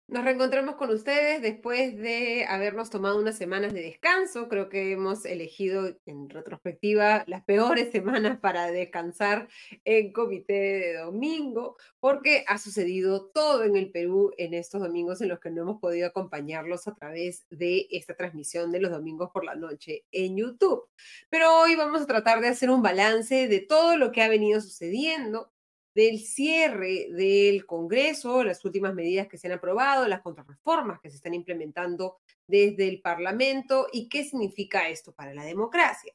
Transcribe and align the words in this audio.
Nos 0.09 0.25
reencontramos 0.25 0.75
con 0.75 0.91
ustedes 0.91 1.41
después 1.41 1.97
de 1.97 2.45
habernos 2.49 2.91
tomado 2.91 3.17
unas 3.17 3.37
semanas 3.39 3.73
de 3.73 3.83
descanso. 3.83 4.49
Creo 4.49 4.69
que 4.69 4.91
hemos 4.91 5.25
elegido 5.25 5.95
en 6.05 6.29
retrospectiva 6.29 7.23
las 7.29 7.45
peores 7.45 7.93
semanas 7.93 8.41
para 8.41 8.73
descansar 8.73 9.49
en 9.85 10.13
comité 10.13 10.53
de 10.53 10.95
domingo, 10.95 11.77
porque 12.01 12.45
ha 12.49 12.59
sucedido 12.59 13.31
todo 13.33 13.63
en 13.63 13.77
el 13.77 13.93
Perú 13.93 14.33
en 14.37 14.55
estos 14.55 14.81
domingos 14.81 15.21
en 15.21 15.29
los 15.29 15.39
que 15.39 15.51
no 15.51 15.63
hemos 15.63 15.81
podido 15.81 16.09
acompañarlos 16.09 16.89
a 16.89 16.95
través 16.97 17.47
de 17.51 17.87
esta 17.91 18.17
transmisión 18.17 18.73
de 18.73 18.81
los 18.81 18.91
domingos 18.91 19.31
por 19.33 19.45
la 19.45 19.55
noche 19.55 20.07
en 20.11 20.37
YouTube. 20.39 20.89
Pero 21.29 21.61
hoy 21.61 21.77
vamos 21.77 22.03
a 22.03 22.07
tratar 22.07 22.41
de 22.41 22.49
hacer 22.49 22.71
un 22.71 22.83
balance 22.83 23.47
de 23.47 23.61
todo 23.61 23.97
lo 23.97 24.11
que 24.11 24.23
ha 24.23 24.29
venido 24.29 24.61
sucediendo 24.61 25.53
del 25.95 26.21
cierre 26.21 27.09
del 27.11 27.67
Congreso, 27.67 28.45
las 28.45 28.65
últimas 28.65 28.95
medidas 28.95 29.29
que 29.29 29.39
se 29.39 29.49
han 29.49 29.55
aprobado, 29.55 30.07
las 30.09 30.23
contrarreformas 30.23 31.01
que 31.01 31.11
se 31.11 31.17
están 31.17 31.35
implementando 31.35 32.19
desde 32.47 32.89
el 32.89 33.01
Parlamento 33.01 33.87
y 33.93 34.09
qué 34.09 34.25
significa 34.25 34.89
esto 34.89 35.13
para 35.13 35.35
la 35.35 35.45
democracia. 35.45 36.13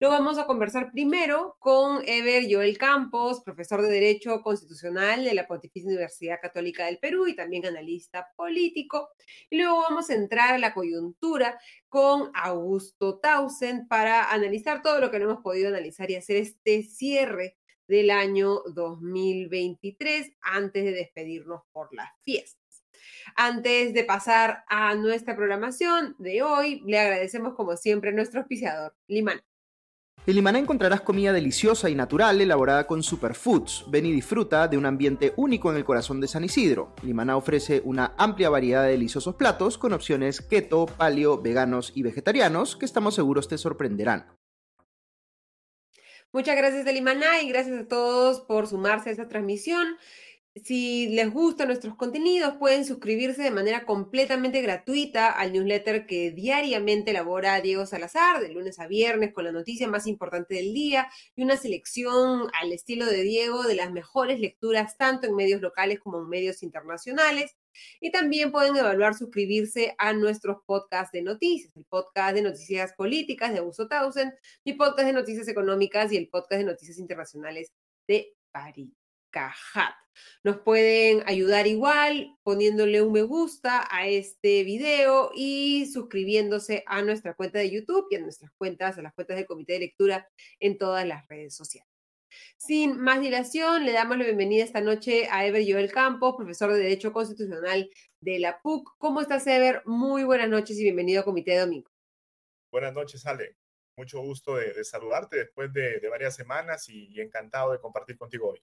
Lo 0.00 0.08
vamos 0.08 0.38
a 0.38 0.46
conversar 0.46 0.90
primero 0.92 1.56
con 1.58 2.02
Ever 2.06 2.46
Joel 2.50 2.78
Campos, 2.78 3.42
profesor 3.44 3.82
de 3.82 3.90
Derecho 3.90 4.40
Constitucional 4.42 5.24
de 5.24 5.34
la 5.34 5.46
Pontificia 5.46 5.88
Universidad 5.88 6.40
Católica 6.40 6.86
del 6.86 6.98
Perú 6.98 7.26
y 7.26 7.36
también 7.36 7.66
analista 7.66 8.28
político. 8.36 9.10
Y 9.50 9.58
luego 9.58 9.80
vamos 9.80 10.10
a 10.10 10.14
entrar 10.14 10.54
a 10.54 10.58
la 10.58 10.72
coyuntura 10.72 11.58
con 11.88 12.30
Augusto 12.34 13.18
Tausen 13.18 13.88
para 13.88 14.30
analizar 14.30 14.82
todo 14.82 15.00
lo 15.00 15.10
que 15.10 15.18
no 15.18 15.26
hemos 15.30 15.42
podido 15.42 15.68
analizar 15.68 16.10
y 16.10 16.16
hacer 16.16 16.36
este 16.36 16.82
cierre 16.82 17.56
del 17.88 18.10
año 18.10 18.60
2023 18.74 20.30
antes 20.40 20.84
de 20.84 20.92
despedirnos 20.92 21.62
por 21.72 21.92
las 21.92 22.10
fiestas. 22.22 22.84
Antes 23.34 23.94
de 23.94 24.04
pasar 24.04 24.64
a 24.68 24.94
nuestra 24.94 25.36
programación 25.36 26.14
de 26.18 26.42
hoy, 26.42 26.82
le 26.86 26.98
agradecemos 26.98 27.54
como 27.54 27.76
siempre 27.76 28.10
a 28.10 28.14
nuestro 28.14 28.40
auspiciador, 28.40 28.94
Limana. 29.06 29.42
En 30.26 30.34
Limaná 30.34 30.58
encontrarás 30.58 31.00
comida 31.00 31.32
deliciosa 31.32 31.88
y 31.88 31.94
natural 31.94 32.38
elaborada 32.38 32.86
con 32.86 33.02
superfoods. 33.02 33.86
Ven 33.88 34.04
y 34.04 34.12
disfruta 34.12 34.68
de 34.68 34.76
un 34.76 34.84
ambiente 34.84 35.32
único 35.36 35.70
en 35.70 35.78
el 35.78 35.86
corazón 35.86 36.20
de 36.20 36.28
San 36.28 36.44
Isidro. 36.44 36.92
Limaná 37.02 37.34
ofrece 37.34 37.80
una 37.82 38.12
amplia 38.18 38.50
variedad 38.50 38.84
de 38.84 38.90
deliciosos 38.90 39.36
platos 39.36 39.78
con 39.78 39.94
opciones 39.94 40.42
keto, 40.42 40.84
paleo, 40.84 41.40
veganos 41.40 41.92
y 41.94 42.02
vegetarianos 42.02 42.76
que 42.76 42.84
estamos 42.84 43.14
seguros 43.14 43.48
te 43.48 43.56
sorprenderán. 43.56 44.26
Muchas 46.32 46.56
gracias, 46.56 46.86
Elimaná, 46.86 47.40
y 47.42 47.48
gracias 47.48 47.80
a 47.80 47.88
todos 47.88 48.40
por 48.42 48.66
sumarse 48.66 49.08
a 49.08 49.12
esta 49.12 49.28
transmisión. 49.28 49.96
Si 50.64 51.08
les 51.08 51.30
gustan 51.32 51.68
nuestros 51.68 51.94
contenidos, 51.94 52.54
pueden 52.58 52.84
suscribirse 52.84 53.42
de 53.42 53.50
manera 53.50 53.86
completamente 53.86 54.60
gratuita 54.60 55.30
al 55.30 55.52
newsletter 55.52 56.06
que 56.06 56.30
diariamente 56.32 57.12
elabora 57.12 57.60
Diego 57.60 57.86
Salazar, 57.86 58.40
de 58.40 58.50
lunes 58.50 58.78
a 58.78 58.86
viernes, 58.88 59.32
con 59.32 59.44
la 59.44 59.52
noticia 59.52 59.88
más 59.88 60.06
importante 60.06 60.56
del 60.56 60.74
día 60.74 61.08
y 61.36 61.44
una 61.44 61.56
selección 61.56 62.48
al 62.60 62.72
estilo 62.72 63.06
de 63.06 63.22
Diego 63.22 63.62
de 63.62 63.76
las 63.76 63.92
mejores 63.92 64.40
lecturas, 64.40 64.96
tanto 64.96 65.26
en 65.26 65.34
medios 65.34 65.60
locales 65.60 66.00
como 66.00 66.18
en 66.18 66.28
medios 66.28 66.62
internacionales. 66.62 67.56
Y 68.00 68.10
también 68.10 68.52
pueden 68.52 68.76
evaluar 68.76 69.14
suscribirse 69.14 69.94
a 69.98 70.12
nuestros 70.12 70.58
podcasts 70.66 71.12
de 71.12 71.22
noticias, 71.22 71.76
el 71.76 71.84
podcast 71.84 72.34
de 72.34 72.42
noticias 72.42 72.92
políticas 72.94 73.52
de 73.52 73.58
Augusto 73.58 73.88
Tausen, 73.88 74.32
mi 74.64 74.74
podcast 74.74 75.06
de 75.06 75.12
noticias 75.12 75.48
económicas 75.48 76.12
y 76.12 76.16
el 76.16 76.28
podcast 76.28 76.60
de 76.60 76.64
noticias 76.64 76.98
internacionales 76.98 77.72
de 78.06 78.34
París. 78.52 78.92
Cajat. 79.30 79.94
Nos 80.42 80.58
pueden 80.60 81.22
ayudar 81.26 81.66
igual 81.66 82.36
poniéndole 82.42 83.02
un 83.02 83.12
me 83.12 83.22
gusta 83.22 83.86
a 83.90 84.08
este 84.08 84.64
video 84.64 85.30
y 85.34 85.86
suscribiéndose 85.86 86.82
a 86.86 87.02
nuestra 87.02 87.34
cuenta 87.34 87.58
de 87.58 87.70
YouTube 87.70 88.06
y 88.10 88.16
a 88.16 88.20
nuestras 88.20 88.50
cuentas, 88.58 88.98
a 88.98 89.02
las 89.02 89.14
cuentas 89.14 89.36
del 89.36 89.46
Comité 89.46 89.74
de 89.74 89.80
Lectura 89.80 90.28
en 90.60 90.78
todas 90.78 91.06
las 91.06 91.26
redes 91.28 91.54
sociales. 91.54 91.97
Sin 92.56 93.00
más 93.00 93.20
dilación, 93.20 93.84
le 93.84 93.92
damos 93.92 94.18
la 94.18 94.24
bienvenida 94.24 94.64
esta 94.64 94.80
noche 94.80 95.28
a 95.30 95.46
Ever 95.46 95.64
Joel 95.66 95.92
Campos, 95.92 96.36
profesor 96.36 96.72
de 96.72 96.80
Derecho 96.80 97.12
Constitucional 97.12 97.90
de 98.20 98.38
la 98.38 98.60
PUC. 98.60 98.96
¿Cómo 98.98 99.20
estás, 99.20 99.46
Ever? 99.46 99.82
Muy 99.86 100.24
buenas 100.24 100.48
noches 100.48 100.78
y 100.78 100.82
bienvenido 100.82 101.20
a 101.20 101.24
Comité 101.24 101.52
de 101.52 101.60
Domingo. 101.60 101.90
Buenas 102.70 102.92
noches, 102.94 103.24
Ale. 103.26 103.56
Mucho 103.96 104.20
gusto 104.20 104.56
de, 104.56 104.84
saludarte 104.84 105.38
después 105.38 105.72
de, 105.72 106.00
varias 106.08 106.36
semanas 106.36 106.88
y 106.88 107.20
encantado 107.20 107.72
de 107.72 107.80
compartir 107.80 108.16
contigo 108.16 108.50
hoy. 108.50 108.62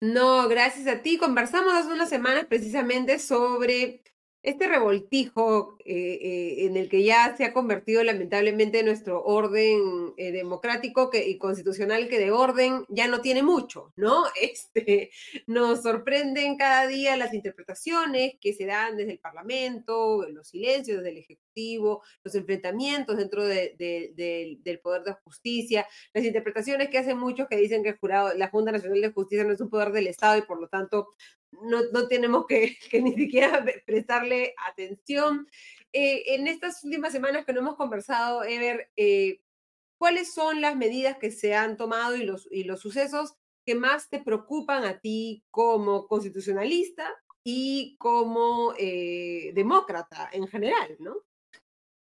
No, 0.00 0.48
gracias 0.48 0.86
a 0.86 1.00
ti. 1.00 1.16
Conversamos 1.16 1.72
hace 1.72 1.88
unas 1.88 2.10
semanas 2.10 2.44
precisamente 2.46 3.18
sobre 3.18 4.02
este 4.44 4.68
revoltijo 4.68 5.78
eh, 5.86 6.18
eh, 6.20 6.66
en 6.66 6.76
el 6.76 6.90
que 6.90 7.02
ya 7.02 7.34
se 7.34 7.46
ha 7.46 7.54
convertido 7.54 8.04
lamentablemente 8.04 8.82
nuestro 8.82 9.24
orden 9.24 10.12
eh, 10.18 10.32
democrático 10.32 11.10
y 11.14 11.38
constitucional, 11.38 12.08
que 12.08 12.18
de 12.18 12.30
orden 12.30 12.84
ya 12.90 13.08
no 13.08 13.22
tiene 13.22 13.42
mucho, 13.42 13.92
¿no? 13.96 14.24
Este, 14.44 15.10
nos 15.46 15.82
sorprenden 15.82 16.58
cada 16.58 16.86
día 16.86 17.16
las 17.16 17.32
interpretaciones 17.32 18.34
que 18.38 18.52
se 18.52 18.66
dan 18.66 18.96
desde 18.96 19.12
el 19.12 19.18
Parlamento, 19.18 20.28
los 20.28 20.48
silencios 20.48 20.98
desde 20.98 21.10
el 21.10 21.18
Ejecutivo, 21.18 22.02
los 22.22 22.34
enfrentamientos 22.34 23.16
dentro 23.16 23.46
del 23.46 24.80
Poder 24.82 25.02
de 25.04 25.14
Justicia, 25.24 25.86
las 26.12 26.24
interpretaciones 26.24 26.90
que 26.90 26.98
hacen 26.98 27.18
muchos 27.18 27.48
que 27.48 27.56
dicen 27.56 27.82
que 27.82 27.90
el 27.90 27.98
jurado, 27.98 28.34
la 28.34 28.50
Junta 28.50 28.72
Nacional 28.72 29.00
de 29.00 29.12
Justicia 29.12 29.44
no 29.44 29.54
es 29.54 29.60
un 29.60 29.70
poder 29.70 29.92
del 29.92 30.08
Estado 30.08 30.36
y 30.36 30.42
por 30.42 30.60
lo 30.60 30.68
tanto 30.68 31.14
no, 31.62 32.08
tenemos 32.08 32.46
que, 32.46 32.76
ni 33.00 33.14
siquiera 33.14 33.64
prestarle 33.86 34.54
atención. 34.68 35.48
Eh, 35.92 36.34
en 36.34 36.48
estas 36.48 36.82
últimas 36.84 37.12
semanas 37.12 37.44
que 37.44 37.52
no 37.52 37.60
hemos 37.60 37.76
conversado, 37.76 38.44
Ever, 38.44 38.90
eh, 38.96 39.40
¿cuáles 39.98 40.32
son 40.32 40.60
las 40.60 40.76
medidas 40.76 41.18
que 41.18 41.30
se 41.30 41.54
han 41.54 41.76
tomado 41.76 42.16
y 42.16 42.24
los, 42.24 42.48
y 42.50 42.64
los 42.64 42.80
sucesos 42.80 43.34
que 43.66 43.74
más 43.74 44.08
te 44.10 44.20
preocupan 44.20 44.84
a 44.84 45.00
ti 45.00 45.44
como 45.50 46.06
constitucionalista 46.06 47.10
y 47.44 47.96
como 47.98 48.74
eh, 48.78 49.52
demócrata 49.54 50.28
en 50.32 50.46
general, 50.48 50.96
¿no? 50.98 51.16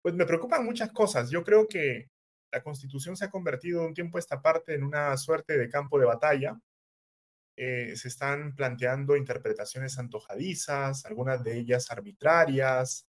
Pues 0.03 0.15
me 0.15 0.27
preocupan 0.27 0.65
muchas 0.65 0.93
cosas. 0.93 1.31
Yo 1.31 1.43
creo 1.43 1.67
que 1.67 2.09
la 2.53 2.63
constitución 2.63 3.17
se 3.17 3.25
ha 3.25 3.31
convertido 3.31 3.83
de 3.83 3.89
un 3.89 3.95
tiempo 3.95 4.19
a 4.19 4.21
esta 4.21 4.41
parte 4.41 4.75
en 4.75 4.83
una 4.83 5.17
suerte 5.17 5.59
de 5.59 5.69
campo 5.69 5.99
de 5.99 6.07
batalla 6.07 6.59
eh, 7.61 7.97
se 7.97 8.07
están 8.07 8.55
planteando 8.55 9.17
interpretaciones 9.17 9.99
antojadizas, 9.99 11.05
algunas 11.05 11.43
de 11.43 11.59
ellas 11.59 11.91
arbitrarias, 11.91 13.09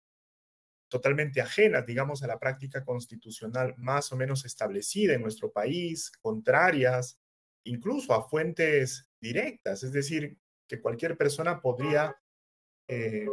totalmente 0.89 1.39
ajenas, 1.39 1.85
digamos, 1.85 2.23
a 2.23 2.27
la 2.27 2.37
práctica 2.37 2.83
constitucional 2.83 3.73
más 3.77 4.11
o 4.11 4.17
menos 4.17 4.43
establecida 4.43 5.13
en 5.13 5.21
nuestro 5.21 5.49
país, 5.53 6.11
contrarias 6.19 7.17
incluso 7.63 8.13
a 8.13 8.27
fuentes 8.27 9.07
directas, 9.21 9.81
es 9.83 9.93
decir, 9.93 10.37
que 10.67 10.81
cualquier 10.81 11.15
persona 11.15 11.61
podría 11.61 12.13
eh, 12.89 13.25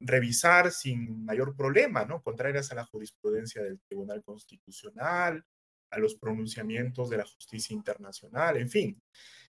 revisar 0.00 0.72
sin 0.72 1.26
mayor 1.26 1.54
problema, 1.54 2.06
¿no? 2.06 2.22
Contrarias 2.22 2.72
a 2.72 2.74
la 2.74 2.86
jurisprudencia 2.86 3.62
del 3.62 3.80
Tribunal 3.80 4.22
Constitucional, 4.24 5.44
a 5.90 5.98
los 5.98 6.14
pronunciamientos 6.14 7.10
de 7.10 7.18
la 7.18 7.26
justicia 7.26 7.74
internacional, 7.74 8.56
en 8.56 8.70
fin. 8.70 9.02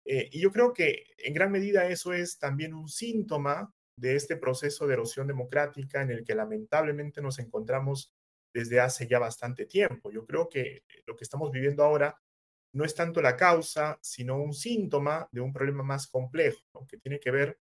Eh, 0.06 0.30
y 0.32 0.40
yo 0.40 0.52
creo 0.52 0.74
que 0.74 1.06
en 1.18 1.34
gran 1.34 1.52
medida 1.52 1.88
eso 1.88 2.14
es 2.14 2.38
también 2.38 2.74
un 2.74 2.88
síntoma 2.88 3.74
de 3.98 4.16
este 4.16 4.38
proceso 4.38 4.86
de 4.86 4.94
erosión 4.94 5.28
democrática 5.28 6.02
en 6.02 6.12
el 6.12 6.24
que 6.24 6.36
lamentablemente 6.36 7.22
nos 7.22 7.40
encontramos 7.40 8.14
desde 8.54 8.80
hace 8.80 9.08
ya 9.08 9.20
bastante 9.20 9.66
tiempo. 9.66 10.12
Yo 10.12 10.26
creo 10.26 10.48
que 10.48 10.84
lo 11.06 11.16
que 11.16 11.24
estamos 11.24 11.52
viviendo 11.52 11.84
ahora 11.84 12.18
no 12.74 12.84
es 12.84 12.94
tanto 12.94 13.22
la 13.22 13.36
causa, 13.36 13.98
sino 14.02 14.38
un 14.38 14.54
síntoma 14.54 15.28
de 15.32 15.42
un 15.42 15.54
problema 15.54 15.82
más 15.82 16.08
complejo, 16.08 16.86
que 16.88 16.98
tiene 16.98 17.20
que 17.20 17.32
ver 17.32 17.58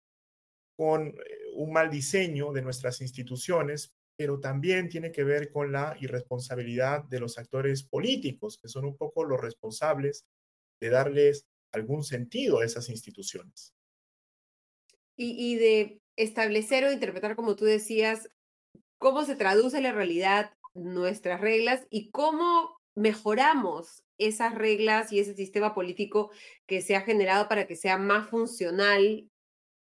con 0.78 1.08
eh, 1.08 1.14
un 1.56 1.74
mal 1.74 1.90
diseño 1.90 2.52
de 2.54 2.62
nuestras 2.62 3.02
instituciones, 3.02 3.92
pero 4.18 4.40
también 4.40 4.88
tiene 4.88 5.12
que 5.12 5.24
ver 5.24 5.52
con 5.52 5.72
la 5.72 5.96
irresponsabilidad 6.00 7.04
de 7.06 7.20
los 7.20 7.38
actores 7.38 7.84
políticos, 7.84 8.58
que 8.62 8.68
son 8.68 8.86
un 8.86 8.98
poco 8.98 9.24
los 9.24 9.42
responsables 9.42 10.26
de 10.80 10.90
darles 10.90 11.48
algún 11.72 12.04
sentido 12.04 12.60
a 12.60 12.66
esas 12.66 12.90
instituciones. 12.90 13.74
Y, 15.22 15.56
de 15.56 16.02
establecer 16.16 16.86
o 16.86 16.94
interpretar, 16.94 17.36
como 17.36 17.58
tú 17.58 17.66
decías, 17.66 18.30
cómo 18.98 19.26
se 19.26 19.36
traduce 19.36 19.78
en 19.78 19.84
la 19.84 19.92
realidad 19.92 20.54
nuestras 20.74 21.42
reglas 21.42 21.86
y 21.90 22.10
cómo 22.12 22.80
mejoramos 22.96 24.04
esas 24.18 24.56
reglas 24.56 25.12
y 25.12 25.20
ese 25.20 25.34
sistema 25.34 25.74
político 25.74 26.32
que 26.68 26.82
se 26.82 26.96
ha 26.96 27.02
generado 27.02 27.50
para 27.50 27.68
que 27.68 27.76
sea 27.76 27.98
más 27.98 28.30
funcional, 28.30 29.30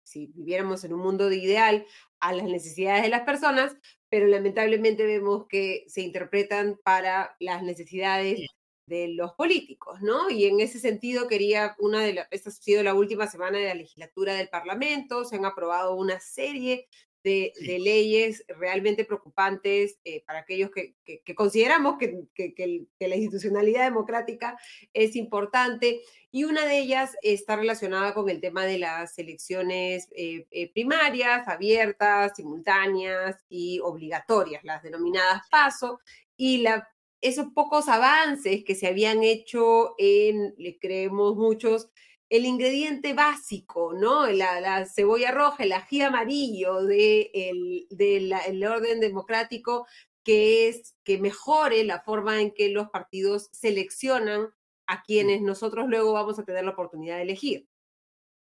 si 0.04 0.28
viviéramos 0.28 0.84
en 0.84 0.94
un 0.94 1.00
mundo 1.00 1.30
de 1.30 1.38
ideal, 1.38 1.86
a 2.20 2.34
las 2.34 2.46
necesidades 2.46 3.02
de 3.02 3.10
las 3.10 3.24
personas, 3.24 3.76
pero 4.10 4.28
lamentablemente 4.28 5.06
vemos 5.06 5.48
que 5.48 5.84
se 5.88 6.02
interpretan 6.02 6.80
para 6.84 7.36
las 7.40 7.64
necesidades 7.64 8.40
de 8.86 9.08
los 9.10 9.34
políticos, 9.34 10.02
¿no? 10.02 10.30
Y 10.30 10.46
en 10.46 10.60
ese 10.60 10.80
sentido 10.80 11.28
quería, 11.28 11.76
una 11.80 12.02
de 12.02 12.14
las, 12.14 12.28
esta 12.32 12.50
ha 12.50 12.54
sido 12.54 12.84
la 12.84 12.94
última 12.94 13.28
semana 13.28 13.58
de 13.58 13.66
la 13.66 13.76
legislatura 13.76 14.34
del 14.36 14.50
Parlamento, 14.50 15.24
se 15.26 15.38
han 15.38 15.46
aprobado 15.46 15.96
una 15.96 16.20
serie 16.20 16.88
de, 17.24 17.54
leyes 17.80 18.44
realmente 18.60 19.06
preocupantes 19.06 19.98
eh, 20.04 20.24
para 20.26 20.40
aquellos 20.40 20.72
que, 20.72 20.96
consideramos 21.34 21.98
que, 21.98 22.88
la 23.00 23.16
institucionalidad 23.16 23.86
democrática 23.86 24.58
es 24.94 25.16
importante. 25.16 26.02
Y 26.32 26.44
una 26.44 26.66
de 26.66 26.80
ellas 26.80 27.16
está 27.22 27.56
relacionada 27.56 28.14
con 28.14 28.30
el 28.30 28.42
tema 28.42 28.66
de 28.66 28.80
las 28.80 29.18
elecciones 29.20 30.10
eh, 30.16 30.48
eh, 30.52 30.72
primarias, 30.74 31.48
abiertas, 31.48 32.34
simultáneas 32.36 33.38
y 33.50 33.80
obligatorias, 33.80 34.64
las 34.64 34.84
denominadas 34.84 35.44
PASO. 35.50 36.00
Y 36.36 36.58
la, 36.58 36.90
esos 37.24 37.48
pocos 37.54 37.88
avances 37.88 38.64
que 38.66 38.76
se 38.76 38.88
habían 38.88 39.24
hecho 39.24 39.96
en, 39.98 40.54
le 40.58 40.78
creemos 40.78 41.36
muchos, 41.36 41.90
el 42.30 42.46
ingrediente 42.46 43.14
básico, 43.14 43.94
¿no? 43.94 44.28
La, 44.28 44.86
cebolla 44.86 45.32
roja, 45.32 45.64
el 45.64 45.72
ají 45.72 46.02
amarillo 46.02 46.82
del 46.84 47.88
de 47.90 48.18
el 48.48 48.66
orden 48.66 49.00
democrático, 49.00 49.88
que 50.24 50.68
es 50.68 50.96
que 51.04 51.18
mejore 51.18 51.84
la 51.84 52.02
forma 52.02 52.42
en 52.42 52.54
que 52.54 52.70
los 52.70 52.90
partidos 52.90 53.50
seleccionan 53.54 54.50
a 54.88 55.04
quienes 55.04 55.42
nosotros 55.42 55.88
luego 55.88 56.14
vamos 56.14 56.40
a 56.40 56.44
tener 56.44 56.66
la 56.66 56.72
oportunidad 56.72 57.18
de 57.18 57.24
elegir. 57.24 57.68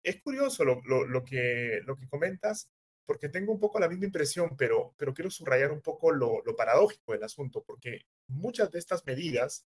Es 0.03 0.19
curioso 0.21 0.65
lo, 0.65 0.81
que, 1.23 1.79
lo 1.85 1.95
que 1.95 2.07
comentas, 2.09 2.71
porque 3.05 3.29
tengo 3.29 3.51
un 3.51 3.59
poco 3.59 3.79
la 3.79 3.89
misma 3.89 4.05
impresión, 4.05 4.55
pero, 4.57 4.93
pero 4.97 5.13
quiero 5.13 5.29
subrayar 5.29 5.71
un 5.71 5.81
poco 5.81 6.11
lo, 6.11 6.41
lo 6.43 6.55
paradójico 6.55 7.11
del 7.11 7.23
asunto, 7.23 7.63
porque 7.63 8.05
muchas 8.27 8.71
de 8.71 8.79
estas 8.79 9.05
medidas 9.05 9.65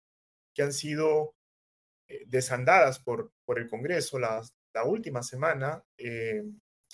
que 0.54 0.62
han 0.62 0.72
sido 0.72 1.34
eh, 2.08 2.24
desandadas 2.26 2.98
por, 2.98 3.32
por 3.44 3.58
el 3.58 3.68
Congreso 3.68 4.18
la 4.18 4.42
última 4.84 5.22
semana 5.22 5.84
eh, 5.96 6.42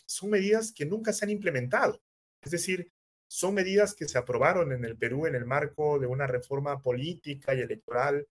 son 0.05 0.31
medidas 0.31 0.73
que 0.73 0.87
nunca 0.87 1.13
se 1.13 1.25
han 1.25 1.31
implementado. 1.31 2.03
Es 2.43 2.53
decir, 2.53 2.93
son 3.29 3.55
medidas 3.55 3.95
que 3.95 4.09
se 4.09 4.19
aprobaron 4.19 4.73
en 4.73 4.85
el 4.85 4.97
Perú 4.97 5.27
en 5.27 5.35
el 5.35 5.47
marco 5.47 5.99
de 5.99 6.07
una 6.07 6.27
reforma 6.27 6.81
política 6.81 7.55
y 7.55 7.61
electoral 7.61 8.27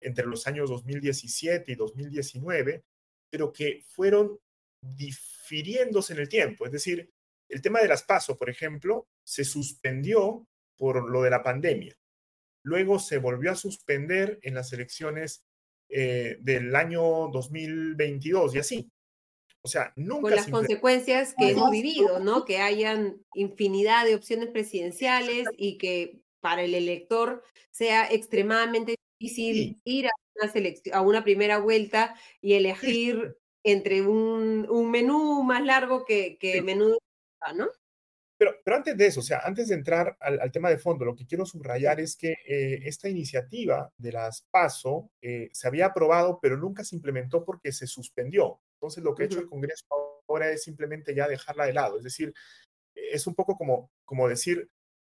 entre 0.00 0.26
los 0.26 0.46
años 0.46 0.70
2017 0.70 1.72
y 1.72 1.74
2019, 1.74 2.84
pero 3.30 3.52
que 3.52 3.82
fueron 3.88 4.38
difiriéndose 4.80 6.14
en 6.14 6.20
el 6.20 6.28
tiempo. 6.28 6.66
Es 6.66 6.72
decir, 6.72 7.10
el 7.48 7.62
tema 7.62 7.80
de 7.80 7.88
las 7.88 8.02
pasos, 8.02 8.36
por 8.36 8.50
ejemplo, 8.50 9.08
se 9.24 9.44
suspendió 9.44 10.46
por 10.76 11.10
lo 11.10 11.22
de 11.22 11.30
la 11.30 11.42
pandemia. 11.42 11.96
Luego 12.62 12.98
se 12.98 13.18
volvió 13.18 13.52
a 13.52 13.56
suspender 13.56 14.38
en 14.42 14.54
las 14.54 14.72
elecciones 14.72 15.44
eh, 15.88 16.36
del 16.40 16.74
año 16.76 17.28
2022 17.28 18.54
y 18.54 18.58
así. 18.58 18.90
O 19.62 19.68
sea, 19.68 19.92
nunca. 19.96 20.22
Con 20.22 20.34
las 20.34 20.48
consecuencias 20.48 21.34
que 21.36 21.50
hemos 21.50 21.70
vivido, 21.70 22.20
¿no? 22.20 22.44
Que 22.44 22.58
hayan 22.58 23.22
infinidad 23.34 24.04
de 24.04 24.14
opciones 24.14 24.48
presidenciales 24.48 25.46
y 25.56 25.78
que 25.78 26.20
para 26.40 26.62
el 26.62 26.74
elector 26.74 27.42
sea 27.70 28.10
extremadamente 28.10 28.96
difícil 29.18 29.80
ir 29.84 30.06
a 30.06 30.10
una, 30.34 30.52
a 30.92 31.00
una 31.00 31.24
primera 31.24 31.58
vuelta 31.58 32.14
y 32.40 32.54
elegir 32.54 33.36
entre 33.64 34.02
un, 34.02 34.66
un, 34.70 34.90
menú 34.90 35.42
más 35.42 35.64
largo 35.64 36.04
que, 36.04 36.38
que 36.38 36.62
menú, 36.62 36.96
¿no? 37.54 37.68
Pero, 38.38 38.54
pero 38.64 38.76
antes 38.76 38.96
de 38.96 39.06
eso, 39.06 39.18
o 39.18 39.22
sea, 39.22 39.40
antes 39.44 39.68
de 39.68 39.74
entrar 39.74 40.16
al, 40.20 40.52
tema 40.52 40.70
de 40.70 40.78
fondo, 40.78 41.04
lo 41.04 41.16
que 41.16 41.26
quiero 41.26 41.44
subrayar 41.44 41.98
es 41.98 42.16
que 42.16 42.36
eh, 42.46 42.80
esta 42.84 43.08
iniciativa 43.08 43.92
de 43.96 44.12
las 44.12 44.42
PASO 44.50 45.10
eh, 45.20 45.48
se 45.52 45.66
había 45.66 45.86
aprobado, 45.86 46.38
pero 46.40 46.56
nunca 46.56 46.84
se 46.84 46.94
implementó 46.94 47.44
porque 47.44 47.72
se 47.72 47.88
suspendió. 47.88 48.60
Entonces, 48.74 49.02
lo 49.02 49.14
que 49.14 49.24
ha 49.24 49.26
hecho 49.26 49.40
el 49.40 49.48
Congreso 49.48 49.84
ahora 50.28 50.50
es 50.50 50.62
simplemente 50.62 51.14
ya 51.16 51.26
dejarla 51.26 51.66
de 51.66 51.72
lado. 51.72 51.98
Es 51.98 52.04
decir, 52.04 52.32
es 52.94 53.26
un 53.26 53.34
poco 53.34 53.56
como, 53.56 53.90
como 54.04 54.28
decir, 54.28 54.70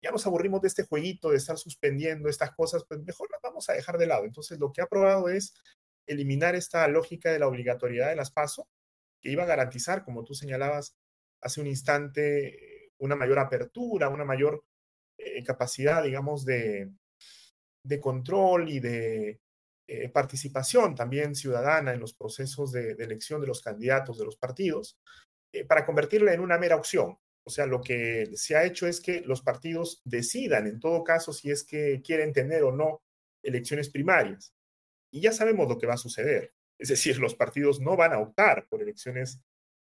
ya 0.03 0.11
nos 0.11 0.27
aburrimos 0.27 0.63
de 0.63 0.69
este 0.69 0.85
jueguito, 0.85 1.31
de 1.31 1.37
estar 1.37 1.59
suspendiendo 1.59 2.29
estas 2.31 2.53
cosas, 2.53 2.85
pues 2.89 3.01
mejor 3.01 3.29
las 3.31 3.43
vamos 3.43 3.69
a 3.69 3.75
dejar 3.75 3.99
de 3.99 4.07
lado. 4.07 4.25
Entonces, 4.25 4.59
lo 4.59 4.73
que 4.73 4.81
ha 4.81 4.85
aprobado 4.85 5.29
es 5.29 5.55
eliminar 6.07 6.55
esta 6.55 6.89
lógica 6.89 7.31
de 7.31 7.39
la 7.39 7.49
obligatoriedad 7.49 8.09
de 8.09 8.17
las 8.17 8.31
PASO, 8.31 8.67
que 9.21 9.31
iba 9.31 9.43
a 9.43 9.47
garantizar, 9.47 10.05
como 10.05 10.25
tú 10.25 10.35
señalabas 10.35 10.97
hace 11.41 11.61
un 11.61 11.67
instante, 11.67 12.93
una 12.99 13.17
mayor 13.17 13.39
apertura, 13.39 14.09
una 14.09 14.25
mayor 14.25 14.65
eh, 15.19 15.43
capacidad, 15.45 16.03
digamos, 16.03 16.45
de, 16.45 16.91
de, 17.85 18.01
control 18.01 18.69
y 18.69 18.81
de 18.81 19.41
eh, 19.87 20.09
participación 20.09 20.95
también 20.95 21.35
ciudadana 21.35 21.93
en 21.93 22.01
los 22.01 22.15
procesos 22.15 22.73
de, 22.73 22.93
elección 22.93 23.41
de 23.41 23.47
los 23.47 23.61
candidatos 23.61 24.19
de 24.19 24.25
los 24.25 24.37
partidos, 24.37 24.99
eh, 25.53 25.65
para 25.65 25.85
convertirla 25.85 26.33
en 26.33 26.41
una 26.41 26.59
mera 26.59 26.77
opción. 26.77 27.19
O 27.45 27.51
sea, 27.51 27.67
lo 27.67 27.81
que 27.81 28.31
se 28.35 28.55
ha 28.55 28.65
hecho 28.65 28.87
es 28.87 29.01
que 29.01 29.23
los 29.23 29.43
partidos 29.43 30.01
decidan, 30.05 30.67
en 30.67 30.79
todo 30.79 31.03
caso, 31.03 31.33
si 31.33 31.51
es 31.51 31.65
que 31.65 32.01
quieren 32.03 32.33
tener 32.33 32.63
o 32.63 32.73
no 32.73 33.03
elecciones 33.43 33.91
primarias. 33.91 34.55
Y 35.13 35.23
ya 35.23 35.33
sabemos 35.33 35.69
lo 35.69 35.77
que 35.77 35.87
va 35.87 35.95
a 35.95 35.99
suceder. 35.99 36.55
Es 36.79 36.89
decir, 36.89 37.19
los 37.19 37.35
partidos 37.35 37.81
no 37.81 37.97
van 37.97 38.13
a 38.13 38.21
optar 38.21 38.69
por 38.69 38.83
elecciones 38.83 39.41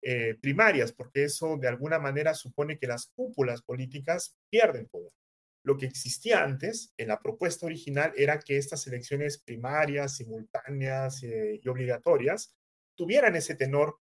eh, 0.04 0.36
primarias, 0.42 0.92
porque 0.92 1.26
eso 1.26 1.58
de 1.58 1.68
alguna 1.68 2.00
manera 2.00 2.34
supone 2.34 2.80
que 2.80 2.88
las 2.88 3.12
cúpulas 3.14 3.62
políticas 3.62 4.36
pierden 4.50 4.88
poder. 4.88 5.12
Lo 5.64 5.78
que 5.78 5.86
existía 5.86 6.44
antes 6.44 6.92
en 6.98 7.10
la 7.10 7.20
propuesta 7.20 7.68
original 7.68 8.12
era 8.18 8.40
que 8.40 8.58
estas 8.58 8.88
elecciones 8.88 9.38
primarias, 9.38 10.16
simultáneas 10.16 11.22
eh, 11.22 11.60
y 11.62 11.70
obligatorias 11.70 12.56
tuvieran 12.98 13.36
ese 13.36 13.54
tenor, 13.54 14.00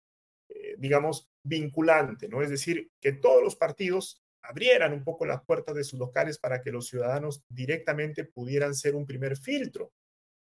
eh, 0.49 0.75
digamos, 0.79 1.29
vinculante, 1.43 2.29
¿no? 2.29 2.41
Es 2.41 2.49
decir, 2.49 2.91
que 2.99 3.12
todos 3.12 3.43
los 3.43 3.56
partidos 3.56 4.23
abrieran 4.43 4.94
un 4.94 5.05
poco 5.05 5.26
las 5.26 5.44
puertas 5.44 5.75
de 5.75 5.85
sus 5.85 5.99
locales 5.99 6.38
para 6.38 6.62
que 6.62 6.73
los 6.73 6.88
ciudadanos 6.88 7.44
directamente 7.50 8.25
pudieran 8.25 8.75
ser 8.75 8.94
un 8.94 9.05
primer 9.05 9.37
filtro 9.37 9.93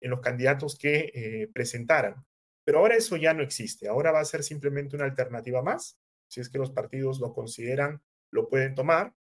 en 0.00 0.10
los 0.10 0.20
candidatos 0.20 0.78
que 0.78 1.50
presentaran. 1.52 2.24
Pero 2.64 2.78
ahora 2.78 2.96
eso 2.96 3.16
ya 3.16 3.34
no 3.34 3.42
existe. 3.42 3.88
Ahora 3.88 4.12
va 4.12 4.20
a 4.20 4.24
ser 4.24 4.42
simplemente 4.42 4.96
una 4.96 5.04
alternativa 5.04 5.62
más. 5.62 5.98
Si 6.28 6.40
es 6.40 6.48
que 6.48 6.58
los 6.58 6.70
partidos 6.70 7.20
lo 7.20 7.32
consideran, 7.32 8.02
lo 8.30 8.48
pueden 8.48 8.74
tomar. 8.74 9.14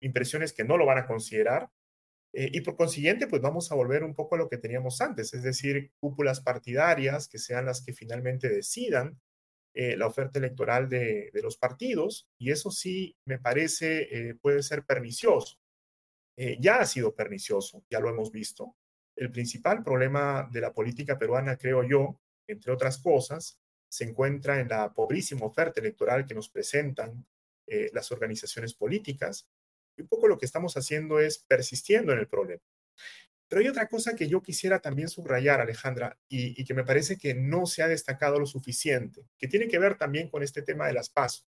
Impresiones 0.00 0.52
que 0.52 0.64
no 0.64 0.76
lo 0.76 0.86
van 0.86 0.98
a 0.98 1.06
considerar. 1.06 1.70
Eh, 2.38 2.50
y 2.52 2.60
por 2.60 2.76
consiguiente, 2.76 3.26
pues 3.28 3.40
vamos 3.40 3.72
a 3.72 3.74
volver 3.74 4.04
un 4.04 4.14
poco 4.14 4.34
a 4.34 4.38
lo 4.38 4.50
que 4.50 4.58
teníamos 4.58 5.00
antes, 5.00 5.32
es 5.32 5.42
decir, 5.42 5.90
cúpulas 6.00 6.42
partidarias 6.42 7.28
que 7.28 7.38
sean 7.38 7.64
las 7.64 7.82
que 7.82 7.94
finalmente 7.94 8.50
decidan 8.50 9.18
eh, 9.74 9.96
la 9.96 10.06
oferta 10.06 10.38
electoral 10.38 10.86
de, 10.88 11.30
los 11.42 11.56
partidos. 11.56 12.28
Y 12.38 12.50
eso 12.50 12.70
sí 12.70 13.16
me 13.24 13.38
parece 13.38 14.28
eh, 14.28 14.34
puede 14.34 14.62
ser 14.62 14.84
pernicioso. 14.84 15.56
ya 16.60 16.80
ha 16.80 16.86
sido 16.86 17.14
pernicioso, 17.14 17.84
ya 17.90 18.00
lo 18.00 18.10
hemos 18.10 18.30
visto. 18.30 18.76
El 19.16 19.30
principal 19.32 19.82
problema 19.82 20.48
de 20.52 20.60
la 20.60 20.74
política 20.74 21.18
peruana, 21.18 21.56
creo 21.56 21.82
yo, 21.84 22.20
entre 22.46 22.72
otras 22.72 22.98
cosas, 22.98 23.58
se 23.88 24.04
encuentra 24.04 24.60
en 24.60 24.68
la 24.68 24.92
pobrísima 24.92 25.46
oferta 25.46 25.80
electoral 25.80 26.26
que 26.26 26.34
nos 26.34 26.48
presentan 26.48 27.26
eh, 27.66 27.90
las 27.92 28.12
organizaciones 28.12 28.74
políticas. 28.74 29.48
Y 29.96 30.02
un 30.02 30.08
poco 30.08 30.28
lo 30.28 30.38
que 30.38 30.46
estamos 30.46 30.76
haciendo 30.76 31.18
es 31.20 31.38
persistiendo 31.38 32.12
en 32.12 32.18
el 32.18 32.28
problema. 32.28 32.62
Pero 33.48 33.60
hay 33.60 33.68
otra 33.68 33.88
cosa 33.88 34.16
que 34.16 34.28
yo 34.28 34.42
quisiera 34.42 34.80
también 34.80 35.08
subrayar, 35.08 35.60
Alejandra, 35.60 36.18
y, 36.28 36.64
que 36.64 36.74
me 36.74 36.84
parece 36.84 37.16
que 37.16 37.34
no 37.34 37.66
se 37.66 37.82
ha 37.82 37.88
destacado 37.88 38.40
lo 38.40 38.46
suficiente, 38.46 39.24
que 39.38 39.46
tiene 39.46 39.68
que 39.68 39.78
ver 39.78 39.96
también 39.96 40.28
con 40.28 40.42
este 40.42 40.62
tema 40.62 40.86
de 40.88 40.94
las 40.94 41.10
PASO. 41.10 41.44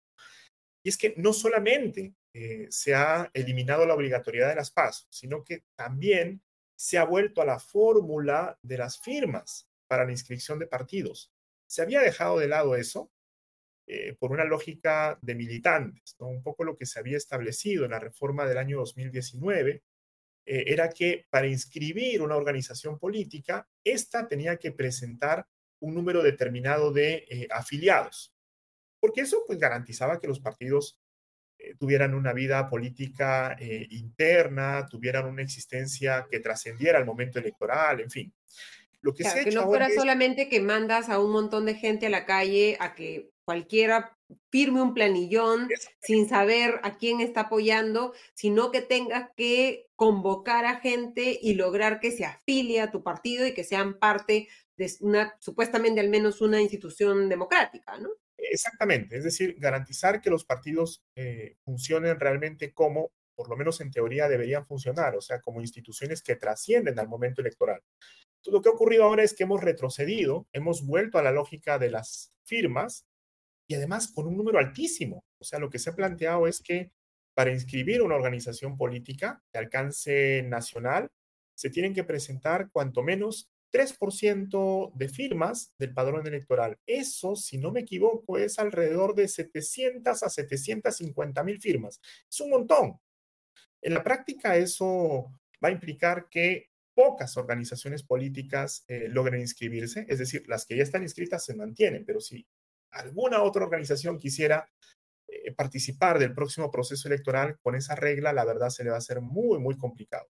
Y 0.84 0.90
es 0.90 0.98
que 0.98 1.16
no 1.18 1.34
solamente 1.34 2.14
eh, 2.34 2.68
se 2.70 2.94
ha 2.94 3.30
eliminado 3.34 3.86
la 3.86 3.96
obligatoriedad 3.96 4.50
de 4.50 4.56
las 4.56 4.72
PASO, 4.72 5.08
sino 5.10 5.44
que 5.44 5.64
también 5.76 6.42
se 6.76 7.00
ha 7.00 7.04
vuelto 7.04 7.42
a 7.42 7.46
la 7.46 7.60
fórmula 7.60 8.60
de 8.62 8.78
las 8.78 9.00
firmas 9.00 9.67
para 9.88 10.06
la 10.06 10.12
inscripción 10.12 10.60
de 10.60 10.68
partidos. 10.68 11.32
Se 11.66 11.82
había 11.82 12.02
dejado 12.02 12.40
de 12.40 12.48
lado 12.48 12.76
eso 12.76 13.12
eh, 13.90 14.18
por 14.20 14.34
una 14.34 14.44
lógica 14.44 15.18
de 15.22 15.34
militantes, 15.34 16.18
un 16.20 16.44
poco 16.44 16.66
lo 16.66 16.76
que 16.76 16.86
se 16.86 17.00
había 17.00 17.16
establecido 17.16 17.86
en 17.86 17.92
la 17.92 18.00
reforma 18.00 18.46
del 18.46 18.58
año 18.58 18.80
2019 18.80 19.82
eh, 20.46 20.64
era 20.68 20.90
que 20.90 21.26
para 21.30 21.48
inscribir 21.48 22.22
una 22.22 22.36
organización 22.36 23.00
política, 23.00 23.66
ésta 23.86 24.28
tenía 24.28 24.58
que 24.58 24.74
presentar 24.74 25.48
un 25.80 25.96
número 25.96 26.22
determinado 26.22 26.92
de 26.92 27.26
eh, 27.30 27.48
afiliados, 27.50 28.36
porque 29.00 29.22
eso 29.22 29.46
pues 29.48 29.58
garantizaba 29.58 30.20
que 30.20 30.28
los 30.28 30.42
partidos 30.42 31.00
tuvieran 31.80 32.14
una 32.14 32.34
vida 32.34 32.70
política 32.70 33.58
interna, 33.60 34.86
tuvieran 34.88 35.26
una 35.26 35.42
existencia 35.42 36.28
que 36.30 36.40
trascendiera 36.40 37.00
el 37.00 37.06
momento 37.06 37.40
electoral, 37.40 38.00
en 38.00 38.12
fin. 38.12 38.34
Lo 39.08 39.14
que, 39.14 39.24
que 39.24 39.52
no 39.52 39.64
fuera 39.64 39.90
solamente 39.90 40.50
que 40.50 40.60
mandas 40.60 41.08
a 41.10 41.20
un 41.20 41.32
montón 41.32 41.66
de 41.66 41.76
gente 41.76 42.08
a 42.08 42.10
la 42.10 42.26
calle 42.26 42.76
a 42.82 42.94
que 42.94 43.32
cualquiera 43.46 44.18
firme 44.52 44.82
un 44.82 44.94
planillón 44.94 45.70
sin 46.02 46.28
saber 46.28 46.82
a 46.84 46.98
quién 46.98 47.22
está 47.22 47.42
apoyando, 47.42 48.14
sino 48.34 48.70
que 48.70 48.82
tengas 48.82 49.30
que 49.38 49.88
convocar 49.96 50.66
a 50.66 50.82
gente 50.82 51.40
y 51.42 51.54
lograr 51.54 52.02
que 52.02 52.12
se 52.12 52.26
afilie 52.26 52.82
a 52.82 52.92
tu 52.92 53.02
partido 53.02 53.48
y 53.48 53.54
que 53.54 53.64
sean 53.64 53.98
parte 53.98 54.50
de 54.76 54.92
una, 55.00 55.34
supuestamente 55.40 56.02
al 56.02 56.10
menos 56.10 56.42
una 56.42 56.62
institución 56.62 57.30
democrática, 57.30 57.98
¿no? 57.98 58.10
Exactamente, 58.38 59.18
es 59.18 59.24
decir, 59.24 59.56
garantizar 59.58 60.20
que 60.20 60.30
los 60.30 60.44
partidos 60.44 61.02
eh, 61.16 61.56
funcionen 61.64 62.20
realmente 62.20 62.74
como, 62.74 63.12
por 63.34 63.50
lo 63.50 63.56
menos 63.56 63.80
en 63.80 63.92
teoría, 63.92 64.28
deberían 64.28 64.68
funcionar, 64.68 65.16
o 65.16 65.22
sea, 65.22 65.40
como 65.40 65.62
instituciones 65.62 66.22
que 66.22 66.36
trascienden 66.36 67.00
al 67.00 67.08
momento 67.08 67.40
electoral. 67.40 67.82
Lo 68.52 68.62
que 68.62 68.70
ha 68.70 68.74
ocurrido 68.74 69.04
ahora 69.04 69.24
es 69.24 69.34
que 69.34 69.44
hemos 69.44 69.62
retrocedido, 69.62 70.48
hemos 70.54 70.86
vuelto 70.86 71.18
a 71.18 71.24
la 71.24 71.32
lógica 71.32 71.80
de 71.80 71.90
las 71.90 72.34
firmas 72.44 73.06
y 73.68 73.76
además 73.76 74.12
con 74.14 74.28
un 74.28 74.38
número 74.38 74.60
altísimo. 74.60 75.26
O 75.40 75.44
sea, 75.44 75.60
lo 75.60 75.70
que 75.70 75.80
se 75.80 75.90
ha 75.90 75.96
planteado 75.96 76.48
es 76.48 76.62
que 76.62 76.92
para 77.34 77.52
inscribir 77.52 78.02
una 78.02 78.16
organización 78.16 78.78
política 78.78 79.44
de 79.54 79.60
alcance 79.60 80.44
nacional, 80.48 81.12
se 81.56 81.70
tienen 81.70 81.94
que 81.94 82.04
presentar 82.04 82.70
cuanto 82.72 83.04
menos 83.04 83.50
3% 83.72 84.92
de 84.94 85.10
firmas 85.10 85.74
del 85.78 85.94
padrón 85.94 86.26
electoral. 86.26 86.80
Eso, 86.86 87.36
si 87.36 87.58
no 87.58 87.72
me 87.72 87.82
equivoco, 87.82 88.38
es 88.38 88.58
alrededor 88.60 89.14
de 89.14 89.28
700 89.28 90.24
a 90.24 90.30
750 90.30 91.44
mil 91.44 91.60
firmas. 91.60 92.00
Es 92.30 92.40
un 92.42 92.50
montón. 92.50 93.00
En 93.82 93.94
la 93.94 94.04
práctica, 94.04 94.58
eso 94.58 95.32
va 95.64 95.70
a 95.70 95.72
implicar 95.72 96.30
que 96.30 96.70
pocas 96.98 97.38
organizaciones 97.38 98.02
políticas 98.02 98.84
eh, 98.88 99.08
logren 99.08 99.40
inscribirse, 99.40 100.08
es 100.10 100.18
decir, 100.18 100.44
las 100.48 100.66
que 100.66 100.76
ya 100.76 100.82
están 100.82 101.04
inscritas 101.04 101.46
se 101.46 101.56
mantienen, 101.56 102.04
pero 102.04 102.20
si 102.20 102.48
alguna 102.92 103.44
otra 103.44 103.64
organización 103.64 104.18
quisiera 104.18 104.68
eh, 105.30 105.54
participar 105.54 106.18
del 106.18 106.34
próximo 106.34 106.72
proceso 106.72 107.08
electoral 107.08 107.60
con 107.62 107.76
esa 107.76 107.94
regla, 107.94 108.34
la 108.34 108.46
verdad 108.46 108.70
se 108.70 108.84
le 108.84 108.90
va 108.90 108.96
a 108.96 108.98
hacer 108.98 109.22
muy, 109.22 109.60
muy 109.60 109.78
complicado. 109.78 110.28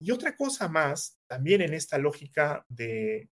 Y 0.00 0.10
otra 0.10 0.34
cosa 0.34 0.68
más, 0.68 1.20
también 1.30 1.62
en 1.62 1.72
esta 1.72 1.98
lógica 1.98 2.66
de, 2.68 3.30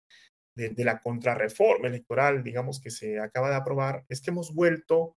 de, 0.55 0.85
la 0.85 1.01
contrarreforma 1.01 1.89
electoral, 1.89 2.45
digamos, 2.45 2.81
que 2.83 2.91
se 2.91 3.19
acaba 3.19 3.49
de 3.49 3.57
aprobar, 3.57 4.05
es 4.11 4.21
que 4.21 4.31
hemos 4.31 4.55
vuelto 4.55 5.17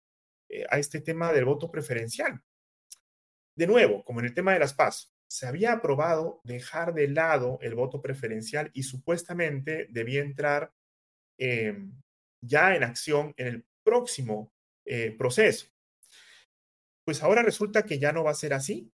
eh, 0.51 0.65
a 0.69 0.77
este 0.77 1.01
tema 1.01 1.33
del 1.33 1.45
voto 1.45 1.71
preferencial. 1.71 2.39
De 3.57 3.65
nuevo, 3.65 4.03
como 4.03 4.19
en 4.19 4.27
el 4.27 4.35
tema 4.35 4.53
de 4.53 4.59
las 4.59 4.75
PAS, 4.75 5.12
se 5.33 5.47
había 5.47 5.73
aprobado 5.73 6.41
dejar 6.43 6.93
de 6.93 7.07
lado 7.07 7.57
el 7.63 7.73
voto 7.73 8.03
preferencial 8.03 8.69
y 8.71 8.83
supuestamente 8.83 9.87
debía 9.89 10.21
entrar 10.21 10.71
em, 11.39 11.91
ya 12.39 12.75
en 12.75 12.83
acción 12.83 13.33
en 13.37 13.47
el 13.47 13.65
próximo 13.83 14.53
eh, 14.85 15.15
proceso. 15.17 15.65
Pues 17.03 17.23
ahora 17.23 17.41
resulta 17.41 17.81
que 17.81 17.97
ya 17.97 18.11
no 18.11 18.23
va 18.23 18.29
a 18.29 18.35
ser 18.35 18.53
así. 18.53 18.91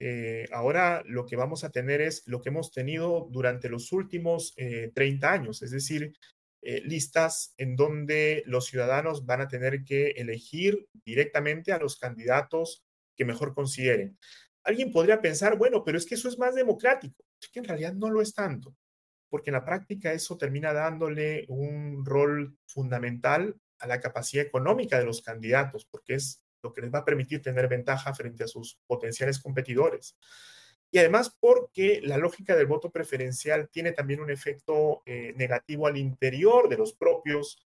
Eh, 0.00 0.46
ahora 0.52 1.02
lo 1.06 1.26
que 1.26 1.34
vamos 1.34 1.64
a 1.64 1.70
tener 1.70 2.00
es 2.00 2.22
lo 2.28 2.40
que 2.40 2.50
hemos 2.50 2.70
tenido 2.70 3.26
durante 3.32 3.68
los 3.68 3.90
últimos 3.90 4.54
30 4.54 5.26
eh, 5.26 5.28
años, 5.28 5.60
es 5.62 5.72
decir, 5.72 6.14
listas 6.62 7.52
en 7.58 7.74
donde 7.74 8.44
los 8.46 8.66
ciudadanos 8.66 9.26
van 9.26 9.40
a 9.40 9.48
tener 9.48 9.82
que 9.82 10.10
elegir 10.12 10.86
directamente 11.04 11.72
a 11.72 11.78
los 11.78 11.98
candidatos 11.98 12.84
que 13.16 13.24
mejor 13.24 13.54
consideren. 13.54 14.16
Alguien 14.64 14.90
podría 14.90 15.20
pensar, 15.20 15.56
bueno, 15.56 15.84
pero 15.84 15.98
es 15.98 16.06
que 16.06 16.14
eso 16.14 16.28
es 16.28 16.38
más 16.38 16.54
democrático. 16.54 17.24
Es 17.40 17.48
que 17.48 17.60
en 17.60 17.66
realidad 17.66 17.92
no 17.94 18.10
lo 18.10 18.20
es 18.20 18.34
tanto 18.34 18.74
porque 19.34 19.50
en 19.50 19.54
la 19.54 19.64
práctica 19.64 20.12
eso 20.12 20.38
termina 20.38 20.72
dándole 20.72 21.44
un 21.48 22.04
rol 22.06 22.56
fundamental 22.66 23.56
a 23.80 23.88
la 23.88 23.98
capacidad 24.00 24.46
económica 24.46 24.96
de 24.96 25.06
los 25.06 25.22
candidatos, 25.22 25.86
porque 25.86 26.14
es 26.14 26.44
lo 26.62 26.72
que 26.72 26.82
les 26.82 26.94
va 26.94 27.00
a 27.00 27.04
permitir 27.04 27.42
tener 27.42 27.66
ventaja 27.66 28.14
frente 28.14 28.44
a 28.44 28.46
sus 28.46 28.78
potenciales 28.86 29.40
competidores. 29.40 30.16
Y 30.88 30.98
además 30.98 31.36
porque 31.40 32.00
la 32.04 32.16
lógica 32.16 32.54
del 32.54 32.68
voto 32.68 32.92
preferencial 32.92 33.68
tiene 33.70 33.90
también 33.90 34.20
un 34.20 34.30
efecto 34.30 35.02
eh, 35.04 35.32
negativo 35.34 35.88
al 35.88 35.96
interior 35.96 36.68
de 36.68 36.76
los 36.76 36.92
propios 36.92 37.66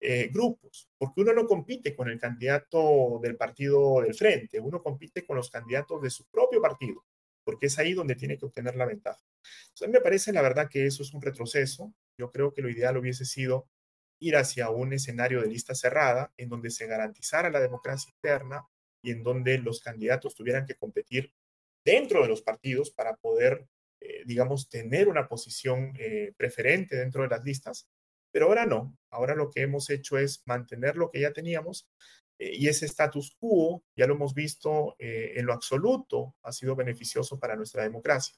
eh, 0.00 0.28
grupos, 0.32 0.88
porque 0.96 1.22
uno 1.22 1.32
no 1.32 1.46
compite 1.46 1.94
con 1.94 2.08
el 2.08 2.18
candidato 2.18 3.18
del 3.22 3.36
partido 3.36 4.00
del 4.02 4.14
frente, 4.14 4.60
uno 4.60 4.82
compite 4.82 5.26
con 5.26 5.36
los 5.36 5.50
candidatos 5.50 6.02
de 6.02 6.10
su 6.10 6.24
propio 6.26 6.60
partido 6.60 7.04
porque 7.48 7.64
es 7.64 7.78
ahí 7.78 7.94
donde 7.94 8.14
tiene 8.14 8.36
que 8.36 8.44
obtener 8.44 8.76
la 8.76 8.84
ventaja. 8.84 9.24
mí 9.80 9.88
me 9.88 10.02
parece, 10.02 10.34
la 10.34 10.42
verdad, 10.42 10.68
que 10.68 10.84
eso 10.84 11.02
es 11.02 11.14
un 11.14 11.22
retroceso. 11.22 11.94
Yo 12.18 12.30
creo 12.30 12.52
que 12.52 12.60
lo 12.60 12.68
ideal 12.68 12.98
hubiese 12.98 13.24
sido 13.24 13.70
ir 14.20 14.36
hacia 14.36 14.68
un 14.68 14.92
escenario 14.92 15.40
de 15.40 15.46
lista 15.48 15.74
cerrada, 15.74 16.30
en 16.36 16.50
donde 16.50 16.68
se 16.68 16.86
garantizara 16.86 17.48
la 17.48 17.60
democracia 17.60 18.12
interna 18.12 18.68
y 19.02 19.12
en 19.12 19.22
donde 19.22 19.56
los 19.56 19.80
candidatos 19.80 20.34
tuvieran 20.34 20.66
que 20.66 20.74
competir 20.74 21.32
dentro 21.86 22.20
de 22.20 22.28
los 22.28 22.42
partidos 22.42 22.90
para 22.90 23.16
poder, 23.16 23.66
eh, 24.02 24.24
digamos, 24.26 24.68
tener 24.68 25.08
una 25.08 25.26
posición 25.26 25.94
eh, 25.98 26.34
preferente 26.36 26.96
dentro 26.96 27.22
de 27.22 27.28
las 27.28 27.42
listas. 27.42 27.88
Pero 28.30 28.46
ahora 28.46 28.66
no. 28.66 28.96
Ahora 29.10 29.34
lo 29.34 29.50
que 29.50 29.62
hemos 29.62 29.90
hecho 29.90 30.18
es 30.18 30.42
mantener 30.46 30.96
lo 30.96 31.10
que 31.10 31.20
ya 31.20 31.32
teníamos 31.32 31.88
eh, 32.38 32.52
y 32.54 32.68
ese 32.68 32.86
status 32.86 33.36
quo, 33.38 33.82
ya 33.96 34.06
lo 34.06 34.14
hemos 34.14 34.34
visto 34.34 34.94
eh, 34.98 35.32
en 35.36 35.46
lo 35.46 35.52
absoluto, 35.52 36.36
ha 36.42 36.52
sido 36.52 36.76
beneficioso 36.76 37.38
para 37.38 37.56
nuestra 37.56 37.82
democracia. 37.82 38.36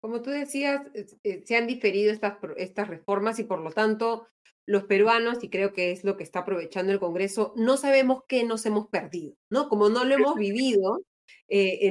Como 0.00 0.20
tú 0.20 0.30
decías, 0.30 0.82
eh, 0.94 1.44
se 1.46 1.56
han 1.56 1.68
diferido 1.68 2.12
estas, 2.12 2.38
estas 2.56 2.88
reformas 2.88 3.38
y 3.38 3.44
por 3.44 3.60
lo 3.60 3.70
tanto 3.70 4.26
los 4.66 4.84
peruanos, 4.84 5.42
y 5.42 5.50
creo 5.50 5.72
que 5.72 5.92
es 5.92 6.04
lo 6.04 6.16
que 6.16 6.24
está 6.24 6.40
aprovechando 6.40 6.92
el 6.92 7.00
Congreso, 7.00 7.52
no 7.56 7.76
sabemos 7.76 8.22
qué 8.28 8.44
nos 8.44 8.66
hemos 8.66 8.88
perdido, 8.88 9.36
¿no? 9.50 9.68
Como 9.68 9.88
no 9.88 10.04
lo 10.04 10.14
hemos 10.14 10.36
vivido, 10.36 11.04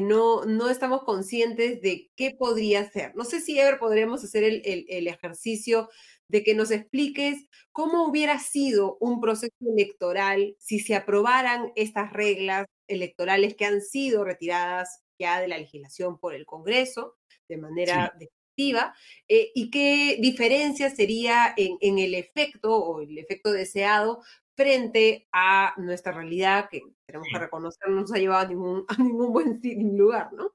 no, 0.02 0.46
no 0.46 0.70
estamos 0.70 1.04
conscientes 1.04 1.82
de 1.82 2.10
qué 2.16 2.32
podría 2.38 2.90
ser. 2.90 3.14
No 3.16 3.26
sé 3.26 3.42
si, 3.42 3.60
Ever, 3.60 3.78
podríamos 3.78 4.24
hacer 4.24 4.44
el, 4.46 4.62
el, 4.64 4.86
el 4.88 5.08
ejercicio 5.10 5.90
de 6.32 6.44
que 6.44 6.56
nos 6.56 6.72
expliques 6.72 7.46
cómo 7.74 8.08
hubiera 8.08 8.40
sido 8.40 8.98
un 9.02 9.20
proceso 9.20 9.54
electoral 9.60 10.56
si 10.60 10.80
se 10.80 10.96
aprobaran 10.96 11.74
estas 11.76 12.14
reglas 12.14 12.66
electorales 12.88 13.56
que 13.56 13.66
han 13.66 13.82
sido 13.82 14.24
retiradas 14.24 15.04
ya 15.20 15.42
de 15.42 15.50
la 15.50 15.58
legislación 15.58 16.18
por 16.18 16.34
el 16.34 16.46
Congreso 16.46 17.18
de 17.50 17.58
manera 17.58 18.14
definitiva 18.18 18.96
eh, 19.28 19.52
y 19.54 19.70
qué 19.70 20.18
diferencia 20.22 20.90
sería 20.90 21.54
en, 21.58 22.00
el 22.00 22.16
efecto 22.16 22.74
o 22.76 23.02
el 23.02 23.18
efecto 23.18 23.52
deseado 23.52 24.24
frente 24.56 25.28
a 25.34 25.74
nuestra 25.78 26.14
realidad 26.14 26.70
que 26.72 26.82
tenemos 27.06 27.28
que 27.32 27.40
reconocer 27.40 27.90
no 27.90 28.02
nos 28.02 28.14
ha 28.14 28.20
llevado 28.20 28.46
a 28.46 28.50
ningún, 28.50 28.86
a 28.88 28.98
ningún 28.98 29.34
buen 29.34 29.60
lugar, 29.98 30.32
¿no? 30.32 30.54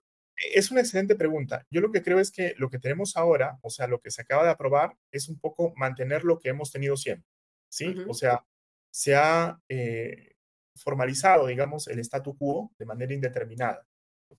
Es 0.55 0.71
una 0.71 0.81
excelente 0.81 1.17
pregunta. 1.17 1.67
Yo 1.71 1.81
lo 1.81 1.91
que 1.91 2.03
creo 2.03 2.21
es 2.21 2.31
que 2.31 2.55
lo 2.59 2.69
que 2.69 2.79
tenemos 2.79 3.17
ahora, 3.17 3.59
o 3.63 3.71
sea, 3.71 3.87
lo 3.87 4.01
que 4.01 4.11
se 4.11 4.23
acaba 4.23 4.45
de 4.45 4.51
aprobar, 4.51 4.97
es 5.11 5.29
un 5.29 5.39
poco 5.39 5.73
mantener 5.77 6.25
lo 6.25 6.39
que 6.39 6.51
hemos 6.51 6.71
tenido 6.71 6.97
siempre, 6.97 7.29
¿sí? 7.71 7.95
O 8.09 8.15
sea, 8.15 8.45
se 8.91 9.15
ha 9.15 9.59
eh, 9.69 10.35
formalizado, 10.77 11.47
digamos, 11.47 11.89
el 11.89 12.01
statu 12.01 12.37
quo 12.37 12.73
de 12.79 12.85
manera 12.85 13.15
indeterminada, 13.15 13.87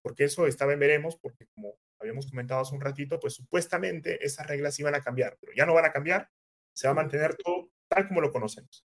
porque 0.02 0.26
eso 0.26 0.46
estaba 0.46 0.74
en 0.74 0.80
veremos, 0.80 1.18
porque 1.18 1.48
como 1.48 1.80
habíamos 2.00 2.30
comentado 2.30 2.62
hace 2.62 2.76
un 2.76 2.82
ratito, 2.82 3.20
pues 3.20 3.34
supuestamente 3.34 4.24
esas 4.24 4.46
reglas 4.46 4.80
iban 4.80 4.96
a 4.96 5.02
cambiar, 5.02 5.38
pero 5.40 5.54
ya 5.56 5.66
no 5.66 5.74
van 5.74 5.86
a 5.86 5.92
cambiar, 5.92 6.30
se 6.74 6.88
va 6.88 6.92
a 6.92 6.96
mantener 6.96 7.36
todo 7.36 7.72
tal 7.88 8.08
como 8.08 8.22
lo 8.22 8.32
conocemos. 8.32 8.86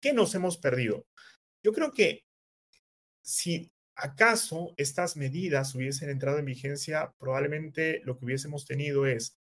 ¿Qué 0.00 0.12
nos 0.12 0.34
hemos 0.34 0.58
perdido? 0.58 1.06
Yo 1.62 1.72
creo 1.72 1.92
que 1.92 2.24
si 3.22 3.70
¿Acaso 3.96 4.74
estas 4.76 5.16
medidas 5.16 5.74
hubiesen 5.74 6.10
entrado 6.10 6.38
en 6.38 6.46
vigencia? 6.46 7.14
Probablemente 7.18 8.00
lo 8.04 8.18
que 8.18 8.24
hubiésemos 8.24 8.66
tenido 8.66 9.06
es 9.06 9.38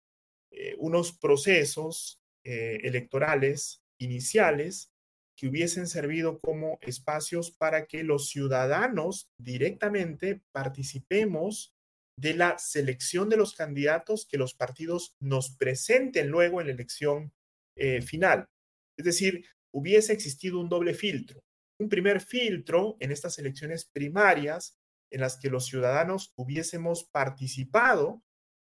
eh, 0.51 0.75
unos 0.79 1.11
procesos 1.11 2.19
eh, 2.43 2.79
electorales 2.83 3.83
iniciales 3.99 4.91
que 5.35 5.47
hubiesen 5.47 5.87
servido 5.87 6.39
como 6.39 6.79
espacios 6.81 7.51
para 7.51 7.85
que 7.85 8.03
los 8.03 8.29
ciudadanos 8.29 9.29
directamente 9.37 10.41
participemos 10.51 11.75
de 12.17 12.33
la 12.33 12.57
selección 12.57 13.29
de 13.29 13.37
los 13.37 13.53
candidatos 13.53 14.25
que 14.25 14.37
los 14.37 14.53
partidos 14.53 15.15
nos 15.19 15.51
presenten 15.51 16.29
luego 16.29 16.59
en 16.59 16.67
la 16.67 16.73
elección 16.73 17.31
eh, 17.75 18.01
final. 18.01 18.49
Es 18.97 19.05
decir, 19.05 19.45
hubiese 19.71 20.11
existido 20.11 20.59
un 20.59 20.67
doble 20.67 20.93
filtro 20.93 21.41
un 21.79 21.89
primer 21.89 22.21
filtro 22.21 22.97
en 22.99 23.11
estas 23.11 23.39
elecciones 23.39 23.85
primarias 23.85 24.77
en 25.11 25.21
las 25.21 25.39
que 25.39 25.49
los 25.49 25.65
ciudadanos 25.65 26.33
hubiésemos 26.35 27.05
participado 27.05 28.21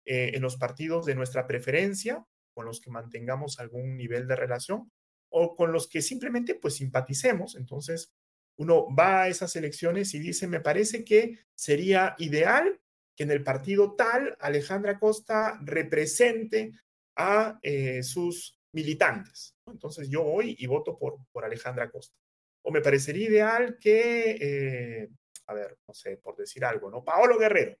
eh, 0.04 0.32
en 0.34 0.42
los 0.42 0.56
partidos 0.56 1.06
de 1.06 1.14
nuestra 1.14 1.46
preferencia, 1.46 2.26
con 2.54 2.66
los 2.66 2.80
que 2.80 2.90
mantengamos 2.90 3.60
algún 3.60 3.96
nivel 3.96 4.26
de 4.26 4.36
relación, 4.36 4.90
o 5.30 5.54
con 5.54 5.72
los 5.72 5.88
que 5.88 6.02
simplemente 6.02 6.54
pues 6.54 6.74
simpaticemos. 6.74 7.54
Entonces, 7.54 8.12
uno 8.56 8.86
va 8.94 9.22
a 9.22 9.28
esas 9.28 9.54
elecciones 9.56 10.12
y 10.14 10.18
dice, 10.18 10.46
me 10.46 10.60
parece 10.60 11.04
que 11.04 11.38
sería 11.54 12.14
ideal 12.18 12.80
que 13.16 13.24
en 13.24 13.30
el 13.30 13.42
partido 13.42 13.94
tal 13.94 14.36
Alejandra 14.40 14.98
Costa 14.98 15.58
represente 15.62 16.72
a 17.16 17.58
eh, 17.62 18.02
sus 18.02 18.58
militantes. 18.72 19.54
Entonces 19.66 20.08
yo 20.08 20.24
voy 20.24 20.56
y 20.58 20.66
voto 20.66 20.98
por, 20.98 21.18
por 21.30 21.44
Alejandra 21.44 21.90
Costa. 21.90 22.21
O 22.62 22.70
me 22.70 22.80
parecería 22.80 23.28
ideal 23.28 23.78
que, 23.78 24.36
eh, 24.40 25.08
a 25.46 25.54
ver, 25.54 25.78
no 25.86 25.94
sé, 25.94 26.16
por 26.16 26.36
decir 26.36 26.64
algo, 26.64 26.90
¿no? 26.90 27.04
Paolo 27.04 27.38
Guerrero 27.38 27.76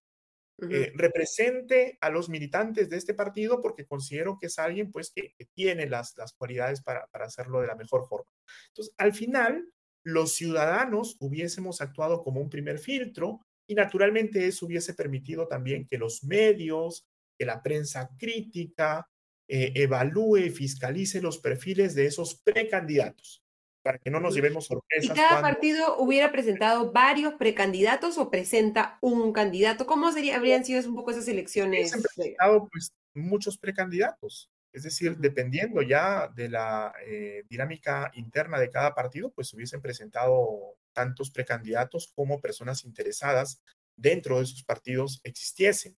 eh, 0.70 0.92
represente 0.94 1.98
a 2.00 2.10
los 2.10 2.28
militantes 2.28 2.88
de 2.88 2.96
este 2.96 3.14
partido 3.14 3.60
porque 3.60 3.84
considero 3.84 4.38
que 4.38 4.46
es 4.46 4.58
alguien 4.58 4.92
pues 4.92 5.10
que, 5.10 5.34
tiene 5.54 5.88
las, 5.88 6.16
las 6.16 6.34
cualidades 6.34 6.82
para, 6.82 7.06
para 7.08 7.26
hacerlo 7.26 7.60
de 7.60 7.66
la 7.66 7.74
mejor 7.74 8.06
forma. 8.06 8.30
Entonces, 8.68 8.94
al 8.96 9.12
final, 9.12 9.72
los 10.04 10.34
ciudadanos 10.34 11.16
hubiésemos 11.18 11.80
actuado 11.80 12.22
como 12.22 12.40
un 12.40 12.50
primer 12.50 12.78
filtro 12.78 13.40
y 13.66 13.74
naturalmente 13.74 14.46
eso 14.46 14.66
hubiese 14.66 14.94
permitido 14.94 15.48
también 15.48 15.86
que 15.86 15.98
los 15.98 16.22
medios, 16.22 17.08
que 17.38 17.46
la 17.46 17.62
prensa 17.62 18.10
crítica, 18.16 19.08
eh, 19.48 19.72
evalúe 19.74 20.38
y 20.38 20.50
fiscalice 20.50 21.20
los 21.20 21.38
perfiles 21.38 21.94
de 21.94 22.06
esos 22.06 22.40
precandidatos 22.40 23.41
para 23.82 23.98
que 23.98 24.10
no 24.10 24.20
nos 24.20 24.34
llevemos 24.34 24.66
sorpresas. 24.66 25.16
¿Y 25.16 25.18
cada 25.18 25.40
partido 25.40 25.98
hubiera 25.98 26.30
presentado 26.32 26.92
varios 26.92 27.34
precandidatos 27.34 28.16
o 28.18 28.30
presenta 28.30 28.98
un 29.00 29.32
candidato? 29.32 29.86
¿Cómo 29.86 30.12
sería, 30.12 30.36
habrían 30.36 30.64
sido 30.64 30.88
un 30.88 30.94
poco 30.94 31.10
esas 31.10 31.28
elecciones? 31.28 31.92
Han 31.92 32.02
presentado 32.02 32.68
pues, 32.70 32.92
muchos 33.14 33.58
precandidatos. 33.58 34.50
Es 34.72 34.84
decir, 34.84 35.18
dependiendo 35.18 35.82
ya 35.82 36.28
de 36.28 36.48
la 36.48 36.94
eh, 37.06 37.44
dinámica 37.48 38.10
interna 38.14 38.58
de 38.58 38.70
cada 38.70 38.94
partido, 38.94 39.30
pues 39.30 39.52
hubiesen 39.52 39.82
presentado 39.82 40.76
tantos 40.94 41.30
precandidatos 41.30 42.10
como 42.14 42.40
personas 42.40 42.84
interesadas 42.84 43.60
dentro 43.96 44.38
de 44.38 44.44
esos 44.44 44.62
partidos 44.62 45.20
existiesen. 45.24 45.96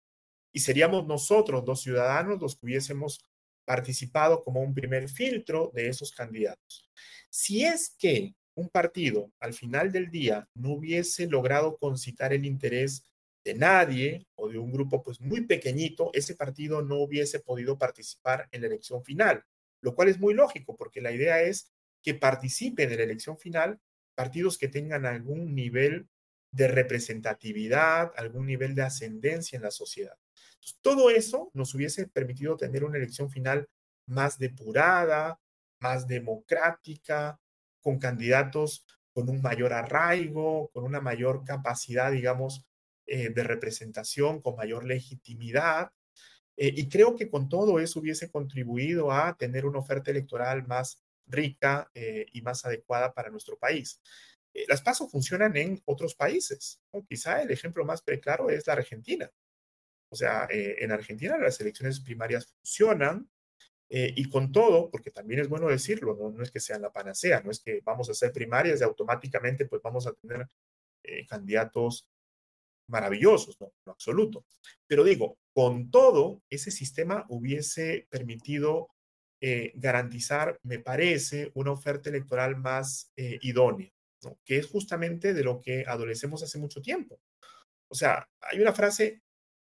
Y 0.51 0.59
seríamos 0.59 1.05
nosotros, 1.05 1.63
los 1.65 1.81
ciudadanos, 1.81 2.39
los 2.41 2.55
que 2.55 2.65
hubiésemos 2.65 3.25
participado 3.65 4.43
como 4.43 4.61
un 4.61 4.73
primer 4.73 5.09
filtro 5.09 5.71
de 5.73 5.87
esos 5.87 6.11
candidatos. 6.11 6.89
Si 7.29 7.63
es 7.63 7.95
que 7.97 8.35
un 8.55 8.69
partido 8.69 9.31
al 9.39 9.53
final 9.53 9.91
del 9.91 10.11
día 10.11 10.47
no 10.53 10.73
hubiese 10.73 11.27
logrado 11.27 11.77
concitar 11.77 12.33
el 12.33 12.45
interés 12.45 13.05
de 13.43 13.55
nadie 13.55 14.25
o 14.35 14.49
de 14.49 14.57
un 14.57 14.71
grupo 14.71 15.03
pues 15.03 15.19
muy 15.19 15.45
pequeñito, 15.45 16.11
ese 16.13 16.35
partido 16.35 16.81
no 16.81 16.97
hubiese 16.97 17.39
podido 17.39 17.77
participar 17.77 18.47
en 18.51 18.61
la 18.61 18.67
elección 18.67 19.03
final, 19.03 19.43
lo 19.81 19.95
cual 19.95 20.09
es 20.09 20.19
muy 20.19 20.33
lógico 20.33 20.75
porque 20.75 21.01
la 21.01 21.11
idea 21.11 21.41
es 21.41 21.71
que 22.01 22.13
participen 22.13 22.91
en 22.91 22.97
la 22.97 23.03
elección 23.03 23.37
final 23.37 23.79
partidos 24.15 24.57
que 24.57 24.67
tengan 24.67 25.05
algún 25.05 25.55
nivel 25.55 26.07
de 26.51 26.67
representatividad, 26.67 28.11
algún 28.15 28.45
nivel 28.45 28.75
de 28.75 28.83
ascendencia 28.83 29.57
en 29.57 29.63
la 29.63 29.71
sociedad. 29.71 30.15
Todo 30.81 31.09
eso 31.09 31.49
nos 31.53 31.73
hubiese 31.73 32.07
permitido 32.07 32.57
tener 32.57 32.83
una 32.83 32.97
elección 32.97 33.29
final 33.29 33.67
más 34.07 34.37
depurada, 34.37 35.39
más 35.79 36.07
democrática, 36.07 37.39
con 37.81 37.99
candidatos 37.99 38.85
con 39.13 39.29
un 39.29 39.41
mayor 39.41 39.73
arraigo, 39.73 40.69
con 40.73 40.83
una 40.83 40.99
mayor 40.99 41.45
capacidad, 41.45 42.11
digamos, 42.11 42.65
eh, 43.05 43.29
de 43.29 43.43
representación, 43.43 44.41
con 44.41 44.55
mayor 44.55 44.85
legitimidad. 44.85 45.91
Eh, 46.57 46.73
y 46.75 46.89
creo 46.89 47.15
que 47.15 47.29
con 47.29 47.49
todo 47.49 47.79
eso 47.79 47.99
hubiese 47.99 48.29
contribuido 48.31 49.11
a 49.11 49.35
tener 49.37 49.65
una 49.65 49.79
oferta 49.79 50.11
electoral 50.11 50.67
más 50.67 51.03
rica 51.27 51.89
eh, 51.93 52.25
y 52.33 52.41
más 52.41 52.65
adecuada 52.65 53.13
para 53.13 53.29
nuestro 53.29 53.57
país. 53.57 54.01
las 54.67 54.81
pasos 54.83 55.11
funcionan 55.11 55.57
en 55.57 55.81
otros 55.85 56.15
países. 56.15 56.79
Quizá 57.09 57.41
el 57.41 57.51
ejemplo 57.51 57.85
más 57.85 58.03
preclaro 58.03 58.49
es 58.51 58.67
la 58.67 58.73
Argentina. 58.73 59.31
O 60.13 60.15
sea, 60.15 60.47
en 60.49 60.91
Argentina 60.91 61.37
las 61.39 61.59
elecciones 61.59 61.99
primarias 61.99 62.45
funcionan, 62.45 63.27
y 63.89 64.27
con 64.27 64.51
todo, 64.51 64.89
porque 64.89 65.11
también 65.11 65.39
es 65.39 65.49
bueno 65.49 65.67
decirlo, 65.67 66.15
¿no? 66.15 66.31
no, 66.31 66.41
es 66.41 66.49
que 66.49 66.59
sean 66.59 66.81
la 66.81 66.91
panacea, 66.91 67.41
no 67.41 67.51
es 67.51 67.59
que 67.59 67.79
vamos 67.83 68.09
a 68.09 68.13
hacer 68.13 68.31
primarias 68.31 68.81
y 68.81 68.83
automáticamente 68.83 69.65
pues 69.65 69.83
vamos 69.83 70.07
a 70.07 70.13
tener 70.13 70.47
candidatos 71.27 72.07
maravillosos, 72.87 73.59
no, 73.59 73.71
no 73.85 73.91
absoluto. 73.91 74.45
Pero 74.87 75.03
digo, 75.03 75.37
con 75.53 75.91
todo, 75.91 76.41
ese 76.49 76.71
sistema 76.71 77.25
hubiese 77.29 78.07
permitido 78.09 78.89
eh, 79.45 79.73
garantizar, 79.75 80.57
me 80.63 80.79
parece, 80.79 81.51
una 81.53 81.71
oferta 81.71 82.09
electoral 82.09 82.55
más 82.55 83.11
eh, 83.17 83.39
idónea, 83.41 83.91
¿no? 84.23 84.39
que 84.45 84.57
es 84.57 84.67
justamente 84.67 85.33
de 85.33 85.43
lo 85.43 85.59
que 85.59 85.83
adolecemos 85.85 86.41
hace 86.43 86.57
mucho 86.57 86.81
tiempo. 86.81 87.19
O 87.89 87.95
sea, 87.95 88.25
hay 88.39 88.61
una 88.61 88.71
frase 88.71 89.21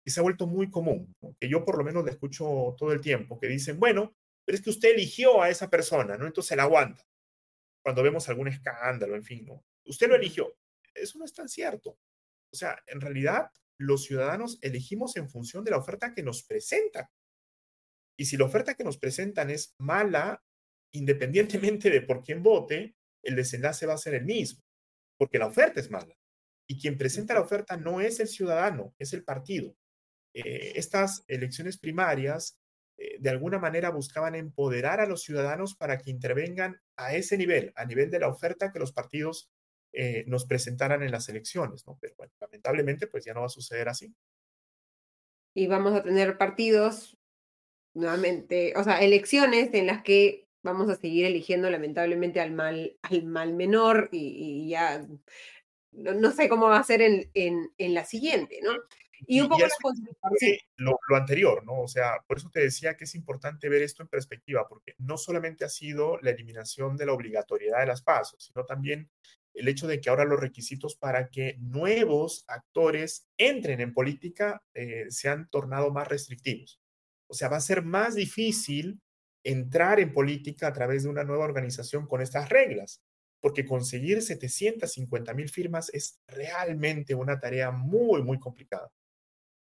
que 0.06 0.12
se 0.12 0.20
ha 0.20 0.24
vuelto 0.24 0.46
muy 0.46 0.70
común, 0.70 1.16
que 1.40 1.50
yo 1.50 1.66
por 1.66 1.80
lo 1.80 1.84
menos 1.84 2.06
la 2.06 2.12
escucho 2.12 2.76
todo 2.78 2.92
el 2.92 3.02
tiempo, 3.02 3.40
que 3.40 3.48
dicen, 3.48 3.80
bueno, 3.80 4.16
pero 4.46 4.56
es 4.56 4.64
que 4.64 4.70
usted 4.70 4.94
eligió 4.94 5.42
a 5.42 5.50
esa 5.50 5.68
persona, 5.68 6.16
¿no? 6.16 6.28
Entonces 6.28 6.56
la 6.56 6.64
aguanta. 6.64 7.04
Cuando 7.84 8.04
vemos 8.04 8.30
algún 8.30 8.48
escándalo, 8.48 9.16
en 9.16 9.24
fin, 9.24 9.46
¿no? 9.46 9.66
Usted 9.84 10.08
lo 10.08 10.16
eligió. 10.16 10.56
Eso 10.94 11.18
no 11.18 11.26
es 11.26 11.34
tan 11.34 11.50
cierto. 11.50 11.98
O 12.54 12.56
sea, 12.56 12.78
en 12.86 13.02
realidad 13.02 13.50
los 13.80 14.04
ciudadanos 14.04 14.60
elegimos 14.62 15.18
en 15.18 15.28
función 15.28 15.64
de 15.64 15.72
la 15.72 15.78
oferta 15.78 16.14
que 16.14 16.22
nos 16.22 16.44
presentan. 16.44 17.08
Y 18.16 18.26
si 18.26 18.38
la 18.38 18.46
oferta 18.46 18.76
que 18.76 18.84
nos 18.84 19.00
presentan 19.00 19.50
es 19.50 19.74
mala, 19.80 20.44
independientemente 20.94 21.90
de 21.90 22.02
por 22.02 22.24
quién 22.24 22.44
vote, 22.44 22.96
el 23.24 23.36
desenlace 23.36 23.88
va 23.88 23.96
a 23.96 23.98
ser 23.98 24.14
el 24.14 24.26
mismo, 24.26 24.62
porque 25.18 25.40
la 25.40 25.48
oferta 25.48 25.80
es 25.80 25.90
mala. 25.90 26.16
Y 26.70 26.80
quien 26.80 26.96
presenta 26.96 27.34
la 27.34 27.42
oferta 27.42 27.76
no 27.76 28.02
es 28.02 28.20
el 28.20 28.28
ciudadano, 28.28 28.94
es 29.00 29.12
el 29.14 29.24
partido. 29.24 29.76
Eh, 30.36 30.74
estas 30.76 31.24
elecciones 31.30 31.78
primarias 31.78 32.60
eh, 32.98 33.16
de 33.20 33.30
alguna 33.30 33.58
manera 33.58 33.90
buscaban 33.90 34.36
empoderar 34.36 35.00
a 35.00 35.06
los 35.06 35.24
ciudadanos 35.24 35.76
para 35.76 35.98
que 35.98 36.12
intervengan 36.12 36.82
a 36.98 37.16
ese 37.16 37.38
nivel, 37.38 37.72
a 37.78 37.86
nivel 37.86 38.12
de 38.12 38.20
la 38.20 38.28
oferta 38.28 38.74
que 38.74 38.80
los 38.80 38.92
partidos 38.92 39.50
eh, 39.94 40.26
nos 40.28 40.46
presentaran 40.46 41.04
en 41.04 41.12
las 41.12 41.30
elecciones, 41.30 41.88
¿no? 41.88 41.98
Pero 42.02 42.16
bueno, 42.18 42.34
lamentablemente 42.42 43.08
pues 43.08 43.24
ya 43.24 43.34
no 43.34 43.40
va 43.40 43.46
a 43.46 43.50
suceder 43.50 43.88
así. 43.88 44.14
Y 45.54 45.68
vamos 45.68 45.94
a 45.94 46.04
tener 46.04 46.38
partidos 46.38 47.18
nuevamente, 47.94 48.74
o 48.76 48.84
sea, 48.84 49.02
elecciones 49.02 49.74
en 49.74 49.88
las 49.88 50.04
que 50.04 50.50
vamos 50.64 50.90
a 50.90 50.96
seguir 50.96 51.26
eligiendo 51.28 51.70
lamentablemente 51.70 52.42
al 52.42 52.52
mal, 52.52 52.98
al 53.04 53.24
mal 53.24 53.54
menor 53.54 54.10
y, 54.12 54.68
ya 54.68 55.08
no, 55.94 56.32
sé 56.32 56.50
cómo 56.50 56.68
va 56.68 56.80
a 56.80 56.84
ser 56.84 57.02
en, 57.02 57.32
en, 57.34 57.72
en 57.78 57.94
la 57.94 58.04
siguiente, 58.04 58.60
¿no? 58.62 58.74
Y 59.28 59.42
un 59.42 59.50
poco 59.50 59.66
lo, 60.78 61.00
lo, 61.08 61.16
anterior, 61.16 61.66
¿no? 61.66 61.82
O 61.82 61.88
sea, 61.88 62.22
por 62.28 62.38
eso 62.38 62.50
te 62.50 62.62
decía 62.62 62.96
que 62.98 63.06
es 63.06 63.16
importante 63.16 63.70
ver 63.70 63.82
esto 63.82 64.04
en 64.04 64.10
perspectiva, 64.10 64.68
porque 64.68 64.96
no 64.98 65.18
solamente 65.18 65.66
ha 65.66 65.70
sido 65.70 66.18
la 66.22 66.32
eliminación 66.32 66.98
de 66.98 67.06
la 67.06 67.14
obligatoriedad 67.14 67.80
de 67.80 67.88
las 67.88 68.02
pasos, 68.02 68.44
sino 68.44 68.66
también 68.66 69.10
el 69.56 69.68
hecho 69.68 69.88
de 69.88 70.02
que 70.02 70.10
ahora 70.10 70.26
los 70.26 70.40
requisitos 70.40 70.96
para 70.96 71.30
que 71.30 71.56
nuevos 71.60 72.44
actores 72.48 73.28
entren 73.38 73.80
en 73.80 73.94
política 73.94 74.62
eh, 74.74 75.06
se 75.10 75.30
han 75.30 75.50
tornado 75.50 75.92
más 75.92 76.08
restrictivos. 76.08 76.82
O 77.28 77.34
sea, 77.34 77.48
va 77.48 77.58
a 77.58 77.62
ser 77.62 77.84
más 77.84 78.16
difícil 78.16 79.02
entrar 79.44 80.00
en 80.00 80.12
política 80.12 80.68
a 80.68 80.74
través 80.74 81.04
de 81.04 81.10
una 81.10 81.24
nueva 81.24 81.46
organización 81.46 82.08
con 82.08 82.22
estas 82.22 82.50
reglas, 82.50 83.02
porque 83.42 83.66
conseguir 83.66 84.22
750 84.22 85.34
mil 85.34 85.50
firmas 85.50 85.90
es 85.94 86.20
realmente 86.28 87.16
una 87.16 87.40
tarea 87.40 87.72
muy, 87.72 88.24
muy 88.24 88.40
complicada. 88.40 88.92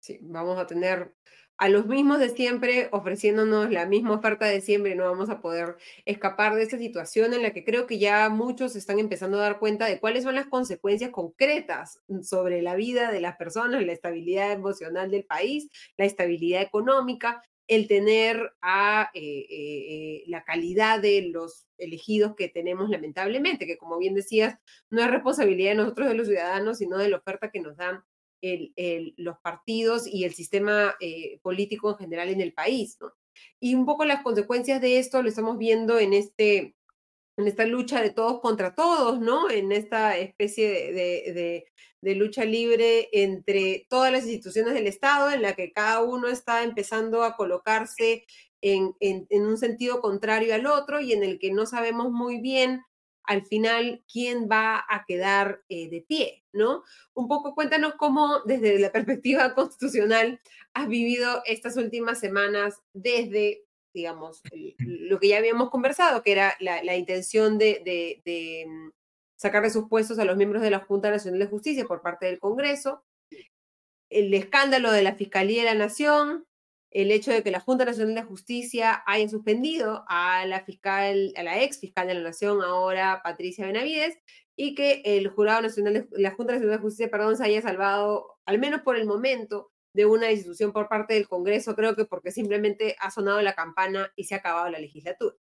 Sí, 0.04 0.18
vamos 0.20 0.58
a 0.58 0.66
tener 0.66 1.14
a 1.56 1.70
los 1.70 1.86
mismos 1.86 2.18
de 2.18 2.28
siempre 2.28 2.90
ofreciéndonos 2.92 3.70
la 3.70 3.86
misma 3.86 4.12
oferta 4.12 4.44
de 4.44 4.60
siempre, 4.60 4.94
no 4.94 5.04
vamos 5.04 5.30
a 5.30 5.40
poder 5.40 5.76
escapar 6.04 6.54
de 6.54 6.62
esa 6.62 6.76
situación 6.76 7.32
en 7.32 7.42
la 7.42 7.54
que 7.54 7.64
creo 7.64 7.86
que 7.86 7.98
ya 7.98 8.28
muchos 8.28 8.76
están 8.76 8.98
empezando 8.98 9.38
a 9.38 9.44
dar 9.44 9.58
cuenta 9.58 9.86
de 9.86 10.00
cuáles 10.00 10.24
son 10.24 10.34
las 10.34 10.46
consecuencias 10.46 11.10
concretas 11.10 12.02
sobre 12.22 12.60
la 12.60 12.74
vida 12.74 13.10
de 13.10 13.22
las 13.22 13.36
personas, 13.38 13.82
la 13.82 13.94
estabilidad 13.94 14.52
emocional 14.52 15.10
del 15.10 15.24
país, 15.24 15.70
la 15.96 16.04
estabilidad 16.04 16.60
económica, 16.60 17.42
el 17.66 17.88
tener 17.88 18.52
a 18.60 19.08
eh, 19.14 19.20
eh, 19.22 19.46
eh, 19.48 20.24
la 20.26 20.44
calidad 20.44 21.00
de 21.00 21.30
los 21.32 21.66
elegidos 21.78 22.34
que 22.36 22.50
tenemos 22.50 22.90
lamentablemente, 22.90 23.66
que 23.66 23.78
como 23.78 23.96
bien 23.96 24.14
decías, 24.14 24.58
no 24.90 25.00
es 25.02 25.10
responsabilidad 25.10 25.70
de 25.70 25.76
nosotros, 25.76 26.08
de 26.08 26.14
los 26.14 26.28
ciudadanos, 26.28 26.76
sino 26.76 26.98
de 26.98 27.08
la 27.08 27.16
oferta 27.16 27.50
que 27.50 27.60
nos 27.60 27.78
dan 27.78 28.04
los 29.16 29.38
partidos 29.38 30.07
y 30.07 30.24
el 30.24 30.35
sistema 30.35 30.94
eh, 31.00 31.38
político 31.42 31.90
en 31.90 31.96
general 31.96 32.28
en 32.28 32.40
el 32.40 32.52
país. 32.52 32.96
¿no? 33.00 33.12
Y 33.61 33.74
un 33.74 33.87
poco 33.87 34.04
las 34.04 34.22
consecuencias 34.22 34.80
de 34.80 34.98
esto 34.98 35.22
lo 35.22 35.28
estamos 35.28 35.59
viendo 35.59 35.98
en, 35.98 36.12
este, 36.12 36.76
en 37.37 37.48
esta 37.48 37.64
lucha 37.66 38.02
de 38.02 38.11
todos 38.11 38.40
contra 38.40 38.74
todos, 38.74 39.20
¿no? 39.20 39.50
En 39.50 39.72
esta 39.72 40.16
especie 40.18 40.68
de, 40.92 41.64
de, 42.02 42.14
lucha 42.14 42.44
libre 42.44 43.09
entre 43.12 43.87
todas 43.88 44.12
las 44.12 44.24
instituciones 44.24 44.74
del 44.74 44.87
Estado, 44.87 45.30
en 45.30 45.40
la 45.40 45.54
que 45.54 45.72
cada 45.72 46.02
uno 46.02 46.28
está 46.28 46.62
empezando 46.62 47.22
a 47.22 47.35
colocarse 47.35 48.26
en, 48.61 48.94
en, 49.00 49.26
en 49.30 49.46
un 49.46 49.57
sentido 49.57 50.02
contrario 50.02 50.54
al 50.54 50.66
otro 50.66 51.00
y 51.00 51.14
en 51.14 51.24
el 51.24 51.38
que 51.38 51.50
no 51.50 51.64
sabemos 51.64 52.11
muy 52.12 52.42
bien 52.42 52.83
al 53.24 53.44
final 53.46 54.04
quién 54.10 54.48
va 54.50 54.84
a 54.88 55.04
quedar 55.06 55.62
eh, 55.68 55.88
de 55.88 56.02
pie, 56.02 56.44
¿no? 56.52 56.82
Un 57.14 57.28
poco 57.28 57.54
cuéntanos 57.54 57.94
cómo 57.94 58.40
desde 58.44 58.78
la 58.78 58.92
perspectiva 58.92 59.54
constitucional 59.54 60.40
has 60.74 60.88
vivido 60.88 61.42
estas 61.46 61.76
últimas 61.76 62.20
semanas 62.20 62.82
desde 62.92 63.64
digamos, 63.94 64.42
lo 64.78 65.20
que 65.20 65.28
ya 65.28 65.38
habíamos 65.38 65.70
conversado, 65.70 66.22
que 66.22 66.32
era 66.32 66.56
la, 66.60 66.96
intención 66.96 67.58
de, 67.58 67.80
de, 68.24 68.66
mm, 68.66 68.90
sacar 69.37 69.62
de 69.62 69.70
sus 69.70 69.88
puestos 69.88 70.18
a 70.18 70.24
los 70.24 70.37
miembros 70.37 70.62
de 70.62 70.70
la 70.70 70.80
Junta 70.80 71.10
Nacional 71.10 71.40
de 71.40 71.46
Justicia 71.46 71.87
por 71.87 72.02
parte 72.02 72.26
del 72.26 72.40
Congreso, 72.40 73.04
el 74.10 74.34
escándalo 74.34 74.92
de 74.92 75.02
la 75.02 75.14
Fiscalía 75.14 75.62
de 75.62 75.70
la 75.70 75.87
Nación, 75.87 76.44
el 76.94 77.11
hecho 77.11 77.33
de 77.33 77.42
que 77.42 77.50
la 77.50 77.61
Junta 77.61 77.85
Nacional 77.85 78.14
de 78.14 78.22
Justicia 78.22 79.02
haya 79.07 79.28
suspendido 79.28 80.04
a 80.09 80.46
la 80.46 80.64
fiscal, 80.64 81.35
a 81.37 81.42
la 81.42 81.61
ex 81.61 81.80
fiscal 81.80 82.07
de 82.07 82.14
la 82.14 82.20
Nación, 82.20 82.62
ahora 82.62 83.20
Patricia 83.22 83.66
Benavides, 83.66 84.16
y 84.57 84.76
que 84.76 85.02
el 85.04 85.28
Jurado 85.28 85.62
Nacional 85.62 85.92
de, 85.92 86.09
la 86.12 86.30
Junta 86.30 86.52
Nacional 86.52 86.78
de 86.78 86.83
Justicia, 86.83 87.11
perdón, 87.11 87.37
se 87.37 87.44
haya 87.44 87.61
salvado, 87.61 88.38
al 88.46 88.61
menos 88.61 88.83
por 88.83 88.96
el 88.96 89.07
momento, 89.07 89.72
de 89.92 90.07
una 90.07 90.30
institución 90.30 90.72
por 90.72 90.88
parte 90.88 91.14
del 91.14 91.28
Congreso, 91.28 91.74
creo 91.74 91.96
que 91.96 92.04
porque 92.04 92.30
simplemente 92.30 92.96
ha 93.00 93.11
sonado 93.11 93.42
la 93.42 93.54
campana 93.54 94.12
y 94.14 94.24
se 94.24 94.37
ha 94.37 94.38
acabado 94.38 94.70
la 94.70 94.78
legislatura. 94.78 95.37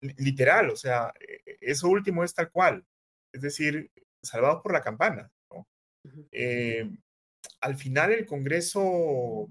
Literal, 0.00 0.70
o 0.70 0.76
sea, 0.76 1.12
e, 1.20 1.58
eso 1.60 1.88
último 1.88 2.24
es 2.24 2.34
tal 2.34 2.50
cual, 2.50 2.84
es 3.32 3.42
decir, 3.42 3.90
salvados 4.22 4.62
por 4.62 4.72
la 4.72 4.80
campana. 4.80 5.30
Eh, 6.32 6.90
al 7.60 7.76
final 7.76 8.12
el 8.12 8.26
Congreso 8.26 9.48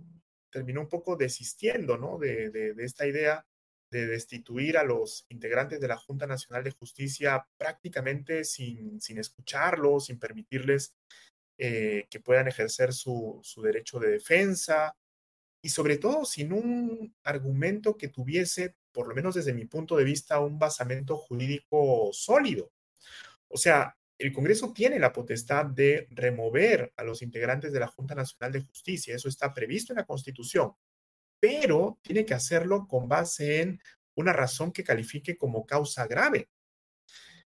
terminó 0.52 0.82
un 0.82 0.90
poco 0.90 1.16
desistiendo 1.16 1.98
¿no? 1.98 2.18
de, 2.18 2.76
esta 2.80 3.08
idea 3.08 3.46
de 3.92 4.08
destituir 4.08 4.78
a 4.78 4.84
los 4.84 5.26
integrantes 5.30 5.82
de 5.82 5.88
la 5.88 5.98
Junta 5.98 6.28
Nacional 6.28 6.64
de 6.64 6.72
Justicia 6.72 7.46
prácticamente 7.58 8.44
sin, 8.44 9.02
sin 9.02 9.18
escucharlos, 9.18 10.06
sin 10.06 10.20
permitirles 10.20 10.94
eh, 11.58 12.08
que 12.10 12.20
puedan 12.20 12.48
ejercer 12.48 12.94
su, 12.94 13.40
su, 13.44 13.62
derecho 13.62 14.00
de 14.00 14.12
defensa 14.12 14.96
y 15.62 15.70
sobre 15.70 15.98
todo 15.98 16.26
sin 16.26 16.54
un 16.54 17.14
argumento 17.24 17.98
que 17.98 18.08
tuviese, 18.08 18.76
por 18.92 19.08
lo 19.08 19.14
menos 19.14 19.36
desde 19.36 19.54
mi 19.54 19.66
punto 19.66 19.98
de 19.98 20.06
vista, 20.06 20.40
un 20.40 20.58
basamento 20.58 21.18
jurídico 21.18 22.10
sólido. 22.14 22.72
O 23.50 23.58
sea, 23.58 23.96
el 24.22 24.32
Congreso 24.32 24.72
tiene 24.74 25.00
la 25.00 25.12
potestad 25.12 25.66
de 25.66 26.08
remover 26.12 26.94
a 26.96 27.04
los 27.04 27.22
integrantes 27.22 27.74
de 27.74 27.80
la 27.80 27.88
Junta 27.88 28.14
Nacional 28.16 28.52
de 28.52 28.62
Justicia, 28.62 29.16
eso 29.16 29.28
está 29.28 29.54
previsto 29.54 29.94
en 29.94 29.98
la 29.98 30.06
Constitución, 30.06 30.74
pero 31.40 32.00
tiene 32.04 32.26
que 32.26 32.36
hacerlo 32.36 32.88
con 32.88 33.10
base 33.10 33.62
en 33.62 33.82
una 34.16 34.34
razón 34.34 34.72
que 34.72 34.84
califique 34.84 35.38
como 35.38 35.66
causa 35.66 36.06
grave. 36.06 36.50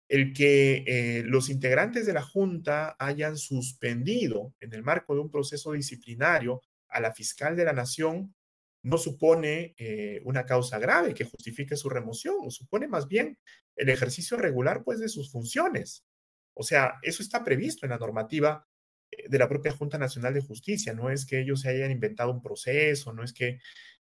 El 0.09 0.33
que 0.33 0.85
eh, 0.87 1.23
los 1.25 1.51
integrantes 1.51 2.07
de 2.07 2.13
la 2.13 2.23
Junta 2.23 2.97
hayan 2.99 3.37
suspendido 3.37 4.55
en 4.61 4.73
el 4.75 4.83
marco 4.83 5.15
de 5.15 5.21
un 5.21 5.31
proceso 5.31 5.73
disciplinario 5.73 6.63
a 6.89 7.01
la 7.01 7.13
fiscal 7.13 7.57
de 7.57 7.65
la 7.65 7.73
Nación 7.73 8.35
no 8.83 8.97
supone 8.97 9.75
eh, 9.77 10.21
una 10.25 10.47
causa 10.47 10.79
grave 10.79 11.15
que 11.15 11.25
justifique 11.25 11.77
su 11.77 11.89
remoción, 11.89 12.51
supone 12.51 12.89
más 12.89 13.09
bien 13.09 13.39
el 13.77 13.89
ejercicio 13.89 14.37
regular 14.37 14.83
pues, 14.85 14.99
de 14.99 15.09
sus 15.09 15.31
funciones. 15.31 16.05
O 16.59 16.65
sea, 16.65 16.99
eso 17.03 17.23
está 17.23 17.45
previsto 17.45 17.87
en 17.87 17.91
la 17.91 17.99
normativa 17.99 18.67
eh, 19.13 19.29
de 19.29 19.39
la 19.39 19.49
propia 19.49 19.71
Junta 19.71 19.97
Nacional 19.97 20.35
de 20.35 20.41
Justicia. 20.41 20.93
No 20.93 21.09
es 21.09 21.25
que 21.25 21.39
ellos 21.41 21.61
se 21.61 21.69
hayan 21.69 21.93
inventado 21.93 22.33
un 22.33 22.43
proceso, 22.43 23.13
no 23.13 23.23
es 23.23 23.33
que 23.33 23.61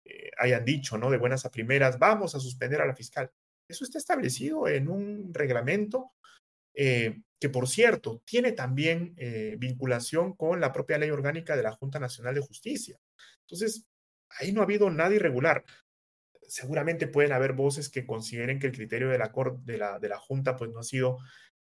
eh, 0.04 0.32
hayan 0.40 0.66
dicho, 0.66 0.98
¿no? 0.98 1.12
De 1.12 1.18
buenas 1.18 1.46
a 1.46 1.52
primeras, 1.52 2.00
vamos 2.00 2.34
a 2.34 2.40
suspender 2.40 2.82
a 2.82 2.88
la 2.88 2.96
fiscal. 2.96 3.32
Eso 3.68 3.84
está 3.84 4.00
establecido 4.00 4.68
en 4.68 4.90
un 4.90 5.32
reglamento 5.32 6.14
eh, 6.74 7.22
que, 7.40 7.50
por 7.50 7.70
cierto, 7.70 8.24
tiene 8.26 8.52
también 8.52 9.16
vinculación 9.60 10.36
con 10.36 10.60
la 10.60 10.74
propia 10.74 10.98
ley 10.98 11.12
orgánica 11.12 11.56
de 11.56 11.64
la 11.64 11.72
Junta 11.72 12.00
Nacional 12.00 12.34
de 12.34 12.42
Justicia. 12.42 13.00
Entonces, 13.42 13.86
ahí 14.40 14.52
no 14.52 14.62
ha 14.62 14.64
habido 14.64 14.90
nada 14.90 15.14
irregular. 15.14 15.64
Seguramente 16.48 17.08
pueden 17.08 17.32
haber 17.32 17.54
voces 17.54 17.90
que 17.90 18.08
consideren 18.08 18.60
que 18.60 18.68
el 18.68 18.74
criterio 18.74 19.10
de 19.10 19.20
la, 19.20 19.32
de 19.64 19.78
la, 19.78 20.00
de 20.00 20.10
la 20.10 20.18
Junta 20.18 20.58
pues, 20.58 20.72
no 20.72 20.80
ha 20.80 20.84
sido 20.84 21.20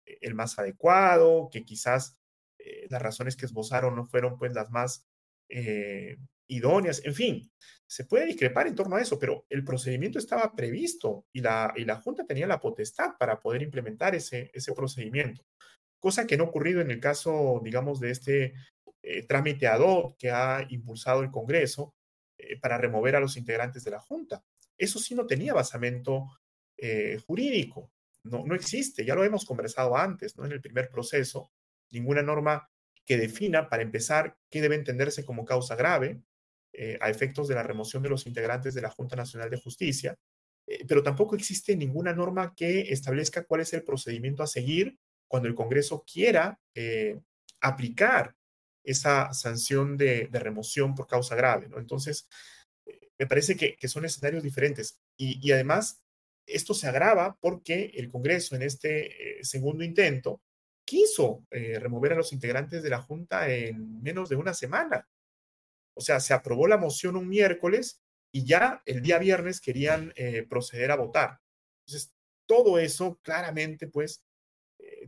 el 0.06 0.34
más 0.34 0.58
adecuado, 0.58 1.48
que 1.50 1.64
quizás 1.64 2.18
eh, 2.58 2.86
las 2.90 3.02
razones 3.02 3.36
que 3.36 3.46
esbozaron 3.46 3.94
no 3.94 4.06
fueron 4.06 4.38
pues 4.38 4.52
las 4.54 4.70
más 4.70 5.06
eh, 5.48 6.16
idóneas, 6.48 7.04
en 7.04 7.14
fin, 7.14 7.50
se 7.86 8.04
puede 8.04 8.26
discrepar 8.26 8.66
en 8.66 8.74
torno 8.74 8.96
a 8.96 9.02
eso, 9.02 9.18
pero 9.18 9.44
el 9.48 9.64
procedimiento 9.64 10.18
estaba 10.18 10.54
previsto 10.54 11.26
y 11.32 11.40
la, 11.40 11.72
y 11.76 11.84
la 11.84 11.96
Junta 11.96 12.24
tenía 12.26 12.46
la 12.46 12.60
potestad 12.60 13.16
para 13.18 13.40
poder 13.40 13.62
implementar 13.62 14.14
ese, 14.14 14.50
ese 14.54 14.72
procedimiento, 14.72 15.44
cosa 15.98 16.26
que 16.26 16.36
no 16.36 16.44
ha 16.44 16.48
ocurrido 16.48 16.80
en 16.80 16.90
el 16.90 17.00
caso, 17.00 17.60
digamos, 17.62 18.00
de 18.00 18.10
este 18.10 18.54
eh, 19.02 19.26
trámite 19.26 19.66
ad 19.66 19.80
hoc 19.80 20.16
que 20.18 20.30
ha 20.30 20.66
impulsado 20.70 21.22
el 21.22 21.30
Congreso 21.30 21.94
para 22.60 22.76
remover 22.76 23.16
a 23.16 23.20
los 23.20 23.36
integrantes 23.36 23.84
de 23.84 23.92
la 23.92 24.00
Junta. 24.00 24.42
Eso 24.76 24.98
sí 24.98 25.14
no 25.14 25.24
tenía 25.24 25.54
basamento 25.54 26.26
jurídico 27.26 27.93
no, 28.24 28.44
no 28.44 28.54
existe, 28.54 29.04
ya 29.04 29.14
lo 29.14 29.24
hemos 29.24 29.44
conversado 29.44 29.96
antes, 29.96 30.36
¿no? 30.36 30.44
En 30.44 30.52
el 30.52 30.60
primer 30.60 30.88
proceso, 30.88 31.50
ninguna 31.90 32.22
norma 32.22 32.68
que 33.04 33.18
defina, 33.18 33.68
para 33.68 33.82
empezar, 33.82 34.36
qué 34.50 34.60
debe 34.60 34.76
entenderse 34.76 35.24
como 35.24 35.44
causa 35.44 35.76
grave 35.76 36.22
eh, 36.72 36.98
a 37.00 37.10
efectos 37.10 37.48
de 37.48 37.54
la 37.54 37.62
remoción 37.62 38.02
de 38.02 38.08
los 38.08 38.26
integrantes 38.26 38.74
de 38.74 38.82
la 38.82 38.90
Junta 38.90 39.14
Nacional 39.14 39.50
de 39.50 39.60
Justicia, 39.60 40.16
eh, 40.66 40.84
pero 40.88 41.02
tampoco 41.02 41.36
existe 41.36 41.76
ninguna 41.76 42.14
norma 42.14 42.54
que 42.56 42.92
establezca 42.92 43.44
cuál 43.44 43.60
es 43.60 43.72
el 43.74 43.84
procedimiento 43.84 44.42
a 44.42 44.46
seguir 44.46 44.98
cuando 45.28 45.48
el 45.48 45.54
Congreso 45.54 46.04
quiera 46.10 46.58
eh, 46.74 47.20
aplicar 47.60 48.34
esa 48.82 49.32
sanción 49.32 49.96
de, 49.96 50.28
remoción 50.32 50.94
por 50.94 51.06
causa 51.06 51.36
grave, 51.36 51.68
¿no? 51.68 51.78
Entonces, 51.78 52.28
me 53.18 53.26
parece 53.26 53.56
que, 53.56 53.88
son 53.88 54.04
escenarios 54.04 54.42
diferentes. 54.42 54.98
Y, 55.16 55.38
y 55.46 55.52
además, 55.52 56.03
esto 56.46 56.74
se 56.74 56.88
agrava 56.88 57.36
porque 57.40 57.92
el 57.94 58.08
Congreso 58.08 58.56
en 58.56 58.62
este 58.62 59.38
eh, 59.40 59.44
segundo 59.44 59.84
intento 59.84 60.42
quiso 60.84 61.46
eh, 61.50 61.78
remover 61.78 62.12
a 62.12 62.16
los 62.16 62.32
integrantes 62.32 62.82
de 62.82 62.90
la 62.90 63.00
Junta 63.00 63.48
en 63.50 64.02
menos 64.02 64.28
de 64.28 64.36
una 64.36 64.52
semana. 64.52 65.08
O 65.94 66.00
sea, 66.00 66.20
se 66.20 66.34
aprobó 66.34 66.66
la 66.66 66.76
moción 66.76 67.16
un 67.16 67.28
miércoles 67.28 68.02
y 68.32 68.44
ya 68.44 68.82
el 68.84 69.00
día 69.00 69.18
viernes 69.18 69.60
querían 69.60 70.12
eh, 70.16 70.44
proceder 70.48 70.90
a 70.90 70.96
votar. 70.96 71.40
Entonces, 71.86 72.12
todo 72.46 72.78
eso 72.78 73.18
claramente, 73.22 73.86
pues, 73.86 74.22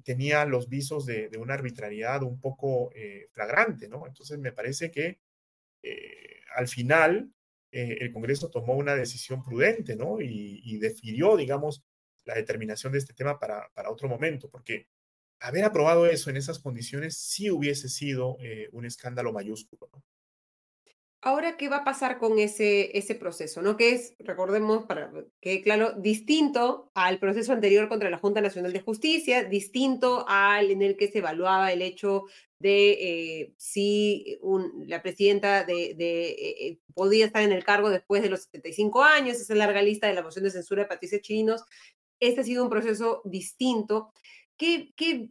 tenía 0.05 0.46
los 0.46 0.68
visos 0.68 1.05
de, 1.05 1.29
de, 1.29 1.38
una 1.38 1.55
arbitrariedad 1.55 2.22
un 2.22 2.40
poco 2.40 2.90
flagrante, 3.33 3.88
¿no? 3.88 4.07
Entonces, 4.07 4.38
me 4.38 4.53
parece 4.53 4.90
que 4.90 5.20
al 6.55 6.68
final 6.68 7.31
eh, 7.72 7.98
el 8.00 8.12
Congreso 8.12 8.50
tomó 8.50 8.74
una 8.74 8.94
decisión 8.94 9.42
prudente, 9.42 9.96
¿no? 9.96 10.20
Y, 10.20 10.79
definió, 10.79 11.37
digamos, 11.37 11.83
la 12.24 12.35
determinación 12.35 12.92
de 12.92 12.98
este 12.98 13.14
tema 13.14 13.38
para, 13.38 13.68
para, 13.74 13.90
otro 13.90 14.09
momento, 14.09 14.48
porque 14.50 14.88
haber 15.40 15.64
aprobado 15.64 16.07
eso 16.07 16.31
en 16.31 16.37
esas 16.37 16.59
condiciones 16.59 17.16
sí 17.18 17.50
hubiese 17.50 17.88
sido 17.88 18.37
eh, 18.40 18.68
un 18.72 18.85
escándalo 18.85 19.33
mayúsculo, 19.33 19.88
¿no? 19.92 20.02
Ahora, 21.26 21.57
¿qué 21.57 21.68
va 21.68 21.79
a 21.79 21.85
pasar 21.85 22.18
con 22.18 22.38
ese, 22.38 22.96
ese 22.96 23.16
proceso? 23.16 23.61
¿no? 23.61 23.76
Que 23.76 23.90
es, 23.90 24.14
recordemos, 24.20 24.85
para 24.85 25.11
que 25.40 25.61
claro, 25.61 25.92
distinto 25.94 26.92
al 26.94 27.18
proceso 27.18 27.52
anterior 27.52 27.88
contra 27.88 28.11
la 28.11 28.18
Junta 28.18 28.40
Nacional 28.40 28.72
de 28.72 28.81
Justicia, 28.81 29.42
distinto 29.42 30.24
al 30.29 30.70
en 30.70 30.83
el 30.83 30.96
que 30.96 31.09
se 31.09 31.18
evaluaba 31.18 31.72
el 31.72 31.83
hecho 31.83 32.26
de 32.59 32.92
eh, 32.92 33.55
si 33.59 34.38
la 34.87 35.03
presidenta 35.03 35.64
de, 35.64 35.90
eh, 35.90 35.97
eh, 35.99 36.79
podía 36.95 37.27
estar 37.27 37.42
en 37.42 37.53
el 37.53 37.64
cargo 37.64 37.90
después 37.90 38.23
de 38.23 38.31
los 38.31 38.45
75 38.45 39.03
años, 39.03 39.37
esa 39.37 39.55
larga 39.55 39.83
lista 39.83 40.07
de 40.07 40.14
la 40.14 40.23
moción 40.23 40.45
de 40.45 40.51
censura 40.51 40.83
de 40.83 40.88
Patricia 40.88 41.21
Chinos. 41.21 41.64
Este 42.19 42.40
ha 42.40 42.45
sido 42.45 42.64
un 42.64 42.71
proceso 42.71 43.21
distinto 43.25 44.12
que, 44.57 44.95
que 44.97 45.31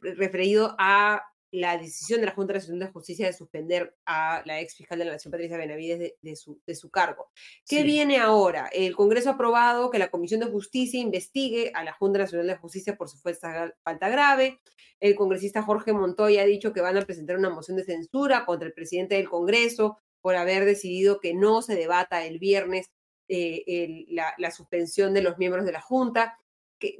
referido 0.00 0.76
a 0.78 1.22
la 1.52 1.76
decisión 1.76 2.20
de 2.20 2.26
la 2.26 2.34
Junta 2.34 2.54
Nacional 2.54 2.80
de 2.80 2.92
Justicia 2.92 3.26
de 3.26 3.32
suspender 3.32 3.96
a 4.06 4.42
la 4.46 4.60
ex 4.60 4.76
fiscal 4.76 4.98
de 4.98 5.04
la 5.04 5.12
Nación, 5.12 5.32
Patricia 5.32 5.56
Benavides, 5.56 6.14
de, 6.20 6.36
su, 6.36 6.60
de 6.66 6.74
su, 6.74 6.90
cargo. 6.90 7.30
¿Qué 7.66 7.82
viene 7.82 8.18
ahora? 8.18 8.68
El 8.72 8.94
Congreso 8.94 9.30
ha 9.30 9.32
aprobado 9.32 9.90
que 9.90 9.98
la 9.98 10.10
Comisión 10.10 10.40
de 10.40 10.46
Justicia 10.46 11.00
investigue 11.00 11.72
a 11.74 11.82
la 11.82 11.92
Junta 11.92 12.20
Nacional 12.20 12.46
de 12.46 12.56
Justicia 12.56 12.96
por 12.96 13.08
su 13.08 13.18
falta 13.18 14.08
grave. 14.08 14.60
El 15.00 15.14
congresista 15.14 15.62
Jorge 15.62 15.92
Montoya 15.92 16.42
ha 16.42 16.46
dicho 16.46 16.72
que 16.72 16.82
van 16.82 16.96
a 16.96 17.02
presentar 17.02 17.38
una 17.38 17.50
moción 17.50 17.76
de 17.76 17.84
censura 17.84 18.44
contra 18.44 18.68
el 18.68 18.74
presidente 18.74 19.14
del 19.14 19.28
Congreso 19.28 19.98
por 20.20 20.36
haber 20.36 20.66
decidido 20.66 21.20
que 21.20 21.34
no 21.34 21.62
se 21.62 21.74
debata 21.74 22.24
el 22.26 22.38
viernes 22.38 22.90
eh, 23.28 24.06
la, 24.08 24.50
suspensión 24.50 25.14
de 25.14 25.22
los 25.22 25.38
miembros 25.38 25.64
de 25.64 25.72
la 25.72 25.80
Junta. 25.80 26.38
¿Qué, 26.78 26.98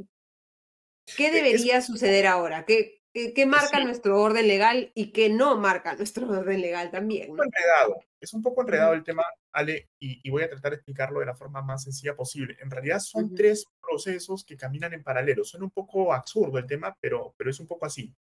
qué 1.17 1.31
debería 1.31 1.83
suceder 1.83 2.27
ahora? 2.27 2.65
¿Qué, 2.65 3.00
¿Qué, 3.13 3.45
marca 3.45 3.83
nuestro 3.83 4.21
orden 4.21 4.47
legal 4.47 4.93
y 4.95 5.11
qué 5.11 5.29
no 5.29 5.57
marca 5.57 5.95
nuestro 5.97 6.29
orden 6.29 6.61
legal 6.61 6.91
también? 6.91 7.35
¿no? 7.35 7.43
enredado. 7.43 8.05
Es 8.21 8.33
un 8.35 8.43
poco 8.43 8.63
enredado 8.63 8.93
el 8.93 9.03
tema, 9.03 9.25
Ale, 9.53 9.89
y, 9.99 10.29
voy 10.31 10.43
a 10.43 10.51
tratar 10.51 10.73
de 10.73 10.77
explicarlo 10.77 11.21
de 11.21 11.27
la 11.27 11.35
forma 11.35 11.63
más 11.63 11.85
sencilla 11.85 12.15
posible. 12.15 12.57
En 12.61 12.71
realidad 12.71 13.01
son 13.01 13.35
tres 13.35 13.65
procesos 13.81 14.45
que 14.45 14.57
caminan 14.57 14.93
en 14.93 15.03
paralelo. 15.03 15.43
Suena 15.43 15.65
un 15.65 15.71
poco 15.71 16.13
absurdo 16.13 16.59
el 16.59 16.67
tema, 16.67 16.97
pero, 17.01 17.35
pero 17.37 17.51
es 17.51 17.59
un 17.59 17.67
poco 17.67 17.87
así. 17.87 18.15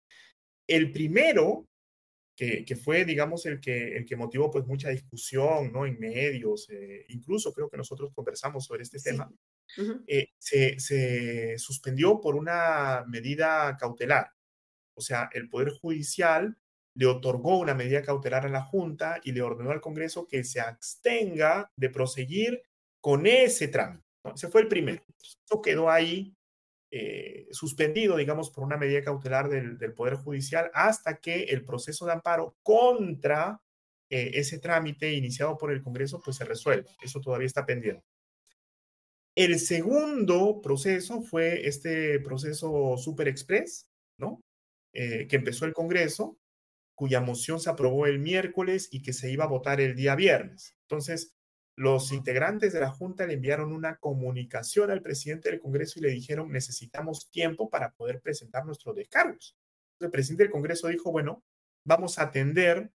El 0.68 0.92
primero 0.92 1.66
que, 2.36 2.64
que, 2.64 2.76
fue, 2.76 3.04
digamos, 3.04 3.48
el 3.48 3.60
que, 3.60 3.98
el 3.98 4.06
que 4.06 4.16
motivó 4.16 4.52
pues 4.52 4.66
mucha 4.68 4.90
discusión, 4.90 5.74
¿no? 5.74 5.88
En 5.88 6.00
medios, 6.00 6.70
eh, 6.70 7.06
incluso 7.10 7.52
creo 7.52 7.68
que 7.68 7.78
nosotros 7.78 8.12
conversamos 8.14 8.64
sobre 8.64 8.84
este 8.84 9.00
tema, 9.00 9.30
eh, 10.06 10.28
se, 10.38 10.80
se, 10.80 11.58
suspendió 11.58 12.22
por 12.22 12.36
una 12.36 13.04
medida 13.08 13.76
cautelar. 13.78 14.37
O 14.98 15.02
sea, 15.02 15.30
el 15.34 15.50
Poder 15.50 15.70
Judicial 15.70 16.58
le 16.96 17.06
otorgó 17.06 17.60
una 17.60 17.76
medida 17.76 18.02
cautelar 18.02 18.46
a 18.46 18.50
la 18.50 18.64
Junta 18.64 19.22
y 19.24 19.32
le 19.32 19.44
ordenó 19.44 19.72
al 19.72 19.82
Congreso 19.82 20.28
que 20.28 20.44
se 20.44 20.60
abstenga 20.60 21.72
de 21.76 21.90
proseguir 21.90 22.64
con 23.00 23.28
ese 23.28 23.68
trámite. 23.68 24.04
Ese 24.34 24.48
fue 24.48 24.62
el 24.62 24.68
primero. 24.68 25.04
Eso 25.20 25.62
quedó 25.62 25.92
ahí 25.92 26.36
eh, 26.90 27.48
suspendido, 27.52 28.18
digamos, 28.18 28.50
por 28.50 28.64
una 28.64 28.78
medida 28.78 29.04
cautelar 29.04 29.48
del, 29.48 29.94
Poder 29.94 30.16
Judicial 30.16 30.72
hasta 30.74 31.18
que 31.18 31.44
el 31.44 31.64
proceso 31.64 32.06
de 32.06 32.14
amparo 32.14 32.56
contra 32.64 33.62
eh, 34.10 34.32
ese 34.34 34.58
trámite 34.58 35.14
iniciado 35.14 35.58
por 35.58 35.72
el 35.72 35.84
Congreso 35.84 36.20
pues 36.24 36.38
se 36.38 36.46
resuelva. 36.46 36.90
Eso 37.02 37.22
todavía 37.22 37.48
está 37.48 37.66
pendiente. 37.66 38.04
El 39.36 39.60
segundo 39.60 40.62
proceso 40.62 41.22
fue 41.22 41.68
este 41.68 42.20
proceso 42.22 42.98
Super 42.98 43.28
Express, 43.28 43.88
¿no? 44.18 44.42
Eh, 45.00 45.28
que 45.28 45.36
empezó 45.36 45.66
el 45.66 45.74
Congreso, 45.74 46.40
cuya 46.96 47.22
moción 47.22 47.60
se 47.60 47.70
aprobó 47.70 48.08
el 48.08 48.18
miércoles 48.18 48.90
y 48.92 49.04
que 49.04 49.14
se 49.14 49.30
iba 49.30 49.44
a 49.44 49.48
votar 49.48 49.80
el 49.80 49.96
día 49.96 50.16
viernes. 50.16 50.76
Entonces, 50.82 51.36
los 51.76 52.12
integrantes 52.12 52.74
de 52.74 52.80
la 52.80 52.90
Junta 52.90 53.28
le 53.28 53.36
enviaron 53.36 53.74
una 53.74 53.98
comunicación 53.98 54.90
al 54.90 55.04
presidente 55.04 55.52
del 55.52 55.60
Congreso 55.60 56.00
y 56.00 56.02
le 56.02 56.10
dijeron, 56.10 56.52
necesitamos 56.52 57.30
tiempo 57.30 57.70
para 57.70 57.92
poder 57.92 58.22
presentar 58.22 58.66
nuestros 58.66 58.96
descargos. 58.96 59.56
El 60.00 60.10
presidente 60.10 60.46
del 60.46 60.52
Congreso 60.52 60.88
dijo, 60.88 61.12
bueno, 61.12 61.44
vamos 61.86 62.18
a 62.18 62.24
atender 62.24 62.90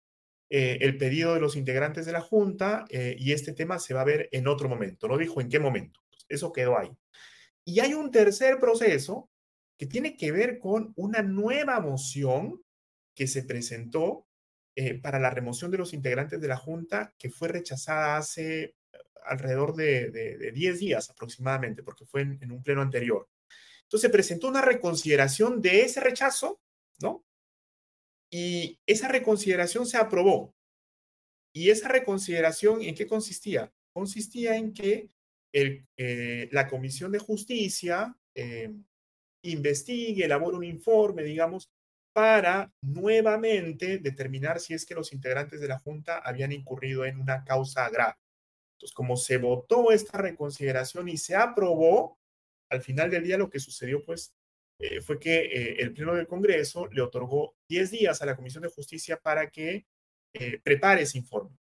eh, 0.50 0.78
el 0.80 0.98
pedido 0.98 1.34
de 1.34 1.40
los 1.40 1.54
integrantes 1.54 2.04
de 2.04 2.10
la 2.10 2.20
Junta 2.20 2.84
eh, 2.88 3.14
y 3.16 3.30
este 3.30 3.52
tema 3.52 3.78
se 3.78 3.94
va 3.94 4.00
a 4.00 4.06
ver 4.06 4.28
en 4.32 4.48
otro 4.48 4.68
momento. 4.68 5.06
No 5.06 5.18
dijo 5.18 5.40
en 5.40 5.48
qué 5.48 5.60
momento. 5.60 6.00
Eso 6.28 6.52
quedó 6.52 6.76
ahí. 6.76 6.90
Y 7.64 7.78
hay 7.78 7.94
un 7.94 8.10
tercer 8.10 8.58
proceso 8.58 9.30
que 9.82 9.88
tiene 9.88 10.16
que 10.16 10.30
ver 10.30 10.60
con 10.60 10.92
una 10.94 11.22
nueva 11.22 11.80
moción 11.80 12.62
que 13.16 13.26
se 13.26 13.42
presentó 13.42 14.28
eh, 14.76 14.94
para 14.94 15.18
la 15.18 15.28
remoción 15.28 15.72
de 15.72 15.78
los 15.78 15.92
integrantes 15.92 16.40
de 16.40 16.46
la 16.46 16.56
Junta, 16.56 17.12
que 17.18 17.30
fue 17.30 17.48
rechazada 17.48 18.16
hace 18.16 18.62
eh, 18.62 18.74
alrededor 19.26 19.74
de 19.74 20.52
10 20.54 20.78
días 20.78 21.10
aproximadamente, 21.10 21.82
porque 21.82 22.06
fue 22.06 22.20
en, 22.20 22.52
un 22.52 22.62
pleno 22.62 22.80
anterior. 22.80 23.28
Entonces 23.82 24.08
presentó 24.12 24.46
una 24.46 24.62
reconsideración 24.62 25.60
de 25.60 25.80
ese 25.80 25.98
rechazo, 25.98 26.60
¿no? 27.00 27.24
Y 28.30 28.78
esa 28.86 29.08
reconsideración 29.08 29.84
se 29.84 29.96
aprobó. 29.96 30.54
¿Y 31.52 31.70
esa 31.70 31.88
reconsideración 31.88 32.82
en 32.82 32.94
qué 32.94 33.08
consistía? 33.08 33.72
Consistía 33.92 34.54
en 34.54 34.74
que 34.74 35.10
el, 35.50 35.88
eh, 35.96 36.48
la 36.52 36.68
Comisión 36.68 37.10
de 37.10 37.18
Justicia 37.18 38.16
investigue, 39.42 40.24
elabore 40.24 40.56
un 40.56 40.64
informe, 40.64 41.22
digamos, 41.22 41.68
para 42.14 42.70
nuevamente 42.82 43.98
determinar 43.98 44.60
si 44.60 44.74
es 44.74 44.84
que 44.84 44.94
los 44.94 45.12
integrantes 45.12 45.60
de 45.60 45.68
la 45.68 45.78
Junta 45.78 46.18
habían 46.18 46.52
incurrido 46.52 47.04
en 47.04 47.18
una 47.18 47.44
causa 47.44 47.88
grave. 47.88 48.16
Entonces, 48.76 48.94
como 48.94 49.16
se 49.16 49.38
votó 49.38 49.92
esta 49.92 50.18
reconsideración 50.18 51.08
y 51.08 51.16
se 51.16 51.34
aprobó, 51.34 52.18
al 52.70 52.82
final 52.82 53.10
del 53.10 53.24
día 53.24 53.38
lo 53.38 53.48
que 53.48 53.60
sucedió, 53.60 54.04
pues, 54.04 54.34
eh, 54.78 55.00
fue 55.00 55.18
que 55.18 55.40
eh, 55.40 55.76
el 55.78 55.92
Pleno 55.92 56.14
del 56.14 56.26
Congreso 56.26 56.88
le 56.88 57.02
otorgó 57.02 57.54
10 57.68 57.90
días 57.90 58.20
a 58.20 58.26
la 58.26 58.36
Comisión 58.36 58.62
de 58.62 58.70
Justicia 58.70 59.16
para 59.16 59.50
que 59.50 59.86
eh, 60.34 60.60
prepare 60.62 61.02
ese 61.02 61.18
informe. 61.18 61.56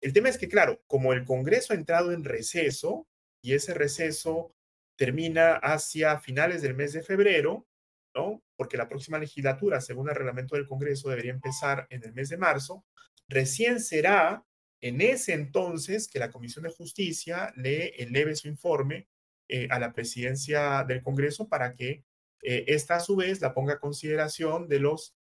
El 0.00 0.12
tema 0.12 0.28
es 0.28 0.38
que, 0.38 0.48
claro, 0.48 0.80
como 0.86 1.12
el 1.12 1.24
Congreso 1.24 1.72
ha 1.72 1.76
entrado 1.76 2.12
en 2.12 2.24
receso 2.24 3.06
y 3.44 3.52
ese 3.54 3.74
receso 3.74 4.54
termina 5.02 5.54
hacia 5.56 6.20
finales 6.20 6.62
del 6.62 6.76
mes 6.76 6.92
de 6.92 7.02
febrero, 7.02 7.66
¿no? 8.14 8.40
Porque 8.54 8.76
la 8.76 8.88
próxima 8.88 9.18
legislatura, 9.18 9.80
según 9.80 10.08
el 10.08 10.14
reglamento 10.14 10.54
del 10.54 10.68
Congreso, 10.68 11.10
debería 11.10 11.32
empezar 11.32 11.88
en 11.90 12.04
el 12.04 12.12
mes 12.12 12.28
de 12.28 12.36
marzo. 12.36 12.84
Recién 13.26 13.80
será 13.80 14.46
en 14.80 15.00
ese 15.00 15.32
entonces 15.32 16.06
que 16.06 16.20
la 16.20 16.30
Comisión 16.30 16.62
de 16.62 16.70
Justicia 16.70 17.52
le 17.56 17.88
eleve 18.00 18.36
su 18.36 18.46
informe 18.46 19.08
eh, 19.48 19.66
a 19.72 19.80
la 19.80 19.92
presidencia 19.92 20.84
del 20.86 21.02
Congreso 21.02 21.48
para 21.48 21.74
que 21.74 22.04
eh, 22.40 22.64
esta 22.68 22.94
a 22.94 23.00
su 23.00 23.16
vez 23.16 23.40
la 23.40 23.52
ponga 23.52 23.72
a 23.72 23.80
consideración 23.80 24.68
de 24.68 24.78
los 24.78 25.16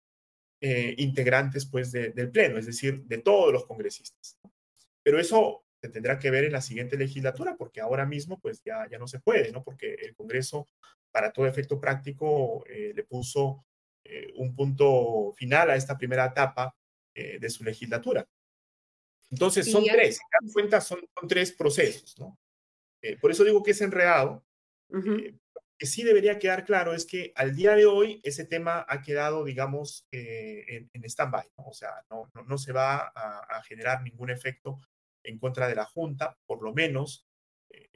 eh, 0.60 0.96
integrantes 0.98 1.68
pues 1.68 1.92
del 1.92 2.32
Pleno, 2.32 2.58
es 2.58 2.66
decir, 2.66 3.04
de 3.04 3.20
todos 3.20 3.54
los 3.54 3.68
congresistas. 3.68 4.40
Pero 5.04 5.20
eso 5.20 5.67
se 5.82 5.90
tendrá 5.90 6.18
que 6.20 6.32
ver 6.32 6.46
en 6.46 6.54
la 6.54 6.62
siguiente 6.62 6.98
legislatura, 6.98 7.56
porque 7.58 7.82
ahora 7.82 8.06
mismo 8.06 8.40
pues 8.40 8.62
ya, 8.64 8.88
ya 8.90 8.98
no 8.98 9.08
se 9.08 9.20
puede, 9.20 9.52
¿no? 9.52 9.64
Porque 9.64 9.94
el 9.94 10.16
Congreso 10.16 10.68
para 11.18 11.32
todo 11.32 11.48
efecto 11.48 11.80
práctico, 11.80 12.64
eh, 12.68 12.92
le 12.96 13.04
puso 13.04 13.66
eh, 14.04 14.28
un 14.36 14.56
punto 14.56 15.34
final 15.36 15.72
a 15.72 15.76
esta 15.76 15.98
primera 15.98 16.26
etapa 16.26 16.76
eh, 17.16 17.40
de 17.40 17.50
su 17.50 17.64
legislatura. 17.64 18.28
Entonces, 19.32 19.70
son 19.70 19.84
tres, 19.84 20.20
en 20.42 20.54
cuenta 20.54 20.80
son, 20.80 21.00
tres 21.28 21.52
procesos, 21.52 22.18
¿no? 22.20 22.38
por 23.20 23.32
eso 23.32 23.44
digo 23.44 23.64
que 23.64 23.72
es 23.72 23.82
enredado. 23.82 24.46
que 25.78 25.86
sí 25.86 26.04
debería 26.04 26.40
quedar 26.40 26.66
claro 26.66 26.94
es 26.94 27.06
que 27.06 27.32
al 27.36 27.56
día 27.56 27.76
de 27.76 27.86
hoy 27.86 28.20
ese 28.24 28.46
tema 28.46 28.86
ha 28.88 29.02
quedado, 29.02 29.44
digamos, 29.44 30.08
en, 30.12 30.90
en 30.94 31.04
stand-by, 31.06 31.50
¿no? 31.58 31.66
O 31.66 31.74
sea, 31.74 32.06
no, 32.12 32.30
no, 32.34 32.58
se 32.58 32.74
va 32.74 33.12
a, 33.16 33.40
a, 33.58 33.64
generar 33.64 34.04
ningún 34.04 34.30
efecto 34.30 34.80
en 35.28 35.40
contra 35.40 35.68
de 35.68 35.76
la 35.76 35.86
Junta, 35.86 36.38
por 36.46 36.64
lo 36.64 36.74
menos 36.74 37.28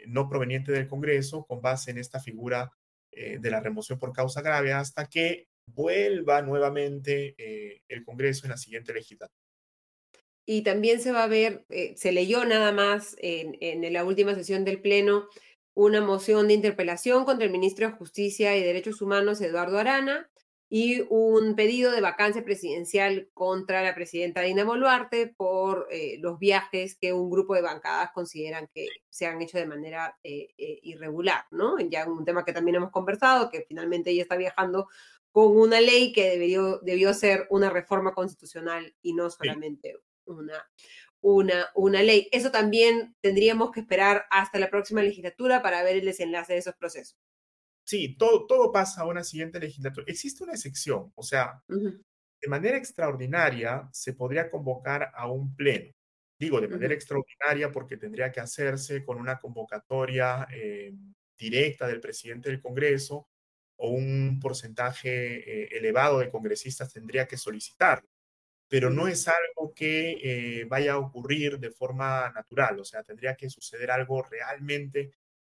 no 0.07 0.27
proveniente 0.29 0.71
del 0.71 0.87
Congreso, 0.87 1.45
con 1.45 1.61
base 1.61 1.91
en 1.91 1.97
esta 1.97 2.19
figura 2.19 2.71
eh, 3.11 3.39
de 3.39 3.51
la 3.51 3.59
remoción 3.59 3.99
por 3.99 4.13
causa 4.13 4.41
grave 4.41 4.71
hasta 4.71 5.05
que 5.05 5.47
vuelva 5.65 6.41
nuevamente 6.41 7.35
eh, 7.37 7.81
el 7.89 8.05
Congreso 8.05 8.45
en 8.45 8.51
la 8.51 8.57
siguiente 8.57 8.93
legislatura. 8.93 9.37
Y 10.45 10.63
también 10.63 11.01
se 11.01 11.11
va 11.11 11.23
a 11.23 11.27
ver, 11.27 11.65
eh, 11.69 11.93
se 11.97 12.13
leyó 12.13 12.45
nada 12.45 12.71
más 12.71 13.17
en, 13.19 13.93
la 13.93 14.05
última 14.05 14.33
sesión 14.33 14.63
del 14.63 14.81
Pleno 14.81 15.27
una 15.73 15.99
moción 15.99 16.47
de 16.47 16.53
interpelación 16.53 17.25
contra 17.25 17.45
el 17.45 17.51
ministro 17.51 17.87
de 17.87 17.93
Justicia 17.93 18.55
y 18.55 18.63
Derechos 18.63 19.01
Humanos, 19.01 19.41
Eduardo 19.41 19.77
Arana, 19.77 20.29
y 20.73 21.05
un 21.09 21.55
pedido 21.57 21.91
de 21.91 21.99
vacancia 21.99 22.45
presidencial 22.45 23.29
contra 23.33 23.83
la 23.83 23.93
presidenta 23.93 24.39
Dina 24.39 24.63
Boluarte 24.63 25.27
por 25.27 25.89
eh, 25.91 26.15
los 26.21 26.39
viajes 26.39 26.95
que 26.95 27.11
un 27.11 27.29
grupo 27.29 27.55
de 27.55 27.61
bancadas 27.61 28.11
consideran 28.13 28.69
que 28.73 28.87
se 29.09 29.25
han 29.25 29.41
hecho 29.41 29.57
de 29.57 29.65
manera 29.65 30.17
eh, 30.23 30.47
eh, 30.57 30.79
irregular, 30.83 31.43
¿no? 31.51 31.77
Ya 31.77 32.07
un 32.07 32.23
tema 32.23 32.45
que 32.45 32.53
también 32.53 32.75
hemos 32.75 32.89
conversado, 32.89 33.49
que 33.49 33.65
finalmente 33.67 34.11
ella 34.11 34.21
está 34.21 34.37
viajando 34.37 34.87
con 35.33 35.57
una 35.57 35.81
ley 35.81 36.13
que 36.13 36.29
debió, 36.29 36.79
debió 36.79 37.13
ser 37.13 37.47
una 37.49 37.69
reforma 37.69 38.13
constitucional 38.13 38.95
y 39.01 39.13
no 39.13 39.29
solamente 39.29 39.97
una, 40.23 40.69
una, 41.19 41.69
una 41.75 42.01
ley. 42.01 42.29
Eso 42.31 42.49
también 42.49 43.17
tendríamos 43.19 43.71
que 43.71 43.81
esperar 43.81 44.23
hasta 44.29 44.57
la 44.57 44.69
próxima 44.69 45.03
legislatura 45.03 45.61
para 45.61 45.83
ver 45.83 45.97
el 45.97 46.05
desenlace 46.05 46.53
de 46.53 46.59
esos 46.59 46.75
procesos. 46.75 47.17
Sí, 47.91 48.15
todo, 48.15 48.47
todo 48.47 48.71
pasa 48.71 49.01
a 49.01 49.05
una 49.05 49.21
siguiente 49.21 49.59
legislatura. 49.59 50.05
Existe 50.07 50.45
una 50.45 50.53
excepción, 50.53 51.11
o 51.13 51.23
sea, 51.23 51.61
de 51.67 52.47
manera 52.47 52.77
extraordinaria 52.77 53.89
se 53.91 54.13
podría 54.13 54.49
convocar 54.49 55.11
a 55.13 55.29
un 55.29 55.53
pleno. 55.57 55.91
Digo, 56.39 56.61
de 56.61 56.69
manera 56.69 56.93
extraordinaria 56.93 57.69
porque 57.69 57.97
tendría 57.97 58.31
que 58.31 58.39
hacerse 58.39 59.03
con 59.03 59.17
una 59.17 59.39
convocatoria 59.39 60.47
eh, 60.53 60.93
directa 61.37 61.85
del 61.85 61.99
presidente 61.99 62.49
del 62.49 62.61
Congreso 62.61 63.27
o 63.75 63.89
un 63.89 64.39
porcentaje 64.41 65.65
eh, 65.65 65.77
elevado 65.77 66.19
de 66.19 66.31
congresistas 66.31 66.93
tendría 66.93 67.27
que 67.27 67.35
solicitarlo. 67.35 68.07
Pero 68.69 68.89
no 68.89 69.09
es 69.09 69.27
algo 69.27 69.73
que 69.73 70.61
eh, 70.61 70.63
vaya 70.63 70.93
a 70.93 70.99
ocurrir 70.99 71.59
de 71.59 71.71
forma 71.71 72.31
natural, 72.31 72.79
o 72.79 72.85
sea, 72.85 73.03
tendría 73.03 73.35
que 73.35 73.49
suceder 73.49 73.91
algo 73.91 74.23
realmente 74.23 75.11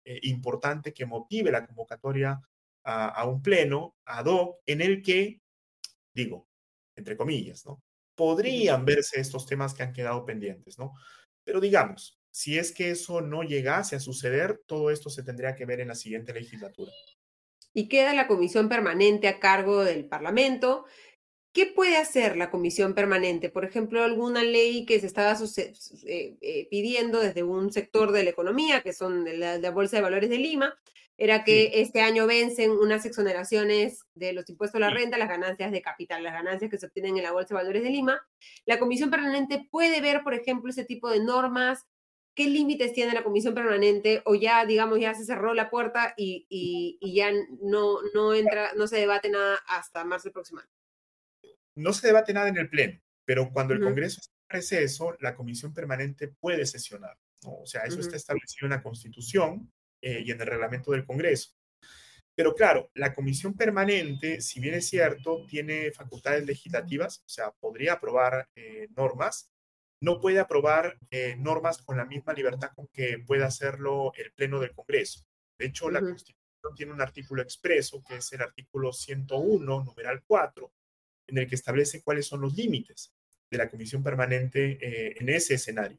eh, 0.08 0.20
importante 0.22 0.94
que 0.94 1.04
motive 1.04 1.50
la 1.50 1.66
convocatoria 1.66 2.40
a, 2.84 3.26
un 3.26 3.42
pleno 3.42 3.96
ad 4.04 4.26
hoc 4.26 4.60
en 4.64 4.80
el 4.80 5.02
que, 5.02 5.40
digo, 6.14 6.46
entre 6.94 7.16
comillas, 7.16 7.66
¿no? 7.66 7.82
Podrían 8.14 8.84
verse 8.84 9.18
estos 9.18 9.44
temas 9.46 9.74
que 9.74 9.82
han 9.82 9.92
quedado 9.92 10.24
pendientes, 10.24 10.78
¿no? 10.78 10.94
Pero 11.42 11.60
digamos, 11.60 12.20
si 12.30 12.56
es 12.56 12.70
que 12.70 12.92
eso 12.92 13.20
no 13.20 13.42
llegase 13.42 13.96
a 13.96 14.00
suceder, 14.00 14.62
todo 14.66 14.92
esto 14.92 15.10
se 15.10 15.24
tendría 15.24 15.56
que 15.56 15.66
ver 15.66 15.80
en 15.80 15.88
la 15.88 15.96
siguiente 15.96 16.32
legislatura. 16.32 16.92
Y 17.74 17.88
queda 17.88 18.14
la 18.14 18.28
comisión 18.28 18.68
permanente 18.68 19.26
a 19.26 19.40
cargo 19.40 19.82
del 19.82 20.06
Parlamento, 20.06 20.86
¿Qué 21.56 21.64
puede 21.64 21.96
hacer 21.96 22.36
la 22.36 22.50
comisión 22.50 22.92
permanente? 22.92 23.48
Por 23.48 23.64
ejemplo, 23.64 24.04
alguna 24.04 24.44
ley 24.44 24.84
que 24.84 25.00
se 25.00 25.06
estaba 25.06 25.32
eh, 25.32 26.36
eh, 26.42 26.68
pidiendo 26.68 27.18
desde 27.18 27.44
un 27.44 27.72
sector 27.72 28.12
de 28.12 28.24
la 28.24 28.28
economía, 28.28 28.82
que 28.82 28.92
son 28.92 29.24
la, 29.40 29.56
la 29.56 29.70
Bolsa 29.70 29.96
de 29.96 30.02
Valores 30.02 30.28
de 30.28 30.36
Lima, 30.36 30.78
era 31.16 31.44
que 31.44 31.80
este 31.80 32.02
año 32.02 32.26
vencen 32.26 32.72
unas 32.72 33.06
exoneraciones 33.06 34.04
de 34.14 34.34
los 34.34 34.46
impuestos 34.50 34.76
a 34.76 34.80
la 34.80 34.90
renta, 34.90 35.16
las 35.16 35.30
ganancias 35.30 35.72
de 35.72 35.80
capital, 35.80 36.22
las 36.22 36.34
ganancias 36.34 36.70
que 36.70 36.76
se 36.76 36.84
obtienen 36.84 37.16
en 37.16 37.22
la 37.22 37.32
Bolsa 37.32 37.54
de 37.54 37.62
Valores 37.62 37.82
de 37.82 37.88
Lima. 37.88 38.20
La 38.66 38.78
Comisión 38.78 39.08
Permanente 39.08 39.66
puede 39.70 40.02
ver, 40.02 40.22
por 40.22 40.34
ejemplo, 40.34 40.68
ese 40.68 40.84
tipo 40.84 41.08
de 41.08 41.24
normas, 41.24 41.86
qué 42.34 42.50
límites 42.50 42.92
tiene 42.92 43.14
la 43.14 43.24
Comisión 43.24 43.54
Permanente, 43.54 44.20
o 44.26 44.34
ya, 44.34 44.66
digamos, 44.66 45.00
ya 45.00 45.14
se 45.14 45.24
cerró 45.24 45.54
la 45.54 45.70
puerta 45.70 46.12
y, 46.18 46.44
y, 46.50 47.14
ya 47.14 47.32
no, 47.62 47.96
no 48.12 48.34
entra, 48.34 48.72
no 48.74 48.86
se 48.86 48.98
debate 48.98 49.30
nada 49.30 49.58
hasta 49.68 50.04
marzo 50.04 50.24
del 50.24 50.34
próximo 50.34 50.60
año 50.60 50.75
no 51.76 51.92
se 51.92 52.08
debate 52.08 52.32
nada 52.32 52.48
en 52.48 52.56
el 52.56 52.68
Pleno, 52.68 53.00
pero 53.24 53.50
cuando 53.50 53.74
el 53.74 53.80
Congreso 53.80 54.20
está 54.20 54.78
eso, 54.78 55.16
la 55.20 55.34
comisión 55.34 55.72
permanente 55.72 56.28
puede 56.28 56.66
sesionar. 56.66 57.16
O 57.44 57.66
sea, 57.66 57.82
eso 57.82 58.00
está 58.00 58.16
establecido 58.16 58.66
en 58.66 58.70
la 58.70 58.82
Constitución 58.82 59.70
eh, 60.00 60.22
y 60.24 60.30
en 60.30 60.40
el 60.40 60.46
reglamento 60.46 60.92
del 60.92 61.04
Congreso. 61.04 61.50
Pero 62.34 62.54
claro, 62.54 62.90
la 62.94 63.14
comisión 63.14 63.54
permanente, 63.54 64.40
si 64.40 64.60
bien 64.60 64.74
es 64.74 64.88
cierto, 64.88 65.46
tiene 65.46 65.90
facultades 65.92 66.44
legislativas, 66.44 67.20
o 67.24 67.28
sea, 67.28 67.50
podría 67.52 67.94
aprobar 67.94 68.48
eh, 68.54 68.88
normas, 68.94 69.50
no 70.02 70.20
puede 70.20 70.38
aprobar 70.38 70.98
eh, 71.10 71.36
normas 71.38 71.78
con 71.78 71.96
la 71.96 72.04
misma 72.04 72.34
libertad 72.34 72.70
con 72.74 72.88
que 72.88 73.18
puede 73.26 73.44
hacerlo 73.44 74.12
el 74.16 74.32
Pleno 74.32 74.60
del 74.60 74.74
Congreso. 74.74 75.24
De 75.58 75.66
hecho, 75.66 75.90
la 75.90 76.00
Constitución 76.00 76.74
tiene 76.74 76.92
un 76.92 77.00
artículo 77.00 77.40
expreso, 77.40 78.02
que 78.06 78.16
es 78.16 78.30
el 78.32 78.42
artículo 78.42 78.92
101, 78.92 79.84
numeral 79.84 80.22
4, 80.26 80.72
en 81.26 81.38
el 81.38 81.46
que 81.48 81.54
establece 81.54 82.02
cuáles 82.02 82.26
son 82.26 82.40
los 82.40 82.54
límites 82.54 83.14
de 83.50 83.58
la 83.58 83.70
comisión 83.70 84.02
permanente 84.02 84.78
eh, 84.80 85.16
en 85.18 85.28
ese 85.28 85.54
escenario. 85.54 85.98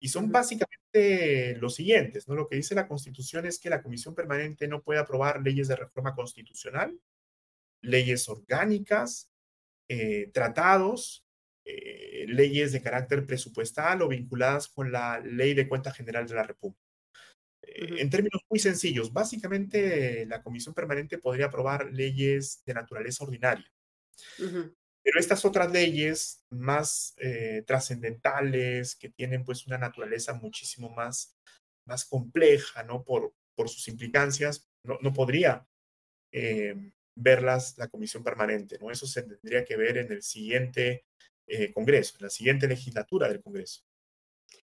Y 0.00 0.08
son 0.08 0.32
básicamente 0.32 1.56
los 1.60 1.76
siguientes, 1.76 2.28
¿no? 2.28 2.34
Lo 2.34 2.48
que 2.48 2.56
dice 2.56 2.74
la 2.74 2.88
Constitución 2.88 3.46
es 3.46 3.58
que 3.58 3.70
la 3.70 3.82
comisión 3.82 4.14
permanente 4.14 4.66
no 4.66 4.82
puede 4.82 5.00
aprobar 5.00 5.40
leyes 5.42 5.68
de 5.68 5.76
reforma 5.76 6.14
constitucional, 6.14 6.98
leyes 7.80 8.28
orgánicas, 8.28 9.30
eh, 9.88 10.30
tratados, 10.32 11.24
eh, 11.64 12.24
leyes 12.28 12.72
de 12.72 12.82
carácter 12.82 13.24
presupuestal 13.26 14.02
o 14.02 14.08
vinculadas 14.08 14.68
con 14.68 14.90
la 14.90 15.20
ley 15.20 15.54
de 15.54 15.68
cuenta 15.68 15.92
general 15.92 16.26
de 16.26 16.34
la 16.34 16.42
República. 16.42 16.82
En 17.62 18.10
términos 18.10 18.42
muy 18.50 18.58
sencillos, 18.58 19.12
básicamente 19.12 20.26
la 20.26 20.42
comisión 20.42 20.74
permanente 20.74 21.18
podría 21.18 21.46
aprobar 21.46 21.92
leyes 21.92 22.62
de 22.66 22.74
naturaleza 22.74 23.24
ordinaria, 23.24 23.71
pero 24.38 25.18
estas 25.18 25.44
otras 25.44 25.72
leyes 25.72 26.42
más 26.50 27.14
eh, 27.18 27.62
trascendentales, 27.66 28.94
que 28.94 29.08
tienen 29.08 29.44
pues 29.44 29.66
una 29.66 29.78
naturaleza 29.78 30.34
muchísimo 30.34 30.90
más, 30.90 31.34
más 31.86 32.04
compleja, 32.04 32.84
¿no? 32.84 33.04
Por, 33.04 33.32
por 33.56 33.68
sus 33.68 33.88
implicancias, 33.88 34.68
no, 34.86 34.98
no 35.02 35.12
podría 35.12 35.66
eh, 36.32 36.76
verlas 37.16 37.76
la 37.78 37.88
comisión 37.88 38.22
permanente, 38.22 38.78
¿no? 38.80 38.90
Eso 38.90 39.06
se 39.06 39.22
tendría 39.22 39.64
que 39.64 39.76
ver 39.76 39.98
en 39.98 40.12
el 40.12 40.22
siguiente 40.22 41.04
eh, 41.48 41.72
Congreso, 41.72 42.16
en 42.18 42.24
la 42.24 42.30
siguiente 42.30 42.68
legislatura 42.68 43.28
del 43.28 43.42
Congreso. 43.42 43.82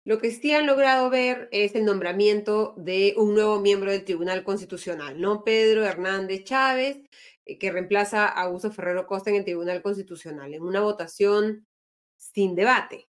Lo 0.05 0.19
que 0.19 0.31
sí 0.31 0.53
han 0.53 0.67
logrado 0.67 1.09
ver 1.09 1.49
es 1.51 1.75
el 1.75 1.83
nombramiento 1.83 2.73
de 2.77 3.13
un 3.17 3.33
nuevo 3.33 3.59
miembro 3.59 3.91
del 3.91 4.05
Tribunal 4.05 4.43
Constitucional, 4.43 5.19
¿no? 5.19 5.43
Pedro 5.43 5.85
Hernández 5.85 6.45
Chávez, 6.45 6.99
que 7.59 7.71
reemplaza 7.71 8.25
a 8.25 8.43
Augusto 8.43 8.71
Ferrero 8.71 9.07
Costa 9.07 9.29
en 9.29 9.37
el 9.37 9.45
Tribunal 9.45 9.81
Constitucional, 9.81 10.53
en 10.53 10.63
una 10.63 10.81
votación 10.81 11.65
sin 12.17 12.55
debate. 12.55 13.07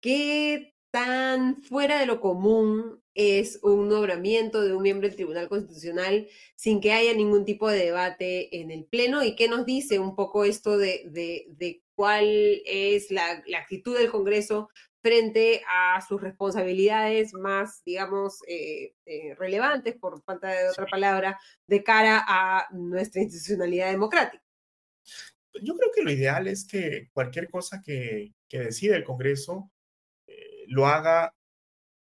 ¿Qué 0.00 0.74
tan 0.90 1.62
fuera 1.62 1.98
de 1.98 2.06
lo 2.06 2.20
común 2.20 3.02
es 3.14 3.60
un 3.62 3.88
nombramiento 3.88 4.62
de 4.62 4.74
un 4.74 4.82
miembro 4.82 5.08
del 5.08 5.16
Tribunal 5.16 5.48
Constitucional 5.48 6.28
sin 6.54 6.80
que 6.80 6.92
haya 6.92 7.14
ningún 7.14 7.44
tipo 7.44 7.68
de 7.68 7.78
debate 7.78 8.60
en 8.60 8.70
el 8.70 8.84
Pleno? 8.84 9.24
¿Y 9.24 9.34
qué 9.34 9.48
nos 9.48 9.64
dice 9.64 9.98
un 9.98 10.14
poco 10.14 10.44
esto 10.44 10.76
de, 10.76 11.04
de, 11.08 11.82
cuál 11.94 12.26
es 12.66 13.10
la, 13.10 13.42
la, 13.46 13.58
actitud 13.58 13.96
del 13.96 14.10
Congreso 14.10 14.68
frente 15.02 15.62
a 15.68 16.00
sus 16.00 16.20
responsabilidades 16.22 17.34
más, 17.34 17.82
digamos, 17.84 18.38
eh, 18.46 18.94
eh, 19.04 19.34
relevantes, 19.34 19.96
por 19.96 20.22
falta 20.22 20.48
de 20.48 20.68
otra 20.68 20.86
palabra, 20.86 21.38
de 21.66 21.82
cara 21.82 22.24
a 22.26 22.68
nuestra 22.70 23.20
institucionalidad 23.20 23.90
democrática. 23.90 24.42
Yo 25.60 25.76
creo 25.76 25.90
que 25.94 26.02
lo 26.02 26.10
ideal 26.10 26.46
es 26.46 26.64
que 26.64 27.10
cualquier 27.12 27.50
cosa 27.50 27.82
que, 27.84 28.32
que 28.48 28.60
decida 28.60 28.96
el 28.96 29.04
Congreso 29.04 29.70
eh, 30.28 30.64
lo 30.68 30.86
haga 30.86 31.34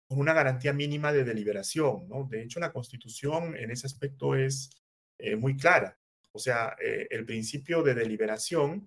con 0.06 0.18
una 0.18 0.34
garantía 0.34 0.74
mínima 0.74 1.12
de 1.12 1.24
deliberación, 1.24 2.06
¿no? 2.06 2.28
De 2.30 2.42
hecho, 2.42 2.60
la 2.60 2.72
Constitución 2.72 3.56
en 3.56 3.70
ese 3.70 3.86
aspecto 3.86 4.36
es 4.36 4.70
muy 5.38 5.56
clara. 5.56 5.98
O 6.32 6.38
sea, 6.38 6.76
el 6.78 7.24
principio 7.24 7.82
de 7.82 7.94
deliberación 7.94 8.86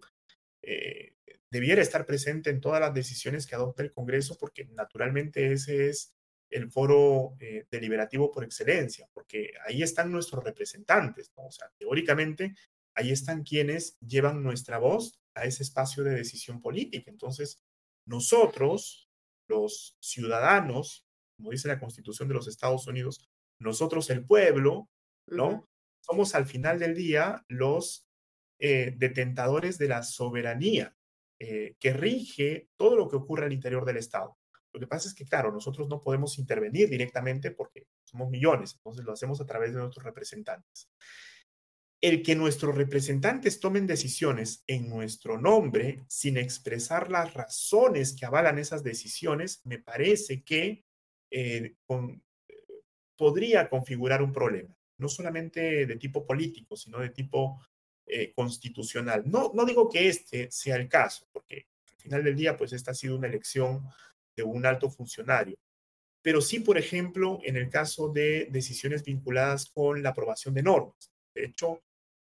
debiera 1.49 1.81
estar 1.81 2.05
presente 2.05 2.49
en 2.49 2.61
todas 2.61 2.81
las 2.81 2.93
decisiones 2.93 3.47
que 3.47 3.55
adopta 3.55 3.83
el 3.83 3.91
Congreso, 3.91 4.37
porque 4.39 4.65
naturalmente 4.65 5.51
ese 5.51 5.89
es 5.89 6.13
el 6.49 6.71
foro 6.71 7.35
eh, 7.39 7.65
deliberativo 7.69 8.31
por 8.31 8.43
excelencia, 8.43 9.07
porque 9.13 9.51
ahí 9.65 9.83
están 9.83 10.11
nuestros 10.11 10.43
representantes, 10.43 11.31
o 11.35 11.51
sea, 11.51 11.69
teóricamente 11.77 12.55
ahí 12.95 13.11
están 13.11 13.43
quienes 13.43 13.97
llevan 13.99 14.41
nuestra 14.41 14.79
voz 14.79 15.19
a 15.35 15.43
ese 15.43 15.63
espacio 15.63 16.03
de 16.03 16.15
decisión 16.15 16.61
política. 16.61 17.11
Entonces, 17.11 17.61
nosotros, 18.07 19.07
los 19.47 19.95
ciudadanos, 19.99 21.05
como 21.37 21.51
dice 21.51 21.67
la 21.67 21.79
Constitución 21.79 22.27
de 22.27 22.33
los 22.33 22.47
Estados 22.47 22.87
Unidos, 22.87 23.29
nosotros 23.59 24.09
el 24.09 24.25
pueblo, 24.25 24.89
¿no? 25.27 25.67
Somos 26.01 26.33
al 26.33 26.45
final 26.47 26.79
del 26.79 26.95
día 26.95 27.43
los 27.47 28.07
eh, 28.59 28.93
detentadores 28.97 29.77
de 29.77 29.89
la 29.89 30.01
soberanía 30.03 30.95
eh, 31.39 31.75
que 31.79 31.93
rige 31.93 32.69
todo 32.75 32.95
lo 32.95 33.07
que 33.07 33.15
ocurre 33.15 33.45
al 33.45 33.53
interior 33.53 33.85
del 33.85 33.97
Estado. 33.97 34.37
Lo 34.73 34.79
que 34.79 34.87
pasa 34.87 35.07
es 35.07 35.13
que, 35.13 35.25
claro, 35.25 35.51
nosotros 35.51 35.87
no 35.87 36.01
podemos 36.01 36.37
intervenir 36.37 36.89
directamente 36.89 37.51
porque 37.51 37.87
somos 38.03 38.29
millones, 38.29 38.75
entonces 38.75 39.05
lo 39.05 39.13
hacemos 39.13 39.41
a 39.41 39.45
través 39.45 39.73
de 39.73 39.79
nuestros 39.79 40.03
representantes. 40.03 40.89
El 41.99 42.21
que 42.21 42.35
nuestros 42.35 42.75
representantes 42.75 43.59
tomen 43.59 43.87
decisiones 43.87 44.63
en 44.67 44.87
nuestro 44.87 45.39
nombre 45.39 46.05
sin 46.07 46.37
expresar 46.37 47.09
las 47.09 47.33
razones 47.33 48.15
que 48.15 48.25
avalan 48.25 48.59
esas 48.59 48.83
decisiones, 48.83 49.61
me 49.65 49.79
parece 49.79 50.43
que 50.43 50.85
eh, 51.31 51.75
podría 53.17 53.69
configurar 53.69 54.21
un 54.21 54.31
problema, 54.31 54.77
no 54.99 55.09
solamente 55.09 55.85
de 55.85 55.95
tipo 55.97 56.25
político, 56.25 56.75
sino 56.75 56.99
de 56.99 57.09
tipo 57.09 57.59
eh, 58.07 58.31
constitucional. 58.33 59.23
No, 59.25 59.51
no 59.53 59.65
digo 59.65 59.89
que 59.89 60.07
este 60.07 60.49
sea 60.49 60.77
el 60.77 60.87
caso, 60.87 61.27
porque 61.31 61.67
al 61.91 61.99
final 61.99 62.23
del 62.23 62.35
día, 62.35 62.55
pues 62.55 62.73
esta 62.73 62.91
ha 62.91 62.93
sido 62.93 63.17
una 63.17 63.27
elección 63.27 63.83
de 64.35 64.43
un 64.43 64.65
alto 64.65 64.89
funcionario. 64.89 65.57
Pero 66.21 66.41
sí, 66.41 66.59
por 66.59 66.77
ejemplo, 66.77 67.39
en 67.43 67.57
el 67.57 67.69
caso 67.69 68.09
de 68.09 68.47
decisiones 68.49 69.03
vinculadas 69.03 69.69
con 69.69 70.01
la 70.03 70.09
aprobación 70.09 70.53
de 70.53 70.63
normas. 70.63 71.11
De 71.33 71.45
hecho, 71.45 71.83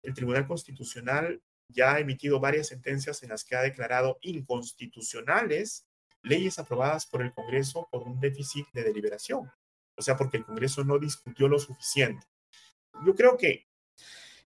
el 0.01 0.13
Tribunal 0.13 0.47
Constitucional 0.47 1.41
ya 1.67 1.95
ha 1.95 1.99
emitido 1.99 2.39
varias 2.39 2.67
sentencias 2.67 3.21
en 3.23 3.29
las 3.29 3.43
que 3.43 3.55
ha 3.55 3.61
declarado 3.61 4.17
inconstitucionales 4.21 5.87
leyes 6.23 6.59
aprobadas 6.59 7.05
por 7.05 7.21
el 7.21 7.33
Congreso 7.33 7.87
por 7.91 8.03
un 8.03 8.19
déficit 8.19 8.65
de 8.73 8.83
deliberación. 8.83 9.51
O 9.95 10.01
sea, 10.01 10.17
porque 10.17 10.37
el 10.37 10.45
Congreso 10.45 10.83
no 10.83 10.97
discutió 10.97 11.47
lo 11.47 11.59
suficiente. 11.59 12.25
Yo 13.05 13.15
creo 13.15 13.37
que 13.37 13.67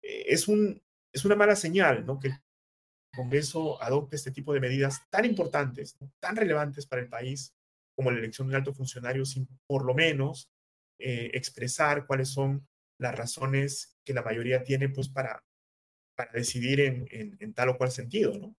eh, 0.03 0.25
es 0.29 0.49
un, 0.49 0.83
es 1.17 1.25
una 1.25 1.35
mala 1.35 1.57
señal, 1.57 2.05
¿no? 2.05 2.21
Que 2.21 2.29
el 2.29 2.35
Congreso 3.15 3.83
adopte 3.83 4.17
este 4.17 4.31
tipo 4.31 4.53
de 4.53 4.61
medidas 4.61 5.01
tan 5.11 5.25
importantes, 5.25 5.97
tan 6.21 6.37
relevantes 6.37 6.87
para 6.87 7.01
el 7.01 7.09
país, 7.09 7.55
como 7.97 8.11
la 8.11 8.19
elección 8.19 8.47
de 8.47 8.53
un 8.53 8.57
alto 8.57 8.75
funcionario, 8.75 9.25
sin 9.25 9.49
por 9.67 9.87
lo 9.87 9.95
menos 9.95 10.51
eh, 10.99 11.31
expresar 11.33 12.07
cuáles 12.07 12.29
son 12.29 12.69
las 12.99 13.15
razones 13.15 13.97
que 14.05 14.13
la 14.13 14.23
mayoría 14.23 14.63
tiene, 14.63 14.91
pues, 14.91 15.09
para, 15.09 15.43
para 16.15 16.33
decidir 16.33 16.81
en, 16.81 17.07
en, 17.11 17.55
tal 17.55 17.71
o 17.71 17.79
cual 17.79 17.91
sentido, 17.91 18.39
¿no? 18.39 18.55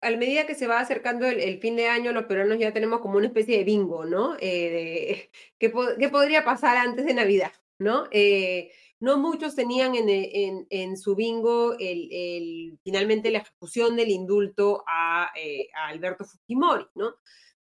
a 0.00 0.10
medida 0.10 0.46
que 0.46 0.56
se 0.56 0.66
va 0.66 0.80
acercando 0.80 1.26
el, 1.28 1.60
fin 1.60 1.76
de 1.76 1.86
año, 1.86 2.10
los 2.10 2.24
peruanos 2.24 2.58
ya 2.58 2.72
tenemos 2.72 3.00
como 3.00 3.18
una 3.18 3.28
especie 3.28 3.58
de 3.58 3.62
bingo, 3.62 4.04
¿no? 4.04 4.36
Eh, 4.40 5.30
¿qué, 5.60 5.70
podría 5.70 6.44
pasar 6.44 6.76
antes 6.76 7.06
de 7.06 7.14
Navidad, 7.14 7.52
¿no? 7.78 8.08
Eh, 8.10 8.72
no 9.02 9.18
muchos 9.18 9.54
tenían 9.54 9.94
en, 9.94 10.66
en, 10.70 10.96
su 10.96 11.14
bingo 11.14 11.74
el, 11.78 12.78
finalmente 12.84 13.30
la 13.30 13.38
ejecución 13.38 13.96
del 13.96 14.10
indulto 14.10 14.84
a, 14.86 15.32
eh, 15.36 15.68
Alberto 15.74 16.24
Fujimori, 16.24 16.86
¿no? 16.94 17.16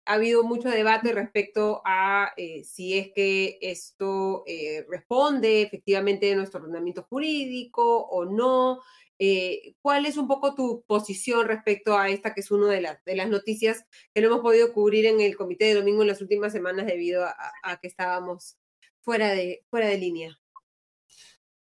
ha 0.09 0.15
habido 0.15 0.43
mucho 0.43 0.71
debate 0.71 1.13
respecto 1.13 1.83
a 1.85 2.33
eh, 2.39 2.65
si 2.65 2.97
es 2.97 3.13
que 3.15 3.59
esto 3.61 4.43
eh, 4.47 4.85
responde 4.89 5.61
efectivamente 5.61 6.33
a 6.33 6.37
nuestro 6.37 6.61
ordenamiento 6.61 7.03
jurídico 7.11 8.07
o 8.07 8.25
no. 8.25 8.81
Eh, 9.19 9.75
¿Cuál 9.83 10.07
es 10.07 10.17
un 10.17 10.27
poco 10.27 10.55
tu 10.55 10.83
posición 10.87 11.47
respecto 11.47 11.99
a 11.99 12.09
esta 12.09 12.33
que 12.33 12.41
es 12.41 12.51
una 12.51 12.69
de, 12.69 12.81
las 12.81 13.05
de 13.05 13.17
las 13.17 13.29
noticias 13.29 13.85
que 14.15 14.23
no 14.23 14.29
hemos 14.29 14.41
podido 14.41 14.73
cubrir 14.73 15.05
en 15.05 15.21
el 15.21 15.37
comité 15.37 15.67
de 15.67 15.75
domingo 15.75 16.01
en 16.01 16.09
las 16.09 16.23
últimas 16.23 16.53
semanas 16.53 16.87
debido 16.87 17.27
a, 17.27 17.79
que 17.81 17.89
estábamos 17.89 18.57
fuera 19.03 19.29
de, 19.33 19.63
fuera 19.69 19.89
de 19.89 19.99
línea? 19.99 20.41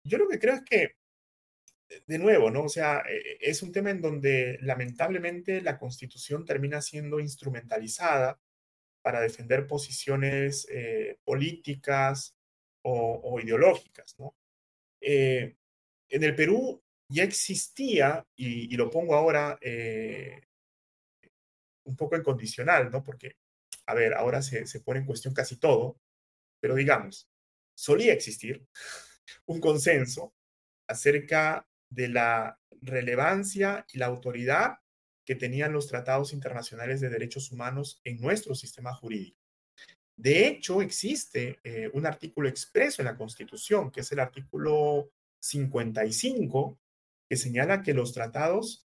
Yo 0.04 0.18
lo 0.18 0.28
que 0.28 0.40
creo 0.40 0.56
es 0.56 0.64
que, 0.64 0.96
de 2.08 2.18
nuevo, 2.20 2.50
¿no? 2.52 2.64
O 2.64 2.70
sea, 2.70 3.04
e, 3.10 3.38
es 3.40 3.62
un 3.64 3.72
tema 3.72 3.92
en 3.92 4.02
donde 4.02 4.58
lamentablemente 4.62 5.62
la 5.62 5.78
constitución 5.78 6.46
termina 6.46 6.82
siendo 6.82 7.20
instrumentalizada 7.20 8.40
para 9.02 9.22
defender 9.22 9.68
posiciones 9.68 10.68
eh, 10.72 11.20
políticas 11.24 12.36
o, 12.84 13.40
ideológicas, 13.42 14.16
¿no? 14.20 14.36
Eh, 15.02 15.56
en 16.10 16.24
el 16.24 16.36
Perú 16.36 16.84
ya 17.10 17.24
existía, 17.24 18.26
y, 18.36 18.76
lo 18.76 18.90
pongo 18.90 19.16
ahora 19.16 19.58
eh, 19.62 20.42
un 21.86 21.96
poco 21.96 22.16
en 22.16 22.24
condicional, 22.24 22.92
¿no? 22.92 23.04
Porque, 23.04 23.38
a 23.86 23.94
ver, 23.94 24.14
ahora 24.14 24.42
se, 24.42 24.66
se 24.68 24.82
pone 24.82 25.00
en 25.00 25.06
cuestión 25.06 25.34
casi 25.34 25.58
todo, 25.58 26.00
pero 26.60 26.76
digamos, 26.76 27.30
solía 27.76 28.14
existir 28.14 28.66
un 29.46 29.60
consenso 29.60 30.34
acerca 30.88 31.68
de 31.90 32.10
la 32.10 32.60
relevancia 32.82 33.86
y 33.94 33.98
la 33.98 34.08
autoridad 34.08 34.80
que 35.26 35.36
tenían 35.36 35.74
los 35.74 35.88
tratados 35.88 36.34
internacionales 36.34 37.00
de 37.00 37.10
derechos 37.10 37.52
humanos 37.52 38.02
en 38.04 38.20
nuestro 38.20 38.56
sistema 38.56 38.94
jurídico. 38.94 39.40
De 40.16 40.48
hecho, 40.48 40.82
existe 40.82 41.60
eh, 41.64 41.90
un 41.94 42.06
artículo 42.06 42.48
expreso 42.48 43.02
en 43.02 43.08
la 43.08 43.18
Constitución, 43.18 43.90
que 43.92 44.02
es 44.02 44.12
el 44.12 44.20
artículo 44.20 45.12
55, 45.40 46.80
que 47.30 47.38
señala 47.38 47.82
que 47.82 47.94
los 47.94 48.14
tratados 48.14 48.88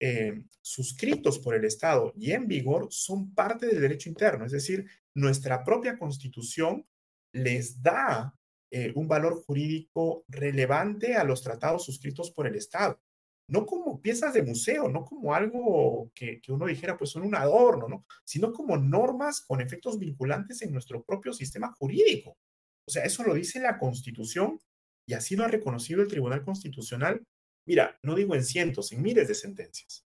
eh, 0.00 0.42
suscritos 0.60 1.38
por 1.38 1.54
el 1.54 1.64
Estado 1.64 2.12
y 2.16 2.32
en 2.32 2.48
vigor 2.48 2.88
son 2.90 3.34
parte 3.34 3.66
del 3.66 3.80
derecho 3.80 4.08
interno, 4.08 4.44
es 4.44 4.52
decir, 4.52 4.86
nuestra 5.14 5.62
propia 5.62 5.98
Constitución 5.98 6.86
les 7.32 7.82
da 7.82 8.34
eh, 8.72 8.92
un 8.96 9.06
valor 9.06 9.42
jurídico 9.44 10.24
relevante 10.28 11.14
a 11.14 11.24
los 11.24 11.42
tratados 11.42 11.84
suscritos 11.84 12.30
por 12.32 12.46
el 12.46 12.56
Estado 12.56 13.00
no 13.48 13.66
como 13.66 14.00
piezas 14.00 14.32
de 14.32 14.42
museo, 14.42 14.88
no 14.88 15.04
como 15.04 15.34
algo 15.34 16.10
que, 16.14 16.40
uno 16.48 16.66
dijera, 16.66 16.96
pues 16.96 17.10
son 17.10 17.22
un 17.22 17.34
adorno, 17.34 17.86
¿no? 17.86 18.06
Sino 18.24 18.50
como 18.50 18.78
normas 18.78 19.42
con 19.42 19.60
efectos 19.60 19.98
vinculantes 19.98 20.62
en 20.62 20.72
nuestro 20.72 21.04
propio 21.04 21.34
sistema 21.34 21.70
jurídico. 21.72 22.38
O 22.86 22.90
sea, 22.90 23.04
eso 23.04 23.22
lo 23.22 23.34
dice 23.34 23.60
la 23.60 23.78
Constitución 23.78 24.58
y 25.06 25.12
así 25.12 25.36
lo 25.36 25.44
ha 25.44 25.48
reconocido 25.48 26.00
el 26.00 26.08
Tribunal 26.08 26.42
Constitucional. 26.42 27.22
Mira, 27.66 27.98
no 28.02 28.14
digo 28.14 28.34
en 28.34 28.44
cientos, 28.44 28.90
en 28.92 29.02
miles 29.02 29.28
de 29.28 29.34
sentencias. 29.34 30.06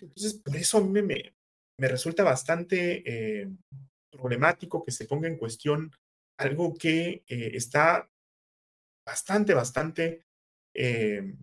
Entonces, 0.00 0.34
por 0.34 0.54
eso 0.56 0.78
a 0.78 0.82
mí 0.82 1.02
me, 1.02 1.34
me 1.78 1.88
resulta 1.88 2.22
bastante 2.22 3.02
eh, 3.04 3.48
problemático 4.12 4.84
que 4.84 4.92
se 4.92 5.06
ponga 5.06 5.26
en 5.26 5.38
cuestión 5.38 5.90
algo 6.38 6.74
que 6.74 7.24
eh, 7.26 7.50
está 7.54 8.10
bastante, 9.06 9.54
bastante 9.54 10.26
eh, 10.74 11.34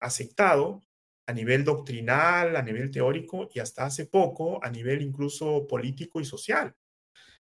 aceptado 0.00 0.82
a 1.26 1.32
nivel 1.32 1.64
doctrinal, 1.64 2.56
a 2.56 2.62
nivel 2.62 2.90
teórico 2.90 3.48
y 3.52 3.60
hasta 3.60 3.86
hace 3.86 4.06
poco 4.06 4.62
a 4.62 4.70
nivel 4.70 5.00
incluso 5.00 5.66
político 5.66 6.20
y 6.20 6.24
social. 6.24 6.74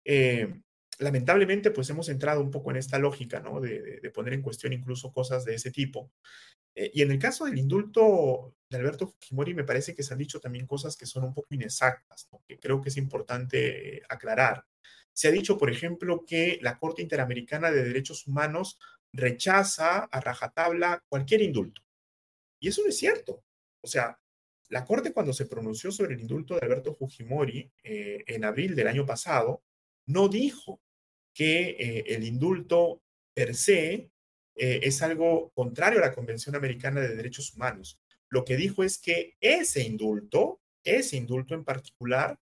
Eh, 0.05 0.61
lamentablemente, 0.99 1.71
pues 1.71 1.89
hemos 1.89 2.09
entrado 2.11 2.43
un 2.43 2.51
poco 2.51 2.71
en 2.71 2.77
esta 2.77 2.99
lógica, 2.99 3.41
¿no? 3.41 3.61
De, 3.61 4.11
poner 4.13 4.35
en 4.35 4.43
cuestión 4.43 4.75
incluso 4.75 5.13
cosas 5.13 5.45
de 5.45 5.55
ese 5.55 5.71
tipo. 5.71 6.13
Y 6.77 7.03
en 7.03 7.13
el 7.13 7.19
caso 7.19 7.45
del 7.47 7.57
indulto 7.57 8.57
de 8.69 8.77
Alberto 8.77 9.07
Fujimori, 9.07 9.55
me 9.55 9.65
parece 9.65 9.95
que 9.95 10.03
se 10.03 10.13
han 10.13 10.19
dicho 10.19 10.41
también 10.41 10.67
cosas 10.67 10.97
que 10.97 11.07
son 11.07 11.25
un 11.25 11.33
poco 11.33 11.55
inexactas, 11.55 12.29
que 12.47 12.59
creo 12.59 12.83
que 12.83 12.91
es 12.91 12.97
importante 12.97 14.03
aclarar. 14.09 14.65
Se 15.15 15.29
ha 15.29 15.31
dicho, 15.31 15.57
por 15.57 15.71
ejemplo, 15.71 16.25
que 16.27 16.59
la 16.61 16.77
Corte 16.77 17.01
Interamericana 17.01 17.71
de 17.71 17.85
Derechos 17.85 18.27
Humanos 18.27 18.79
rechaza 19.13 20.01
a 20.01 20.21
rajatabla 20.21 21.03
cualquier 21.09 21.41
indulto. 21.41 21.83
Y 22.61 22.69
eso 22.69 22.83
no 22.83 22.89
es 22.89 22.99
cierto. 22.99 23.45
O 23.81 23.87
sea, 23.87 24.19
la 24.69 24.85
Corte 24.85 25.13
cuando 25.13 25.33
se 25.33 25.47
pronunció 25.47 25.93
sobre 25.93 26.15
el 26.15 26.21
indulto 26.21 26.55
de 26.55 26.61
Alberto 26.63 26.95
Fujimori 26.95 27.71
eh, 27.83 28.25
en 28.27 28.45
abril 28.45 28.75
del 28.75 28.89
año 28.89 29.07
pasado, 29.07 29.63
no 30.07 30.29
dijo 30.29 30.81
que 31.33 31.77
eh, 31.79 32.05
el 32.09 32.25
indulto 32.25 33.03
per 33.35 33.55
se 33.55 34.11
eh, 34.57 34.81
es 34.83 35.03
algo 35.03 35.51
contrario 35.55 35.99
a 36.01 36.07
la 36.07 36.15
Convención 36.15 36.57
Americana 36.57 37.01
de 37.01 37.15
Derechos 37.15 37.55
Humanos. 37.55 38.01
Lo 38.31 38.45
que 38.45 38.57
dijo 38.57 38.83
es 38.83 38.99
que 38.99 39.37
ese 39.41 39.83
indulto, 39.83 40.61
ese 40.83 41.17
indulto 41.17 41.55
en 41.55 41.65
particular, 41.65 42.39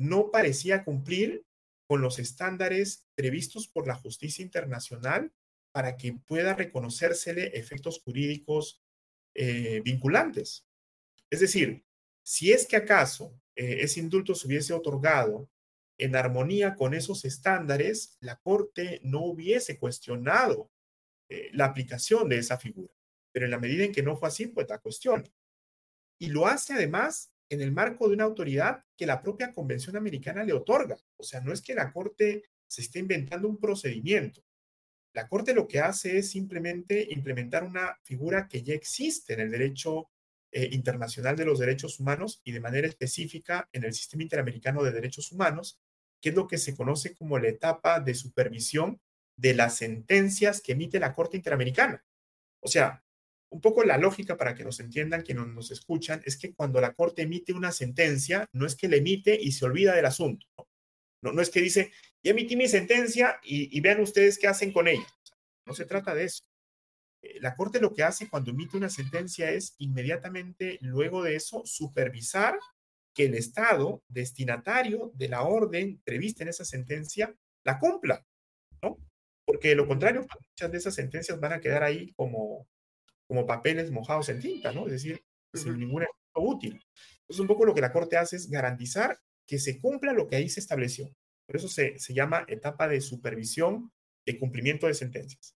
no 0.00 0.30
parecía 0.30 0.82
cumplir 0.82 1.44
con 1.86 2.00
los 2.00 2.18
estándares 2.18 3.06
previstos 3.14 3.68
por 3.68 3.86
la 3.86 3.94
justicia 3.94 4.42
internacional 4.42 5.30
para 5.72 5.98
que 5.98 6.14
pueda 6.26 6.54
reconocérsele 6.54 7.58
efectos 7.58 8.00
jurídicos 8.02 8.82
eh, 9.34 9.82
vinculantes. 9.84 10.66
Es 11.28 11.40
decir, 11.40 11.84
si 12.22 12.50
es 12.50 12.66
que 12.66 12.76
acaso 12.76 13.38
eh, 13.54 13.80
ese 13.82 14.00
indulto 14.00 14.34
se 14.34 14.46
hubiese 14.46 14.72
otorgado 14.72 15.50
en 15.98 16.16
armonía 16.16 16.76
con 16.76 16.94
esos 16.94 17.26
estándares, 17.26 18.16
la 18.20 18.36
Corte 18.36 19.00
no 19.02 19.20
hubiese 19.20 19.78
cuestionado 19.78 20.70
eh, 21.28 21.50
la 21.52 21.66
aplicación 21.66 22.30
de 22.30 22.38
esa 22.38 22.56
figura. 22.56 22.94
Pero 23.32 23.44
en 23.44 23.50
la 23.50 23.58
medida 23.58 23.84
en 23.84 23.92
que 23.92 24.02
no 24.02 24.16
fue 24.16 24.28
así, 24.28 24.46
pues 24.46 24.66
la 24.66 24.78
cuestión. 24.78 25.30
Y 26.18 26.28
lo 26.28 26.46
hace 26.46 26.72
además 26.72 27.34
en 27.50 27.60
el 27.60 27.72
marco 27.72 28.08
de 28.08 28.14
una 28.14 28.24
autoridad 28.24 28.84
que 28.96 29.06
la 29.06 29.20
propia 29.20 29.52
Convención 29.52 29.96
Americana 29.96 30.44
le 30.44 30.52
otorga. 30.52 30.96
O 31.16 31.24
sea, 31.24 31.40
no 31.40 31.52
es 31.52 31.60
que 31.60 31.74
la 31.74 31.92
Corte 31.92 32.44
se 32.66 32.80
esté 32.80 33.00
inventando 33.00 33.48
un 33.48 33.58
procedimiento. 33.58 34.42
La 35.12 35.28
Corte 35.28 35.52
lo 35.52 35.66
que 35.66 35.80
hace 35.80 36.18
es 36.18 36.30
simplemente 36.30 37.08
implementar 37.10 37.64
una 37.64 37.98
figura 38.04 38.46
que 38.48 38.62
ya 38.62 38.74
existe 38.74 39.34
en 39.34 39.40
el 39.40 39.50
derecho 39.50 40.08
eh, 40.52 40.68
internacional 40.72 41.34
de 41.34 41.44
los 41.44 41.58
derechos 41.58 41.98
humanos 41.98 42.40
y 42.44 42.52
de 42.52 42.60
manera 42.60 42.86
específica 42.86 43.68
en 43.72 43.84
el 43.84 43.92
sistema 43.92 44.22
interamericano 44.22 44.84
de 44.84 44.92
derechos 44.92 45.32
humanos, 45.32 45.80
que 46.20 46.28
es 46.28 46.36
lo 46.36 46.46
que 46.46 46.58
se 46.58 46.76
conoce 46.76 47.14
como 47.14 47.38
la 47.40 47.48
etapa 47.48 47.98
de 47.98 48.14
supervisión 48.14 49.00
de 49.36 49.54
las 49.54 49.76
sentencias 49.76 50.60
que 50.60 50.72
emite 50.72 51.00
la 51.00 51.14
Corte 51.14 51.36
Interamericana. 51.36 52.04
O 52.60 52.68
sea, 52.68 53.02
un 53.50 53.60
poco 53.60 53.84
la 53.84 53.98
lógica 53.98 54.36
para 54.36 54.54
que 54.54 54.64
nos 54.64 54.80
entiendan, 54.80 55.22
quienes 55.22 55.46
nos 55.48 55.70
escuchan, 55.70 56.22
es 56.24 56.36
que 56.36 56.54
cuando 56.54 56.80
la 56.80 56.94
Corte 56.94 57.22
emite 57.22 57.52
una 57.52 57.72
sentencia, 57.72 58.48
no 58.52 58.64
es 58.64 58.76
que 58.76 58.88
la 58.88 58.96
emite 58.96 59.38
y 59.40 59.52
se 59.52 59.64
olvida 59.64 59.94
del 59.94 60.06
asunto. 60.06 60.46
No, 61.22 61.32
no 61.32 61.42
es 61.42 61.50
que 61.50 61.60
dice, 61.60 61.92
ya 62.22 62.30
emití 62.30 62.56
mi 62.56 62.68
sentencia 62.68 63.40
y, 63.42 63.78
vean 63.80 64.00
ustedes 64.00 64.38
qué 64.38 64.46
hacen 64.46 64.72
con 64.72 64.88
ella. 64.88 65.06
No 65.66 65.74
se 65.74 65.84
trata 65.84 66.14
de 66.14 66.24
eso. 66.24 66.44
Eh, 67.22 67.40
la 67.40 67.56
Corte 67.56 67.80
lo 67.80 67.92
que 67.92 68.04
hace 68.04 68.28
cuando 68.28 68.52
emite 68.52 68.76
una 68.76 68.88
sentencia 68.88 69.50
es 69.50 69.74
inmediatamente, 69.78 70.78
luego 70.80 71.22
de 71.22 71.36
eso, 71.36 71.62
supervisar 71.64 72.58
que 73.14 73.26
el 73.26 73.34
Estado 73.34 74.02
destinatario 74.08 75.10
de 75.14 75.28
la 75.28 75.42
orden 75.42 76.00
prevista 76.04 76.44
en 76.44 76.50
esa 76.50 76.64
sentencia 76.64 77.34
la 77.64 77.78
cumpla, 77.78 78.24
¿no? 78.82 78.96
Porque 79.44 79.74
lo 79.74 79.86
contrario, 79.86 80.20
muchas 80.22 80.70
de 80.70 80.78
esas 80.78 80.94
sentencias 80.94 81.40
van 81.40 81.52
a 81.54 81.60
quedar 81.60 81.82
ahí 81.82 82.12
como, 82.14 82.68
como 83.30 83.46
papeles 83.46 83.92
mojados 83.92 84.28
en 84.28 84.40
tinta, 84.40 84.72
¿no? 84.72 84.86
Es 84.86 84.92
decir, 84.94 85.22
sin 85.54 85.78
ningún 85.78 86.02
efecto 86.02 86.40
útil. 86.40 86.82
Entonces, 87.20 87.38
un 87.38 87.46
poco 87.46 87.64
lo 87.64 87.72
que 87.72 87.80
la 87.80 87.92
Corte 87.92 88.16
hace 88.16 88.34
es 88.34 88.50
garantizar 88.50 89.20
que 89.46 89.60
se 89.60 89.78
cumpla 89.78 90.12
lo 90.12 90.26
que 90.26 90.34
ahí 90.34 90.48
se 90.48 90.58
estableció. 90.58 91.08
Por 91.46 91.54
eso 91.54 91.68
se, 91.68 91.96
llama 92.12 92.44
etapa 92.48 92.88
de 92.88 93.00
supervisión 93.00 93.92
de 94.26 94.36
cumplimiento 94.36 94.88
de 94.88 94.94
sentencias. 94.94 95.54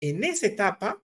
En 0.00 0.22
esa 0.22 0.46
etapa 0.46 1.02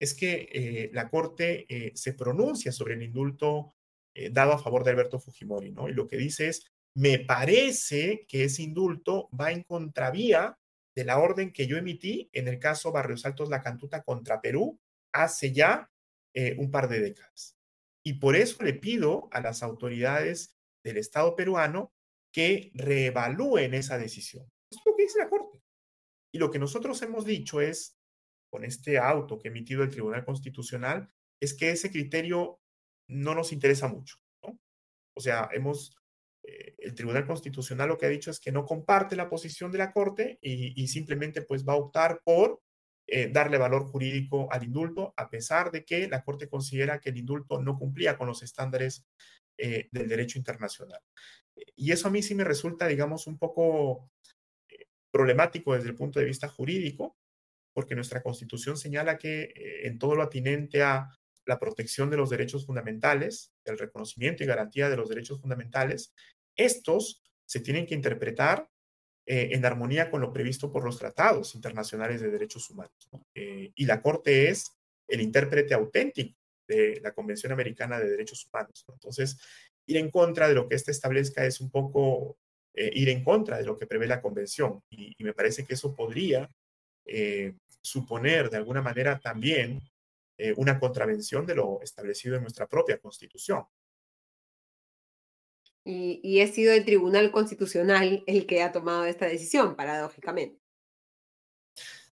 es 0.00 0.14
que 0.14 0.48
eh, 0.52 0.90
la 0.92 1.10
Corte 1.10 1.66
eh, 1.68 1.90
se 1.96 2.14
pronuncia 2.14 2.70
sobre 2.70 2.94
el 2.94 3.02
indulto 3.02 3.74
eh, 4.14 4.30
dado 4.30 4.52
a 4.52 4.62
favor 4.62 4.84
de 4.84 4.92
Alberto 4.92 5.18
Fujimori, 5.18 5.72
¿no? 5.72 5.88
Y 5.88 5.92
lo 5.92 6.06
que 6.06 6.18
dice 6.18 6.46
es, 6.46 6.68
me 6.96 7.18
parece 7.18 8.26
que 8.28 8.44
ese 8.44 8.62
indulto 8.62 9.28
va 9.28 9.50
en 9.50 9.64
contravía 9.64 10.56
de 10.94 11.04
la 11.04 11.18
orden 11.18 11.52
que 11.52 11.66
yo 11.66 11.76
emití 11.76 12.30
en 12.32 12.46
el 12.46 12.60
caso 12.60 12.92
Barrios 12.92 13.26
Altos 13.26 13.48
La 13.48 13.60
Cantuta 13.60 14.04
contra 14.04 14.40
Perú 14.40 14.78
hace 15.14 15.52
ya 15.52 15.90
un 16.58 16.70
par 16.72 16.88
de 16.88 16.98
décadas. 16.98 17.56
Y 18.04 18.14
por 18.14 18.34
eso 18.34 18.62
le 18.64 18.74
pido 18.74 19.28
a 19.32 19.40
las 19.40 19.62
autoridades 19.62 20.56
del 20.84 20.98
Estado 20.98 21.36
peruano 21.36 21.92
que 22.32 22.72
reevalúen 22.74 23.72
esa 23.74 23.96
decisión. 23.96 24.50
Es 24.70 24.78
lo 24.84 24.96
que 24.96 25.04
dice 25.04 25.20
la 25.20 25.28
Corte. 25.28 25.62
Y 26.32 26.38
lo 26.38 26.50
que 26.50 26.58
nosotros 26.58 27.00
hemos 27.02 27.24
dicho 27.24 27.60
es, 27.60 27.96
con 28.50 28.64
este 28.64 28.98
auto 28.98 29.38
que 29.38 29.48
ha 29.48 29.50
emitido 29.52 29.84
el 29.84 29.90
Tribunal 29.90 30.24
Constitucional, 30.24 31.08
es 31.40 31.54
que 31.54 31.70
ese 31.70 31.90
criterio 31.90 32.60
no 33.08 33.34
nos 33.34 33.52
interesa 33.52 33.86
mucho. 33.86 34.16
¿no? 34.42 34.58
O 35.16 35.20
sea, 35.20 35.48
hemos 35.52 35.96
eh, 36.42 36.74
el 36.78 36.94
Tribunal 36.94 37.26
Constitucional 37.26 37.88
lo 37.88 37.96
que 37.96 38.06
ha 38.06 38.10
dicho 38.10 38.30
es 38.30 38.40
que 38.40 38.52
no 38.52 38.66
comparte 38.66 39.16
la 39.16 39.30
posición 39.30 39.72
de 39.72 39.78
la 39.78 39.92
Corte 39.92 40.38
y, 40.42 40.86
simplemente 40.88 41.42
pues 41.42 41.66
va 41.66 41.72
a 41.72 41.76
optar 41.76 42.20
por 42.22 42.60
eh, 43.06 43.28
darle 43.30 43.58
valor 43.58 43.84
jurídico 43.84 44.50
al 44.52 44.64
indulto, 44.64 45.12
a 45.16 45.28
pesar 45.28 45.70
de 45.70 45.84
que 45.84 46.08
la 46.08 46.22
Corte 46.22 46.48
considera 46.48 47.00
que 47.00 47.10
el 47.10 47.18
indulto 47.18 47.60
no 47.60 47.78
cumplía 47.78 48.16
con 48.16 48.26
los 48.26 48.42
estándares 48.42 49.06
eh, 49.58 49.88
del 49.92 50.08
derecho 50.08 50.38
internacional. 50.38 51.00
Y 51.76 51.92
eso 51.92 52.08
a 52.08 52.10
mí 52.10 52.22
sí 52.22 52.34
me 52.34 52.44
resulta, 52.44 52.86
digamos, 52.86 53.26
un 53.26 53.38
poco 53.38 54.10
problemático 55.12 55.74
desde 55.74 55.88
el 55.88 55.94
punto 55.94 56.18
de 56.18 56.26
vista 56.26 56.48
jurídico, 56.48 57.16
porque 57.72 57.94
nuestra 57.94 58.22
Constitución 58.22 58.76
señala 58.76 59.18
que 59.18 59.52
en 59.84 59.98
todo 59.98 60.16
lo 60.16 60.22
atinente 60.22 60.82
a 60.82 61.08
la 61.46 61.58
protección 61.58 62.10
de 62.10 62.16
los 62.16 62.30
derechos 62.30 62.66
fundamentales, 62.66 63.52
el 63.64 63.78
reconocimiento 63.78 64.42
y 64.42 64.46
garantía 64.46 64.88
de 64.88 64.96
los 64.96 65.08
derechos 65.08 65.40
fundamentales, 65.40 66.12
estos 66.56 67.22
se 67.46 67.60
tienen 67.60 67.86
que 67.86 67.94
interpretar 67.94 68.68
eh, 69.26 69.48
en 69.52 69.64
armonía 69.64 70.10
con 70.10 70.20
lo 70.20 70.30
previsto 70.30 70.70
por 70.70 70.84
los 70.84 70.98
tratados 70.98 71.54
internacionales 71.54 72.20
de 72.20 72.30
derechos 72.30 72.68
humanos. 72.68 73.08
Eh, 73.34 73.72
y 73.74 73.86
la 73.86 74.02
Corte 74.02 74.50
es 74.50 74.76
el 75.08 75.22
intérprete 75.22 75.72
auténtico 75.72 76.38
de 76.68 77.00
la 77.02 77.12
Convención 77.14 77.50
Americana 77.50 77.98
de 77.98 78.10
Derechos 78.10 78.46
Humanos. 78.46 78.84
Entonces, 78.86 79.38
ir 79.86 79.96
en 79.96 80.10
contra 80.10 80.46
de 80.46 80.54
lo 80.54 80.68
que 80.68 80.74
éste 80.74 80.90
establezca 80.90 81.46
es 81.46 81.60
un 81.62 81.70
poco 81.70 82.36
eh, 82.74 82.90
ir 82.92 83.08
en 83.08 83.24
contra 83.24 83.56
de 83.56 83.64
lo 83.64 83.78
que 83.78 83.86
prevé 83.86 84.06
la 84.06 84.20
Convención. 84.20 84.82
Y 84.90 85.16
me 85.24 85.32
parece 85.32 85.64
que 85.64 85.72
eso 85.72 85.94
podría 85.94 86.50
suponer 87.82 88.48
de 88.48 88.56
alguna 88.56 88.80
manera 88.80 89.20
también 89.20 89.80
una 90.56 90.80
contravención 90.80 91.44
de 91.44 91.54
lo 91.54 91.80
establecido 91.82 92.36
en 92.36 92.42
nuestra 92.42 92.66
propia 92.66 92.98
Constitución. 92.98 93.64
Y, 95.84 96.20
y 96.22 96.40
ha 96.40 96.46
sido 96.46 96.72
el 96.72 96.84
Tribunal 96.84 97.30
Constitucional 97.30 98.24
el 98.26 98.46
que 98.46 98.62
ha 98.62 98.72
tomado 98.72 99.04
esta 99.04 99.26
decisión, 99.26 99.76
paradójicamente. 99.76 100.64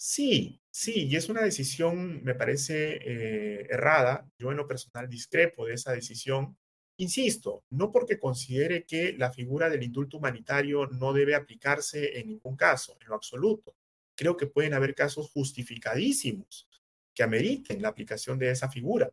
Sí, 0.00 0.60
sí, 0.70 1.08
y 1.08 1.16
es 1.16 1.28
una 1.28 1.42
decisión, 1.42 2.22
me 2.22 2.34
parece, 2.34 2.98
eh, 3.02 3.66
errada. 3.68 4.30
Yo 4.38 4.50
en 4.52 4.56
lo 4.56 4.68
personal 4.68 5.08
discrepo 5.08 5.66
de 5.66 5.74
esa 5.74 5.92
decisión. 5.92 6.56
Insisto, 6.98 7.64
no 7.70 7.90
porque 7.92 8.18
considere 8.18 8.84
que 8.84 9.12
la 9.12 9.32
figura 9.32 9.68
del 9.68 9.82
indulto 9.82 10.18
humanitario 10.18 10.86
no 10.86 11.12
debe 11.12 11.34
aplicarse 11.34 12.18
en 12.18 12.28
ningún 12.28 12.56
caso, 12.56 12.96
en 13.00 13.08
lo 13.08 13.14
absoluto. 13.16 13.76
Creo 14.16 14.36
que 14.36 14.46
pueden 14.46 14.74
haber 14.74 14.94
casos 14.94 15.30
justificadísimos 15.30 16.68
que 17.14 17.22
ameriten 17.24 17.82
la 17.82 17.88
aplicación 17.88 18.38
de 18.38 18.50
esa 18.50 18.68
figura. 18.68 19.10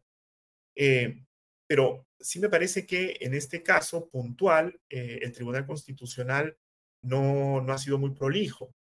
Eh, 0.76 1.24
pero 1.68 2.08
sí 2.20 2.40
me 2.40 2.50
parece 2.50 2.86
que 2.86 3.18
en 3.22 3.34
este 3.34 3.64
caso 3.64 4.10
puntual, 4.10 4.80
eh, 4.90 5.20
el 5.22 5.32
Tribunal 5.32 5.66
Constitucional 5.66 6.58
no, 7.02 7.62
no 7.62 7.74
ha 7.74 7.78
sido 7.78 7.98
muy 7.98 8.12
prolijo 8.12 8.74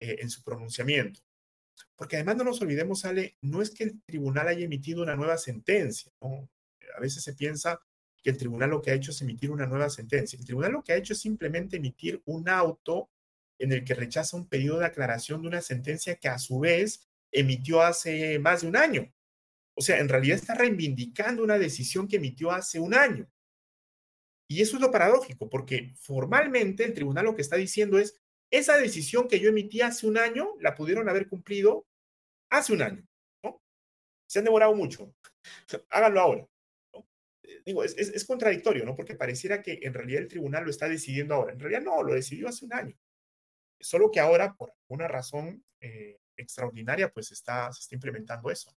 eh, 0.00 0.18
en 0.20 0.30
su 0.30 0.42
pronunciamiento. 0.42 1.20
Porque 1.96 2.16
además 2.16 2.36
no 2.36 2.44
nos 2.44 2.60
olvidemos, 2.60 3.04
Ale, 3.04 3.36
no 3.40 3.62
es 3.62 3.70
que 3.70 3.84
el 3.84 4.02
tribunal 4.02 4.48
haya 4.48 4.64
emitido 4.64 5.02
una 5.02 5.16
nueva 5.16 5.38
sentencia. 5.38 6.12
A 6.20 7.00
veces 7.00 7.22
se 7.22 7.34
piensa 7.34 7.80
que 8.22 8.30
el 8.30 8.36
tribunal 8.36 8.70
lo 8.70 8.82
que 8.82 8.90
ha 8.90 8.94
hecho 8.94 9.10
es 9.10 9.20
emitir 9.22 9.50
una 9.50 9.66
nueva 9.66 9.88
sentencia. 9.90 10.38
El 10.38 10.44
tribunal 10.44 10.72
lo 10.72 10.82
que 10.82 10.92
ha 10.92 10.96
hecho 10.96 11.12
es 11.12 11.20
simplemente 11.20 11.76
emitir 11.76 12.22
un 12.24 12.48
auto 12.48 13.10
en 13.58 13.72
el 13.72 13.84
que 13.84 13.94
rechaza 13.94 14.36
un 14.36 14.48
pedido 14.48 14.78
de 14.78 14.86
aclaración 14.86 15.42
de 15.42 15.48
una 15.48 15.60
sentencia 15.60 16.16
que 16.16 16.28
a 16.28 16.38
su 16.38 16.58
vez 16.58 17.08
emitió 17.30 17.82
hace 17.82 18.38
más 18.38 18.62
de 18.62 18.68
un 18.68 18.76
año. 18.76 19.12
O 19.74 19.82
sea, 19.82 19.98
en 19.98 20.08
realidad 20.08 20.36
está 20.36 20.54
reivindicando 20.54 21.42
una 21.42 21.58
decisión 21.58 22.06
que 22.08 22.16
emitió 22.16 22.50
hace 22.50 22.78
un 22.78 22.94
año. 22.94 23.28
Y 24.48 24.60
eso 24.60 24.76
es 24.76 24.82
lo 24.82 24.90
paradójico, 24.90 25.48
porque 25.48 25.94
formalmente 25.96 26.84
el 26.84 26.92
tribunal 26.92 27.24
lo 27.24 27.34
que 27.34 27.42
está 27.42 27.56
diciendo 27.56 27.98
es, 27.98 28.20
esa 28.50 28.76
decisión 28.76 29.26
que 29.26 29.40
yo 29.40 29.48
emití 29.48 29.80
hace 29.80 30.06
un 30.06 30.18
año, 30.18 30.54
la 30.60 30.74
pudieron 30.74 31.08
haber 31.08 31.26
cumplido 31.26 31.86
hace 32.50 32.74
un 32.74 32.82
año. 32.82 33.06
¿no? 33.42 33.62
Se 34.28 34.40
han 34.40 34.44
demorado 34.44 34.74
mucho. 34.74 35.14
Háganlo 35.90 36.20
ahora. 36.20 36.48
Eh, 37.44 37.62
digo, 37.64 37.82
es, 37.82 38.24
contradictorio, 38.26 38.84
¿no? 38.84 38.94
Porque 38.94 39.14
pareciera 39.14 39.62
que 39.62 39.80
en 39.82 39.94
realidad 39.94 40.20
el 40.20 40.28
tribunal 40.28 40.64
lo 40.64 40.70
está 40.70 40.86
decidiendo 40.86 41.34
ahora. 41.34 41.54
En 41.54 41.60
realidad 41.60 41.80
no, 41.80 42.02
lo 42.02 42.12
decidió 42.12 42.48
hace 42.48 42.66
un 42.66 42.74
año. 42.74 42.94
Solo 43.80 44.10
que 44.10 44.20
ahora, 44.20 44.54
por 44.54 44.74
alguna 44.82 45.08
razón 45.08 45.64
eh, 45.80 46.20
extraordinaria, 46.36 47.10
pues 47.10 47.32
está, 47.32 47.72
se 47.72 47.80
está 47.80 47.94
implementando 47.94 48.50
eso. 48.50 48.76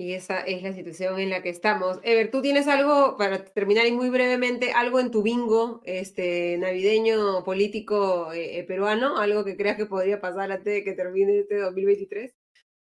Y 0.00 0.14
esa 0.14 0.40
es 0.40 0.62
la 0.62 0.72
situación 0.72 1.18
en 1.18 1.28
la 1.28 1.42
que 1.42 1.50
estamos. 1.50 1.98
Ever, 2.04 2.30
¿tú 2.30 2.40
tienes 2.40 2.68
algo, 2.68 3.18
para 3.18 3.44
terminar 3.44 3.86
y 3.86 3.92
muy 3.92 4.08
brevemente, 4.08 4.72
algo 4.72 4.98
en 4.98 5.10
tu 5.10 5.22
bingo 5.22 5.82
este, 5.84 6.56
navideño 6.58 7.44
político 7.44 8.32
eh, 8.32 8.58
eh, 8.58 8.64
peruano? 8.64 9.18
¿Algo 9.18 9.44
que 9.44 9.58
creas 9.58 9.76
que 9.76 9.84
podría 9.84 10.20
pasar 10.20 10.52
antes 10.52 10.72
de 10.72 10.84
que 10.84 10.94
termine 10.94 11.40
este 11.40 11.58
2023? 11.58 12.34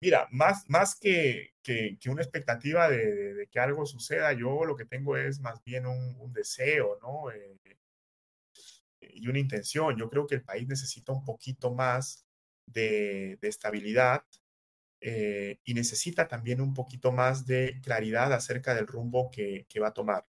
Mira, 0.00 0.28
más, 0.30 0.64
más 0.68 0.94
que, 0.94 1.54
que, 1.62 1.98
una 2.08 2.22
expectativa 2.22 2.88
de, 2.88 3.48
que 3.50 3.58
algo 3.58 3.84
suceda, 3.86 4.32
yo 4.32 4.64
lo 4.64 4.76
que 4.76 4.86
tengo 4.86 5.16
es 5.16 5.40
más 5.40 5.62
bien 5.64 5.86
un, 5.86 6.32
deseo, 6.32 6.96
¿no? 7.02 7.30
Eh, 7.32 7.58
y 9.00 9.26
una 9.26 9.40
intención. 9.40 9.96
Yo 9.98 10.08
creo 10.08 10.26
que 10.26 10.36
el 10.36 10.44
país 10.44 10.68
necesita 10.68 11.12
un 11.12 11.24
poquito 11.24 11.74
más 11.74 12.24
de, 12.66 13.36
de 13.40 13.48
estabilidad, 13.48 14.22
eh, 15.02 15.58
y 15.64 15.74
necesita 15.74 16.28
también 16.28 16.60
un 16.60 16.74
poquito 16.74 17.10
más 17.10 17.46
de 17.46 17.80
claridad 17.82 18.32
acerca 18.32 18.74
del 18.74 18.86
rumbo 18.86 19.30
que, 19.30 19.66
va 19.80 19.88
a 19.88 19.94
tomar. 19.94 20.26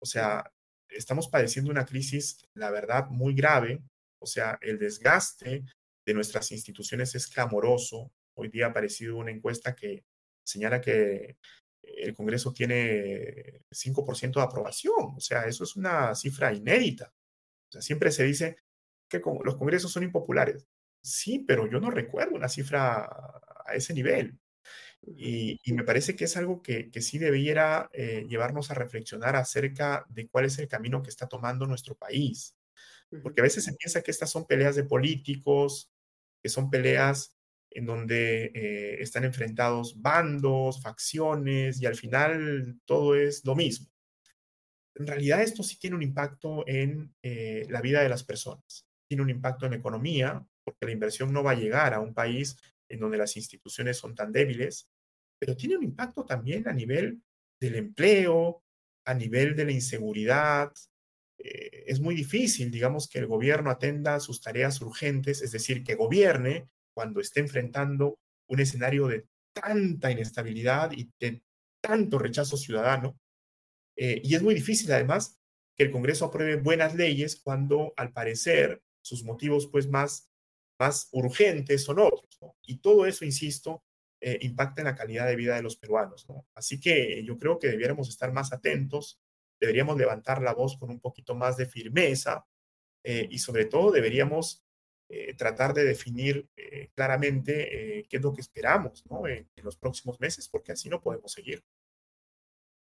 O 0.00 0.06
sea, 0.06 0.52
estamos 0.88 1.28
padeciendo 1.28 1.70
una 1.70 1.84
crisis, 1.84 2.46
la 2.54 2.70
verdad, 2.70 3.08
muy 3.08 3.34
grave. 3.34 3.82
O 4.18 4.26
sea, 4.26 4.58
el 4.62 4.78
desgaste 4.78 5.64
de 6.06 6.14
nuestras 6.14 6.50
instituciones 6.52 7.14
es 7.14 7.26
clamoroso. 7.26 8.10
Hoy 8.34 8.48
día 8.48 8.66
ha 8.66 8.70
aparecido 8.70 9.16
una 9.16 9.30
encuesta 9.30 9.74
que 9.74 10.04
señala 10.44 10.80
que 10.80 11.36
el 11.82 12.14
Congreso 12.14 12.52
tiene 12.52 13.62
5% 13.70 14.34
de 14.34 14.42
aprobación. 14.42 15.14
O 15.16 15.20
sea, 15.20 15.46
eso 15.46 15.64
es 15.64 15.76
una 15.76 16.14
cifra 16.14 16.52
inédita. 16.54 17.12
O 17.68 17.72
sea, 17.72 17.82
siempre 17.82 18.10
se 18.10 18.24
dice 18.24 18.56
que 19.08 19.20
los 19.44 19.56
congresos 19.56 19.92
son 19.92 20.04
impopulares. 20.04 20.66
Sí, 21.02 21.44
pero 21.46 21.70
yo 21.70 21.80
no 21.80 21.90
recuerdo 21.90 22.34
una 22.34 22.48
cifra 22.48 23.08
a 23.68 23.74
ese 23.74 23.94
nivel. 23.94 24.38
Y, 25.06 25.60
me 25.72 25.84
parece 25.84 26.16
que 26.16 26.24
es 26.24 26.36
algo 26.36 26.62
que, 26.62 26.90
sí 27.00 27.18
debiera 27.18 27.88
eh, 27.92 28.26
llevarnos 28.28 28.70
a 28.70 28.74
reflexionar 28.74 29.36
acerca 29.36 30.04
de 30.08 30.28
cuál 30.28 30.46
es 30.46 30.58
el 30.58 30.68
camino 30.68 31.02
que 31.02 31.10
está 31.10 31.28
tomando 31.28 31.66
nuestro 31.66 31.94
país. 31.94 32.56
Porque 33.22 33.40
a 33.40 33.44
veces 33.44 33.64
se 33.64 33.74
piensa 33.74 34.02
que 34.02 34.10
estas 34.10 34.30
son 34.30 34.46
peleas 34.46 34.74
de 34.74 34.84
políticos, 34.84 35.90
que 36.42 36.48
son 36.48 36.70
peleas 36.70 37.36
en 37.70 37.86
donde 37.86 38.46
eh, 38.54 39.02
están 39.02 39.24
enfrentados 39.24 40.00
bandos, 40.00 40.82
facciones, 40.82 41.80
y 41.80 41.86
al 41.86 41.94
final 41.94 42.80
todo 42.84 43.14
es 43.14 43.44
lo 43.44 43.54
mismo. 43.54 43.86
En 44.94 45.06
realidad 45.06 45.42
esto 45.42 45.62
sí 45.62 45.78
tiene 45.78 45.94
un 45.94 46.02
impacto 46.02 46.66
en 46.66 47.14
eh, 47.22 47.66
la 47.68 47.82
vida 47.82 48.02
de 48.02 48.08
las 48.08 48.24
personas, 48.24 48.86
tiene 49.06 49.22
un 49.22 49.30
impacto 49.30 49.66
en 49.66 49.72
la 49.72 49.78
economía, 49.78 50.44
porque 50.64 50.86
la 50.86 50.92
inversión 50.92 51.32
no 51.32 51.42
va 51.44 51.52
a 51.52 51.56
llegar 51.56 51.94
a 51.94 52.00
un 52.00 52.14
país 52.14 52.56
en 52.88 53.00
donde 53.00 53.18
las 53.18 53.36
instituciones 53.36 53.96
son 53.96 54.14
tan 54.14 54.32
débiles, 54.32 54.88
pero 55.38 55.56
tiene 55.56 55.76
un 55.76 55.84
impacto 55.84 56.24
también 56.24 56.68
a 56.68 56.72
nivel 56.72 57.22
del 57.60 57.76
empleo, 57.76 58.62
a 59.04 59.14
nivel 59.14 59.54
de 59.56 59.64
la 59.64 59.72
inseguridad. 59.72 60.72
Eh, 61.38 61.84
es 61.86 62.00
muy 62.00 62.14
difícil, 62.14 62.70
digamos, 62.70 63.08
que 63.08 63.18
el 63.18 63.26
gobierno 63.26 63.70
atenda 63.70 64.20
sus 64.20 64.40
tareas 64.40 64.80
urgentes, 64.80 65.42
es 65.42 65.52
decir, 65.52 65.84
que 65.84 65.94
gobierne 65.94 66.68
cuando 66.94 67.20
esté 67.20 67.40
enfrentando 67.40 68.18
un 68.48 68.60
escenario 68.60 69.08
de 69.08 69.26
tanta 69.52 70.10
inestabilidad 70.10 70.92
y 70.92 71.10
de 71.20 71.42
tanto 71.80 72.18
rechazo 72.18 72.56
ciudadano. 72.56 73.18
Eh, 73.96 74.20
y 74.22 74.34
es 74.34 74.42
muy 74.42 74.54
difícil, 74.54 74.90
además, 74.92 75.38
que 75.76 75.84
el 75.84 75.90
Congreso 75.90 76.26
apruebe 76.26 76.56
buenas 76.56 76.94
leyes 76.94 77.36
cuando, 77.36 77.92
al 77.96 78.12
parecer, 78.12 78.82
sus 79.02 79.24
motivos 79.24 79.68
pues 79.68 79.88
más 79.88 80.30
más 80.78 81.08
urgentes 81.12 81.84
son 81.84 81.98
otros. 81.98 82.38
Y 82.62 82.78
todo 82.78 83.06
eso, 83.06 83.24
insisto, 83.24 83.82
eh, 84.20 84.38
impacta 84.42 84.80
en 84.80 84.86
la 84.86 84.94
calidad 84.94 85.26
de 85.26 85.36
vida 85.36 85.56
de 85.56 85.62
los 85.62 85.76
peruanos. 85.76 86.26
Así 86.54 86.80
que 86.80 87.22
yo 87.24 87.38
creo 87.38 87.58
que 87.58 87.68
debiéramos 87.68 88.08
estar 88.08 88.32
más 88.32 88.52
atentos, 88.52 89.20
deberíamos 89.60 89.96
levantar 89.96 90.40
la 90.40 90.54
voz 90.54 90.78
con 90.78 90.90
un 90.90 91.00
poquito 91.00 91.34
más 91.34 91.56
de 91.56 91.66
firmeza 91.66 92.46
eh, 93.04 93.28
y 93.30 93.38
sobre 93.38 93.66
todo 93.66 93.90
deberíamos 93.90 94.64
eh, 95.08 95.34
tratar 95.34 95.74
de 95.74 95.84
definir 95.84 96.48
claramente 96.94 98.06
qué 98.08 98.16
es 98.16 98.22
lo 98.22 98.32
que 98.32 98.40
esperamos 98.40 99.04
en, 99.28 99.48
los 99.62 99.76
próximos 99.76 100.18
meses, 100.18 100.48
porque 100.48 100.72
así 100.72 100.88
no 100.88 101.00
podemos 101.00 101.30
seguir. 101.30 101.62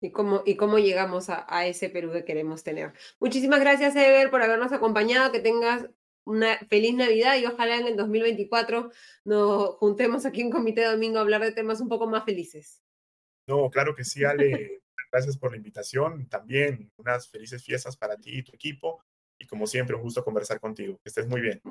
Y 0.01 0.11
cómo, 0.11 0.43
y 0.45 0.55
cómo 0.55 0.79
llegamos 0.79 1.29
a, 1.29 1.45
a, 1.49 1.65
ese 1.65 1.89
Perú 1.89 2.11
que 2.11 2.25
queremos 2.25 2.63
tener. 2.63 2.93
Muchísimas 3.19 3.59
gracias, 3.59 3.95
Ever, 3.95 4.29
por 4.29 4.41
habernos 4.41 4.71
acompañado. 4.71 5.31
Que 5.31 5.39
tengas 5.39 5.89
una 6.25 6.57
feliz 6.69 6.93
Navidad 6.93 7.37
y 7.37 7.45
ojalá 7.45 7.77
en 7.77 7.87
el 7.87 7.95
2024 7.95 8.91
nos 9.25 9.75
juntemos 9.75 10.25
aquí 10.25 10.41
en 10.41 10.51
Comité 10.51 10.85
Domingo 10.85 11.17
a 11.17 11.21
hablar 11.21 11.41
de 11.41 11.51
temas 11.51 11.81
un 11.81 11.89
poco 11.89 12.07
más 12.07 12.23
felices. 12.23 12.81
No, 13.47 13.69
claro 13.69 13.95
que 13.95 14.03
sí, 14.03 14.23
Ale. 14.23 14.81
Gracias 15.11 15.37
por 15.37 15.51
la 15.51 15.57
invitación. 15.57 16.27
También 16.27 16.91
unas 16.97 17.29
felices 17.29 17.63
fiestas 17.63 17.95
para 17.97 18.17
ti 18.17 18.39
y 18.39 18.43
tu 18.43 18.53
equipo. 18.55 19.03
y 19.37 19.45
como 19.45 19.67
siempre, 19.67 19.95
un 19.95 20.01
gusto 20.01 20.23
conversar 20.23 20.59
contigo. 20.59 20.97
Que 21.03 21.09
estés 21.09 21.27
muy 21.27 21.41
bien. 21.41 21.61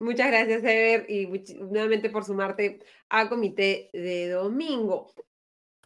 Muchas 0.00 0.28
gracias, 0.28 0.64
Ever, 0.64 1.04
y 1.10 1.26
nuevamente 1.60 2.08
por 2.08 2.24
sumarte 2.24 2.80
a 3.10 3.28
Comité 3.28 3.90
de 3.92 4.30
Domingo. 4.30 5.12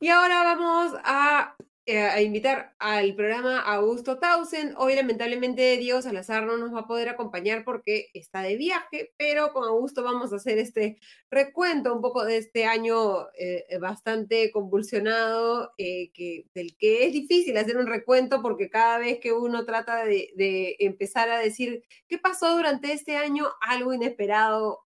Y 0.01 0.09
ahora 0.09 0.45
vamos 0.45 0.95
a 1.05 1.57
a 1.87 2.22
invitar 2.22 2.74
al 2.78 3.14
programa 3.14 3.61
a 3.61 3.74
Augusto 3.74 4.18
Tausen. 4.18 4.74
Hoy, 4.78 4.95
lamentablemente, 4.95 5.76
Diego 5.76 6.01
Salazar 6.01 6.45
no 6.45 6.57
nos 6.57 6.74
va 6.74 6.80
a 6.80 6.87
poder 6.87 7.11
acompañar 7.11 7.62
porque 7.64 8.09
está 8.14 8.41
de 8.41 8.57
viaje, 8.57 9.12
pero 9.18 9.53
con 9.53 9.64
Augusto 9.64 10.03
vamos 10.03 10.32
a 10.32 10.37
hacer 10.37 10.59
este 10.59 10.99
recuento 11.30 11.95
un 11.95 12.01
poco 12.01 12.24
de 12.24 12.39
este 12.39 12.64
año 12.64 13.26
eh, 13.39 13.66
bastante 13.80 14.51
convulsionado, 14.51 15.72
eh, 15.76 16.11
que, 16.12 16.47
del 16.55 16.74
que 16.76 17.07
es 17.07 17.12
difícil 17.12 17.57
hacer 17.59 17.76
un 17.76 17.87
recuento 17.87 18.41
porque 18.41 18.70
cada 18.70 18.99
vez 18.99 19.18
que 19.20 19.32
uno 19.32 19.66
trata 19.66 20.05
de, 20.07 20.32
de 20.37 20.76
empezar 20.78 21.28
a 21.28 21.39
decir 21.39 21.85
qué 22.09 22.18
pasó 22.18 22.57
durante 22.57 22.93
este 22.93 23.16
año, 23.16 23.47
algo 23.61 23.93
inesperado 23.93 24.84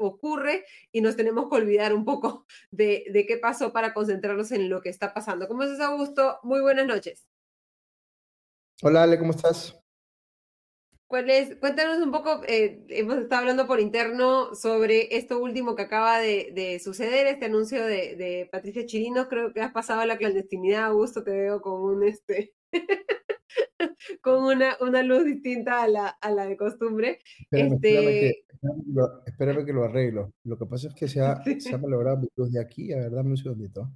ocurre 0.00 0.64
y 0.92 1.00
nos 1.00 1.16
tenemos 1.16 1.48
que 1.48 1.56
olvidar 1.56 1.94
un 1.94 2.04
poco 2.04 2.46
de, 2.70 3.04
qué 3.28 3.36
pasó 3.36 3.72
para 3.72 3.94
concentrarnos 3.94 4.50
en 4.52 4.68
lo 4.68 4.80
que 4.80 4.88
está 4.88 5.14
pasando. 5.14 5.46
¿Cómo 5.46 5.62
estás, 5.62 5.80
Augusto? 5.80 6.38
Muy 6.42 6.60
buenas 6.60 6.86
noches. 6.86 7.26
Hola, 8.82 9.02
Ale, 9.02 9.18
¿cómo 9.18 9.32
estás? 9.32 9.76
¿Cuál 11.06 11.28
es? 11.28 11.56
Cuéntanos 11.56 11.98
un 11.98 12.12
poco, 12.12 12.42
eh, 12.46 12.84
hemos 12.88 13.18
estado 13.18 13.40
hablando 13.40 13.66
por 13.66 13.80
interno 13.80 14.54
sobre 14.54 15.16
esto 15.16 15.40
último 15.40 15.74
que 15.74 15.82
acaba 15.82 16.20
de, 16.20 16.80
suceder, 16.82 17.26
este 17.26 17.46
anuncio 17.46 17.84
de, 17.84 18.48
Patricia 18.52 18.86
Chirino, 18.86 19.28
creo 19.28 19.52
que 19.52 19.60
has 19.60 19.72
pasado 19.72 20.02
a 20.02 20.06
la 20.06 20.18
clandestinidad, 20.18 20.84
Augusto, 20.84 21.24
te 21.24 21.32
veo 21.32 21.60
con 21.60 21.82
un 21.82 22.04
este 22.04 22.54
con 24.22 24.44
una, 24.44 24.76
una 24.80 25.02
luz 25.02 25.24
distinta 25.24 25.82
a 25.82 25.88
la, 25.88 26.06
a 26.08 26.30
la 26.30 26.46
de 26.46 26.56
costumbre. 26.56 27.20
este, 27.50 28.44
espérame 29.26 29.64
que 29.64 29.72
lo 29.72 29.84
arreglo. 29.84 30.32
Lo 30.44 30.58
que 30.58 30.66
pasa 30.66 30.88
es 30.88 30.94
que 30.94 31.08
se 31.08 31.20
ha, 31.20 31.42
se 31.58 31.74
ha 31.74 31.78
malogrado 31.78 32.18
mi 32.18 32.28
luz 32.36 32.52
de 32.52 32.60
aquí. 32.60 32.92
A 32.92 32.98
ver, 32.98 33.10
dame 33.10 33.30
un 33.30 33.36
segundito. 33.36 33.90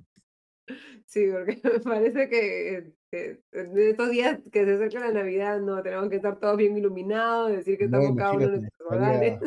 Sí, 1.07 1.29
porque 1.31 1.61
me 1.65 1.81
parece 1.81 2.29
que, 2.29 2.93
en 3.13 3.79
estos 3.79 4.11
días 4.11 4.41
que 4.51 4.65
se 4.65 4.75
acerca 4.75 5.01
la 5.01 5.13
Navidad, 5.13 5.61
no, 5.61 5.83
tenemos 5.83 6.09
que 6.09 6.17
estar 6.17 6.41
todos 6.41 6.57
bien 6.57 6.77
iluminados, 6.77 7.53
decir 7.53 7.79
que 7.79 7.85
estamos 7.85 8.17
cada 8.17 8.33
uno 8.33 8.45
en 8.45 8.51
nuestros 8.51 8.91
hogares. 8.91 9.39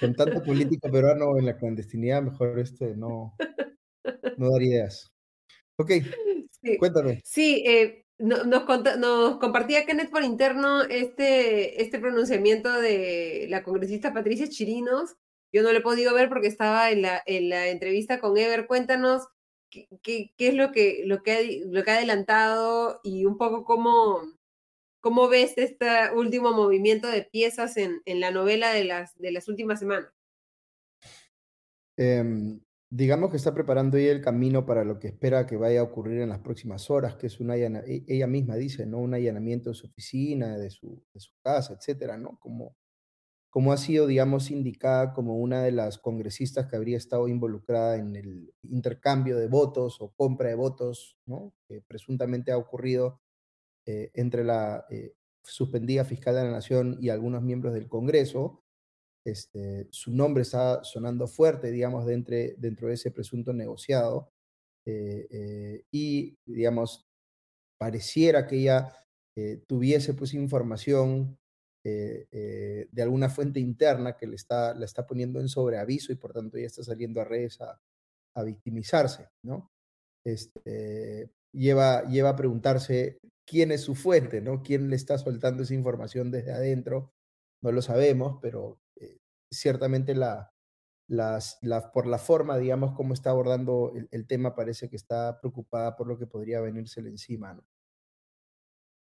Con, 0.00 0.14
tanto 0.14 0.42
político 0.42 0.90
peruano 0.90 1.38
en 1.38 1.46
la 1.46 1.56
clandestinidad, 1.56 2.22
mejor 2.22 2.58
este 2.58 2.96
no, 2.96 3.34
no 4.36 4.50
dar 4.50 4.62
ideas. 4.62 5.12
Ok, 5.76 5.92
cuéntame. 6.78 7.20
Sí, 7.24 7.64
eh, 7.66 8.03
nos, 8.18 8.46
nos, 8.46 9.38
compartía 9.38 9.84
Kenneth 9.86 10.10
por 10.10 10.22
interno 10.22 10.82
este, 10.82 11.82
este 11.82 11.98
pronunciamiento 11.98 12.72
de 12.80 13.46
la 13.48 13.62
congresista 13.62 14.12
Patricia 14.12 14.48
Chirinos. 14.48 15.16
Yo 15.52 15.62
no 15.62 15.72
lo 15.72 15.78
he 15.78 15.82
podido 15.82 16.14
ver 16.14 16.28
porque 16.28 16.48
estaba 16.48 16.90
en 16.90 17.02
la, 17.02 17.22
en 17.26 17.48
la 17.48 17.68
entrevista 17.68 18.20
con 18.20 18.36
Ever. 18.36 18.66
Cuéntanos 18.66 19.28
qué, 19.70 19.88
qué, 20.02 20.32
es 20.38 20.54
lo 20.54 20.72
que, 20.72 21.02
lo, 21.06 21.22
que 21.22 21.32
ha, 21.32 21.38
lo 21.66 21.84
que 21.84 21.90
ha 21.90 21.96
adelantado 21.96 23.00
y 23.02 23.24
un 23.24 23.38
poco 23.38 23.64
cómo, 23.64 24.22
cómo 25.00 25.28
ves 25.28 25.54
este 25.56 25.86
último 26.14 26.52
movimiento 26.52 27.08
de 27.08 27.22
piezas 27.22 27.76
en, 27.76 28.02
en 28.04 28.20
la 28.20 28.30
novela 28.30 28.72
de 28.72 28.84
las, 28.84 29.16
de 29.18 29.32
las 29.32 29.48
últimas 29.48 29.78
semanas. 29.78 30.12
Em, 31.96 32.60
digamos 32.96 33.30
que 33.32 33.36
está 33.38 33.52
preparando 33.52 33.96
ella 33.96 34.12
el 34.12 34.20
camino 34.20 34.64
para 34.64 34.84
lo 34.84 35.00
que 35.00 35.08
espera 35.08 35.46
que 35.46 35.56
vaya 35.56 35.80
a 35.80 35.82
ocurrir 35.82 36.20
en 36.20 36.28
las 36.28 36.38
próximas 36.38 36.90
horas, 36.90 37.16
que 37.16 37.26
es 37.26 37.40
una 37.40 37.56
e, 37.56 38.04
ella 38.06 38.28
misma 38.28 38.54
dice, 38.54 38.86
¿no? 38.86 38.98
Un 38.98 39.14
allanamiento 39.14 39.70
de 39.70 39.74
su 39.74 39.88
oficina, 39.88 40.56
de 40.56 40.70
su, 40.70 41.02
casa, 41.42 41.74
etcétera, 41.74 42.16
¿no? 42.18 42.38
Como, 42.38 42.76
como 43.50 43.72
ha 43.72 43.78
sido, 43.78 44.06
digamos, 44.06 44.52
indicada 44.52 45.12
como 45.12 45.38
una 45.38 45.64
de 45.64 45.72
las 45.72 45.98
congresistas 45.98 46.68
que 46.68 46.76
habría 46.76 46.96
estado 46.96 47.26
involucrada 47.26 47.96
en 47.96 48.14
el 48.14 48.54
intercambio 48.62 49.38
de 49.38 49.48
votos 49.48 50.00
o 50.00 50.12
compra 50.14 50.50
de 50.50 50.54
votos, 50.54 51.18
¿no? 51.26 51.52
Que 51.66 51.82
presuntamente 51.82 52.52
ha 52.52 52.58
ocurrido 52.58 53.20
eh, 53.86 54.12
entre 54.14 54.44
la 54.44 54.86
eh, 54.88 55.14
suspendida 55.42 56.04
fiscal 56.04 56.36
de 56.36 56.44
la 56.44 56.50
Nación 56.52 56.96
y 57.00 57.08
algunos 57.08 57.42
miembros 57.42 57.74
del 57.74 57.88
Congreso, 57.88 58.63
este, 59.24 59.88
su 59.90 60.12
nombre 60.12 60.42
está 60.42 60.84
sonando 60.84 61.26
fuerte, 61.26 61.70
digamos, 61.70 62.06
dentro, 62.06 62.36
dentro 62.58 62.88
de 62.88 62.94
ese 62.94 63.10
presunto 63.10 63.52
negociado. 63.52 64.30
Eh, 64.86 65.26
eh, 65.30 65.84
y, 65.90 66.36
digamos, 66.46 67.06
pareciera 67.78 68.46
que 68.46 68.56
ella 68.56 68.92
eh, 69.36 69.62
tuviese 69.66 70.14
pues 70.14 70.34
información 70.34 71.38
de 71.86 73.02
alguna 73.02 73.28
fuente 73.28 73.60
interna 73.60 74.16
que 74.16 74.26
le 74.26 74.36
está, 74.36 74.72
la 74.72 74.86
está 74.86 75.06
poniendo 75.06 75.38
en 75.38 75.50
sobreaviso 75.50 76.12
y 76.12 76.16
por 76.16 76.32
tanto 76.32 76.56
ella 76.56 76.68
está 76.68 76.82
saliendo 76.82 77.20
a 77.20 77.24
redes 77.24 77.60
a, 77.60 77.78
a 78.34 78.42
victimizarse, 78.42 79.28
¿no? 79.42 79.70
Este, 80.24 81.30
lleva, 81.52 82.08
lleva 82.08 82.30
a 82.30 82.36
preguntarse 82.36 83.18
quién 83.46 83.70
es 83.70 83.82
su 83.82 83.94
fuente, 83.94 84.40
¿no? 84.40 84.62
¿Quién 84.62 84.88
le 84.88 84.96
está 84.96 85.18
soltando 85.18 85.62
esa 85.62 85.74
información 85.74 86.30
desde 86.30 86.52
adentro? 86.52 87.13
No 87.64 87.72
lo 87.72 87.80
sabemos, 87.80 88.38
pero 88.42 88.78
ciertamente 89.50 90.14
la, 90.14 90.52
las, 91.08 91.58
la, 91.62 91.92
por 91.92 92.06
la 92.06 92.18
forma, 92.18 92.58
digamos, 92.58 92.94
cómo 92.94 93.14
está 93.14 93.30
abordando 93.30 93.94
el, 94.10 94.26
tema, 94.26 94.54
parece 94.54 94.90
que 94.90 94.96
está 94.96 95.40
preocupada 95.40 95.96
por 95.96 96.06
lo 96.06 96.18
que 96.18 96.26
podría 96.26 96.60
venírsele 96.60 97.08
encima, 97.08 97.54
¿no? 97.54 97.64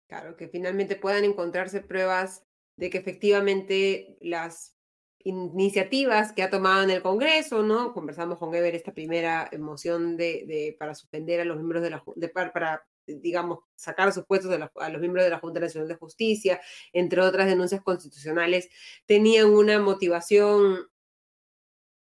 Claro, 0.08 0.36
que 0.36 0.46
finalmente 0.46 0.94
puedan 0.94 1.24
encontrarse 1.24 1.80
pruebas 1.80 2.44
de 2.76 2.88
que 2.88 2.98
efectivamente 2.98 4.16
las 4.20 4.76
iniciativas 5.24 6.32
que 6.32 6.44
ha 6.44 6.50
tomado 6.50 6.84
en 6.84 6.90
el 6.90 7.02
Congreso, 7.02 7.64
¿no? 7.64 7.92
Conversamos 7.92 8.38
con 8.38 8.54
Ever 8.54 8.76
esta 8.76 8.92
primera 8.92 9.50
moción 9.58 10.16
de, 10.16 10.44
de 10.46 10.76
para 10.78 10.94
suspender 10.94 11.40
a 11.40 11.44
los 11.44 11.56
miembros 11.56 11.82
de 11.82 11.90
la 11.90 12.04
de, 12.14 12.28
para 12.28 12.86
digamos, 13.06 13.60
sacar 13.74 14.12
sus 14.12 14.24
puestos 14.24 14.52
a, 14.52 14.88
los 14.88 15.00
miembros 15.00 15.24
de 15.24 15.30
la 15.30 15.38
Junta 15.38 15.60
Nacional 15.60 15.88
de 15.88 15.96
Justicia, 15.96 16.60
entre 16.92 17.20
otras 17.20 17.46
denuncias 17.46 17.82
constitucionales, 17.82 18.68
tenían 19.06 19.50
una 19.50 19.78
motivación 19.78 20.86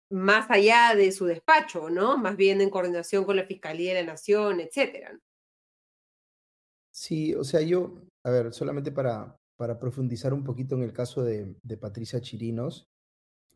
más 0.10 0.50
allá 0.50 0.94
de 0.96 1.12
su 1.12 1.26
despacho, 1.26 1.90
¿no? 1.90 2.18
Más 2.18 2.36
bien 2.36 2.62
en 2.62 2.70
coordinación 2.70 3.24
con 3.24 3.38
la 3.38 3.46
Fiscalía 3.46 3.94
de 3.94 4.02
la 4.02 4.12
Nación, 4.14 4.60
etcétera. 4.60 5.18
Sí, 6.92 7.34
o 7.34 7.44
sea, 7.44 7.62
yo, 7.62 8.04
a 8.26 8.30
ver, 8.30 8.54
solamente 8.54 8.92
para, 8.92 9.38
para 9.56 9.80
profundizar 9.80 10.34
un 10.34 10.44
poquito 10.44 10.76
en 10.76 10.84
el 10.84 10.92
caso 10.92 11.24
de, 11.24 11.56
de 11.64 11.78
Patricia 11.78 12.20
Chirinos, 12.20 12.90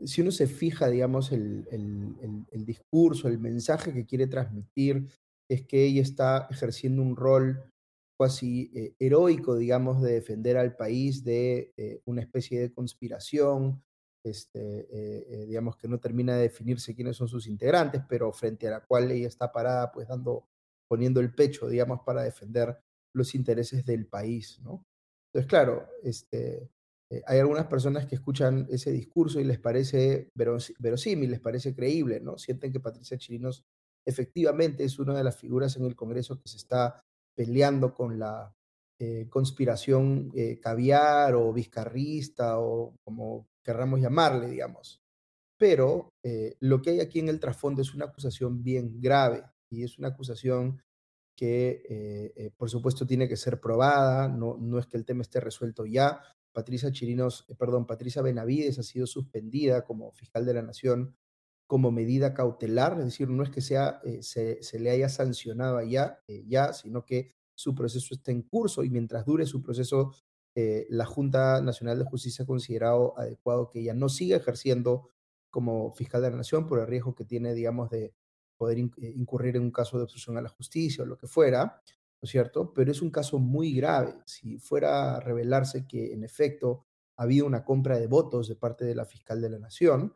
si 0.04 0.22
uno 0.22 0.32
se 0.32 0.48
fija, 0.48 0.90
digamos, 0.90 1.32
el, 1.32 1.68
el, 1.72 2.16
el, 2.22 2.46
el, 2.52 2.66
discurso, 2.66 3.28
el 3.28 3.40
mensaje 3.40 3.94
que 3.94 4.06
quiere 4.06 4.28
transmitir, 4.28 5.08
es 5.50 5.66
que 5.66 5.86
ella 5.86 6.02
está 6.02 6.48
ejerciendo 6.50 7.02
un 7.02 7.16
rol 7.16 7.72
casi 8.20 8.72
eh, 8.74 8.96
heroico, 9.00 9.56
digamos, 9.56 10.02
de 10.02 10.14
defender 10.14 10.58
al 10.58 10.76
país 10.76 11.24
de 11.24 11.74
eh, 11.78 12.02
una 12.06 12.22
especie 12.22 12.60
de 12.60 12.72
conspiración, 12.72 13.84
este, 14.24 14.88
eh, 14.90 15.46
digamos 15.46 15.78
que 15.78 15.88
no 15.88 16.00
termina 16.00 16.36
de 16.36 16.44
definirse 16.44 16.96
quiénes 16.96 17.18
son 17.18 17.28
sus 17.28 17.48
integrantes, 17.48 18.02
pero 18.10 18.32
frente 18.32 18.68
a 18.68 18.72
la 18.72 18.86
cual 18.86 19.12
ella 19.12 19.28
está 19.28 19.52
parada, 19.52 19.92
pues 19.92 20.08
dando, 20.08 20.48
poniendo 20.88 21.20
el 21.20 21.34
pecho, 21.34 21.68
digamos, 21.68 22.02
para 22.06 22.24
defender 22.24 22.80
los 23.14 23.36
intereses 23.36 23.86
del 23.86 24.08
país, 24.08 24.60
¿no? 24.64 24.84
Entonces, 25.28 25.50
claro, 25.50 25.88
este, 26.02 26.72
hay 27.28 27.40
algunas 27.40 27.68
personas 27.68 28.06
que 28.06 28.16
escuchan 28.16 28.66
ese 28.70 28.92
discurso 28.92 29.40
y 29.40 29.44
les 29.44 29.60
parece 29.60 30.32
verosímil, 30.34 31.30
les 31.30 31.40
parece 31.40 31.76
creíble, 31.76 32.20
¿no? 32.20 32.38
Sienten 32.38 32.72
que 32.72 32.80
Patricia 32.80 33.18
Chirinos 33.18 33.66
efectivamente 34.06 34.84
es 34.84 35.00
una 35.00 35.16
de 35.18 35.24
las 35.24 35.38
figuras 35.38 35.76
en 35.78 35.86
el 35.86 35.96
Congreso 35.96 36.40
que 36.40 36.48
se 36.48 36.58
está 36.58 37.02
peleando 37.36 37.94
con 37.94 38.18
la 38.20 38.54
eh, 39.00 39.28
conspiración 39.30 40.32
eh, 40.36 40.60
caviar 40.62 41.36
o 41.36 41.52
vizcarrista 41.52 42.60
o 42.60 42.96
como 43.04 43.48
querramos 43.64 44.00
llamarle, 44.00 44.48
digamos. 44.48 45.02
Pero 45.58 46.14
eh, 46.24 46.56
lo 46.60 46.82
que 46.82 46.92
hay 46.92 47.00
aquí 47.02 47.20
en 47.20 47.30
el 47.30 47.40
trasfondo 47.40 47.82
es 47.82 47.94
una 47.94 48.06
acusación 48.06 48.64
bien 48.64 49.02
grave 49.02 49.44
y 49.70 49.84
es 49.84 49.98
una 49.98 50.10
acusación 50.10 50.82
que, 51.38 52.54
por 52.56 52.70
supuesto, 52.70 53.06
tiene 53.06 53.28
que 53.28 53.36
ser 53.36 53.60
probada. 53.60 54.30
No, 54.30 54.56
no 54.58 54.80
es 54.80 54.86
que 54.86 54.96
el 54.96 55.04
tema 55.04 55.22
esté 55.22 55.42
resuelto 55.42 55.86
ya. 55.86 56.22
Patricia 56.54 56.94
Chirinos, 56.94 57.46
perdón, 57.60 57.86
Patricia 57.86 58.22
Benavides 58.22 58.80
ha 58.80 58.84
sido 58.84 59.06
suspendida 59.06 59.84
como 59.84 60.14
fiscal 60.14 60.46
de 60.46 60.54
la 60.54 60.62
Nación 60.62 61.14
como 61.68 61.92
medida 61.92 62.34
cautelar, 62.34 62.94
es 63.00 63.06
decir, 63.06 63.30
no 63.30 63.44
es 63.44 63.50
que 63.50 63.62
sea, 63.62 64.00
eh, 64.04 64.22
se, 64.22 64.80
le 64.80 64.90
haya 64.92 65.10
sancionado 65.10 65.82
ya, 65.82 66.20
eh, 66.28 66.44
ya, 66.48 66.74
sino 66.74 67.06
que 67.06 67.32
su 67.56 67.74
proceso 67.74 68.14
está 68.14 68.32
en 68.32 68.44
curso 68.44 68.84
y 68.84 68.90
mientras 68.90 69.26
dure 69.26 69.46
su 69.46 69.62
proceso, 69.64 70.14
eh, 70.54 70.86
la 70.90 71.06
Junta 71.06 71.62
Nacional 71.62 72.00
de 72.00 72.06
Justicia 72.06 72.44
ha 72.44 72.46
considerado 72.46 73.18
adecuado 73.18 73.70
que 73.70 73.80
ella 73.80 73.94
no 73.94 74.10
siga 74.10 74.38
ejerciendo 74.38 75.12
como 75.50 75.92
fiscal 75.92 76.22
de 76.22 76.32
la 76.32 76.38
Nación 76.38 76.68
por 76.68 76.80
el 76.80 76.88
riesgo 76.88 77.16
que 77.16 77.26
tiene, 77.26 77.54
digamos, 77.54 77.90
de 77.90 78.14
poder 78.58 78.78
incurrir 78.78 79.56
en 79.58 79.64
un 79.64 79.72
caso 79.72 79.98
de 79.98 80.04
obstrucción 80.04 80.38
a 80.38 80.42
la 80.42 80.50
justicia 80.50 81.04
o 81.04 81.08
lo 81.08 81.18
que 81.18 81.28
fuera. 81.28 81.82
¿no 82.22 82.26
es 82.26 82.30
cierto? 82.30 82.74
Pero 82.74 82.92
es 82.92 83.02
un 83.02 83.12
caso 83.12 83.40
muy 83.40 83.74
grave. 83.74 84.16
Si 84.26 84.58
fuera 84.58 85.16
a 85.16 85.20
revelarse 85.20 85.86
que 85.88 86.14
en 86.14 86.24
efecto 86.24 86.86
ha 87.18 87.24
habido 87.24 87.46
una 87.46 87.64
compra 87.64 88.00
de 88.00 88.08
votos 88.08 88.48
de 88.48 88.56
parte 88.56 88.86
de 88.86 88.96
la 88.96 89.06
fiscal 89.06 89.42
de 89.42 89.50
la 89.50 89.60
Nación, 89.60 90.16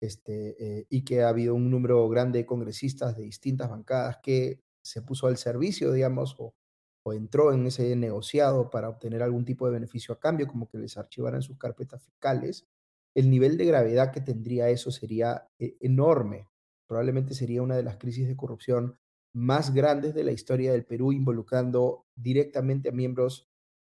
este, 0.00 0.80
eh, 0.80 0.86
y 0.88 1.04
que 1.04 1.22
ha 1.22 1.28
habido 1.28 1.54
un 1.54 1.70
número 1.70 2.08
grande 2.08 2.40
de 2.40 2.46
congresistas 2.46 3.16
de 3.16 3.24
distintas 3.24 3.70
bancadas 3.70 4.18
que 4.22 4.60
se 4.82 5.02
puso 5.02 5.26
al 5.26 5.36
servicio, 5.36 5.92
digamos, 5.92 6.36
o, 6.38 6.54
o, 7.02 7.12
entró 7.12 7.52
en 7.52 7.66
ese 7.66 7.94
negociado 7.96 8.70
para 8.70 8.88
obtener 8.88 9.22
algún 9.22 9.44
tipo 9.44 9.66
de 9.66 9.72
beneficio 9.72 10.14
a 10.14 10.20
cambio, 10.20 10.46
como 10.46 10.68
que 10.68 10.78
les 10.78 10.96
archivaran 10.96 11.42
sus 11.42 11.58
carpetas 11.58 12.02
fiscales, 12.02 12.66
el 13.14 13.30
nivel 13.30 13.56
de 13.56 13.66
gravedad 13.66 14.12
que 14.12 14.20
tendría 14.20 14.68
eso 14.70 14.90
sería 14.90 15.48
eh, 15.58 15.76
enorme. 15.80 16.48
Probablemente 16.86 17.34
sería 17.34 17.62
una 17.62 17.76
de 17.76 17.82
las 17.82 17.96
crisis 17.96 18.28
de 18.28 18.36
corrupción 18.36 18.98
más 19.32 19.74
grandes 19.74 20.14
de 20.14 20.24
la 20.24 20.32
historia 20.32 20.72
del 20.72 20.84
Perú, 20.84 21.12
involucrando 21.12 22.06
directamente 22.14 22.88
a 22.88 22.92
miembros 22.92 23.47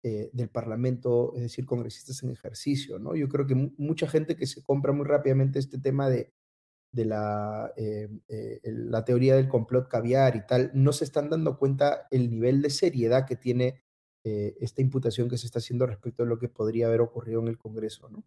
eh, 0.03 0.31
del 0.33 0.49
Parlamento, 0.49 1.33
es 1.35 1.43
decir, 1.43 1.65
congresistas 1.65 2.23
en 2.23 2.31
ejercicio, 2.31 2.97
¿no? 2.99 3.15
Yo 3.15 3.29
creo 3.29 3.45
que 3.45 3.55
mucha 3.77 4.07
gente 4.07 4.35
que 4.35 4.47
se 4.47 4.63
compra 4.63 4.93
muy 4.93 5.05
rápidamente 5.05 5.59
este 5.59 5.77
tema 5.77 6.09
de, 6.09 6.33
de 6.91 7.05
la, 7.05 7.71
eh, 7.77 8.09
eh, 8.27 8.61
la 8.63 9.05
teoría 9.05 9.35
del 9.35 9.47
complot 9.47 9.89
caviar 9.89 10.35
y 10.35 10.45
tal, 10.47 10.71
no 10.73 10.91
se 10.93 11.05
están 11.05 11.29
dando 11.29 11.57
cuenta 11.57 12.07
el 12.11 12.31
nivel 12.31 12.61
de 12.63 12.71
seriedad 12.71 13.27
que 13.27 13.35
tiene 13.35 13.83
esta 14.23 14.81
imputación 14.81 15.29
que 15.29 15.37
se 15.37 15.47
está 15.47 15.59
haciendo 15.59 15.87
respecto 15.87 16.23
a 16.23 16.27
lo 16.27 16.37
que 16.37 16.47
podría 16.47 16.87
haber 16.87 17.01
ocurrido 17.01 17.41
en 17.41 17.47
el 17.47 17.57
Congreso, 17.57 18.07
¿no? 18.09 18.23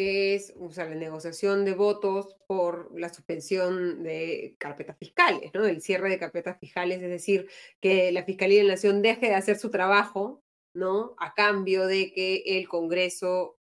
Es 0.00 0.52
o 0.58 0.70
la 0.76 0.94
negociación 0.94 1.64
de 1.64 1.74
votos 1.74 2.36
por 2.46 2.98
la 2.98 3.12
suspensión 3.12 4.02
de 4.02 4.56
carpetas 4.58 4.96
fiscales, 4.98 5.50
¿no? 5.54 5.64
El 5.66 5.82
cierre 5.82 6.08
de 6.10 6.18
carpetas 6.18 6.58
fiscales, 6.58 7.02
es 7.02 7.10
decir, 7.10 7.48
que 7.80 8.12
la 8.12 8.24
Fiscalía 8.24 8.58
de 8.58 8.64
la 8.64 8.74
Nación 8.74 9.02
deje 9.02 9.28
de 9.28 9.34
hacer 9.34 9.58
su 9.58 9.70
trabajo, 9.70 10.42
¿no? 10.74 11.14
A 11.18 11.34
cambio 11.34 11.86
de 11.86 12.12
que 12.12 12.42
el 12.46 12.68
Congreso 12.68 13.58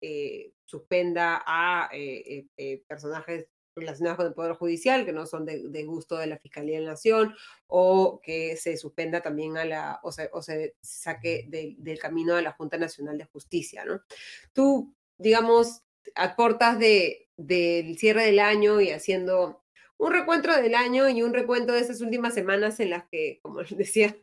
eh, 0.00 0.52
suspenda 0.64 1.42
a 1.46 1.88
eh, 1.92 2.46
eh, 2.56 2.82
personajes 2.86 3.48
relacionados 3.76 4.18
con 4.18 4.26
el 4.26 4.34
Poder 4.34 4.52
Judicial, 4.54 5.04
que 5.04 5.12
no 5.12 5.26
son 5.26 5.44
de, 5.44 5.84
gusto 5.84 6.16
de 6.16 6.26
la 6.26 6.38
Fiscalía 6.38 6.78
de 6.78 6.84
la 6.84 6.92
Nación, 6.92 7.34
o 7.66 8.20
que 8.22 8.56
se 8.56 8.76
suspenda 8.76 9.20
también 9.20 9.56
a 9.56 9.64
la, 9.64 10.00
o, 10.02 10.12
se 10.12 10.74
saque 10.80 11.46
del 11.48 11.98
camino 11.98 12.36
a 12.36 12.42
la 12.42 12.52
Junta 12.52 12.78
Nacional 12.78 13.18
de 13.18 13.24
Justicia, 13.24 13.84
¿no? 13.84 14.02
Tú 14.52 14.94
digamos, 15.20 15.82
a 16.14 16.34
cortas 16.34 16.78
de, 16.78 17.28
del 17.36 17.98
cierre 17.98 18.24
del 18.24 18.40
año 18.40 18.80
y 18.80 18.90
haciendo 18.90 19.60
un 20.00 20.12
recuento 20.12 20.50
del 20.50 20.74
año 20.74 21.10
y 21.10 21.22
un 21.22 21.34
recuento 21.34 21.74
de 21.74 21.80
esas 21.80 22.00
últimas 22.00 22.32
semanas 22.32 22.80
en 22.80 22.88
las 22.88 23.06
que, 23.10 23.38
como 23.42 23.60
les 23.60 23.76
decía, 23.76 24.16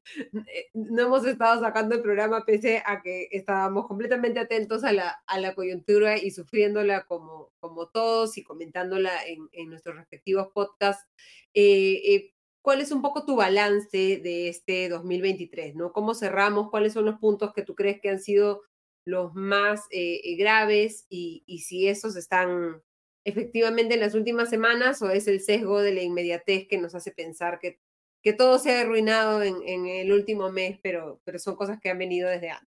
eh, 0.47 0.69
no 0.73 1.03
hemos 1.03 1.25
estado 1.25 1.61
sacando 1.61 1.95
el 1.95 2.01
programa 2.01 2.45
pese 2.45 2.81
a 2.83 3.01
que 3.03 3.29
estábamos 3.31 3.87
completamente 3.87 4.39
atentos 4.39 4.83
a 4.83 4.91
la, 4.91 5.21
a 5.27 5.39
la 5.39 5.53
coyuntura 5.53 6.17
y 6.17 6.31
sufriéndola 6.31 7.05
como, 7.05 7.51
como 7.59 7.89
todos 7.89 8.37
y 8.39 8.43
comentándola 8.43 9.23
en, 9.25 9.47
en 9.51 9.69
nuestros 9.69 9.95
respectivos 9.95 10.47
podcasts. 10.51 11.07
Eh, 11.53 12.01
eh, 12.05 12.33
¿Cuál 12.63 12.81
es 12.81 12.91
un 12.91 13.03
poco 13.03 13.23
tu 13.23 13.35
balance 13.35 14.17
de 14.17 14.49
este 14.49 14.89
2023? 14.89 15.75
¿no? 15.75 15.93
¿Cómo 15.93 16.15
cerramos? 16.15 16.69
¿Cuáles 16.71 16.93
son 16.93 17.05
los 17.05 17.19
puntos 17.19 17.53
que 17.53 17.61
tú 17.61 17.75
crees 17.75 18.01
que 18.01 18.09
han 18.09 18.19
sido 18.19 18.63
los 19.07 19.33
más 19.35 19.85
eh, 19.89 20.19
eh, 20.23 20.35
graves 20.35 21.05
y, 21.09 21.43
si 21.65 21.87
esos 21.87 22.17
están 22.17 22.83
efectivamente 23.25 23.93
en 23.93 24.01
las 24.01 24.15
últimas 24.15 24.49
semanas 24.49 25.01
o 25.01 25.09
es 25.09 25.27
el 25.29 25.39
sesgo 25.39 25.81
de 25.81 25.93
la 25.93 26.01
inmediatez 26.01 26.67
que 26.67 26.77
nos 26.77 26.93
hace 26.93 27.11
pensar 27.11 27.59
que, 27.59 27.79
que 28.21 28.33
todo 28.33 28.59
se 28.59 28.75
ha 28.75 28.81
arruinado 28.81 29.41
en, 29.43 29.87
el 29.87 30.11
último 30.11 30.51
mes, 30.51 30.77
pero, 30.83 31.21
pero 31.23 31.39
son 31.39 31.55
cosas 31.55 31.79
que 31.79 31.89
han 31.89 31.97
venido 31.97 32.29
desde 32.29 32.49
antes. 32.49 32.69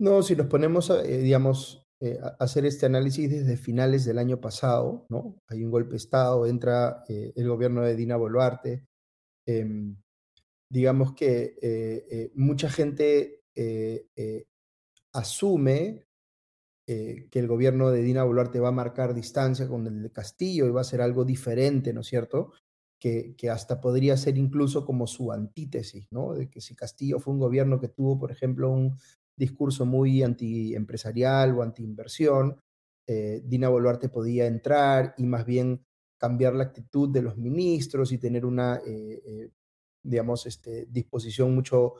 No, 0.00 0.22
si 0.22 0.36
nos 0.36 0.46
ponemos, 0.46 0.88
eh, 0.90 1.18
digamos, 1.18 1.82
a 2.22 2.44
hacer 2.44 2.64
este 2.64 2.86
análisis 2.86 3.28
desde 3.28 3.56
finales 3.56 4.04
del 4.04 4.18
año 4.18 4.40
pasado, 4.40 5.06
¿no? 5.08 5.36
Hay 5.48 5.64
un 5.64 5.70
golpe 5.70 5.92
de 5.92 5.96
Estado, 5.96 6.46
entra 6.46 7.02
el 7.08 7.48
gobierno 7.48 7.82
de 7.82 7.96
Dina 7.96 8.16
Boluarte. 8.16 8.84
Em, 9.48 9.96
digamos 10.70 11.14
que 11.14 12.30
mucha 12.34 12.68
gente 12.68 13.40
asume 15.16 16.06
eh, 16.86 17.28
que 17.30 17.38
el 17.38 17.48
gobierno 17.48 17.90
de 17.90 18.02
Dina 18.02 18.24
Boluarte 18.24 18.60
va 18.60 18.68
a 18.68 18.72
marcar 18.72 19.14
distancia 19.14 19.66
con 19.66 19.86
el 19.86 20.02
de 20.02 20.12
Castillo 20.12 20.66
y 20.66 20.70
va 20.70 20.82
a 20.82 20.84
ser 20.84 21.00
algo 21.00 21.24
diferente, 21.24 21.92
¿no 21.92 22.02
es 22.02 22.06
cierto? 22.06 22.52
Que, 22.98 23.34
que, 23.36 23.50
hasta 23.50 23.80
podría 23.80 24.16
ser 24.16 24.38
incluso 24.38 24.86
como 24.86 25.06
su 25.06 25.32
antítesis, 25.32 26.06
¿no? 26.10 26.34
De 26.34 26.48
que 26.48 26.60
si 26.60 26.74
Castillo 26.74 27.18
fue 27.18 27.34
un 27.34 27.40
gobierno 27.40 27.80
que 27.80 27.88
tuvo, 27.88 28.18
por 28.18 28.30
ejemplo, 28.30 28.70
un 28.70 28.96
discurso 29.36 29.84
muy 29.84 30.22
antiempresarial 30.22 31.56
o 31.58 31.62
antiinversión, 31.62 32.56
eh, 33.06 33.42
Dina 33.44 33.68
Boluarte 33.68 34.08
podía 34.08 34.46
entrar 34.46 35.14
y 35.16 35.26
más 35.26 35.44
bien 35.44 35.84
cambiar 36.18 36.54
la 36.54 36.64
actitud 36.64 37.08
de 37.08 37.22
los 37.22 37.36
ministros 37.36 38.10
y 38.12 38.18
tener 38.18 38.44
una, 38.44 38.76
eh, 38.86 39.22
eh 39.24 39.50
digamos, 40.02 40.46
este, 40.46 40.86
disposición 40.86 41.54
mucho 41.54 41.94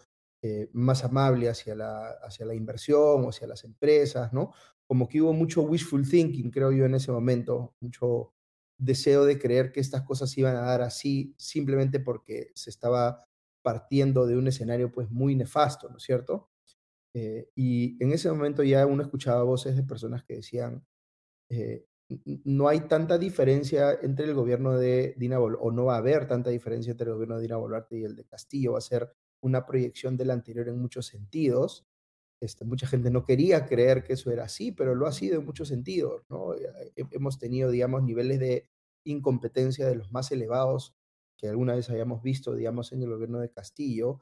eh, 0.48 0.70
más 0.72 1.02
amable 1.02 1.48
hacia 1.48 1.74
la, 1.74 2.10
hacia 2.22 2.46
la 2.46 2.54
inversión 2.54 3.24
o 3.24 3.30
hacia 3.30 3.48
las 3.48 3.64
empresas, 3.64 4.32
¿no? 4.32 4.52
Como 4.86 5.08
que 5.08 5.20
hubo 5.20 5.32
mucho 5.32 5.62
wishful 5.62 6.08
thinking, 6.08 6.52
creo 6.52 6.70
yo, 6.70 6.84
en 6.84 6.94
ese 6.94 7.10
momento, 7.10 7.74
mucho 7.80 8.32
deseo 8.78 9.24
de 9.24 9.40
creer 9.40 9.72
que 9.72 9.80
estas 9.80 10.02
cosas 10.02 10.36
iban 10.38 10.54
a 10.54 10.60
dar 10.60 10.82
así 10.82 11.34
simplemente 11.36 11.98
porque 11.98 12.52
se 12.54 12.70
estaba 12.70 13.26
partiendo 13.62 14.24
de 14.24 14.36
un 14.36 14.46
escenario 14.46 14.92
pues 14.92 15.10
muy 15.10 15.34
nefasto, 15.34 15.88
¿no 15.88 15.96
es 15.96 16.04
cierto? 16.04 16.50
Eh, 17.12 17.50
y 17.56 18.00
en 18.00 18.12
ese 18.12 18.30
momento 18.30 18.62
ya 18.62 18.86
uno 18.86 19.02
escuchaba 19.02 19.42
voces 19.42 19.74
de 19.74 19.82
personas 19.82 20.22
que 20.22 20.34
decían, 20.34 20.86
eh, 21.50 21.86
no 22.44 22.68
hay 22.68 22.82
tanta 22.82 23.18
diferencia 23.18 23.98
entre 24.00 24.26
el 24.26 24.34
gobierno 24.34 24.78
de 24.78 25.14
Dina 25.16 25.38
Boluarte, 25.38 25.66
o 25.66 25.72
no 25.72 25.86
va 25.86 25.96
a 25.96 25.98
haber 25.98 26.28
tanta 26.28 26.50
diferencia 26.50 26.92
entre 26.92 27.08
el 27.08 27.14
gobierno 27.14 27.36
de 27.36 27.42
Dina 27.42 27.56
Boluarte 27.56 27.98
y 27.98 28.04
el 28.04 28.14
de 28.14 28.26
Castillo, 28.26 28.72
va 28.72 28.78
a 28.78 28.82
ser 28.82 29.12
una 29.46 29.66
proyección 29.66 30.16
del 30.16 30.30
anterior 30.30 30.68
en 30.68 30.78
muchos 30.78 31.06
sentidos. 31.06 31.86
Este, 32.40 32.64
mucha 32.64 32.86
gente 32.86 33.10
no 33.10 33.24
quería 33.24 33.66
creer 33.66 34.04
que 34.04 34.12
eso 34.12 34.30
era 34.30 34.44
así, 34.44 34.72
pero 34.72 34.94
lo 34.94 35.06
ha 35.06 35.12
sido 35.12 35.38
en 35.38 35.46
muchos 35.46 35.68
sentidos. 35.68 36.22
¿no? 36.28 36.54
Hemos 37.10 37.38
tenido, 37.38 37.70
digamos, 37.70 38.02
niveles 38.02 38.38
de 38.40 38.68
incompetencia 39.04 39.86
de 39.86 39.96
los 39.96 40.12
más 40.12 40.30
elevados 40.32 40.94
que 41.38 41.48
alguna 41.48 41.74
vez 41.74 41.88
hayamos 41.90 42.22
visto, 42.22 42.54
digamos, 42.54 42.92
en 42.92 43.02
el 43.02 43.10
gobierno 43.10 43.38
de 43.40 43.50
Castillo. 43.50 44.20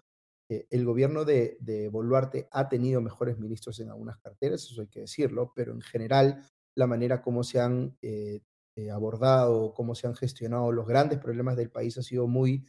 Eh, 0.50 0.66
el 0.70 0.84
gobierno 0.84 1.24
de, 1.24 1.56
de, 1.60 1.88
Boluarte 1.88 2.48
ha 2.50 2.68
tenido 2.68 3.00
mejores 3.00 3.38
ministros 3.38 3.80
en 3.80 3.88
algunas 3.88 4.18
carteras, 4.18 4.64
eso 4.64 4.82
hay 4.82 4.88
que 4.88 5.00
decirlo, 5.00 5.52
pero 5.54 5.72
en 5.72 5.80
general 5.80 6.44
la 6.76 6.86
manera 6.86 7.22
como 7.22 7.44
se 7.44 7.60
han 7.60 7.96
eh, 8.02 8.40
eh, 8.76 8.90
abordado, 8.90 9.72
cómo 9.72 9.94
se 9.94 10.08
han 10.08 10.16
gestionado 10.16 10.72
los 10.72 10.86
grandes 10.86 11.20
problemas 11.20 11.56
del 11.56 11.70
país 11.70 11.96
ha 11.96 12.02
sido 12.02 12.26
muy 12.26 12.66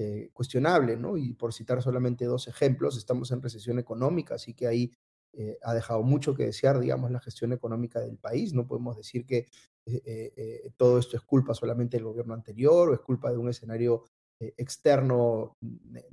eh, 0.00 0.30
cuestionable, 0.32 0.96
¿no? 0.96 1.16
Y 1.16 1.32
por 1.32 1.52
citar 1.52 1.82
solamente 1.82 2.24
dos 2.24 2.46
ejemplos, 2.46 2.96
estamos 2.96 3.32
en 3.32 3.42
recesión 3.42 3.80
económica, 3.80 4.36
así 4.36 4.54
que 4.54 4.68
ahí 4.68 4.92
eh, 5.32 5.58
ha 5.60 5.74
dejado 5.74 6.04
mucho 6.04 6.36
que 6.36 6.44
desear, 6.44 6.78
digamos, 6.78 7.10
la 7.10 7.18
gestión 7.18 7.52
económica 7.52 7.98
del 7.98 8.16
país. 8.16 8.54
No 8.54 8.64
podemos 8.68 8.96
decir 8.96 9.26
que 9.26 9.48
eh, 9.86 10.70
todo 10.76 11.00
esto 11.00 11.16
es 11.16 11.22
culpa 11.24 11.52
solamente 11.52 11.96
del 11.96 12.04
gobierno 12.04 12.34
anterior 12.34 12.90
o 12.90 12.94
es 12.94 13.00
culpa 13.00 13.32
de 13.32 13.38
un 13.38 13.48
escenario 13.48 14.04
externo 14.38 15.56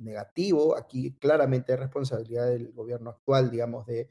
negativo. 0.00 0.76
Aquí 0.76 1.12
claramente 1.12 1.70
hay 1.72 1.78
responsabilidad 1.78 2.48
del 2.48 2.72
gobierno 2.72 3.10
actual, 3.10 3.52
digamos, 3.52 3.86
de 3.86 4.10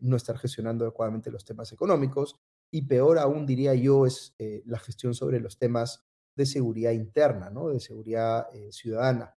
no 0.00 0.16
estar 0.16 0.38
gestionando 0.38 0.86
adecuadamente 0.86 1.30
los 1.30 1.44
temas 1.44 1.70
económicos. 1.70 2.36
Y 2.70 2.86
peor 2.86 3.18
aún, 3.18 3.44
diría 3.44 3.74
yo, 3.74 4.06
es 4.06 4.34
la 4.38 4.78
gestión 4.78 5.12
sobre 5.12 5.38
los 5.38 5.58
temas 5.58 6.02
de 6.34 6.46
seguridad 6.46 6.92
interna, 6.92 7.50
¿no? 7.50 7.68
de 7.68 7.80
seguridad 7.80 8.46
eh, 8.54 8.72
ciudadana. 8.72 9.34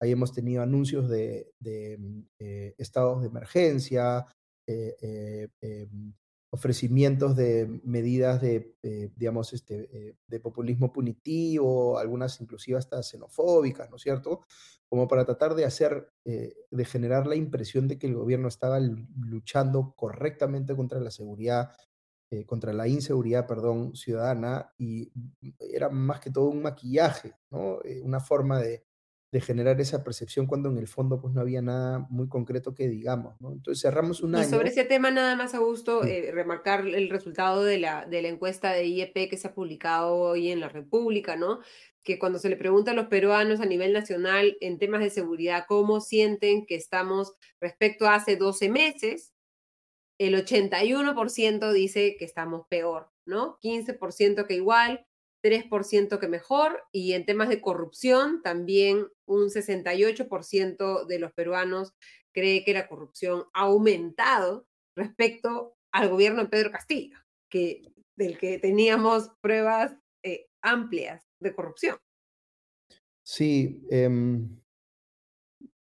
Ahí 0.00 0.12
hemos 0.12 0.32
tenido 0.32 0.62
anuncios 0.62 1.08
de, 1.08 1.52
mm, 1.98 2.20
eh, 2.38 2.74
estados 2.78 3.22
de 3.22 3.28
emergencia, 3.28 4.26
eh, 4.66 5.48
em, 5.60 6.12
ofrecimientos 6.50 7.36
de 7.36 7.80
medidas 7.84 8.40
de, 8.40 8.74
digamos, 9.16 9.52
este, 9.52 10.16
de 10.26 10.40
populismo 10.40 10.92
punitivo, 10.92 11.98
algunas 11.98 12.40
inclusive 12.40 12.78
hasta 12.78 13.02
xenofóbicas, 13.02 13.90
¿no 13.90 13.96
es 13.96 14.02
cierto? 14.02 14.42
Como 14.88 15.06
para 15.08 15.26
tratar 15.26 15.54
de 15.54 15.66
hacer, 15.66 16.08
de 16.24 16.84
generar 16.84 17.26
la 17.26 17.34
impresión 17.36 17.88
de 17.88 17.98
que 17.98 18.06
el 18.06 18.14
gobierno 18.14 18.48
estaba 18.48 18.78
luchando 18.80 19.92
correctamente 19.96 20.74
contra 20.74 21.00
la 21.00 21.10
seguridad 21.10 21.72
eh, 22.30 22.44
contra 22.44 22.72
la 22.72 22.88
inseguridad, 22.88 23.46
perdón, 23.46 23.94
ciudadana 23.94 24.72
y 24.78 25.12
era 25.58 25.88
más 25.88 26.20
que 26.20 26.30
todo 26.30 26.46
un 26.46 26.62
maquillaje, 26.62 27.34
¿no? 27.50 27.80
Eh, 27.84 28.02
una 28.02 28.20
forma 28.20 28.60
de, 28.60 28.84
de 29.32 29.40
generar 29.40 29.80
esa 29.80 30.02
percepción 30.04 30.46
cuando 30.46 30.70
en 30.70 30.78
el 30.78 30.88
fondo 30.88 31.20
pues 31.20 31.34
no 31.34 31.40
había 31.40 31.62
nada 31.62 32.06
muy 32.10 32.28
concreto 32.28 32.74
que 32.74 32.88
digamos, 32.88 33.40
¿no? 33.40 33.52
Entonces 33.52 33.82
cerramos 33.82 34.22
un 34.22 34.34
y 34.34 34.40
año. 34.40 34.58
sobre 34.58 34.68
ese 34.70 34.84
tema 34.84 35.10
nada 35.10 35.34
más, 35.36 35.54
Augusto, 35.54 36.04
eh, 36.04 36.30
remarcar 36.32 36.86
el 36.86 37.10
resultado 37.10 37.64
de 37.64 37.78
la, 37.78 38.06
de 38.06 38.22
la 38.22 38.28
encuesta 38.28 38.72
de 38.72 38.86
IEP 38.86 39.30
que 39.30 39.36
se 39.36 39.48
ha 39.48 39.54
publicado 39.54 40.14
hoy 40.16 40.50
en 40.50 40.60
la 40.60 40.68
República, 40.68 41.36
¿no? 41.36 41.60
Que 42.02 42.18
cuando 42.18 42.38
se 42.38 42.48
le 42.48 42.56
pregunta 42.56 42.92
a 42.92 42.94
los 42.94 43.06
peruanos 43.06 43.60
a 43.60 43.66
nivel 43.66 43.92
nacional 43.92 44.56
en 44.60 44.78
temas 44.78 45.00
de 45.00 45.10
seguridad 45.10 45.64
cómo 45.68 46.00
sienten 46.00 46.66
que 46.66 46.76
estamos 46.76 47.34
respecto 47.60 48.06
a 48.06 48.16
hace 48.16 48.36
12 48.36 48.68
meses, 48.68 49.32
el 50.18 50.34
81% 50.34 51.72
dice 51.72 52.16
que 52.18 52.24
estamos 52.24 52.66
peor, 52.68 53.10
¿no? 53.26 53.58
15% 53.60 54.46
que 54.46 54.54
igual, 54.54 55.06
3% 55.42 56.18
que 56.18 56.28
mejor 56.28 56.82
y 56.92 57.12
en 57.12 57.24
temas 57.24 57.48
de 57.48 57.60
corrupción 57.60 58.42
también 58.42 59.08
un 59.26 59.48
68% 59.48 61.06
de 61.06 61.18
los 61.18 61.32
peruanos 61.32 61.92
cree 62.32 62.64
que 62.64 62.74
la 62.74 62.88
corrupción 62.88 63.44
ha 63.52 63.62
aumentado 63.62 64.66
respecto 64.96 65.76
al 65.92 66.08
gobierno 66.08 66.42
de 66.42 66.48
Pedro 66.48 66.70
Castillo, 66.70 67.18
que, 67.50 67.82
del 68.16 68.38
que 68.38 68.58
teníamos 68.58 69.30
pruebas 69.40 69.96
eh, 70.22 70.48
amplias 70.62 71.24
de 71.40 71.54
corrupción. 71.54 71.96
Sí, 73.22 73.82
em, 73.90 74.60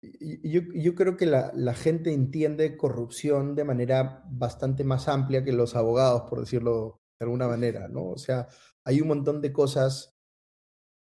yo, 0.02 0.62
yo, 0.74 0.96
creo 0.96 1.16
que 1.16 1.26
la, 1.26 1.52
la, 1.56 1.74
gente 1.74 2.12
entiende 2.12 2.76
corrupción 2.78 3.56
de 3.56 3.64
manera 3.64 4.24
bastante 4.30 4.84
más 4.84 5.08
amplia 5.08 5.44
que 5.44 5.52
los 5.52 5.76
abogados, 5.76 6.24
por 6.30 6.40
decirlo 6.40 7.02
de 7.20 7.26
alguna 7.26 7.48
manera, 7.48 7.88
¿no? 7.88 8.10
O 8.10 8.18
sea, 8.18 8.48
hay 8.84 9.02
un 9.02 9.10
montón 9.10 9.42
de 9.42 9.54
cosas 9.54 10.16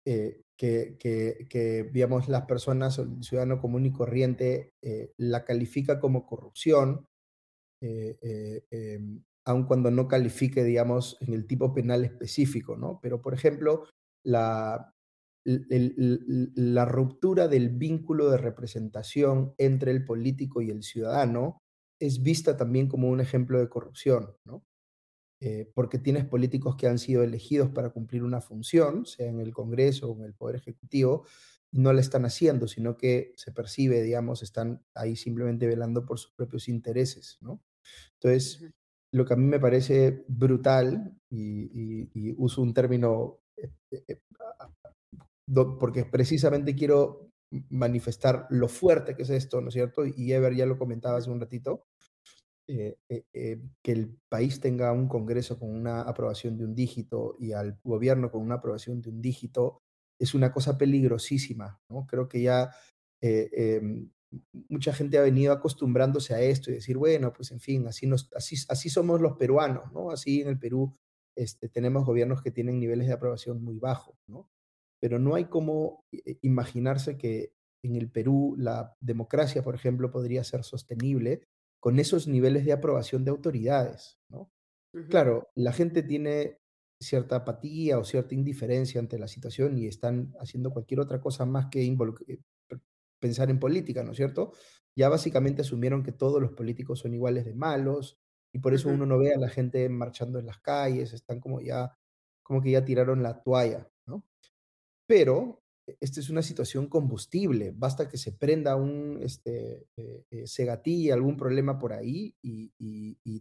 eh, 0.06 0.40
que, 0.56 0.96
que, 0.98 1.46
que, 1.50 1.84
digamos, 1.92 2.28
las 2.28 2.46
personas, 2.46 2.98
el 2.98 3.22
ciudadano 3.22 3.60
común 3.60 3.84
y 3.84 3.92
corriente, 3.92 4.72
eh, 4.82 5.12
la 5.18 5.44
califica 5.44 6.00
como 6.00 6.26
corrupción, 6.26 7.06
eh, 7.82 8.64
em, 8.70 9.22
aun 9.44 9.66
cuando 9.66 9.90
no 9.90 10.08
califique, 10.08 10.64
digamos, 10.64 11.18
en 11.20 11.34
el 11.34 11.46
tipo 11.46 11.74
penal 11.74 12.04
específico, 12.04 12.76
¿no? 12.76 13.00
Pero, 13.02 13.20
por 13.20 13.34
ejemplo, 13.34 13.84
la, 14.24 14.94
el, 15.48 16.52
la 16.54 16.84
ruptura 16.84 17.48
del 17.48 17.70
vínculo 17.70 18.30
de 18.30 18.38
representación 18.38 19.54
entre 19.58 19.90
el 19.90 20.04
político 20.04 20.60
y 20.62 20.70
el 20.70 20.82
ciudadano 20.82 21.62
es 22.00 22.22
vista 22.22 22.56
también 22.56 22.88
como 22.88 23.08
un 23.08 23.20
ejemplo 23.20 23.58
de 23.58 23.68
corrupción, 23.68 24.36
¿no? 24.44 24.64
Eh, 25.40 25.70
porque 25.72 25.98
tienes 25.98 26.24
políticos 26.24 26.74
que 26.76 26.88
han 26.88 26.98
sido 26.98 27.22
elegidos 27.22 27.70
para 27.70 27.90
cumplir 27.90 28.24
una 28.24 28.40
función, 28.40 29.06
sea 29.06 29.28
en 29.28 29.38
el 29.40 29.54
Congreso 29.54 30.10
o 30.10 30.18
en 30.18 30.24
el 30.24 30.34
Poder 30.34 30.56
Ejecutivo, 30.56 31.26
y 31.70 31.78
no 31.78 31.92
la 31.92 32.00
están 32.00 32.24
haciendo, 32.24 32.66
sino 32.66 32.96
que 32.96 33.34
se 33.36 33.52
percibe, 33.52 34.02
digamos, 34.02 34.42
están 34.42 34.82
ahí 34.94 35.14
simplemente 35.14 35.66
velando 35.66 36.04
por 36.04 36.18
sus 36.18 36.32
propios 36.32 36.68
intereses, 36.68 37.38
¿no? 37.40 37.62
Entonces, 38.14 38.64
lo 39.12 39.24
que 39.24 39.34
a 39.34 39.36
mí 39.36 39.44
me 39.44 39.60
parece 39.60 40.24
brutal, 40.28 41.16
y, 41.30 42.08
y, 42.14 42.34
uso 42.36 42.62
un 42.62 42.74
término, 42.74 43.38
eh, 43.56 43.70
eh, 44.08 44.20
porque 45.78 46.04
precisamente 46.04 46.74
quiero 46.74 47.30
manifestar 47.70 48.46
lo 48.50 48.68
fuerte 48.68 49.14
que 49.16 49.22
es 49.22 49.30
esto, 49.30 49.60
¿no 49.60 49.68
es 49.68 49.74
cierto? 49.74 50.04
Y 50.04 50.32
Ever 50.32 50.54
ya 50.54 50.66
lo 50.66 50.78
comentaba 50.78 51.18
hace 51.18 51.30
un 51.30 51.40
ratito, 51.40 51.86
eh, 52.70 52.98
eh, 53.08 53.24
eh, 53.32 53.62
que 53.82 53.92
el 53.92 54.18
país 54.28 54.60
tenga 54.60 54.92
un 54.92 55.08
Congreso 55.08 55.58
con 55.58 55.70
una 55.74 56.02
aprobación 56.02 56.58
de 56.58 56.64
un 56.64 56.74
dígito 56.74 57.36
y 57.38 57.52
al 57.52 57.78
gobierno 57.82 58.30
con 58.30 58.42
una 58.42 58.56
aprobación 58.56 59.00
de 59.00 59.08
un 59.08 59.22
dígito 59.22 59.80
es 60.20 60.34
una 60.34 60.52
cosa 60.52 60.76
peligrosísima, 60.76 61.80
¿no? 61.88 62.06
Creo 62.06 62.28
que 62.28 62.42
ya 62.42 62.70
em, 63.22 64.10
mucha 64.68 64.92
gente 64.92 65.16
ha 65.16 65.22
venido 65.22 65.52
acostumbrándose 65.52 66.34
a 66.34 66.42
esto 66.42 66.70
y 66.70 66.74
decir, 66.74 66.98
bueno, 66.98 67.32
pues 67.32 67.52
en 67.52 67.60
fin, 67.60 67.86
así, 67.86 68.06
nos, 68.06 68.30
así, 68.34 68.56
así 68.68 68.90
somos 68.90 69.20
los 69.22 69.38
peruanos, 69.38 69.90
¿no? 69.92 70.10
Así 70.10 70.42
en 70.42 70.48
el 70.48 70.58
Perú 70.58 70.92
este, 71.36 71.68
tenemos 71.68 72.04
gobiernos 72.04 72.42
que 72.42 72.50
tienen 72.50 72.80
niveles 72.80 73.06
de 73.06 73.14
aprobación 73.14 73.62
muy 73.62 73.78
bajos, 73.78 74.16
¿no? 74.26 74.50
Pero 75.00 75.18
no 75.18 75.34
hay 75.34 75.46
como 75.46 76.04
imaginarse 76.42 77.16
que 77.16 77.52
en 77.82 77.96
el 77.96 78.10
Perú 78.10 78.56
la 78.58 78.96
democracia, 79.00 79.62
por 79.62 79.74
ejemplo, 79.74 80.10
podría 80.10 80.44
ser 80.44 80.64
sostenible 80.64 81.42
con 81.80 81.98
esos 81.98 82.26
niveles 82.26 82.64
de 82.64 82.72
aprobación 82.72 83.24
de 83.24 83.30
autoridades, 83.30 84.18
¿no? 84.28 84.50
Claro, 85.08 85.48
la 85.54 85.72
gente 85.72 86.02
tiene 86.02 86.58
cierta 87.00 87.36
apatía 87.36 87.98
o 87.98 88.04
cierta 88.04 88.34
indiferencia 88.34 89.00
ante 89.00 89.18
la 89.18 89.28
situación 89.28 89.78
y 89.78 89.86
están 89.86 90.34
haciendo 90.40 90.70
cualquier 90.70 91.00
otra 91.00 91.20
cosa 91.20 91.46
más 91.46 91.66
que 91.70 91.84
eh, 91.84 92.38
pensar 93.20 93.50
en 93.50 93.60
política, 93.60 94.02
¿no 94.02 94.12
es 94.12 94.16
cierto? 94.16 94.52
Ya 94.96 95.08
básicamente 95.08 95.62
asumieron 95.62 96.02
que 96.02 96.12
todos 96.12 96.40
los 96.42 96.52
políticos 96.52 97.00
son 97.00 97.14
iguales 97.14 97.44
de 97.44 97.54
malos 97.54 98.18
y 98.52 98.58
por 98.58 98.74
eso 98.74 98.88
uno 98.88 99.06
no 99.06 99.18
ve 99.18 99.32
a 99.32 99.38
la 99.38 99.48
gente 99.48 99.88
marchando 99.88 100.38
en 100.38 100.46
las 100.46 100.58
calles, 100.58 101.12
están 101.12 101.38
como 101.38 101.60
ya, 101.60 101.96
como 102.42 102.62
que 102.62 102.72
ya 102.72 102.84
tiraron 102.84 103.22
la 103.22 103.42
toalla, 103.42 103.88
¿no? 104.06 104.24
Pero 105.08 105.62
esta 106.00 106.20
es 106.20 106.28
una 106.28 106.42
situación 106.42 106.86
combustible, 106.86 107.72
basta 107.74 108.08
que 108.08 108.18
se 108.18 108.32
prenda 108.32 108.76
un, 108.76 109.18
este, 109.22 109.86
eh, 109.96 110.24
eh, 110.30 110.46
se 110.46 110.66
gatille 110.66 111.12
algún 111.12 111.38
problema 111.38 111.78
por 111.78 111.94
ahí 111.94 112.36
y, 112.42 112.68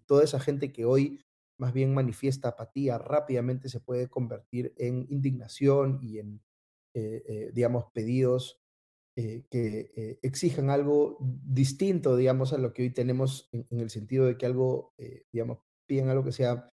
toda 0.06 0.24
esa 0.24 0.40
gente 0.40 0.72
que 0.72 0.86
hoy 0.86 1.20
más 1.60 1.74
bien 1.74 1.94
manifiesta 1.94 2.50
apatía 2.50 2.98
rápidamente 2.98 3.68
se 3.68 3.82
puede 3.82 4.08
convertir 4.08 4.74
en 4.78 5.06
indignación 5.10 6.00
y 6.02 6.20
en, 6.20 6.42
eh, 6.94 7.52
digamos, 7.54 7.86
pedidos 7.94 8.62
que 9.16 10.20
exijan 10.22 10.70
algo 10.70 11.18
distinto, 11.20 12.16
digamos, 12.16 12.54
a 12.54 12.58
lo 12.58 12.72
que 12.72 12.84
hoy 12.84 12.92
tenemos 12.92 13.50
en, 13.52 13.68
en 13.72 13.80
el 13.80 13.90
sentido 13.90 14.26
de 14.26 14.38
que 14.38 14.46
algo, 14.46 14.94
digamos, 15.34 15.58
piden 15.88 16.10
algo 16.10 16.24
que 16.24 16.32
sea 16.32 16.70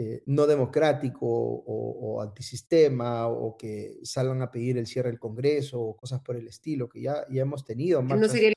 eh, 0.00 0.22
no 0.26 0.46
democrático 0.46 1.26
o, 1.26 2.22
antisistema 2.22 3.26
o 3.26 3.56
que 3.56 3.98
salgan 4.04 4.42
a 4.42 4.50
pedir 4.52 4.78
el 4.78 4.86
cierre 4.86 5.10
del 5.10 5.18
Congreso 5.18 5.80
o 5.80 5.96
cosas 5.96 6.20
por 6.20 6.36
el 6.36 6.46
estilo, 6.46 6.88
que 6.88 7.02
ya, 7.02 7.26
ya 7.28 7.42
hemos 7.42 7.64
tenido 7.64 8.00
no 8.00 8.28
sería 8.28 8.52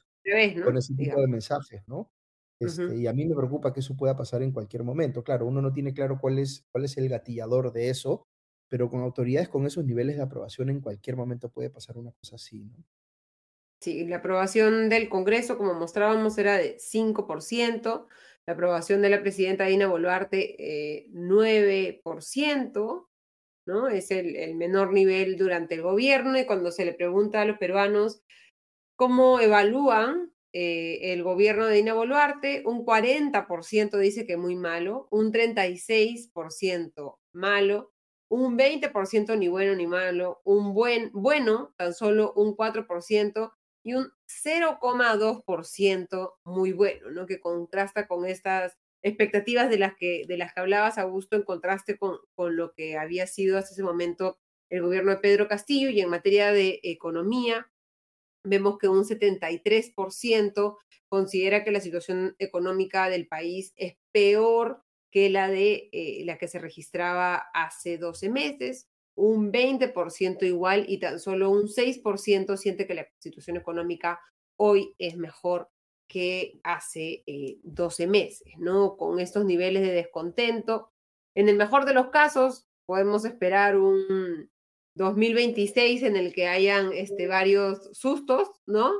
¿no? 0.56 0.66
con 0.66 0.78
ese 0.78 0.94
tipo 0.94 1.20
de 1.20 1.28
mensajes, 1.28 1.82
¿no? 1.88 2.12
Este, 2.60 2.96
Y 2.96 3.08
a 3.08 3.14
mí 3.14 3.26
me 3.26 3.36
preocupa 3.36 3.74
que 3.74 3.80
eso 3.80 3.98
pueda 3.98 4.16
pasar 4.16 4.44
en 4.44 4.52
cualquier 4.52 4.84
momento. 4.84 5.24
Claro, 5.24 5.48
uno 5.48 5.64
no 5.64 5.74
tiene 5.74 5.96
claro 5.96 6.20
cuál 6.22 6.38
es, 6.38 6.64
cuál 6.72 6.86
es 6.86 6.96
el 6.98 7.10
gatillador 7.10 7.74
de 7.74 7.89
eso, 7.89 8.28
pero 8.68 8.88
con 8.88 9.02
autoridades 9.02 9.50
con 9.50 9.66
esos 9.66 9.84
niveles 9.84 10.18
de 10.18 10.22
aprobación 10.22 10.70
en 10.70 10.80
cualquier 10.80 11.16
momento 11.16 11.50
puede 11.50 11.72
pasar 11.72 11.98
una 11.98 12.12
cosa 12.12 12.36
así, 12.36 12.66
¿no? 12.66 12.86
Sí, 13.82 14.06
la 14.06 14.18
aprobación 14.18 14.89
del 14.89 15.10
Congreso, 15.10 15.58
como 15.58 15.74
mostrábamos, 15.74 16.38
era 16.38 16.56
de 16.56 16.78
5%, 16.78 18.06
la 18.46 18.54
aprobación 18.54 19.02
de 19.02 19.10
la 19.10 19.22
presidenta 19.22 19.66
Dina 19.66 19.88
Boluarte, 19.88 21.08
9%, 21.14 23.08
eh, 23.08 23.12
¿no? 23.66 23.88
Es 23.88 24.12
el, 24.12 24.56
menor 24.56 24.94
nivel 24.94 25.38
durante 25.38 25.76
el 25.76 25.82
gobierno 25.82 26.38
y 26.39 26.46
cuando 26.46 26.72
se 26.72 26.86
le 26.86 26.94
pregunta 26.94 27.42
a 27.42 27.46
los 27.46 27.58
peruanos 27.58 28.24
cómo 28.96 29.39
evalúan 29.39 30.32
eh, 30.54 31.14
el 31.14 31.24
gobierno 31.24 31.68
de 31.68 31.76
Dina 31.76 31.94
Boluarte, 31.94 32.64
un 32.66 32.86
40% 32.86 33.98
dice 33.98 34.26
que 34.26 34.38
muy 34.38 34.56
malo, 34.56 35.08
un 35.12 35.32
36% 35.32 37.18
malo, 37.34 37.92
un 38.30 38.58
20% 38.58 39.38
ni 39.38 39.48
bueno 39.48 39.76
ni 39.76 39.88
malo, 39.88 40.42
un 40.44 40.74
buen 40.74 41.12
bueno, 41.14 41.74
tan 41.78 41.94
solo 41.94 42.34
un 42.36 42.56
4%, 42.56 43.52
y 43.84 43.94
un 43.94 44.12
0,2% 44.28 46.34
muy 46.46 46.72
bueno, 46.72 47.12
¿no? 47.12 47.26
Que 47.26 47.40
contrasta 47.40 48.08
con 48.08 48.26
estas 48.26 48.78
expectativas 49.04 49.70
de 49.70 49.80
las 49.80 49.96
que, 49.96 50.24
de 50.28 50.38
las 50.38 50.54
que 50.54 50.60
hablabas, 50.60 50.98
Augusto, 50.98 51.36
en 51.36 51.44
contraste 51.44 51.98
con, 51.98 52.18
con 52.36 52.56
lo 52.56 52.74
que 52.74 52.98
había 52.98 53.28
sido 53.28 53.58
hasta 53.58 53.74
ese 53.74 53.84
momento 53.84 54.38
el 54.70 54.82
gobierno 54.82 55.12
de 55.12 55.18
Pedro 55.18 55.48
Castillo 55.48 55.90
y 55.90 56.00
en 56.00 56.10
materia 56.10 56.52
de 56.52 56.80
economía, 56.84 57.70
vemos 58.44 58.78
que 58.78 58.88
un 58.88 59.04
73% 59.04 60.78
considera 61.10 61.64
que 61.64 61.72
la 61.72 61.82
situación 61.82 62.36
económica 62.40 63.10
del 63.10 63.28
país 63.28 63.74
es 63.76 63.98
peor 64.14 64.84
que 65.12 65.30
la 65.30 65.50
de 65.50 65.90
eh, 65.92 66.24
la 66.26 66.38
que 66.38 66.48
se 66.48 66.58
registraba 66.58 67.36
hace 67.54 67.98
12 67.98 68.30
meses 68.30 68.88
un 69.16 69.51
20% 69.51 70.43
igual 70.43 70.86
y 70.88 70.99
tan 70.99 71.20
solo 71.20 71.49
un 71.49 71.68
6% 71.68 72.57
siente 72.57 72.88
que 72.88 72.95
la 72.95 73.07
situación 73.20 73.57
económica 73.57 74.20
hoy 74.57 74.93
es 74.97 75.18
mejor 75.18 75.70
que 76.07 76.59
hace 76.64 77.24
12 77.64 78.03
eh, 78.03 78.07
meses, 78.07 78.53
¿no? 78.57 78.97
Con 78.97 79.20
estos 79.20 79.45
niveles 79.45 79.82
de 79.82 79.93
descontento. 79.93 80.91
En 81.36 81.47
el 81.47 81.55
mejor 81.55 81.86
de 81.86 81.93
los 81.93 82.09
casos, 82.09 82.68
podemos 82.86 83.24
esperar 83.24 83.78
un 83.78 84.49
2026 84.95 86.03
en 86.03 86.18
el 86.18 86.34
que 86.34 86.47
hayan 86.47 86.91
este, 86.91 87.28
varios 87.28 87.89
sustos, 87.93 88.49
¿no? 88.66 88.91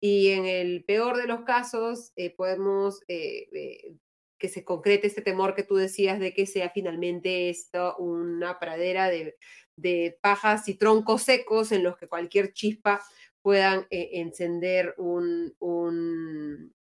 Y 0.00 0.30
en 0.30 0.44
el 0.44 0.84
peor 0.84 1.16
de 1.16 1.26
los 1.26 1.42
casos, 1.42 2.12
eh, 2.16 2.34
podemos 2.34 3.00
eh, 3.08 3.96
que 4.38 4.48
se 4.48 4.64
concrete 4.64 5.06
este 5.06 5.22
temor 5.22 5.54
que 5.54 5.62
tú 5.62 5.76
decías 5.76 6.20
de 6.20 6.34
que 6.34 6.46
sea 6.46 6.70
finalmente 6.70 7.48
esto 7.48 7.96
una 7.96 8.58
pradera 8.58 9.08
de, 9.08 9.36
de 9.76 10.18
pajas 10.20 10.68
y 10.68 10.74
troncos 10.74 11.22
secos 11.22 11.72
en 11.72 11.82
los 11.82 11.96
que 11.96 12.08
cualquier 12.08 12.52
chispa 12.52 13.02
puedan 13.42 13.86
encender 13.90 14.94
un, 14.98 15.54
un, 15.60 16.74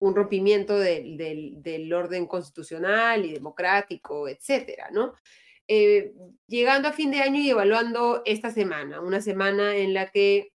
rompimiento 0.00 0.78
del 0.78 1.92
orden 1.92 2.26
constitucional 2.26 3.26
y 3.26 3.32
democrático, 3.34 4.28
etcétera, 4.28 4.88
¿no? 4.92 5.14
llegando 6.46 6.88
a 6.88 6.92
fin 6.92 7.10
de 7.10 7.20
año 7.20 7.40
y 7.40 7.50
evaluando 7.50 8.22
esta 8.24 8.50
semana, 8.50 9.00
una 9.00 9.20
semana 9.20 9.76
en 9.76 9.94
la 9.94 10.10
que 10.10 10.52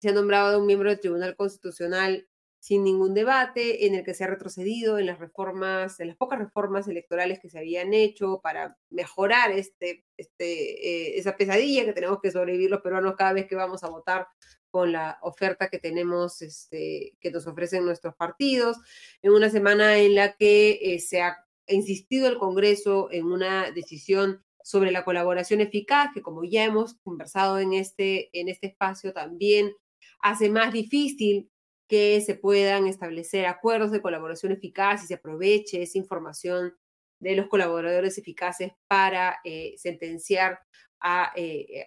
se 0.00 0.08
ha 0.08 0.12
nombrado 0.12 0.58
un 0.58 0.66
miembro 0.66 0.90
del 0.90 1.00
Tribunal 1.00 1.36
Constitucional 1.36 2.28
sin 2.62 2.84
ningún 2.84 3.12
debate, 3.12 3.86
en 3.86 3.96
el 3.96 4.04
que 4.04 4.14
se 4.14 4.22
ha 4.22 4.28
retrocedido 4.28 4.96
en 4.96 5.06
las 5.06 5.18
reformas, 5.18 5.98
en 5.98 6.06
las 6.06 6.16
pocas 6.16 6.38
reformas 6.38 6.86
electorales 6.86 7.40
que 7.40 7.50
se 7.50 7.58
habían 7.58 7.92
hecho 7.92 8.38
para 8.40 8.78
mejorar 8.88 9.50
este, 9.50 10.04
este, 10.16 11.08
eh, 11.10 11.18
esa 11.18 11.36
pesadilla 11.36 11.84
que 11.84 11.92
tenemos 11.92 12.20
que 12.22 12.30
sobrevivir 12.30 12.70
los 12.70 12.80
peruanos 12.80 13.16
cada 13.16 13.32
vez 13.32 13.48
que 13.48 13.56
vamos 13.56 13.82
a 13.82 13.88
votar 13.88 14.28
con 14.70 14.92
la 14.92 15.18
oferta 15.22 15.70
que 15.70 15.80
tenemos, 15.80 16.40
este, 16.40 17.16
que 17.18 17.32
nos 17.32 17.48
ofrecen 17.48 17.84
nuestros 17.84 18.14
partidos, 18.14 18.76
en 19.22 19.32
una 19.32 19.50
semana 19.50 19.98
en 19.98 20.14
la 20.14 20.36
que 20.36 20.78
eh, 20.80 21.00
se 21.00 21.20
ha 21.20 21.44
insistido 21.66 22.28
el 22.28 22.38
Congreso 22.38 23.08
en 23.10 23.24
una 23.26 23.72
decisión 23.72 24.44
sobre 24.62 24.92
la 24.92 25.04
colaboración 25.04 25.60
eficaz, 25.60 26.10
que 26.14 26.22
como 26.22 26.44
ya 26.44 26.62
hemos 26.62 26.94
conversado 27.02 27.58
en 27.58 27.72
este, 27.72 28.30
en 28.38 28.48
este 28.48 28.68
espacio 28.68 29.12
también 29.12 29.72
hace 30.20 30.48
más 30.48 30.72
difícil 30.72 31.50
que 31.92 32.22
se 32.22 32.34
puedan 32.34 32.86
establecer 32.86 33.44
acuerdos 33.44 33.90
de 33.90 34.00
colaboración 34.00 34.50
eficaz 34.50 35.04
y 35.04 35.08
se 35.08 35.12
aproveche 35.12 35.82
esa 35.82 35.98
información 35.98 36.74
de 37.18 37.36
los 37.36 37.48
colaboradores 37.48 38.16
eficaces 38.16 38.72
para 38.88 39.36
eh, 39.44 39.74
sentenciar 39.76 40.58
a, 41.00 41.34
eh, 41.36 41.86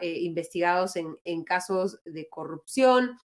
eh, 0.00 0.18
investigados 0.20 0.96
en, 0.96 1.44
casos 1.44 2.00
de 2.06 2.30
corrupción. 2.30 3.18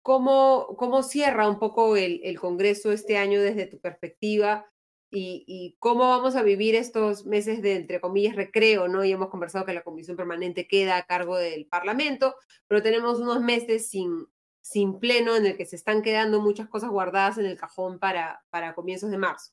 ¿cómo, 0.00 0.76
¿cómo, 0.78 1.02
cierra 1.02 1.48
un 1.48 1.58
poco 1.58 1.96
el, 1.96 2.20
el, 2.22 2.38
Congreso 2.38 2.92
este 2.92 3.16
año 3.16 3.42
desde 3.42 3.66
tu 3.66 3.80
perspectiva? 3.80 4.69
Y, 5.10 5.76
cómo 5.78 6.08
vamos 6.08 6.36
a 6.36 6.42
vivir 6.42 6.74
estos 6.74 7.26
meses 7.26 7.62
de, 7.62 7.76
entre 7.76 8.00
comillas, 8.00 8.36
recreo, 8.36 8.88
¿no? 8.88 9.04
Y 9.04 9.12
hemos 9.12 9.28
conversado 9.28 9.66
que 9.66 9.74
la 9.74 9.82
comisión 9.82 10.16
permanente 10.16 10.68
queda 10.68 10.96
a 10.96 11.06
cargo 11.06 11.36
del 11.36 11.66
Parlamento, 11.66 12.36
pero 12.68 12.82
tenemos 12.82 13.18
unos 13.18 13.42
meses 13.42 13.88
sin, 13.88 14.26
sin 14.60 15.00
pleno 15.00 15.36
en 15.36 15.46
el 15.46 15.56
que 15.56 15.66
se 15.66 15.76
están 15.76 16.02
quedando 16.02 16.40
muchas 16.40 16.68
cosas 16.68 16.90
guardadas 16.90 17.38
en 17.38 17.46
el 17.46 17.58
cajón 17.58 17.98
para, 17.98 18.44
para 18.50 18.74
comienzos 18.74 19.10
de 19.10 19.18
marzo. 19.18 19.52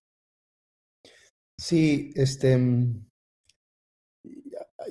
Sí, 1.59 2.11
este, 2.15 2.55
mm, 2.55 3.07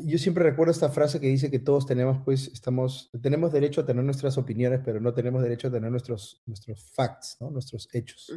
yo 0.05 0.19
siempre 0.19 0.45
recuerdo 0.45 0.73
esta 0.73 0.91
frase 0.91 1.21
que 1.21 1.29
dice 1.29 1.51
que 1.51 1.59
todos 1.59 1.87
tenemos, 1.87 2.23
pues, 2.25 2.49
estamos, 2.49 3.11
tenemos 3.23 3.53
derecho 3.53 3.81
a 3.81 3.87
tener 3.87 4.05
nuestras 4.05 4.37
opiniones, 4.37 4.81
pero 4.85 5.01
no 5.01 5.15
tenemos 5.15 5.43
derecho 5.43 5.69
a 5.69 5.71
tener 5.71 5.91
nuestros, 5.91 6.43
nuestros 6.47 6.91
facts, 6.93 7.37
¿no? 7.41 7.51
Nuestros 7.51 7.89
hechos. 7.93 8.33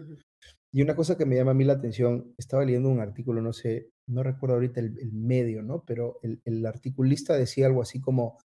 Y 0.71 0.81
una 0.81 0.95
cosa 0.95 1.17
que 1.17 1.25
me 1.25 1.35
llama 1.35 1.51
a 1.51 1.55
mí 1.55 1.63
la 1.63 1.73
atención, 1.73 2.33
estaba 2.37 2.63
leyendo 2.63 2.89
un 2.89 2.99
artículo, 2.99 3.41
no 3.41 3.53
sé, 3.53 3.91
no 4.07 4.21
recuerdo 4.23 4.55
ahorita 4.55 4.79
el, 4.79 5.11
medio, 5.11 5.63
¿no? 5.63 5.83
Pero 5.85 6.19
el, 6.21 6.65
articulista 6.65 7.35
decía 7.35 7.65
algo 7.65 7.81
así 7.81 7.99
como, 7.99 8.37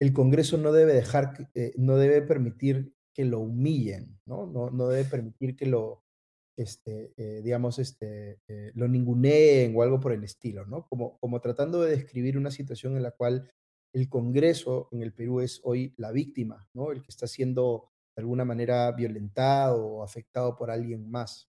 el 0.00 0.12
Congreso 0.12 0.56
no 0.56 0.72
debe 0.72 0.94
dejar, 0.94 1.50
eh, 1.54 1.72
no 1.76 1.96
debe 1.96 2.22
permitir 2.22 2.94
que 3.12 3.24
lo 3.24 3.40
humillen, 3.40 4.18
¿no? 4.26 4.46
No, 4.46 4.70
no 4.70 4.88
debe 4.88 5.04
permitir 5.04 5.56
que 5.56 5.66
lo, 5.66 6.04
este, 6.58 7.12
eh, 7.16 7.42
digamos, 7.42 7.78
este, 7.78 8.40
eh, 8.48 8.72
lo 8.74 8.88
ninguneen 8.88 9.74
o 9.76 9.82
algo 9.82 10.00
por 10.00 10.12
el 10.12 10.24
estilo, 10.24 10.66
¿no? 10.66 10.86
Como, 10.88 11.18
como 11.18 11.40
tratando 11.40 11.82
de 11.82 11.90
describir 11.90 12.38
una 12.38 12.50
situación 12.50 12.96
en 12.96 13.02
la 13.02 13.12
cual 13.12 13.50
el 13.92 14.08
Congreso 14.08 14.88
en 14.90 15.02
el 15.02 15.12
Perú 15.12 15.40
es 15.40 15.60
hoy 15.64 15.94
la 15.96 16.12
víctima, 16.12 16.68
¿no? 16.74 16.92
El 16.92 17.02
que 17.02 17.10
está 17.10 17.26
siendo 17.26 17.90
de 18.18 18.22
alguna 18.22 18.44
manera 18.44 18.90
violentado 18.90 19.86
o 19.86 20.02
afectado 20.02 20.56
por 20.56 20.72
alguien 20.72 21.08
más. 21.08 21.48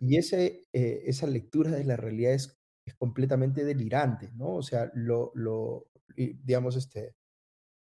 Y 0.00 0.16
ese, 0.16 0.62
eh, 0.72 1.02
esa 1.04 1.26
lectura 1.26 1.70
de 1.70 1.84
la 1.84 1.98
realidad 1.98 2.32
es, 2.32 2.58
es, 2.86 2.94
completamente 2.94 3.62
delirante, 3.62 4.32
¿no? 4.32 4.54
O 4.54 4.62
sea, 4.62 4.90
lo, 4.94 5.32
lo, 5.34 5.90
digamos, 6.16 6.76
este, 6.76 7.14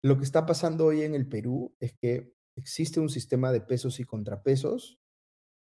lo 0.04 0.18
que 0.18 0.24
está 0.24 0.48
pasando 0.48 0.88
hoy 0.88 1.04
en 1.04 1.14
el 1.14 1.30
Perú 1.30 1.76
es 1.80 1.94
que 1.94 2.34
existe 2.58 3.00
un 3.00 3.10
sistema 3.10 3.52
de 3.52 3.62
pesos 3.62 4.00
y 4.00 4.04
contrapesos 4.04 4.98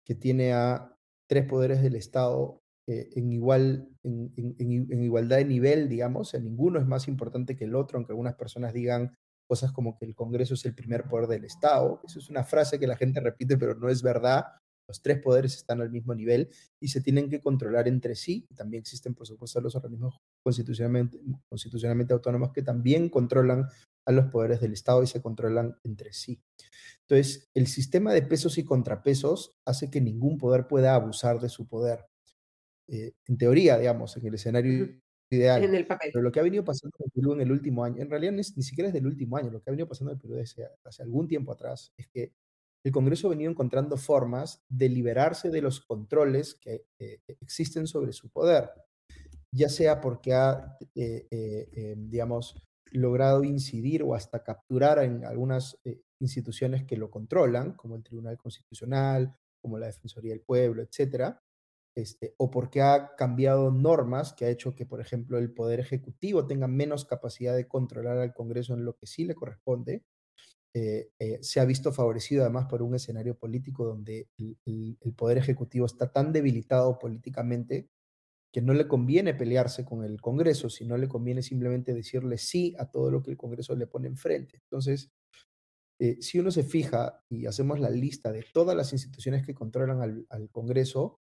que 0.05 0.13
tiene 0.13 0.51
a 0.51 0.93
tres 1.25 1.45
poderes 1.45 1.81
del 1.81 1.95
Estado 1.95 2.61
eh, 2.85 3.11
en, 3.15 3.31
igual, 3.31 3.87
en, 4.03 4.33
en, 4.35 5.03
igualdad 5.03 5.37
de 5.37 5.45
nivel, 5.45 5.87
digamos, 5.87 6.27
o 6.27 6.31
sea, 6.31 6.41
ninguno 6.41 6.79
es 6.79 6.85
más 6.85 7.07
importante 7.07 7.55
que 7.55 7.63
el 7.63 7.75
otro, 7.75 7.97
aunque 7.97 8.11
algunas 8.11 8.35
personas 8.35 8.73
digan 8.73 9.15
cosas 9.49 9.71
como 9.71 9.97
que 9.97 10.05
el 10.05 10.13
Congreso 10.13 10.53
es 10.53 10.63
el 10.65 10.75
primer 10.75 11.05
poder 11.05 11.27
del 11.27 11.43
Estado. 11.43 11.99
Eso 12.05 12.19
es 12.19 12.29
una 12.29 12.43
frase 12.43 12.79
que 12.79 12.85
la 12.85 12.95
gente 12.95 13.19
repite, 13.19 13.57
pero 13.57 13.73
no 13.73 13.89
es 13.89 14.03
verdad. 14.03 14.45
Los 14.87 15.01
tres 15.01 15.19
poderes 15.21 15.55
están 15.55 15.81
al 15.81 15.89
mismo 15.89 16.13
nivel 16.13 16.49
y 16.79 16.89
se 16.89 17.01
tienen 17.01 17.29
que 17.29 17.41
controlar 17.41 17.87
entre 17.87 18.15
sí. 18.15 18.47
También 18.55 18.81
existen, 18.81 19.15
por 19.15 19.25
supuesto, 19.25 19.59
los 19.59 19.75
organismos 19.75 20.19
constitucionalmente, 20.43 21.19
constitucionalmente 21.49 22.13
autónomos 22.13 22.51
que 22.53 22.61
también 22.61 23.09
controlan 23.09 23.67
a 24.05 24.11
los 24.11 24.25
poderes 24.27 24.61
del 24.61 24.73
Estado 24.73 25.01
y 25.01 25.07
se 25.07 25.21
controlan 25.21 25.75
entre 25.83 26.13
sí. 26.13 26.39
Entonces, 27.07 27.49
el 27.55 27.65
sistema 27.65 28.13
de 28.13 28.21
pesos 28.21 28.59
y 28.59 28.63
contrapesos 28.63 29.53
hace 29.67 29.89
que 29.89 29.99
ningún 29.99 30.37
poder 30.37 30.67
pueda 30.67 30.93
abusar 30.93 31.39
de 31.39 31.49
su 31.49 31.67
poder. 31.67 32.05
Eh, 32.87 33.13
en 33.27 33.37
teoría, 33.37 33.79
digamos, 33.79 34.15
en 34.17 34.27
el 34.27 34.35
escenario 34.35 34.99
ideal. 35.29 35.63
En 35.63 35.75
el 35.75 35.85
papel. 35.85 36.11
Pero 36.13 36.23
lo 36.23 36.31
que 36.31 36.39
ha 36.39 36.43
venido 36.43 36.63
pasando 36.63 36.95
en 36.99 37.09
Perú 37.11 37.33
en 37.33 37.41
el 37.41 37.51
último 37.51 37.83
año, 37.83 38.01
en 38.01 38.09
realidad 38.09 38.33
ni, 38.33 38.43
siquiera 38.43 38.87
es 38.87 38.93
del 38.93 39.05
último 39.05 39.37
año, 39.37 39.51
lo 39.51 39.61
que 39.61 39.69
ha 39.69 39.71
venido 39.71 39.87
pasando 39.87 40.11
en 40.11 40.17
el 40.17 40.21
Perú 40.21 40.35
desde 40.35 40.67
hace 40.83 41.03
algún 41.03 41.27
tiempo 41.27 41.51
atrás 41.51 41.93
es 41.97 42.07
que 42.07 42.33
el 42.83 42.91
Congreso 42.91 43.27
ha 43.27 43.31
venido 43.31 43.51
encontrando 43.51 43.97
formas 43.97 44.63
de 44.69 44.89
liberarse 44.89 45.49
de 45.49 45.61
los 45.61 45.81
controles 45.81 46.55
que 46.55 46.85
eh, 46.97 47.19
existen 47.27 47.87
sobre 47.87 48.13
su 48.13 48.29
poder, 48.29 48.69
ya 49.51 49.67
sea 49.67 49.99
porque 49.99 50.33
ha, 50.33 50.77
eh, 50.95 51.27
eh, 51.29 51.95
digamos, 51.97 52.55
logrado 52.91 53.43
incidir 53.43 54.01
o 54.03 54.15
hasta 54.15 54.43
capturar 54.43 54.99
en 54.99 55.25
algunas 55.25 55.77
instituciones 56.19 56.85
que 56.85 56.97
lo 56.97 57.11
controlan, 57.11 57.73
como 57.73 57.95
el 57.95 58.03
Tribunal 58.03 58.37
Constitucional, 58.37 59.35
como 59.61 59.77
la 59.77 59.87
Defensoría 59.87 60.31
del 60.31 60.41
Pueblo, 60.41 60.81
etcétera, 60.81 61.39
este, 62.01 62.33
o 62.37 62.49
porque 62.49 62.81
ha 62.81 63.15
cambiado 63.17 63.71
normas 63.71 64.33
que 64.33 64.45
ha 64.45 64.49
hecho 64.49 64.75
que, 64.75 64.85
por 64.85 65.01
ejemplo, 65.01 65.37
el 65.37 65.51
Poder 65.51 65.79
Ejecutivo 65.79 66.47
tenga 66.47 66.67
menos 66.67 67.05
capacidad 67.05 67.55
de 67.55 67.67
controlar 67.67 68.17
al 68.17 68.33
Congreso 68.33 68.73
en 68.73 68.85
lo 68.85 68.95
que 68.95 69.05
sí 69.07 69.25
le 69.25 69.35
corresponde, 69.35 70.03
eh, 70.73 71.09
eh, 71.17 71.39
se 71.41 71.59
ha 71.59 71.65
visto 71.65 71.91
favorecido 71.91 72.43
además 72.43 72.67
por 72.67 72.83
un 72.83 72.93
escenario 72.93 73.35
político 73.35 73.85
donde 73.85 74.29
el, 74.37 74.97
Poder 75.15 75.39
Ejecutivo 75.39 75.85
está 75.85 76.11
tan 76.11 76.31
debilitado 76.31 76.99
políticamente 76.99 77.89
que 78.51 78.61
no 78.61 78.73
le 78.73 78.87
conviene 78.87 79.33
pelearse 79.33 79.83
con 79.83 80.03
el 80.03 80.21
Congreso, 80.21 80.69
sino 80.69 80.97
le 80.97 81.07
conviene 81.07 81.41
simplemente 81.41 81.93
decirle 81.93 82.37
sí 82.37 82.75
a 82.79 82.89
todo 82.89 83.11
lo 83.11 83.21
que 83.21 83.31
el 83.31 83.37
Congreso 83.37 83.75
le 83.75 83.87
pone 83.87 84.07
enfrente. 84.07 84.57
Entonces, 84.63 85.11
eh, 85.99 86.17
si 86.21 86.39
uno 86.39 86.51
se 86.51 86.63
fija 86.63 87.23
y 87.29 87.45
hacemos 87.45 87.79
la 87.79 87.89
lista 87.89 88.31
de 88.31 88.45
todas 88.53 88.75
las 88.77 88.93
instituciones 88.93 89.45
que 89.45 89.53
controlan 89.53 90.25
al 90.29 90.49
Congreso, 90.51 91.19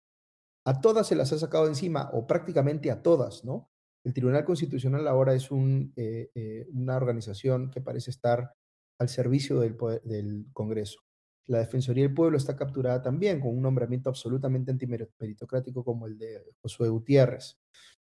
a 0.64 0.80
todas 0.80 1.06
se 1.06 1.16
las 1.16 1.32
ha 1.32 1.38
sacado 1.38 1.66
encima, 1.66 2.10
o 2.12 2.26
prácticamente 2.26 2.90
a 2.90 3.02
todas, 3.02 3.44
¿no? 3.44 3.70
El 4.04 4.14
Tribunal 4.14 4.44
Constitucional 4.44 5.06
ahora 5.06 5.34
es 5.34 5.48
eh, 5.52 6.30
eh, 6.34 6.66
una 6.72 6.96
organización 6.96 7.70
que 7.70 7.80
parece 7.80 8.10
estar 8.10 8.52
al 8.98 9.08
servicio 9.08 9.60
del, 9.60 9.76
del 10.04 10.46
Congreso. 10.52 11.00
La 11.46 11.58
Defensoría 11.58 12.04
del 12.04 12.14
Pueblo 12.14 12.36
está 12.36 12.56
capturada 12.56 13.02
también 13.02 13.40
con 13.40 13.50
un 13.50 13.62
nombramiento 13.62 14.08
absolutamente 14.08 14.70
antimeritocrático 14.70 15.84
como 15.84 16.06
el 16.06 16.18
de 16.18 16.40
Josué 16.60 16.88
Gutiérrez. 16.88 17.58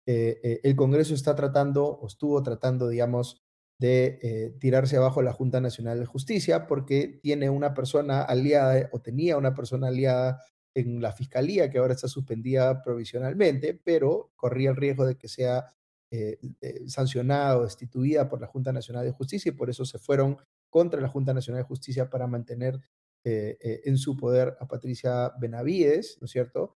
Eh, 0.07 0.59
el 0.63 0.75
Congreso 0.75 1.13
está 1.13 1.35
tratando, 1.35 1.85
o 1.85 2.07
estuvo 2.07 2.41
tratando, 2.41 2.87
digamos, 2.87 3.43
de 3.79 4.57
tirarse 4.59 4.97
abajo 4.97 5.21
la 5.21 5.31
Junta 5.31 5.61
Nacional 5.61 5.99
de 5.99 6.05
Justicia 6.05 6.67
porque 6.67 7.19
tiene 7.23 7.49
una 7.49 7.73
persona 7.73 8.23
aliada 8.23 8.89
o 8.91 8.99
tenía 8.99 9.37
una 9.37 9.53
persona 9.53 9.87
aliada 9.87 10.43
en 10.79 11.01
la 11.01 11.11
fiscalía, 11.11 11.69
que 11.69 11.77
ahora 11.77 11.93
está 11.93 12.07
suspendida 12.07 12.81
provisionalmente, 12.81 13.73
pero 13.73 14.31
corría 14.35 14.69
el 14.69 14.75
riesgo 14.75 15.05
de 15.05 15.17
que 15.17 15.27
sea 15.27 15.73
eh, 16.11 16.39
eh, 16.61 16.87
sancionada 16.87 17.57
o 17.59 17.63
destituida 17.63 18.27
por 18.27 18.41
la 18.41 18.47
Junta 18.47 18.73
Nacional 18.73 19.05
de 19.05 19.11
Justicia 19.11 19.49
y 19.49 19.55
por 19.55 19.69
eso 19.69 19.85
se 19.85 19.99
fueron 19.99 20.37
contra 20.67 20.99
la 20.99 21.07
Junta 21.07 21.35
Nacional 21.35 21.61
de 21.61 21.67
Justicia 21.67 22.09
para 22.09 22.25
mantener 22.25 22.79
eh, 23.23 23.81
en 23.85 23.95
su 23.97 24.17
poder 24.17 24.57
a 24.59 24.67
Patricia 24.67 25.31
Benavides, 25.39 26.17
¿no 26.19 26.25
es 26.25 26.31
cierto? 26.31 26.77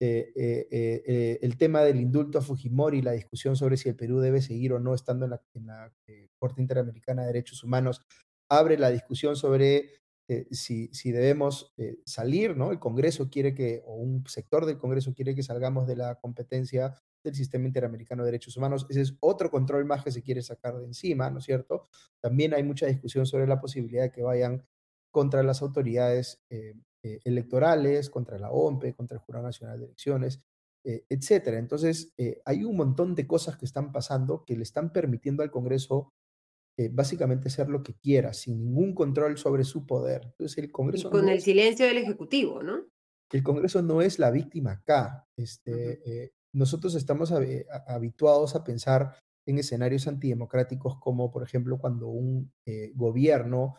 el 0.00 1.56
tema 1.58 1.82
del 1.82 1.98
indulto 1.98 2.38
a 2.38 2.40
Fujimori, 2.40 3.02
la 3.02 3.10
discusión 3.10 3.56
sobre 3.56 3.76
si 3.76 3.88
el 3.88 3.96
Perú 3.96 4.20
debe 4.20 4.40
seguir 4.40 4.72
o 4.72 4.78
no 4.78 4.94
estando 4.94 5.24
en 5.24 5.32
la, 5.32 5.42
en 5.54 5.66
la 5.66 5.92
Corte 6.38 6.62
Interamericana 6.62 7.22
de 7.22 7.28
Derechos 7.32 7.64
Humanos, 7.64 8.00
abre 8.48 8.78
la 8.78 8.90
discusión 8.90 9.34
sobre 9.34 9.90
eh, 10.30 10.46
si, 10.50 10.90
debemos 11.10 11.72
eh, 11.78 12.00
salir, 12.04 12.54
¿no? 12.54 12.70
El 12.70 12.78
Congreso 12.78 13.30
quiere 13.30 13.54
que, 13.54 13.82
o 13.86 13.94
un 13.94 14.26
sector 14.26 14.66
del 14.66 14.76
Congreso 14.76 15.14
quiere 15.14 15.34
que 15.34 15.42
salgamos 15.42 15.86
de 15.86 15.96
la 15.96 16.16
competencia 16.16 16.94
del 17.24 17.34
Sistema 17.34 17.66
Interamericano 17.66 18.22
de 18.22 18.32
Derechos 18.32 18.54
Humanos. 18.58 18.86
Ese 18.90 19.00
es 19.00 19.16
otro 19.20 19.50
control 19.50 19.86
más 19.86 20.04
que 20.04 20.10
se 20.10 20.22
quiere 20.22 20.42
sacar 20.42 20.76
de 20.76 20.84
encima, 20.84 21.30
¿no 21.30 21.38
es 21.38 21.46
cierto? 21.46 21.88
También 22.20 22.52
hay 22.52 22.62
mucha 22.62 22.84
discusión 22.84 23.24
sobre 23.24 23.46
la 23.46 23.58
posibilidad 23.58 24.02
de 24.02 24.12
que 24.12 24.22
vayan 24.22 24.66
contra 25.10 25.42
las 25.42 25.62
autoridades 25.62 26.42
eh, 26.50 26.74
electorales, 27.24 28.10
contra 28.10 28.38
la 28.38 28.50
OMPE, 28.50 28.94
contra 28.94 29.16
el 29.16 29.22
Jurado 29.22 29.46
Nacional 29.46 29.78
de 29.78 29.86
Elecciones, 29.86 30.42
etcétera. 30.84 31.58
Entonces, 31.58 32.14
hay 32.46 32.64
un 32.64 32.76
montón 32.76 33.14
de 33.14 33.26
cosas 33.26 33.58
que 33.58 33.66
están 33.66 33.92
pasando 33.92 34.44
que 34.46 34.56
le 34.56 34.62
están 34.62 34.90
permitiendo 34.90 35.42
al 35.42 35.50
Congreso 35.50 36.12
básicamente 36.92 37.48
hacer 37.48 37.68
lo 37.68 37.82
que 37.82 37.94
quiera, 37.94 38.32
sin 38.32 38.58
ningún 38.58 38.94
control 38.94 39.36
sobre 39.36 39.64
su 39.64 39.86
poder. 39.86 40.22
Entonces, 40.24 40.58
el 40.58 40.70
Congreso... 40.70 41.10
con 41.10 41.28
el 41.28 41.40
silencio 41.40 41.86
del 41.86 41.98
Ejecutivo, 41.98 42.62
¿no? 42.62 42.86
El 43.32 43.42
Congreso 43.42 43.82
no 43.82 44.00
es 44.00 44.18
la 44.18 44.30
víctima 44.30 44.72
acá. 44.72 45.26
Este, 45.36 46.32
nosotros 46.52 46.94
estamos 46.94 47.32
habituados 47.86 48.54
a 48.54 48.64
pensar 48.64 49.18
en 49.46 49.58
escenarios 49.58 50.06
antidemocráticos 50.06 50.98
como, 51.00 51.30
por 51.30 51.42
ejemplo, 51.42 51.78
cuando 51.78 52.08
un 52.08 52.52
gobierno 52.94 53.76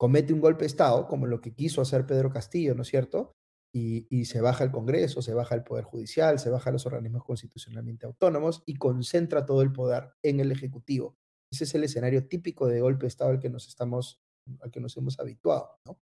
comete 0.00 0.32
un 0.32 0.40
golpe 0.40 0.60
de 0.60 0.68
Estado, 0.68 1.06
como 1.06 1.26
lo 1.26 1.42
que 1.42 1.54
quiso 1.54 1.82
hacer 1.82 2.06
Pedro 2.06 2.30
Castillo, 2.30 2.74
¿no 2.74 2.82
es 2.82 2.88
cierto? 2.88 3.36
Y, 3.70 4.24
se 4.24 4.40
baja 4.40 4.64
el 4.64 4.70
Congreso, 4.70 5.20
se 5.20 5.34
baja 5.34 5.54
el 5.54 5.62
Poder 5.62 5.84
Judicial, 5.84 6.38
se 6.38 6.48
baja 6.48 6.70
los 6.70 6.86
organismos 6.86 7.22
constitucionalmente 7.22 8.06
autónomos 8.06 8.62
y 8.64 8.76
concentra 8.76 9.44
todo 9.44 9.60
el 9.60 9.72
poder 9.72 10.08
en 10.22 10.40
el 10.40 10.52
Ejecutivo. 10.52 11.18
Ese 11.50 11.64
es 11.64 11.74
el 11.74 11.84
escenario 11.84 12.26
típico 12.26 12.66
de 12.66 12.80
golpe 12.80 13.02
de 13.02 13.08
Estado 13.08 13.30
al 13.30 13.40
que 13.40 13.50
nos, 13.50 13.66
estamos, 13.66 14.20
al 14.60 14.70
que 14.70 14.80
nos 14.80 14.96
hemos 14.96 15.18
habituado. 15.18 15.78
¿no? 15.86 15.98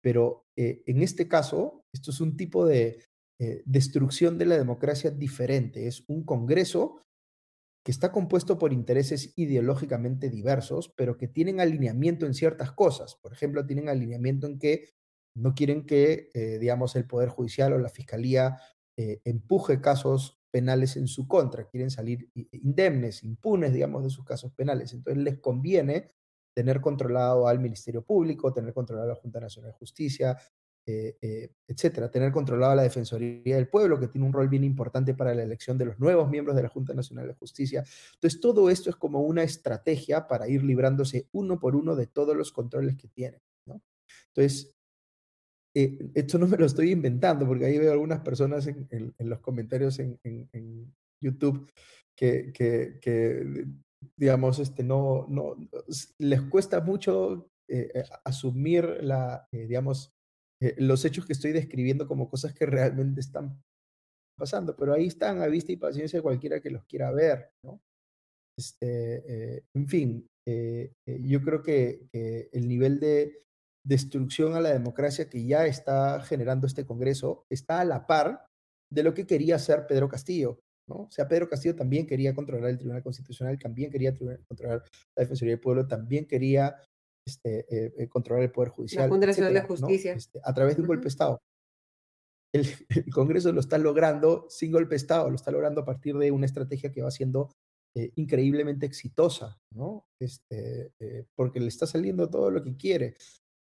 Pero 0.00 0.44
eh, 0.56 0.82
en 0.86 1.02
este 1.02 1.28
caso, 1.28 1.84
esto 1.92 2.10
es 2.10 2.20
un 2.20 2.36
tipo 2.36 2.66
de 2.66 3.02
eh, 3.40 3.62
destrucción 3.64 4.38
de 4.38 4.46
la 4.46 4.56
democracia 4.56 5.10
diferente. 5.10 5.86
Es 5.86 6.04
un 6.08 6.24
Congreso 6.24 7.00
que 7.84 7.90
está 7.90 8.12
compuesto 8.12 8.58
por 8.58 8.72
intereses 8.72 9.32
ideológicamente 9.36 10.30
diversos, 10.30 10.92
pero 10.96 11.16
que 11.18 11.28
tienen 11.28 11.60
alineamiento 11.60 12.24
en 12.26 12.34
ciertas 12.34 12.72
cosas. 12.72 13.16
Por 13.16 13.32
ejemplo, 13.32 13.66
tienen 13.66 13.88
alineamiento 13.88 14.46
en 14.46 14.58
que 14.58 14.90
no 15.36 15.54
quieren 15.54 15.84
que, 15.84 16.30
eh, 16.34 16.58
digamos, 16.58 16.96
el 16.96 17.06
Poder 17.06 17.28
Judicial 17.28 17.72
o 17.72 17.78
la 17.78 17.88
Fiscalía 17.88 18.58
empuje 18.96 19.80
casos 19.80 20.43
penales 20.54 20.96
en 20.96 21.08
su 21.08 21.26
contra, 21.26 21.66
quieren 21.66 21.90
salir 21.90 22.30
indemnes, 22.52 23.24
impunes, 23.24 23.72
digamos, 23.72 24.04
de 24.04 24.10
sus 24.10 24.24
casos 24.24 24.52
penales. 24.52 24.92
Entonces 24.92 25.20
les 25.20 25.40
conviene 25.40 26.12
tener 26.54 26.80
controlado 26.80 27.48
al 27.48 27.58
Ministerio 27.58 28.02
Público, 28.02 28.52
tener 28.52 28.72
controlado 28.72 29.10
a 29.10 29.14
la 29.14 29.20
Junta 29.20 29.40
Nacional 29.40 29.72
de 29.72 29.78
Justicia, 29.78 30.38
eh, 30.86 31.16
eh, 31.20 31.50
etcétera. 31.66 32.08
Tener 32.08 32.30
controlada 32.30 32.76
la 32.76 32.84
Defensoría 32.84 33.56
del 33.56 33.66
Pueblo, 33.66 33.98
que 33.98 34.06
tiene 34.06 34.28
un 34.28 34.32
rol 34.32 34.48
bien 34.48 34.62
importante 34.62 35.12
para 35.12 35.34
la 35.34 35.42
elección 35.42 35.76
de 35.76 35.86
los 35.86 35.98
nuevos 35.98 36.30
miembros 36.30 36.54
de 36.54 36.62
la 36.62 36.68
Junta 36.68 36.94
Nacional 36.94 37.26
de 37.26 37.34
Justicia. 37.34 37.82
Entonces, 38.14 38.40
todo 38.40 38.70
esto 38.70 38.90
es 38.90 38.94
como 38.94 39.22
una 39.22 39.42
estrategia 39.42 40.28
para 40.28 40.46
ir 40.46 40.62
librándose 40.62 41.26
uno 41.32 41.58
por 41.58 41.74
uno 41.74 41.96
de 41.96 42.06
todos 42.06 42.36
los 42.36 42.52
controles 42.52 42.96
que 42.96 43.08
tiene. 43.08 43.42
¿no? 43.66 43.82
Entonces, 44.28 44.72
eh, 45.74 45.98
esto 46.14 46.38
no 46.38 46.46
me 46.46 46.56
lo 46.56 46.66
estoy 46.66 46.92
inventando, 46.92 47.46
porque 47.46 47.66
ahí 47.66 47.78
veo 47.78 47.92
algunas 47.92 48.20
personas 48.20 48.66
en, 48.66 49.14
los 49.18 49.40
comentarios 49.40 49.98
en, 49.98 50.94
YouTube 51.22 51.70
que, 52.16 52.52
que, 52.52 53.66
digamos, 54.16 54.58
este, 54.58 54.84
no, 54.84 55.26
no, 55.28 55.56
les 56.18 56.42
cuesta 56.42 56.80
mucho 56.80 57.50
asumir 58.24 58.84
la, 59.02 59.48
digamos, 59.50 60.14
eh, 60.64 60.74
los 60.78 61.04
hechos 61.04 61.26
que 61.26 61.34
estoy 61.34 61.52
describiendo 61.52 62.06
como 62.06 62.30
cosas 62.30 62.54
que 62.54 62.64
realmente 62.64 63.20
están 63.20 63.62
pasando, 64.38 64.74
pero 64.74 64.94
ahí 64.94 65.06
están 65.06 65.42
a 65.42 65.46
vista 65.46 65.72
y 65.72 65.76
paciencia 65.76 66.18
de 66.18 66.22
cualquiera 66.22 66.60
que 66.60 66.70
los 66.70 66.84
quiera 66.86 67.10
ver, 67.12 67.50
¿no? 67.62 67.82
Este, 68.56 69.56
eh, 69.56 69.64
en 69.74 69.88
fin, 69.88 70.26
eh, 70.46 70.92
yo 71.06 71.42
creo 71.42 71.62
que, 71.62 72.08
el 72.52 72.66
nivel 72.66 72.98
de 72.98 73.44
destrucción 73.86 74.54
a 74.54 74.60
la 74.60 74.72
democracia 74.72 75.28
que 75.28 75.44
ya 75.44 75.66
está 75.66 76.20
generando 76.22 76.66
este 76.66 76.86
Congreso 76.86 77.44
está 77.50 77.80
a 77.80 77.84
la 77.84 78.06
par 78.06 78.46
de 78.90 79.02
lo 79.02 79.14
que 79.14 79.26
quería 79.26 79.56
hacer 79.56 79.86
Pedro 79.86 80.08
Castillo. 80.08 80.60
¿no? 80.88 81.02
O 81.02 81.10
sea, 81.10 81.28
Pedro 81.28 81.48
Castillo 81.48 81.74
también 81.74 82.06
quería 82.06 82.34
controlar 82.34 82.70
el 82.70 82.78
Tribunal 82.78 83.02
Constitucional, 83.02 83.58
también 83.58 83.90
quería 83.90 84.14
controlar 84.46 84.82
la 85.16 85.22
Defensoría 85.22 85.52
del 85.52 85.60
Pueblo, 85.60 85.86
también 85.86 86.26
quería 86.26 86.76
este, 87.26 87.60
eh, 87.70 87.92
eh, 87.96 88.08
controlar 88.08 88.44
el 88.44 88.52
Poder 88.52 88.70
Judicial. 88.70 89.10
La 89.10 89.26
Nacional 89.26 89.54
de 89.54 89.62
Justicia. 89.62 90.12
Este, 90.12 90.40
a 90.42 90.52
través 90.52 90.76
de 90.76 90.82
un 90.82 90.88
golpe 90.88 91.04
de 91.04 91.08
Estado. 91.08 91.40
El, 92.54 93.12
Congreso 93.12 93.52
lo 93.52 93.60
está 93.60 93.78
logrando 93.78 94.46
sin 94.48 94.70
golpe 94.70 94.90
de 94.90 94.96
Estado, 94.96 95.28
lo 95.28 95.34
está 95.34 95.50
logrando 95.50 95.80
a 95.80 95.84
partir 95.84 96.16
de 96.16 96.30
una 96.30 96.46
estrategia 96.46 96.92
que 96.92 97.02
va 97.02 97.10
siendo 97.10 97.50
eh, 97.96 98.12
increíblemente 98.14 98.86
exitosa, 98.86 99.58
¿no? 99.74 100.06
Este, 100.20 100.92
porque 101.34 101.58
le 101.58 101.66
está 101.66 101.86
saliendo 101.86 102.30
todo 102.30 102.50
lo 102.50 102.62
que 102.62 102.76
quiere, 102.76 103.16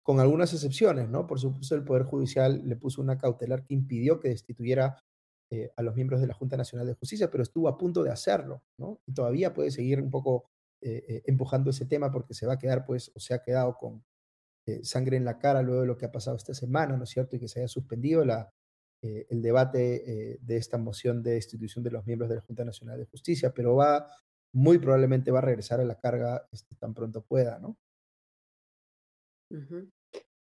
con 0.06 0.20
algunas 0.20 0.54
excepciones, 0.54 1.08
¿no? 1.08 1.26
Por 1.26 1.40
supuesto, 1.40 1.74
el 1.74 1.82
Poder 1.82 2.04
Judicial 2.04 2.62
le 2.64 2.76
puso 2.76 3.02
una 3.02 3.18
cautelar 3.18 3.64
que 3.64 3.74
impidió 3.74 4.20
que 4.20 4.28
destituyera 4.28 5.02
a 5.76 5.82
los 5.82 5.96
miembros 5.96 6.20
de 6.20 6.28
la 6.28 6.34
Junta 6.34 6.56
Nacional 6.56 6.86
de 6.86 6.94
Justicia, 6.94 7.28
pero 7.28 7.42
estuvo 7.42 7.68
a 7.68 7.76
punto 7.76 8.04
de 8.04 8.10
hacerlo, 8.10 8.62
¿no? 8.78 9.00
Y 9.04 9.12
todavía 9.14 9.52
puede 9.52 9.72
seguir 9.72 10.00
un 10.00 10.10
poco 10.10 10.44
eh, 10.80 11.04
eh, 11.08 11.22
empujando 11.24 11.70
ese 11.70 11.84
tema 11.86 12.12
porque 12.12 12.34
se 12.34 12.46
va 12.46 12.52
a 12.52 12.58
quedar, 12.58 12.86
pues, 12.86 13.10
o 13.16 13.18
se 13.18 13.34
ha 13.34 13.42
quedado 13.42 13.76
con 13.76 14.04
eh, 14.66 14.84
sangre 14.84 15.16
en 15.16 15.24
la 15.24 15.38
cara 15.38 15.62
luego 15.62 15.80
de 15.80 15.88
lo 15.88 15.96
que 15.96 16.04
ha 16.04 16.12
pasado 16.12 16.36
esta 16.36 16.54
semana, 16.54 16.96
¿no 16.96 17.02
es 17.02 17.10
cierto? 17.10 17.34
Y 17.34 17.40
que 17.40 17.48
se 17.48 17.58
haya 17.58 17.68
suspendido 17.68 18.22
el 19.02 19.42
debate 19.42 20.38
de 20.40 20.56
esta 20.56 20.78
moción 20.78 21.22
de 21.22 21.32
destitución 21.32 21.82
de 21.82 21.90
los 21.90 22.06
miembros 22.06 22.28
de 22.28 22.36
la 22.36 22.42
Junta 22.42 22.64
Nacional 22.64 22.98
de 22.98 23.06
Justicia, 23.06 23.52
pero 23.52 23.74
va, 23.74 24.06
muy 24.52 24.78
probablemente 24.78 25.30
va 25.30 25.38
a 25.38 25.42
regresar 25.42 25.80
a 25.80 25.84
la 25.84 25.98
carga 25.98 26.46
este, 26.52 26.74
tan 26.76 26.94
pronto 26.94 27.22
pueda, 27.22 27.58
¿no? 27.58 27.76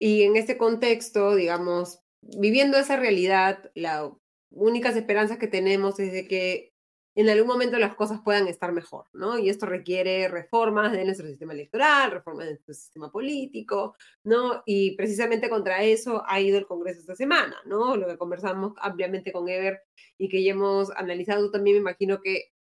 Y 0.04 0.24
en 0.24 0.36
este 0.36 0.58
contexto, 0.58 1.36
digamos, 1.36 2.00
viviendo 2.24 2.76
esa 2.80 2.98
realidad, 2.98 3.70
la 3.76 4.12
únicas 4.50 4.96
esperanzas 4.96 5.38
que 5.38 5.48
tenemos 5.48 6.00
es 6.00 6.12
de 6.12 6.28
que 6.28 6.74
en 7.14 7.30
algún 7.30 7.48
momento 7.48 7.78
las 7.78 7.94
cosas 7.94 8.20
puedan 8.24 8.48
estar 8.48 8.72
mejor, 8.72 9.06
¿no? 9.14 9.38
Y 9.38 9.50
esto 9.50 9.68
requiere 9.68 10.28
reformas 10.28 10.92
de 10.92 11.06
nuestro 11.06 11.28
sistema 11.28 11.54
electoral, 11.54 12.10
reformas 12.10 12.48
de 12.48 12.54
nuestro 12.54 12.74
sistema 12.74 13.12
político, 13.12 13.96
¿no? 14.24 14.64
Y 14.66 14.96
precisamente 14.96 15.52
contra 15.52 15.84
eso 15.84 16.24
ha 16.28 16.42
ido 16.42 16.58
el 16.58 16.66
Congreso 16.66 17.02
esta 17.02 17.16
semana, 17.16 17.58
¿no? 17.66 17.96
Lo 17.96 18.08
que 18.08 18.18
conversamos 18.18 18.74
ampliamente 18.82 19.32
con 19.32 19.50
Ever 19.50 19.82
y 20.18 20.30
que 20.30 20.44
ya 20.44 20.54
hemos 20.54 20.90
analizado 20.96 21.52
también, 21.52 21.76
me 21.76 21.82
imagino 21.82 22.22
que 22.24 22.54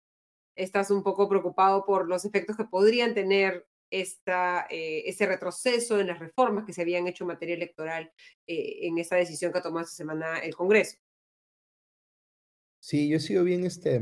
estás 0.57 0.91
un 0.91 1.05
poco 1.05 1.29
preocupado 1.29 1.85
por 1.85 2.09
los 2.09 2.25
efectos 2.25 2.57
que 2.57 2.65
podrían 2.65 3.15
tener 3.15 3.65
esta, 3.91 4.67
eh, 4.71 5.03
ese 5.07 5.27
retroceso 5.27 6.01
en 6.01 6.09
las 6.09 6.19
reformas 6.19 6.65
que 6.65 6.73
se 6.73 6.83
habían 6.83 7.07
hecho 7.07 7.25
en 7.25 7.29
materia 7.29 7.55
electoral 7.55 8.13
eh, 8.47 8.87
en 8.87 8.99
esta 8.99 9.17
decisión 9.17 9.53
que 9.53 9.59
ha 9.59 9.63
tomado 9.63 9.85
esta 9.85 9.97
semana 9.97 10.39
el 10.39 10.55
Congreso. 10.55 10.97
Sí, 12.81 13.09
yo 13.09 13.17
he 13.17 13.21
sido 13.21 13.45
bien 13.45 13.65
este, 13.65 14.01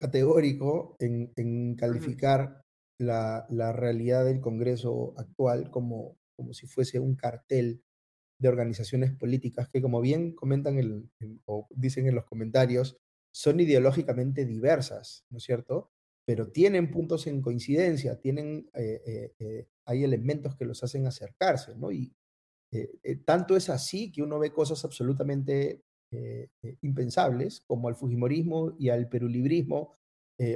categórico 0.00 0.96
en, 0.98 1.74
calificar 1.76 2.62
la, 2.98 3.46
realidad 3.72 4.24
del 4.24 4.40
Congreso 4.40 5.14
actual 5.16 5.70
como, 5.70 6.16
como 6.36 6.54
si 6.54 6.66
fuese 6.66 6.98
un 6.98 7.14
cartel 7.14 7.82
de 8.38 8.48
organizaciones 8.48 9.12
políticas 9.12 9.68
que, 9.68 9.80
como 9.80 10.00
bien 10.00 10.34
comentan 10.34 10.78
el, 10.78 11.08
o 11.46 11.66
dicen 11.70 12.06
en 12.06 12.14
los 12.14 12.26
comentarios, 12.26 12.98
son 13.34 13.60
ideológicamente 13.60 14.44
diversas, 14.44 15.24
¿no 15.30 15.38
es 15.38 15.44
cierto? 15.44 15.90
Pero 16.26 16.48
tienen 16.48 16.90
puntos 16.90 17.28
en 17.28 17.40
coincidencia, 17.40 18.18
tienen, 18.20 18.68
eh, 18.74 19.00
eh, 19.06 19.34
eh, 19.38 19.68
hay 19.84 20.02
elementos 20.02 20.56
que 20.56 20.64
los 20.64 20.82
hacen 20.82 21.06
acercarse, 21.06 21.74
¿no? 21.76 21.92
Y 21.92 22.12
tanto 23.24 23.56
es 23.56 23.70
así 23.70 24.12
que 24.12 24.22
uno 24.22 24.38
ve 24.38 24.52
cosas 24.52 24.84
absolutamente 24.84 25.82
impensables, 26.82 27.62
como 27.66 27.88
al 27.88 27.94
Fujimorismo 27.94 28.74
y 28.78 28.90
al 28.90 29.08
perulibrismo, 29.08 29.96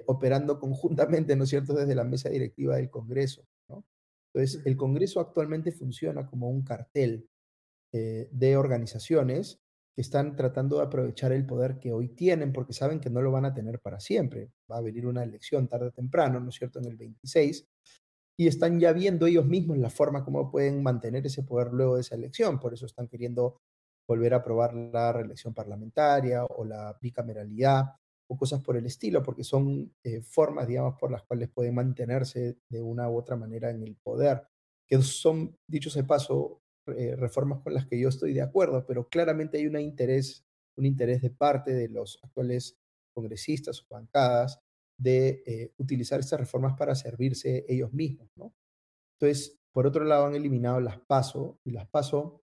operando 0.07 0.59
conjuntamente, 0.61 1.37
¿no 1.37 1.45
es 1.45 1.51
cierto?, 1.51 1.73
desde 1.73 1.95
la 1.95 2.05
mesa 2.05 2.29
directiva 2.29 2.77
del 2.77 2.91
Congreso. 2.91 3.47
¿no? 3.69 3.87
Entonces, 4.35 4.61
el 4.67 4.77
Congreso 4.77 5.21
actualmente 5.21 5.73
funciona 5.73 6.27
como 6.27 6.51
un 6.51 6.63
cartel 6.63 7.29
de 7.93 8.57
organizaciones 8.57 9.61
que 9.95 10.03
están 10.03 10.37
tratando 10.37 10.77
de 10.77 10.85
aprovechar 10.85 11.33
el 11.33 11.47
poder 11.47 11.79
que 11.79 11.93
hoy 11.93 12.09
tienen 12.09 12.53
porque 12.53 12.73
saben 12.73 13.01
que 13.01 13.11
no 13.11 13.23
lo 13.23 13.33
van 13.33 13.45
a 13.45 13.55
tener 13.55 13.81
para 13.81 14.01
siempre. 14.01 14.51
Va 14.71 14.79
a 14.79 14.83
venir 14.83 15.07
una 15.07 15.23
elección 15.25 15.69
tarde 15.69 15.89
o 15.89 15.93
temprano, 15.93 16.41
¿no 16.41 16.51
es 16.51 16.55
cierto?, 16.55 16.79
en 16.79 16.87
el 16.87 16.97
26, 16.97 17.67
y 18.39 18.47
están 18.47 18.81
ya 18.81 18.93
viendo 18.93 19.27
ellos 19.27 19.47
mismos 19.47 19.79
la 19.79 19.91
forma 19.91 20.25
como 20.25 20.51
pueden 20.51 20.83
mantener 20.83 21.27
ese 21.27 21.43
poder 21.43 21.73
luego 21.73 21.97
de 21.97 22.03
esa 22.03 22.15
elección. 22.15 22.59
Por 22.59 22.73
eso 22.73 22.87
están 22.87 23.09
queriendo 23.09 23.61
volver 24.09 24.35
a 24.35 24.39
aprobar 24.39 24.75
la 24.75 25.13
reelección 25.13 25.55
parlamentaria 25.55 26.45
o 26.45 26.65
la 26.65 26.97
bicameralidad 27.01 27.85
o 28.29 28.37
cosas 28.37 28.63
por 28.63 28.77
el 28.77 28.87
estilo, 28.87 29.23
porque 29.23 29.45
son 29.45 29.93
eh, 30.05 30.23
formas, 30.23 30.67
digamos, 30.69 30.95
por 30.99 31.11
las 31.11 31.23
cuales 31.25 31.51
pueden 31.51 31.75
mantenerse 31.75 32.59
de 32.69 32.81
una 32.81 33.11
u 33.11 33.19
otra 33.19 33.37
manera 33.37 33.71
en 33.71 33.83
el 33.83 33.97
poder, 33.97 34.43
que 34.87 35.03
son, 35.03 35.57
dicho 35.67 35.91
de 35.91 36.05
paso, 36.05 36.63
eh, 36.97 37.17
reformas 37.17 37.61
con 37.61 37.75
las 37.75 37.87
que 37.87 37.99
yo 37.99 38.09
estoy 38.09 38.33
de 38.33 38.43
acuerdo, 38.43 38.85
pero 38.87 39.09
claramente 39.09 39.59
hay 39.59 39.67
un 39.67 39.79
interés, 39.79 40.45
un 40.77 40.87
interés 40.87 41.23
de 41.23 41.31
parte 41.31 41.73
de 41.73 41.89
los 41.89 42.19
actuales 42.23 42.79
congresistas 43.13 43.83
o 43.83 43.95
bancadas 43.95 44.61
de 44.99 45.43
eh, 45.47 45.73
utilizar 45.79 46.21
estas 46.21 46.41
reformas 46.41 46.77
para 46.77 46.95
servirse 46.95 47.65
ellos 47.69 47.93
mismos, 47.93 48.29
¿no? 48.37 48.55
Entonces, 49.19 49.59
por 49.73 49.87
otro 49.87 50.05
lado, 50.05 50.27
han 50.27 50.35
eliminado 50.35 50.81
las 50.81 50.99
PASO, 50.99 51.59
y 51.65 51.71
las 51.71 51.89
PASO, 51.89 52.43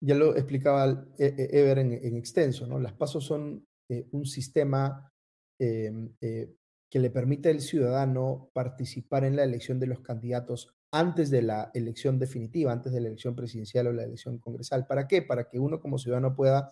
ya 0.00 0.14
lo 0.14 0.36
explicaba 0.36 1.06
e, 1.18 1.26
e, 1.26 1.60
Ever 1.60 1.78
en, 1.78 2.16
extenso, 2.16 2.66
¿no? 2.66 2.78
Las 2.78 2.92
PASO 2.92 3.20
son 3.20 3.66
eh, 3.88 4.06
un 4.10 4.26
sistema 4.26 5.12
em, 5.58 6.14
eh, 6.20 6.54
que 6.90 6.98
le 6.98 7.10
permite 7.10 7.48
al 7.48 7.60
ciudadano 7.60 8.50
participar 8.52 9.24
en 9.24 9.36
la 9.36 9.44
elección 9.44 9.78
de 9.78 9.86
los 9.86 10.00
candidatos 10.00 10.74
antes 10.92 11.30
de 11.30 11.42
la 11.42 11.70
elección 11.74 12.18
definitiva, 12.18 12.70
antes 12.70 12.92
de 12.92 13.00
la 13.00 13.08
elección 13.08 13.34
presidencial 13.34 13.86
o 13.86 13.92
la 13.92 14.04
elección 14.04 14.38
congresal. 14.38 14.86
¿Para 14.86 15.08
qué? 15.08 15.22
Para 15.22 15.48
que 15.48 15.58
uno 15.58 15.80
como 15.80 15.98
ciudadano 15.98 16.36
pueda 16.36 16.70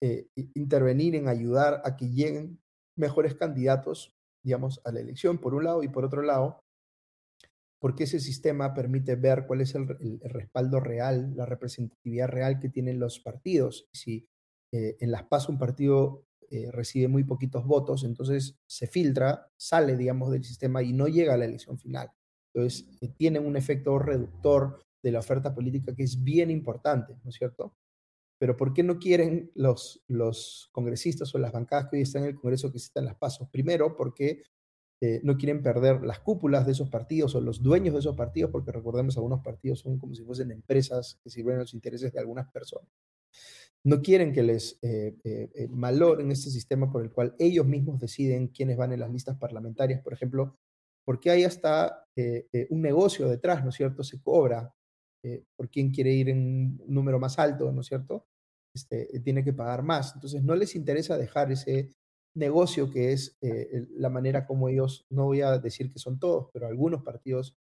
eh, 0.00 0.28
intervenir 0.54 1.16
en 1.16 1.28
ayudar 1.28 1.82
a 1.84 1.96
que 1.96 2.08
lleguen 2.10 2.60
mejores 2.96 3.34
candidatos, 3.34 4.14
digamos, 4.44 4.80
a 4.84 4.92
la 4.92 5.00
elección, 5.00 5.38
por 5.38 5.54
un 5.54 5.64
lado, 5.64 5.82
y 5.82 5.88
por 5.88 6.04
otro 6.04 6.22
lado, 6.22 6.60
porque 7.80 8.04
ese 8.04 8.20
sistema 8.20 8.72
permite 8.72 9.16
ver 9.16 9.46
cuál 9.46 9.62
es 9.62 9.74
el, 9.74 9.88
respaldo 10.22 10.80
real, 10.80 11.34
la 11.34 11.46
representatividad 11.46 12.28
real 12.28 12.60
que 12.60 12.68
tienen 12.68 13.00
los 13.00 13.18
partidos. 13.18 13.88
Si 13.92 14.28
eh, 14.72 14.96
en 15.00 15.10
las 15.10 15.24
PAS 15.24 15.48
un 15.48 15.58
partido 15.58 16.24
eh, 16.50 16.70
recibe 16.70 17.08
muy 17.08 17.24
poquitos 17.24 17.66
votos, 17.66 18.04
entonces 18.04 18.58
se 18.66 18.86
filtra, 18.86 19.50
sale, 19.56 19.96
digamos, 19.96 20.30
del 20.30 20.44
sistema 20.44 20.82
y 20.82 20.92
no 20.92 21.08
llega 21.08 21.34
a 21.34 21.38
la 21.38 21.46
elección 21.46 21.78
final. 21.78 22.12
Entonces, 22.54 22.88
eh, 23.00 23.08
tiene 23.16 23.38
un 23.38 23.56
efecto 23.56 23.98
reductor 23.98 24.84
de 25.02 25.12
la 25.12 25.20
oferta 25.20 25.54
política 25.54 25.94
que 25.94 26.02
es 26.02 26.22
bien 26.22 26.50
importante, 26.50 27.16
¿no 27.22 27.30
es 27.30 27.36
cierto? 27.36 27.74
Pero 28.38 28.56
¿por 28.56 28.72
qué 28.72 28.82
no 28.82 28.98
quieren 28.98 29.50
los, 29.54 30.02
los 30.08 30.70
congresistas 30.72 31.34
o 31.34 31.38
las 31.38 31.52
bancadas 31.52 31.88
que 31.88 31.96
hoy 31.96 32.02
están 32.02 32.22
en 32.22 32.30
el 32.30 32.34
Congreso 32.36 32.72
que 32.72 32.78
están 32.78 33.04
las 33.04 33.16
pasos? 33.16 33.48
Primero, 33.50 33.96
porque 33.96 34.42
eh, 35.02 35.20
no 35.22 35.36
quieren 35.36 35.62
perder 35.62 36.02
las 36.02 36.20
cúpulas 36.20 36.66
de 36.66 36.72
esos 36.72 36.90
partidos 36.90 37.34
o 37.34 37.40
los 37.40 37.62
dueños 37.62 37.94
de 37.94 38.00
esos 38.00 38.16
partidos, 38.16 38.50
porque 38.50 38.72
recordemos, 38.72 39.16
algunos 39.16 39.40
partidos 39.42 39.80
son 39.80 39.98
como 39.98 40.14
si 40.14 40.24
fuesen 40.24 40.50
empresas 40.50 41.18
que 41.22 41.30
sirven 41.30 41.56
a 41.56 41.60
los 41.60 41.74
intereses 41.74 42.12
de 42.12 42.20
algunas 42.20 42.50
personas. 42.50 42.88
No 43.82 44.02
quieren 44.02 44.32
que 44.32 44.42
les 44.42 44.78
eh, 44.82 45.16
eh, 45.24 45.68
maloren 45.70 46.30
este 46.30 46.50
sistema 46.50 46.90
por 46.90 47.02
el 47.02 47.10
cual 47.10 47.34
ellos 47.38 47.66
mismos 47.66 47.98
deciden 47.98 48.48
quiénes 48.48 48.76
van 48.76 48.92
en 48.92 49.00
las 49.00 49.10
listas 49.10 49.38
parlamentarias, 49.38 50.02
por 50.02 50.12
ejemplo, 50.12 50.58
porque 51.10 51.28
hay 51.28 51.42
hasta 51.42 52.06
eh, 52.16 52.46
eh, 52.52 52.68
un 52.70 52.82
negocio 52.82 53.28
detrás, 53.28 53.64
¿no 53.64 53.70
es 53.70 53.74
cierto? 53.74 54.04
Se 54.04 54.22
cobra 54.22 54.72
eh, 55.24 55.42
por 55.56 55.68
quien 55.68 55.90
quiere 55.90 56.12
ir 56.12 56.28
en 56.28 56.38
un 56.38 56.84
número 56.86 57.18
más 57.18 57.36
alto, 57.40 57.72
¿no 57.72 57.80
es 57.80 57.88
cierto? 57.88 58.28
Este, 58.72 59.18
tiene 59.18 59.42
que 59.42 59.52
pagar 59.52 59.82
más. 59.82 60.14
Entonces, 60.14 60.44
no 60.44 60.54
les 60.54 60.76
interesa 60.76 61.18
dejar 61.18 61.50
ese 61.50 61.90
negocio 62.36 62.92
que 62.92 63.10
es 63.10 63.36
la 63.40 64.08
manera 64.08 64.46
como 64.46 64.68
ellos, 64.68 65.04
no 65.10 65.24
voy 65.24 65.40
a 65.40 65.58
decir 65.58 65.90
que 65.90 65.98
son 65.98 66.20
todos, 66.20 66.48
pero 66.52 66.68
algunos 66.68 67.02
partidos 67.02 67.56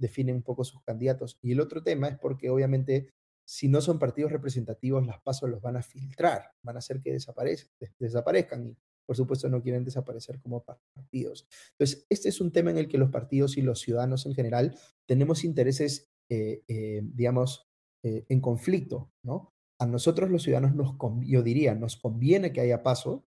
definen 0.00 0.34
un 0.34 0.42
poco 0.42 0.64
sus 0.64 0.82
candidatos. 0.82 1.38
Y 1.40 1.52
el 1.52 1.60
otro 1.60 1.84
tema 1.84 2.08
es 2.08 2.18
porque 2.18 2.50
obviamente 2.50 3.10
si 3.46 3.68
no 3.68 3.80
son 3.80 4.00
partidos 4.00 4.32
representativos, 4.32 5.06
las 5.06 5.20
pasos 5.20 5.48
los 5.48 5.62
van 5.62 5.76
a 5.76 5.82
filtrar, 5.82 6.50
van 6.64 6.74
a 6.74 6.80
hacer 6.80 7.00
que 7.00 7.12
desaparezcan. 7.12 8.76
Por 9.08 9.16
supuesto, 9.16 9.48
no 9.48 9.62
quieren 9.62 9.86
desaparecer 9.86 10.38
como 10.38 10.62
partidos. 10.62 11.48
Entonces, 11.70 12.04
este 12.10 12.28
es 12.28 12.42
un 12.42 12.52
tema 12.52 12.70
en 12.70 12.76
el 12.76 12.88
que 12.88 12.98
los 12.98 13.08
partidos 13.08 13.56
y 13.56 13.62
los 13.62 13.80
ciudadanos 13.80 14.26
en 14.26 14.34
general 14.34 14.76
tenemos 15.06 15.44
intereses, 15.44 16.10
eh, 16.28 16.62
eh, 16.68 17.00
digamos, 17.02 17.66
eh, 18.04 18.26
en 18.28 18.42
conflicto, 18.42 19.10
¿no? 19.24 19.54
A 19.80 19.86
nosotros 19.86 20.28
los 20.28 20.42
ciudadanos, 20.42 20.74
nos 20.74 20.94
yo 21.22 21.42
diría, 21.42 21.74
nos 21.74 21.96
conviene 21.96 22.52
que 22.52 22.60
haya 22.60 22.82
paso 22.82 23.24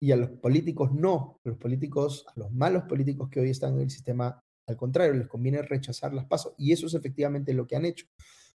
y 0.00 0.12
a 0.12 0.16
los 0.16 0.30
políticos 0.30 0.92
no. 0.94 1.38
A 1.44 1.50
los 1.50 1.58
políticos, 1.58 2.24
a 2.34 2.40
los 2.40 2.50
malos 2.50 2.84
políticos 2.84 3.28
que 3.28 3.40
hoy 3.40 3.50
están 3.50 3.74
en 3.74 3.80
el 3.82 3.90
sistema, 3.90 4.42
al 4.66 4.78
contrario, 4.78 5.12
les 5.12 5.28
conviene 5.28 5.60
rechazar 5.60 6.14
las 6.14 6.24
pasos. 6.24 6.54
Y 6.56 6.72
eso 6.72 6.86
es 6.86 6.94
efectivamente 6.94 7.52
lo 7.52 7.66
que 7.66 7.76
han 7.76 7.84
hecho. 7.84 8.06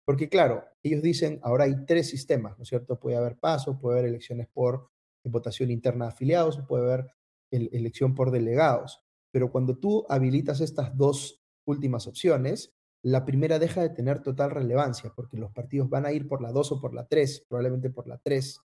Porque 0.05 0.29
claro, 0.29 0.63
ellos 0.83 1.01
dicen, 1.01 1.41
ahora 1.43 1.65
hay 1.65 1.85
tres 1.85 2.09
sistemas, 2.09 2.57
¿no 2.57 2.63
es 2.63 2.69
cierto? 2.69 2.97
Puede 2.97 3.17
haber 3.17 3.37
paso, 3.37 3.77
puede 3.77 3.99
haber 3.99 4.09
elecciones 4.11 4.47
por 4.47 4.89
votación 5.29 5.71
interna 5.71 6.05
de 6.05 6.11
afiliados, 6.11 6.59
puede 6.67 6.83
haber 6.83 7.11
elección 7.51 8.15
por 8.15 8.31
delegados. 8.31 9.01
Pero 9.31 9.51
cuando 9.51 9.77
tú 9.77 10.05
habilitas 10.09 10.61
estas 10.61 10.95
dos 10.97 11.43
últimas 11.65 12.07
opciones, 12.07 12.73
la 13.03 13.23
primera 13.23 13.59
deja 13.59 13.81
de 13.81 13.89
tener 13.89 14.23
total 14.23 14.51
relevancia 14.51 15.13
porque 15.15 15.37
los 15.37 15.51
partidos 15.51 15.89
van 15.89 16.05
a 16.05 16.11
ir 16.11 16.27
por 16.27 16.41
la 16.41 16.51
2 16.51 16.71
o 16.71 16.81
por 16.81 16.93
la 16.95 17.05
3, 17.05 17.45
probablemente 17.47 17.89
por 17.91 18.07
la 18.07 18.17
3. 18.17 18.59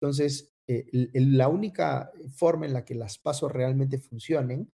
Entonces, 0.00 0.54
eh, 0.66 0.86
la 1.12 1.48
única 1.48 2.10
forma 2.34 2.64
en 2.64 2.72
la 2.72 2.84
que 2.84 2.94
las 2.94 3.18
pasos 3.18 3.52
realmente 3.52 3.98
funcionen 3.98 4.72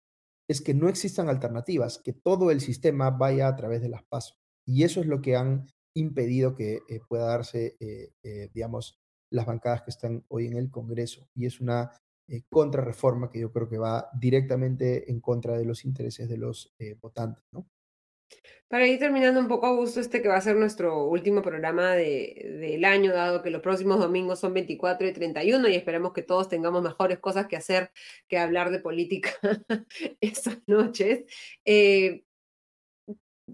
es 0.48 0.62
que 0.62 0.74
no 0.74 0.88
existan 0.88 1.30
alternativas, 1.30 1.98
que 1.98 2.14
todo 2.14 2.52
el 2.52 2.62
sistema 2.62 3.10
vaya 3.10 3.48
a 3.48 3.56
través 3.56 3.82
de 3.82 3.90
las 3.90 4.04
pasos. 4.04 4.38
Y 4.66 4.84
eso 4.84 5.02
es 5.02 5.08
lo 5.08 5.22
que 5.22 5.36
han 5.36 5.68
impedido 5.96 6.54
que 6.54 6.82
eh, 6.88 7.00
pueda 7.08 7.26
darse, 7.26 7.76
eh, 7.80 8.50
digamos, 8.54 9.00
las 9.30 9.45
bancadas 9.45 9.82
que 9.84 9.91
están 9.91 10.24
hoy 10.28 10.48
en 10.48 10.58
el 10.58 10.70
Congreso. 10.70 11.28
Y 11.36 11.45
es 11.45 11.60
una 11.60 11.91
eh, 12.28 12.44
contrarreforma 12.49 13.30
que 13.30 13.40
yo 13.40 13.52
creo 13.52 13.70
que 13.70 13.78
va 13.78 14.10
directamente 14.14 15.10
en 15.10 15.22
contra 15.22 15.58
de 15.58 15.66
los 15.66 15.86
intereses 15.86 16.28
de 16.28 16.38
los 16.38 16.74
eh, 16.80 16.95
votantes. 16.99 17.44
Para 18.68 18.86
ir 18.86 18.99
terminando 18.99 19.40
un 19.40 19.48
poco, 19.48 19.78
gusto 19.78 20.02
este 20.02 20.22
que 20.22 20.28
va 20.28 20.36
a 20.36 20.41
ser 20.41 20.58
nuestro 20.58 21.06
último 21.06 21.41
programa 21.41 21.94
de, 21.94 22.58
del 22.60 22.84
año, 22.84 23.14
dado 23.14 23.41
que 23.41 23.49
los 23.49 23.62
próximos 23.62 23.99
domingos 23.99 24.41
son 24.41 24.54
24 24.54 25.08
y 25.08 25.14
31 25.14 25.70
y 25.70 25.76
esperamos 25.76 26.12
que 26.12 26.22
todos 26.22 26.49
tengamos 26.49 26.84
mejores 26.84 27.20
cosas 27.20 27.48
que 27.48 27.56
hacer 27.56 27.91
que 28.28 28.38
hablar 28.38 28.70
de 28.72 28.80
política 28.80 29.30
estas 30.20 30.58
noches. 30.68 31.24
Eh, 31.64 32.26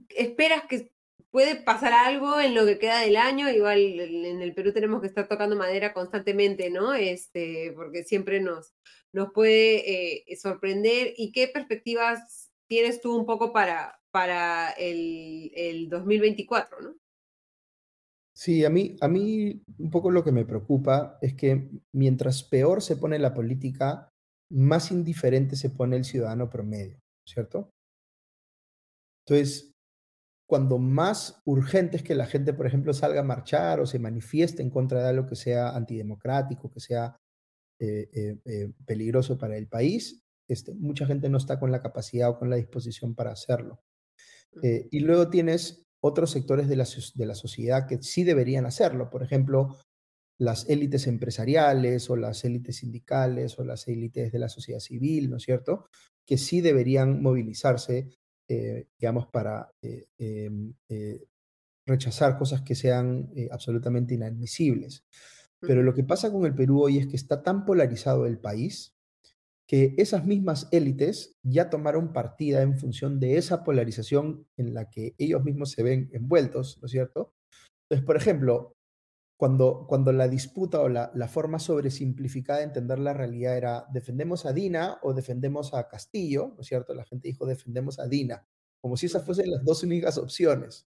¿Esperas 0.10 0.64
que 0.68 0.92
puede 1.34 1.56
pasar 1.56 1.94
algo 1.94 2.40
en 2.40 2.54
lo 2.54 2.64
que 2.64 2.78
queda 2.78 3.02
del 3.02 3.18
año, 3.18 3.50
igual 3.50 3.80
en 3.80 4.40
el 4.44 4.54
Perú 4.54 4.72
tenemos 4.72 5.02
que 5.02 5.08
estar 5.08 5.28
tocando 5.28 5.56
madera 5.56 5.92
constantemente, 5.92 6.70
¿no? 6.70 6.94
Este, 6.94 7.74
porque 7.76 8.04
siempre 8.04 8.40
nos, 8.40 8.76
nos 9.12 9.34
puede 9.34 10.28
eh, 10.30 10.38
sorprender. 10.38 11.16
¿Y 11.18 11.32
qué 11.32 11.48
perspectivas 11.48 12.52
tienes 12.70 13.02
tú 13.02 13.18
un 13.18 13.26
poco 13.26 13.52
para, 13.52 14.00
para 14.12 14.70
el, 14.74 15.52
el 15.56 15.90
2024, 15.90 16.82
¿no? 16.82 16.96
Sí, 18.36 18.64
a 18.64 18.70
mí, 18.70 18.96
a 19.02 19.08
mí 19.08 19.64
un 19.80 19.90
poco 19.90 20.12
lo 20.12 20.24
que 20.24 20.32
me 20.32 20.46
preocupa 20.46 21.18
es 21.20 21.34
que 21.34 21.68
mientras 21.96 22.44
peor 22.44 22.84
se 22.84 22.96
pone 22.96 23.18
la 23.18 23.34
política, 23.34 24.08
más 24.52 24.92
indiferente 24.92 25.56
se 25.56 25.72
pone 25.72 25.98
el 25.98 26.06
ciudadano 26.06 26.52
promedio, 26.52 27.00
¿cierto? 27.28 27.72
Entonces, 29.26 29.73
cuando 30.54 30.78
más 30.78 31.42
urgente 31.46 31.98
es 31.98 32.04
que 32.04 32.14
la 32.14 32.28
gente, 32.28 32.54
por 32.54 32.68
ejemplo, 32.68 32.94
salga 32.94 33.22
a 33.22 33.24
marchar 33.24 33.80
o 33.80 33.88
se 33.88 33.98
manifieste 33.98 34.62
en 34.62 34.70
contra 34.70 35.02
de 35.02 35.10
algo 35.10 35.26
que 35.26 35.36
sea 35.36 35.76
antidemocrático, 35.76 36.70
que 36.70 36.80
sea 36.80 37.18
eh, 37.80 38.08
eh, 38.14 38.38
eh, 38.46 38.72
peligroso 38.86 39.36
para 39.36 39.58
el 39.58 39.68
país, 39.68 40.22
este, 40.48 40.76
mucha 40.76 41.08
gente 41.08 41.28
no 41.28 41.40
está 41.40 41.60
con 41.60 41.72
la 41.72 41.82
capacidad 41.82 42.30
o 42.30 42.38
con 42.38 42.52
la 42.52 42.58
disposición 42.58 43.16
para 43.16 43.32
hacerlo. 43.32 43.82
y 44.62 45.00
luego 45.00 45.32
tienes 45.32 45.88
otros 46.00 46.30
sectores 46.30 46.68
de 46.68 46.76
la, 46.76 46.88
de 47.16 47.26
la 47.26 47.34
sociedad 47.34 47.88
que 47.88 48.04
sí 48.04 48.24
deberían 48.24 48.68
hacerlo, 48.68 49.10
por 49.10 49.24
ejemplo, 49.24 49.80
las 50.38 50.70
élites 50.70 51.08
empresariales 51.08 52.12
o 52.12 52.16
las 52.16 52.46
élites 52.46 52.78
sindicales 52.78 53.58
o 53.58 53.64
las 53.64 53.88
élites 53.88 54.32
de 54.32 54.38
la 54.38 54.50
sociedad 54.50 54.82
civil, 54.82 55.32
¿no 55.32 55.38
es 55.38 55.44
cierto? 55.46 55.90
Que 56.28 56.38
sí 56.38 56.62
deberían 56.62 57.24
movilizarse 57.24 58.12
eh, 58.48 58.88
digamos, 59.00 59.28
para 59.28 59.72
eh, 59.82 60.06
em, 60.18 60.74
eh, 60.90 61.24
rechazar 61.86 62.38
cosas 62.38 62.62
que 62.62 62.76
sean 62.76 63.30
absolutamente 63.52 64.14
inadmisibles. 64.14 65.06
Pero 65.60 65.82
lo 65.82 65.94
que 65.94 66.04
pasa 66.04 66.32
con 66.32 66.46
el 66.46 66.56
Perú 66.56 66.82
hoy 66.82 66.98
es 66.98 67.08
que 67.08 67.16
está 67.16 67.42
tan 67.42 67.66
polarizado 67.66 68.26
el 68.26 68.38
país 68.38 68.96
que 69.68 69.96
esas 69.98 70.26
mismas 70.26 70.68
élites 70.72 71.38
ya 71.42 71.70
tomaron 71.70 72.12
partida 72.12 72.62
en 72.62 72.78
función 72.78 73.20
de 73.20 73.38
esa 73.38 73.64
polarización 73.64 74.46
en 74.58 74.74
la 74.74 74.90
que 74.90 75.16
ellos 75.18 75.44
mismos 75.44 75.72
se 75.72 75.84
ven 75.84 76.10
envueltos, 76.12 76.80
¿no 76.82 76.88
es 76.88 76.92
cierto? 76.92 77.34
Entonces, 77.84 78.06
por 78.06 78.18
ejemplo, 78.18 78.76
cuando, 79.44 79.86
cuando 79.90 80.14
la 80.14 80.30
disputa 80.30 80.80
o 80.80 80.88
la, 80.88 81.12
la, 81.16 81.28
forma 81.28 81.60
sobresimplificada 81.60 82.60
de 82.60 82.64
entender 82.64 82.98
la 82.98 83.12
realidad 83.12 83.58
era 83.58 83.86
defendemos 83.92 84.46
a 84.46 84.54
Dina 84.54 85.00
o 85.02 85.14
defendemos 85.14 85.74
a 85.74 85.90
Castillo, 85.90 86.54
¿no 86.56 86.62
es 86.62 86.68
cierto? 86.68 86.94
La 86.94 87.04
gente 87.04 87.28
dijo 87.28 87.46
defendemos 87.46 88.00
a 88.00 88.08
Dina, 88.08 88.48
como 88.80 88.96
si 88.96 89.08
esas 89.08 89.26
fuesen 89.26 89.52
las 89.52 89.66
dos 89.66 89.84
únicas 89.84 90.18
opciones, 90.18 90.88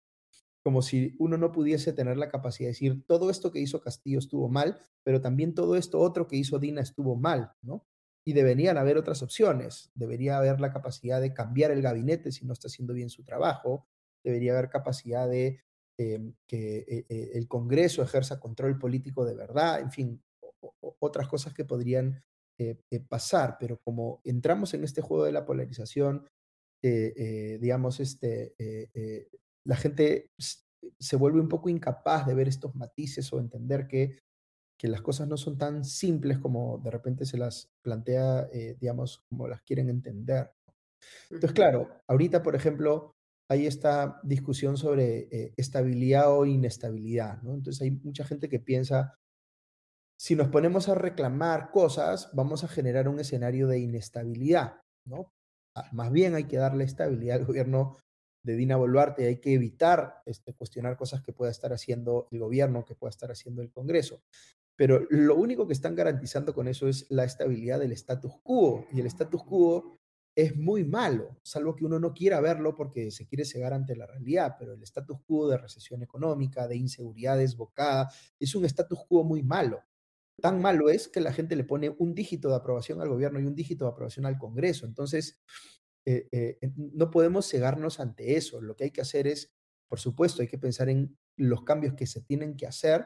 como 0.64 0.82
si 0.82 1.16
uno 1.20 1.38
no 1.38 1.52
pudiese 1.52 1.94
tener 1.94 2.18
la 2.18 2.30
capacidad 2.30 2.70
de 2.70 2.72
decir 2.72 3.06
todo 3.06 3.30
esto 3.30 3.52
que 3.52 3.60
hizo 3.60 3.82
Castillo 3.82 4.18
estuvo 4.18 4.50
mal, 4.50 4.80
pero 5.04 5.22
también 5.22 5.54
todo 5.54 5.76
esto 5.76 6.00
otro 6.00 6.28
que 6.28 6.38
hizo 6.38 6.58
Dina 6.58 6.82
estuvo 6.82 7.16
mal, 7.16 7.52
¿no? 7.62 7.86
Y 8.26 8.34
deberían 8.34 8.80
haber 8.80 8.98
otras 8.98 9.22
opciones, 9.22 9.92
debería 9.94 10.40
haber 10.40 10.60
la 10.60 10.74
capacidad 10.74 11.22
de 11.22 11.36
cambiar 11.36 11.70
el 11.70 11.84
gabinete 11.84 12.32
si 12.32 12.48
no 12.48 12.54
está 12.54 12.68
haciendo 12.68 12.96
bien 12.96 13.12
su 13.12 13.24
trabajo, 13.24 13.86
debería 14.24 14.54
haber 14.54 14.72
capacidad 14.72 15.30
de 15.30 15.62
em, 16.00 16.34
que 16.48 17.06
el 17.08 17.48
Congreso 17.48 18.02
ejerza 18.02 18.40
control 18.40 18.80
político 18.80 19.26
de 19.26 19.36
verdad, 19.36 19.82
en 19.82 19.92
fin, 19.92 20.24
otras 21.00 21.28
cosas 21.28 21.54
que 21.54 21.66
podrían 21.66 22.24
pasar, 23.08 23.58
pero 23.60 23.80
como 23.80 24.20
entramos 24.24 24.74
en 24.74 24.84
este 24.84 25.02
juego 25.02 25.24
de 25.24 25.32
la 25.32 25.46
polarización, 25.46 26.28
digamos, 26.82 28.00
este, 28.00 28.54
la 29.66 29.76
gente 29.76 30.32
se 31.00 31.16
vuelve 31.16 31.40
un 31.40 31.50
poco 31.50 31.70
incapaz 31.70 32.26
de 32.26 32.36
ver 32.36 32.48
estos 32.48 32.76
matices 32.76 33.32
o 33.34 33.40
entender 33.40 33.88
que, 33.88 34.18
que 34.80 34.88
las 34.88 35.02
cosas 35.02 35.28
no 35.28 35.38
son 35.38 35.58
tan 35.58 35.84
simples 35.84 36.40
como 36.40 36.78
de 36.80 36.92
repente 36.92 37.26
se 37.26 37.38
las 37.38 37.70
plantea, 37.84 38.48
eh, 38.54 38.78
digamos, 38.80 39.24
como 39.30 39.48
las 39.48 39.62
quieren 39.62 39.90
entender. 39.90 40.52
Entonces, 41.30 41.54
claro, 41.54 41.90
ahorita, 42.08 42.44
por 42.44 42.56
ejemplo, 42.56 43.16
hay 43.50 43.66
esta 43.66 44.20
discusión 44.24 44.78
sobre 44.78 45.28
eh, 45.32 45.54
estabilidad 45.58 46.32
o 46.32 46.46
inestabilidad, 46.46 47.42
¿no? 47.42 47.56
Entonces 47.56 47.82
hay 47.82 47.92
mucha 47.92 48.24
gente 48.24 48.48
que 48.48 48.60
piensa, 48.60 49.18
si 50.18 50.36
nos 50.36 50.50
ponemos 50.50 50.88
a 50.88 50.96
reclamar 50.96 51.72
cosas, 51.72 52.30
vamos 52.34 52.64
a 52.64 52.68
generar 52.68 53.08
un 53.08 53.20
escenario 53.20 53.68
de 53.68 53.80
inestabilidad, 53.80 54.82
¿no? 55.06 55.34
Ah, 55.76 55.90
más 55.92 56.12
bien 56.12 56.36
hay 56.36 56.46
que 56.46 56.58
darle 56.58 56.84
estabilidad 56.84 57.38
al 57.38 57.46
gobierno 57.46 57.98
de 58.44 58.56
Dina 58.56 58.78
Boluarte, 58.78 59.26
hay 59.26 59.40
que 59.40 59.54
evitar 59.54 60.22
este, 60.26 60.54
cuestionar 60.54 60.96
cosas 60.96 61.22
que 61.22 61.34
pueda 61.34 61.52
estar 61.52 61.74
haciendo 61.74 62.28
el 62.32 62.40
gobierno, 62.40 62.86
que 62.86 62.96
pueda 62.96 63.10
estar 63.10 63.32
haciendo 63.32 63.62
el 63.64 63.72
Congreso. 63.72 64.22
Pero 64.76 65.06
lo 65.10 65.36
único 65.36 65.68
que 65.68 65.74
están 65.74 65.96
garantizando 65.96 66.54
con 66.54 66.68
eso 66.68 66.88
es 66.88 67.08
la 67.10 67.26
estabilidad 67.26 67.80
del 67.80 67.92
status 67.92 68.34
quo. 68.44 68.86
Y 68.94 69.02
el 69.02 69.08
status 69.08 69.44
quo 69.44 70.00
es 70.36 70.56
muy 70.56 70.86
malo, 70.86 71.38
salvo 71.44 71.76
que 71.76 71.86
uno 71.86 72.00
no 72.00 72.14
quiera 72.14 72.40
verlo 72.40 72.76
porque 72.76 73.12
se 73.12 73.28
quiere 73.28 73.46
cegar 73.46 73.74
ante 73.74 73.96
la 73.96 74.06
realidad, 74.06 74.56
pero 74.58 74.74
el 74.74 74.84
status 74.84 75.20
quo 75.26 75.50
de 75.50 75.58
recesión 75.58 76.02
económica, 76.02 76.68
de 76.68 76.78
inseguridad 76.78 77.38
desbocada, 77.38 78.10
es 78.40 78.56
un 78.56 78.66
status 78.66 79.00
quo 79.08 79.24
muy 79.24 79.44
malo. 79.44 79.84
Tan 80.42 80.62
malo 80.62 80.90
es 80.90 81.08
que 81.08 81.20
la 81.20 81.34
gente 81.34 81.56
le 81.56 81.66
pone 81.66 81.94
un 81.98 82.16
dígito 82.16 82.50
de 82.50 82.56
aprobación 82.56 83.02
al 83.02 83.10
gobierno 83.10 83.40
y 83.40 83.46
un 83.46 83.56
dígito 83.56 83.86
de 83.86 83.92
aprobación 83.92 84.26
al 84.26 84.38
Congreso. 84.38 84.86
Entonces, 84.86 85.42
eh, 86.06 86.28
eh, 86.32 86.72
no 86.76 87.12
podemos 87.12 87.50
cegarnos 87.50 88.00
ante 88.00 88.38
eso. 88.38 88.62
Lo 88.62 88.76
que 88.76 88.86
hay 88.86 88.92
que 88.92 89.02
hacer 89.02 89.28
es, 89.28 89.52
por 89.90 90.00
supuesto, 90.00 90.42
hay 90.42 90.48
que 90.48 90.58
pensar 90.58 90.90
en 90.90 91.18
los 91.36 91.64
cambios 91.64 91.96
que 91.96 92.08
se 92.08 92.22
tienen 92.22 92.56
que 92.56 92.68
hacer 92.68 93.06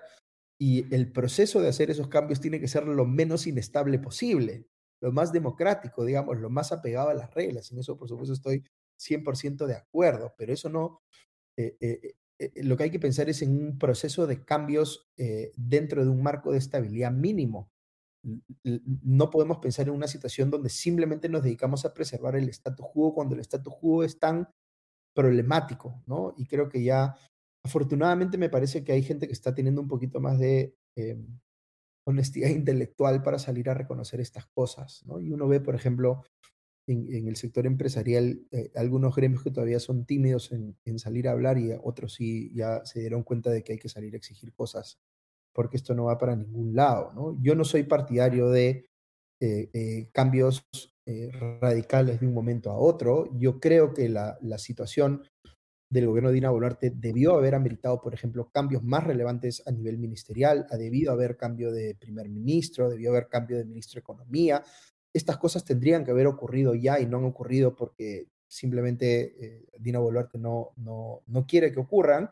y 0.59 0.93
el 0.93 1.11
proceso 1.11 1.61
de 1.61 1.69
hacer 1.69 1.89
esos 1.91 2.07
cambios 2.07 2.39
tiene 2.39 2.59
que 2.59 2.67
ser 2.67 2.87
lo 2.87 3.05
menos 3.05 3.47
inestable 3.47 3.99
posible, 3.99 4.67
lo 5.03 5.11
más 5.11 5.31
democrático, 5.31 6.05
digamos, 6.05 6.39
lo 6.39 6.49
más 6.49 6.71
apegado 6.71 7.09
a 7.09 7.13
las 7.13 7.33
reglas. 7.33 7.71
En 7.71 7.79
eso, 7.79 7.97
por 7.97 8.07
supuesto, 8.07 8.33
estoy 8.33 8.63
100% 8.97 9.65
de 9.65 9.75
acuerdo, 9.75 10.33
pero 10.37 10.53
eso 10.53 10.69
no... 10.69 11.01
Eh, 11.57 12.15
lo 12.55 12.75
que 12.75 12.83
hay 12.83 12.91
que 12.91 12.99
pensar 12.99 13.29
es 13.29 13.41
en 13.41 13.51
un 13.51 13.77
proceso 13.77 14.27
de 14.27 14.43
cambios 14.43 15.07
dentro 15.55 16.03
de 16.03 16.09
un 16.09 16.21
marco 16.23 16.51
de 16.51 16.57
estabilidad 16.57 17.11
mínimo 17.11 17.71
no 18.63 19.29
podemos 19.29 19.57
pensar 19.57 19.87
en 19.87 19.93
una 19.93 20.07
situación 20.07 20.49
donde 20.49 20.69
simplemente 20.69 21.27
nos 21.29 21.43
dedicamos 21.43 21.85
a 21.85 21.93
preservar 21.93 22.35
el 22.35 22.49
status 22.49 22.87
quo 22.93 23.13
cuando 23.13 23.35
el 23.35 23.41
status 23.41 23.73
quo 23.79 24.03
es 24.03 24.17
tan 24.17 24.49
problemático, 25.13 26.01
¿no? 26.07 26.33
Y 26.37 26.45
creo 26.45 26.69
que 26.69 26.83
ya, 26.83 27.15
afortunadamente 27.63 28.37
me 28.37 28.49
parece 28.49 28.83
que 28.83 28.93
hay 28.93 29.03
gente 29.03 29.27
que 29.27 29.33
está 29.33 29.53
teniendo 29.53 29.81
un 29.81 29.87
poquito 29.87 30.19
más 30.21 30.39
de 30.39 30.75
em, 30.95 31.39
honestidad 32.05 32.49
intelectual 32.49 33.23
para 33.23 33.39
salir 33.39 33.69
a 33.69 33.73
reconocer 33.73 34.19
estas 34.19 34.45
cosas, 34.47 35.03
¿no? 35.05 35.19
Y 35.19 35.31
uno 35.31 35.47
ve, 35.47 35.59
por 35.59 35.75
ejemplo, 35.75 36.23
en, 36.87 37.27
el 37.27 37.35
sector 37.37 37.65
empresarial, 37.65 38.45
eh, 38.51 38.71
algunos 38.75 39.15
gremios 39.15 39.43
que 39.43 39.51
todavía 39.51 39.79
son 39.79 40.05
tímidos 40.05 40.51
en, 40.51 40.77
en, 40.85 40.99
salir 40.99 41.27
a 41.27 41.31
hablar 41.31 41.57
y 41.57 41.71
otros 41.81 42.15
sí 42.15 42.51
ya 42.53 42.83
se 42.85 42.99
dieron 42.99 43.23
cuenta 43.23 43.49
de 43.51 43.63
que 43.63 43.73
hay 43.73 43.79
que 43.79 43.89
salir 43.89 44.13
a 44.13 44.17
exigir 44.17 44.53
cosas 44.53 44.99
porque 45.53 45.77
esto 45.77 45.93
no 45.93 46.05
va 46.05 46.17
para 46.17 46.35
ningún 46.35 46.75
lado. 46.75 47.13
¿no? 47.13 47.37
Yo 47.41 47.55
no 47.55 47.63
soy 47.63 47.83
partidario 47.83 48.49
de 48.49 48.89
eh, 49.39 49.69
eh, 49.73 50.09
cambios 50.11 50.65
radicales 51.59 52.21
de 52.21 52.27
un 52.27 52.33
momento 52.33 52.71
a 52.71 52.77
otro. 52.77 53.29
Yo 53.37 53.59
creo 53.59 53.93
que 53.93 54.07
la, 54.07 54.37
la, 54.41 54.57
situación 54.57 55.21
del 55.93 56.07
gobierno 56.07 56.29
de 56.29 56.35
Dina 56.35 56.49
Boluarte 56.49 56.91
debió 56.93 57.35
haber 57.35 57.55
ameritado, 57.55 58.01
por 58.01 58.13
ejemplo, 58.13 58.49
cambios 58.51 58.83
más 58.83 59.03
relevantes 59.03 59.61
a 59.65 59.71
nivel 59.71 59.97
ministerial, 59.97 60.65
ha 60.69 60.77
debido 60.77 61.11
haber 61.11 61.37
cambio 61.37 61.71
de 61.71 61.95
primer 61.95 62.29
ministro, 62.29 62.89
debió 62.89 63.11
haber 63.11 63.27
cambio 63.27 63.57
de 63.57 63.65
ministro 63.65 63.99
de 63.99 64.01
Economía. 64.01 64.63
Estas 65.13 65.37
cosas 65.37 65.63
tendrían 65.63 66.03
que 66.03 66.11
haber 66.11 66.27
ocurrido 66.27 66.73
ya 66.75 66.99
y 66.99 67.05
no 67.05 67.17
han 67.17 67.25
ocurrido 67.25 67.75
porque 67.75 68.27
simplemente 68.47 69.67
Dina 69.79 69.99
Boluarte 69.99 70.37
no, 70.37 70.71
no, 70.77 71.21
no 71.27 71.45
quiere 71.45 71.71
que 71.71 71.79
ocurran 71.79 72.29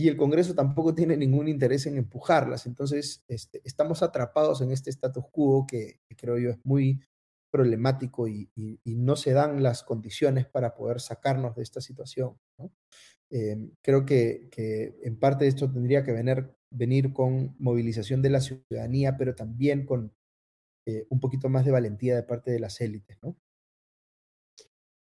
y 0.00 0.08
el 0.08 0.16
Congreso 0.16 0.54
tampoco 0.54 0.94
tiene 0.94 1.14
ningún 1.14 1.46
interés 1.46 1.84
en 1.84 1.98
empujarlas. 1.98 2.64
Entonces, 2.64 3.22
este, 3.28 3.60
estamos 3.64 4.02
atrapados 4.02 4.62
en 4.62 4.70
este 4.70 4.88
status 4.88 5.24
quo 5.30 5.66
que, 5.66 6.00
creo 6.16 6.38
yo 6.38 6.50
es 6.50 6.58
muy 6.64 7.02
problemático 7.50 8.28
y, 8.28 8.50
no 8.84 9.16
se 9.16 9.32
dan 9.32 9.62
las 9.62 9.82
condiciones 9.82 10.46
para 10.46 10.74
poder 10.74 11.00
sacarnos 11.00 11.56
de 11.56 11.62
esta 11.62 11.80
situación. 11.80 12.38
Em, 13.30 13.72
creo 13.82 14.04
que, 14.04 14.48
en 15.02 15.18
parte 15.18 15.46
esto 15.46 15.70
tendría 15.70 16.04
que 16.04 16.12
venir, 16.70 17.12
con 17.12 17.56
movilización 17.58 18.22
de 18.22 18.30
la 18.30 18.40
ciudadanía, 18.40 19.16
pero 19.16 19.34
también 19.34 19.86
con 19.86 20.12
eh, 20.86 21.06
un 21.10 21.20
poquito 21.20 21.48
más 21.48 21.64
de 21.64 21.72
valentía 21.72 22.16
de 22.16 22.22
parte 22.22 22.50
de 22.50 22.60
las 22.60 22.80
élites. 22.80 23.18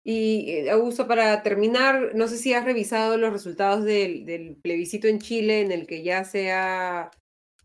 Y 0.03 0.49
eh, 0.49 0.71
Augusto, 0.71 1.07
para 1.07 1.43
terminar, 1.43 2.15
no 2.15 2.27
sé 2.27 2.37
si 2.37 2.53
has 2.53 2.65
revisado 2.65 3.17
los 3.17 3.31
resultados 3.31 3.83
del, 3.83 4.57
plebiscito 4.61 5.07
en 5.07 5.19
Chile, 5.19 5.61
en 5.61 5.71
el 5.71 5.85
que 5.85 6.03
ya 6.03 6.23
se 6.23 6.51
ha, 6.51 7.11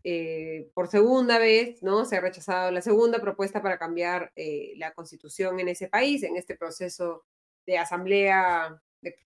eh, 0.07 0.69
por 0.75 0.87
segunda 0.87 1.39
vez, 1.39 1.81
¿no? 1.81 2.05
Se 2.05 2.15
ha 2.15 2.21
rechazado 2.21 2.69
la 2.69 2.81
segunda 2.81 3.19
propuesta 3.19 3.63
para 3.63 3.79
cambiar 3.79 4.31
eh, 4.35 4.73
la 4.77 4.93
constitución 4.93 5.59
en 5.59 5.69
ese 5.69 5.87
país, 5.87 6.21
en 6.21 6.37
este 6.37 6.55
proceso 6.55 7.25
de 7.65 7.79
asamblea 7.79 8.79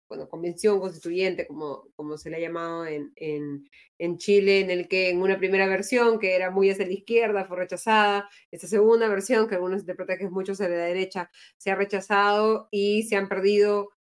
bueno, 0.08 0.28
convención 0.28 0.78
constituyente, 0.80 1.46
como, 1.46 1.88
como 1.96 2.16
se 2.18 2.30
le 2.30 2.36
ha 2.36 2.40
llamado 2.40 2.86
en, 2.86 3.12
en, 3.16 3.68
en, 3.98 4.18
Chile, 4.18 4.60
en 4.60 4.70
el 4.70 4.86
que 4.88 5.10
en 5.10 5.20
una 5.20 5.38
primera 5.38 5.66
versión, 5.66 6.18
que 6.18 6.36
era 6.36 6.50
muy 6.50 6.70
hacia 6.70 6.86
la 6.86 6.92
izquierda, 6.92 7.46
fue 7.46 7.56
rechazada. 7.56 8.28
Esta 8.50 8.68
segunda 8.68 9.08
versión, 9.08 9.48
que 9.48 9.56
algunos 9.56 9.80
interpretan 9.80 10.18
que 10.18 10.24
es 10.24 10.30
mucho 10.30 10.52
hacia 10.52 10.68
la 10.68 10.76
derecha, 10.76 11.30
se 11.56 11.70
ha 11.70 11.74
rechazado 11.74 12.68
y 12.70 13.04
se 13.04 13.16
han 13.16 13.28
perdido 13.28 13.95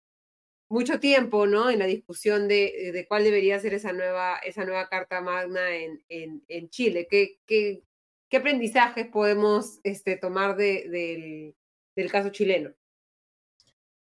mucho 0.73 0.99
tiempo 0.99 1.45
¿no? 1.45 1.69
en 1.69 1.77
la 1.77 1.85
discusión 1.85 2.47
de, 2.47 2.89
de 2.91 3.05
cuál 3.07 3.23
debería 3.23 3.59
ser 3.59 3.75
esa 3.75 3.93
nueva, 3.93 4.37
esa 4.37 4.65
nueva 4.65 4.89
Carta 4.89 5.21
Magna 5.21 5.75
en, 5.75 6.03
en, 6.09 6.43
en 6.47 6.69
Chile. 6.69 7.07
¿Qué, 7.07 7.39
qué, 7.45 7.83
qué 8.27 8.37
aprendizajes 8.37 9.05
podemos 9.07 9.79
este, 9.83 10.17
tomar 10.17 10.57
de, 10.57 10.89
del, 10.89 11.55
del 11.95 12.11
caso 12.11 12.29
chileno? 12.29 12.71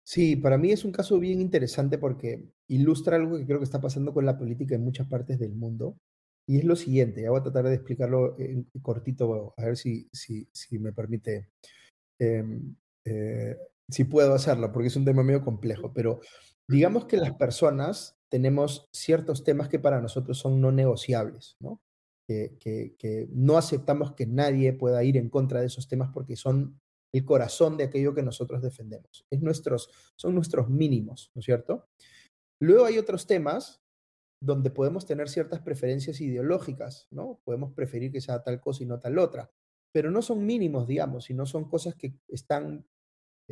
Sí, 0.03 0.35
para 0.35 0.57
mí 0.57 0.73
es 0.73 0.87
un 0.87 0.93
caso 0.93 1.19
bien 1.21 1.43
interesante 1.43 1.99
porque 1.99 2.43
ilustra 2.69 3.17
algo 3.17 3.37
que 3.37 3.45
creo 3.45 3.59
que 3.59 3.65
está 3.65 3.83
pasando 3.83 4.15
con 4.15 4.25
la 4.25 4.39
política 4.39 4.75
en 4.75 4.85
muchas 4.85 5.07
partes 5.07 5.39
del 5.39 5.55
mundo. 5.55 5.99
Y 6.49 6.57
es 6.57 6.65
lo 6.65 6.75
siguiente, 6.75 7.29
voy 7.29 7.39
a 7.39 7.43
tratar 7.43 7.67
de 7.67 7.75
explicarlo 7.75 8.35
en 8.39 8.67
cortito, 8.81 9.53
a 9.59 9.65
ver 9.67 9.77
si, 9.77 10.09
si, 10.11 10.49
si 10.53 10.79
me 10.79 10.93
permite, 10.93 11.51
em, 12.19 12.75
eh, 13.05 13.57
si 13.89 14.05
puedo 14.05 14.33
hacerlo, 14.35 14.73
porque 14.73 14.89
es 14.89 14.97
un 14.97 15.05
tema 15.05 15.23
medio 15.23 15.45
complejo, 15.45 15.93
pero 15.93 16.21
digamos 16.73 17.05
que 17.05 17.19
las 17.19 17.35
personas 17.35 18.19
tenemos 18.31 18.89
ciertos 18.93 19.45
temas 19.45 19.69
que 19.69 19.79
para 19.79 20.01
nosotros 20.01 20.39
son 20.39 20.61
no 20.61 20.73
negociables, 20.73 21.57
¿no? 21.61 21.83
Que, 22.27 22.57
que, 22.99 23.29
no 23.31 23.59
aceptamos 23.59 24.15
que 24.15 24.25
nadie 24.27 24.73
pueda 24.73 25.05
ir 25.05 25.19
en 25.19 25.29
contra 25.29 25.61
de 25.61 25.67
esos 25.67 25.87
temas 25.87 26.11
porque 26.15 26.35
son 26.35 26.81
el 27.13 27.27
corazón 27.27 27.77
de 27.77 27.85
aquello 27.85 28.15
que 28.15 28.23
nosotros 28.23 28.63
defendemos. 28.63 29.27
Es 29.29 29.43
nuestros, 29.43 29.91
son 30.17 30.35
nuestros 30.35 30.71
mínimos, 30.71 31.31
¿no 31.35 31.41
es 31.41 31.45
cierto? 31.45 31.91
Luego 32.59 32.87
hay 32.87 32.97
otros 32.97 33.27
temas 33.27 33.83
donde 34.41 34.71
podemos 34.71 35.05
tener 35.05 35.29
ciertas 35.29 35.61
preferencias 35.61 36.23
ideológicas, 36.23 37.09
¿no? 37.11 37.39
Podemos 37.45 37.75
preferir 37.75 38.11
que 38.11 38.23
sea 38.23 38.43
tal 38.43 38.63
cosa 38.63 38.83
y 38.83 38.87
no 38.87 38.99
tal 38.99 39.19
otra, 39.19 39.51
pero 39.93 40.11
no 40.11 40.23
son 40.23 40.47
mínimos, 40.47 40.87
digamos, 40.87 41.25
sino 41.25 41.45
son 41.45 41.69
cosas 41.69 41.95
que 41.97 42.15
están 42.29 42.87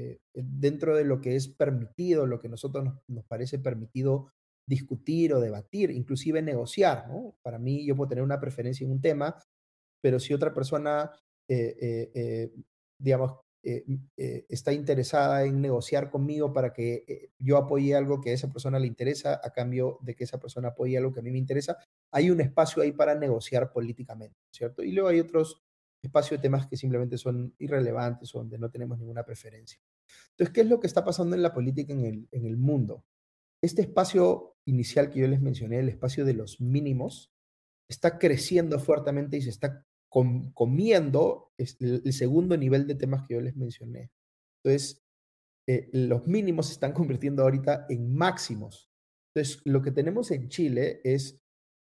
eh, 0.01 0.19
dentro 0.33 0.97
de 0.97 1.05
lo 1.05 1.21
que 1.21 1.37
es 1.37 1.49
permitido, 1.49 2.27
lo 2.27 2.41
que 2.41 2.47
a 2.47 2.51
nosotros 2.51 2.89
nos, 3.07 3.25
parece 3.27 3.59
permitido 3.59 4.33
discutir 4.67 5.35
o 5.35 5.41
debatir, 5.41 5.91
inclusive 5.91 6.41
negociar, 6.41 7.09
¿no? 7.09 7.37
Para 7.43 7.59
mí 7.59 7.85
yo 7.85 7.97
puedo 7.97 8.09
tener 8.09 8.25
una 8.25 8.41
preferencia 8.41 8.85
en 8.85 8.93
un 8.93 9.01
tema, 9.01 9.37
pero 10.01 10.19
si 10.19 10.33
otra 10.33 10.55
persona, 10.55 11.11
eh, 11.49 12.11
eh, 12.15 12.53
digamos, 12.99 13.41
está 13.63 14.73
interesada 14.73 15.45
en 15.45 15.61
negociar 15.61 16.11
conmigo 16.11 16.51
para 16.51 16.73
que 16.73 17.31
yo 17.39 17.59
apoye 17.59 17.95
algo 17.95 18.23
que 18.23 18.31
a 18.31 18.33
esa 18.33 18.51
persona 18.51 18.79
le 18.79 18.87
interesa 18.87 19.39
a 19.45 19.51
cambio 19.51 19.99
de 20.01 20.15
que 20.15 20.25
esa 20.25 20.41
persona 20.41 20.69
apoye 20.69 20.97
algo 20.97 21.13
que 21.13 21.21
a 21.21 21.23
mí 21.23 21.31
me 21.31 21.37
interesa, 21.37 21.77
hay 22.11 22.31
un 22.31 22.41
espacio 22.41 22.83
ahí 22.83 22.93
para 22.93 23.15
negociar 23.15 23.71
políticamente, 23.71 24.39
¿cierto? 24.51 24.83
Y 24.83 24.93
luego 24.93 25.11
hay 25.11 25.21
otros 25.21 25.63
espacios 26.03 26.39
de 26.39 26.43
temas 26.43 26.67
que 26.67 26.77
simplemente 26.77 27.19
son 27.19 27.55
irrelevantes 27.59 28.35
o 28.35 28.39
donde 28.39 28.59
no 28.59 28.71
tenemos 28.71 28.99
ninguna 28.99 29.25
preferencia. 29.25 29.81
Entonces, 30.31 30.55
¿qué 30.55 30.61
es 30.63 30.69
lo 30.69 30.81
que 30.81 30.87
está 30.87 31.05
pasando 31.05 31.37
en 31.37 31.43
la 31.43 31.53
política 31.53 31.93
en 31.93 32.29
el, 32.31 32.57
mundo? 32.57 33.05
este 33.63 33.83
espacio 33.83 34.57
inicial 34.65 35.11
que 35.11 35.21
yo 35.21 35.29
les 35.29 35.43
mencioné, 35.43 35.81
el 35.81 35.91
espacio 35.91 36.25
de 36.25 36.33
los 36.33 36.61
mínimos, 36.61 37.31
está 37.89 38.19
creciendo 38.19 38.79
fuertemente 38.79 39.37
y 39.37 39.43
se 39.43 39.51
está 39.51 39.85
comiendo 40.09 41.53
el, 41.59 42.13
segundo 42.13 42.57
nivel 42.57 42.87
de 42.87 42.95
temas 42.95 43.27
que 43.27 43.35
yo 43.35 43.41
les 43.41 43.57
mencioné. 43.57 44.11
Entonces, 44.63 45.03
eh, 45.69 45.89
los 45.93 46.27
mínimos 46.27 46.67
se 46.67 46.73
están 46.73 46.93
convirtiendo 46.93 47.43
ahorita 47.43 47.87
en 47.89 48.15
máximos. 48.15 48.91
Entonces, 49.35 49.61
lo 49.65 49.83
que 49.83 49.93
tenemos 49.93 50.31
en 50.31 50.49
Chile 50.49 51.01
es, 51.05 51.41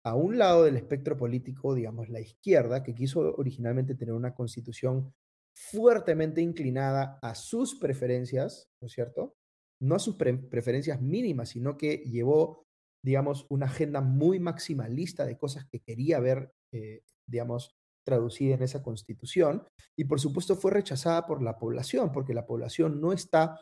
a 0.05 0.15
un 0.15 0.39
lado 0.39 0.65
del 0.65 0.77
espectro 0.77 1.17
político, 1.17 1.75
digamos, 1.75 2.09
la 2.09 2.21
izquierda, 2.21 2.83
que 2.83 2.95
quiso 2.95 3.35
originalmente 3.37 3.95
tener 3.95 4.15
una 4.15 4.35
constitución 4.35 5.13
fuertemente 5.55 6.41
inclinada 6.41 7.19
a 7.23 7.35
sus 7.35 7.77
preferencias, 7.77 8.69
¿no 8.81 8.87
es 8.87 8.93
cierto? 8.93 9.37
No 9.81 9.95
a 9.95 9.99
sus 9.99 10.17
preferencias 10.17 11.01
mínimas, 11.01 11.51
sino 11.51 11.77
que 11.77 11.99
llevó, 11.99 12.65
digamos, 13.05 13.47
una 13.49 13.67
agenda 13.67 14.01
muy 14.01 14.41
maximalista 14.41 15.25
de 15.25 15.39
cosas 15.39 15.67
que 15.67 15.81
quería 15.81 16.19
ver, 16.21 16.51
eh, 16.73 17.03
digamos, 17.29 17.75
traducida 18.05 18.55
en 18.55 18.63
esa 18.63 18.83
constitución. 18.83 19.67
Y 19.97 20.05
por 20.05 20.21
supuesto 20.21 20.57
fue 20.57 20.73
rechazada 20.73 21.27
por 21.27 21.43
la 21.43 21.57
población, 21.59 22.13
porque 22.13 22.35
la 22.35 22.47
población 22.47 23.01
no 23.01 23.13
está, 23.13 23.59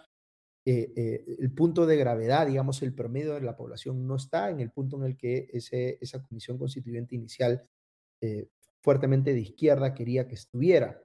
eh, 0.66 0.92
eh, 0.96 1.24
el 1.40 1.52
punto 1.52 1.86
de 1.86 1.96
gravedad, 1.96 2.46
digamos, 2.46 2.82
el 2.82 2.94
promedio 2.94 3.34
de 3.34 3.42
la 3.42 3.56
población 3.56 4.06
no 4.06 4.16
está 4.16 4.50
en 4.50 4.60
el 4.60 4.70
punto 4.70 4.96
en 4.96 5.04
el 5.04 5.16
que 5.16 5.48
ese, 5.52 5.98
esa 6.00 6.22
comisión 6.22 6.58
constituyente 6.58 7.14
inicial 7.14 7.66
fuertemente 8.84 9.32
de 9.32 9.40
izquierda 9.40 9.94
quería 9.94 10.28
que 10.28 10.36
estuviera. 10.36 11.02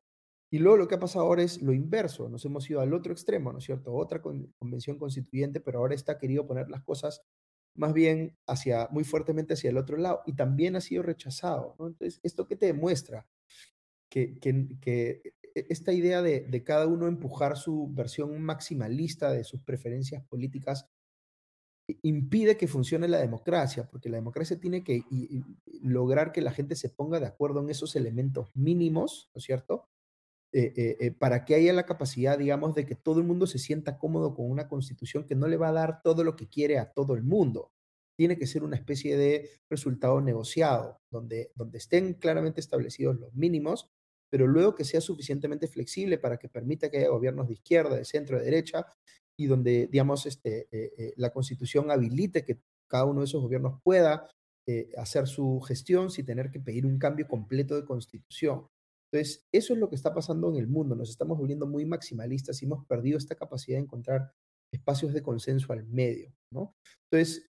Y 0.50 0.60
luego 0.60 0.78
lo 0.78 0.88
que 0.88 0.96
ha 0.96 1.00
pasado 1.00 1.26
ahora 1.26 1.44
es 1.44 1.62
lo 1.62 1.74
inverso, 1.74 2.30
nos 2.30 2.46
hemos 2.46 2.70
ido 2.70 2.80
al 2.80 2.94
otro 2.94 3.12
extremo, 3.12 3.52
¿no 3.52 3.60
es 3.60 3.66
cierto? 3.66 3.94
Otra 3.94 4.22
convención 4.22 4.98
constituyente, 4.98 5.60
pero 5.60 5.80
ahora 5.80 5.96
está 5.96 6.18
querido 6.18 6.48
poner 6.48 6.70
las 6.70 6.84
cosas 6.84 7.22
más 7.76 7.94
bien 7.94 8.38
hacia, 8.48 8.88
muy 8.92 9.04
fuertemente 9.04 9.54
hacia 9.54 9.70
el 9.70 9.78
otro 9.78 9.98
lado 9.98 10.22
y 10.26 10.36
también 10.36 10.76
ha 10.76 10.82
sido 10.82 11.04
rechazado, 11.04 11.76
¿no? 11.80 11.88
Entonces, 11.88 12.20
¿esto 12.24 12.48
qué 12.48 12.56
te 12.56 12.66
demuestra? 12.68 13.28
Que, 14.10 14.40
que, 14.40 15.22
e, 15.54 15.66
esta 15.70 15.92
idea 15.92 16.22
de, 16.22 16.42
de, 16.42 16.64
cada 16.64 16.88
uno 16.88 17.08
empujar 17.08 17.58
su 17.58 17.90
versión 17.94 18.42
maximalista 18.42 19.32
de 19.32 19.44
sus 19.44 19.62
preferencias 19.62 20.24
políticas 20.26 20.88
impide 22.02 22.58
que 22.58 22.68
funcione 22.68 23.08
la 23.08 23.20
democracia, 23.20 23.88
porque 23.90 24.10
la 24.10 24.18
democracia 24.18 24.60
tiene 24.60 24.84
que 24.84 25.04
lograr 25.82 26.32
que 26.32 26.42
la 26.42 26.52
gente 26.52 26.76
se 26.76 26.90
ponga 26.90 27.20
de 27.20 27.28
acuerdo 27.28 27.62
en 27.62 27.70
esos 27.70 27.96
elementos 27.96 28.50
mínimos, 28.56 29.30
¿no 29.34 29.40
es 29.40 29.46
cierto? 29.46 29.88
Eh, 30.58 30.74
eh, 30.76 30.98
eh, 31.00 31.12
para 31.12 31.46
que 31.46 31.54
haya 31.54 31.72
la 31.72 31.86
capacidad, 31.86 32.36
digamos, 32.36 32.74
de 32.74 32.84
que 32.84 32.96
todo 32.96 33.20
el 33.20 33.28
mundo 33.28 33.46
se 33.46 33.60
sienta 33.60 34.00
cómodo 34.00 34.34
con 34.34 34.50
una 34.50 34.68
constitución 34.68 35.24
que 35.24 35.36
no 35.36 35.48
le 35.48 35.56
va 35.56 35.70
a 35.70 35.72
dar 35.72 36.02
todo 36.02 36.24
lo 36.24 36.36
que 36.36 36.48
quiere 36.48 36.80
a 36.80 36.92
todo 36.92 37.14
el 37.14 37.22
mundo. 37.22 37.70
Tiene 38.18 38.40
que 38.40 38.48
ser 38.48 38.64
una 38.64 38.76
especie 38.76 39.18
de 39.18 39.52
resultado 39.70 40.20
negociado, 40.20 41.00
donde, 41.12 41.52
donde 41.54 41.78
estén 41.78 42.16
claramente 42.16 42.60
establecidos 42.60 43.20
los 43.20 43.36
mínimos, 43.36 43.92
pero 44.32 44.48
luego 44.48 44.74
que 44.74 44.84
sea 44.84 45.00
suficientemente 45.00 45.68
flexible 45.68 46.18
para 46.18 46.38
que 46.38 46.50
permita 46.50 46.90
que 46.90 46.98
haya 46.98 47.10
gobiernos 47.10 47.48
de 47.50 47.54
izquierda, 47.54 47.96
de 47.96 48.06
centro, 48.06 48.40
de 48.40 48.46
derecha, 48.46 48.88
y 49.40 49.46
donde, 49.46 49.86
digamos, 49.86 50.26
este, 50.26 50.68
la 51.18 51.30
constitución 51.30 51.92
habilite 51.92 52.44
que 52.44 52.62
cada 52.90 53.06
uno 53.06 53.20
de 53.20 53.26
esos 53.26 53.44
gobiernos 53.44 53.80
pueda 53.84 54.28
hacer 54.98 55.28
su 55.28 55.62
gestión 55.62 56.10
sin 56.10 56.26
tener 56.26 56.50
que 56.50 56.60
pedir 56.60 56.88
un 56.88 56.98
cambio 56.98 57.28
completo 57.28 57.76
de 57.76 57.86
constitución. 57.86 58.66
Entonces, 59.12 59.46
eso 59.54 59.74
es 59.74 59.80
lo 59.80 59.90
que 59.90 59.96
está 59.96 60.14
pasando 60.14 60.50
en 60.50 60.58
el 60.58 60.68
mundo. 60.68 60.96
Nos 60.96 61.10
estamos 61.10 61.38
volviendo 61.38 61.66
muy 61.66 61.86
maximalistas 61.86 62.62
y 62.62 62.66
hemos 62.66 62.86
perdido 62.86 63.18
esta 63.18 63.36
capacidad 63.36 63.78
de 63.78 63.84
encontrar 63.84 64.34
espacios 64.72 65.14
de 65.14 65.24
consenso 65.24 65.72
al 65.72 65.86
medio, 65.86 66.34
¿no? 66.52 66.76
Entonces, 67.10 67.48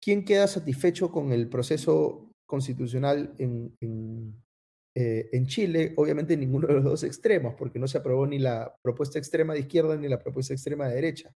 ¿quién 0.00 0.24
queda 0.24 0.46
satisfecho 0.46 1.10
con 1.10 1.32
el 1.32 1.48
proceso 1.48 2.30
constitucional 2.46 3.34
eh, 3.38 5.28
en, 5.32 5.46
Chile? 5.46 5.92
Obviamente 5.96 6.36
ninguno 6.36 6.68
de 6.68 6.74
los 6.74 6.84
dos 6.84 7.02
extremos, 7.02 7.54
porque 7.58 7.80
no 7.80 7.88
se 7.88 7.98
aprobó 7.98 8.26
ni 8.26 8.38
la 8.38 8.76
propuesta 8.82 9.18
extrema 9.18 9.54
de 9.54 9.60
izquierda 9.60 9.96
ni 9.96 10.08
la 10.08 10.22
propuesta 10.22 10.54
extrema 10.54 10.88
de 10.88 10.94
derecha. 10.94 11.34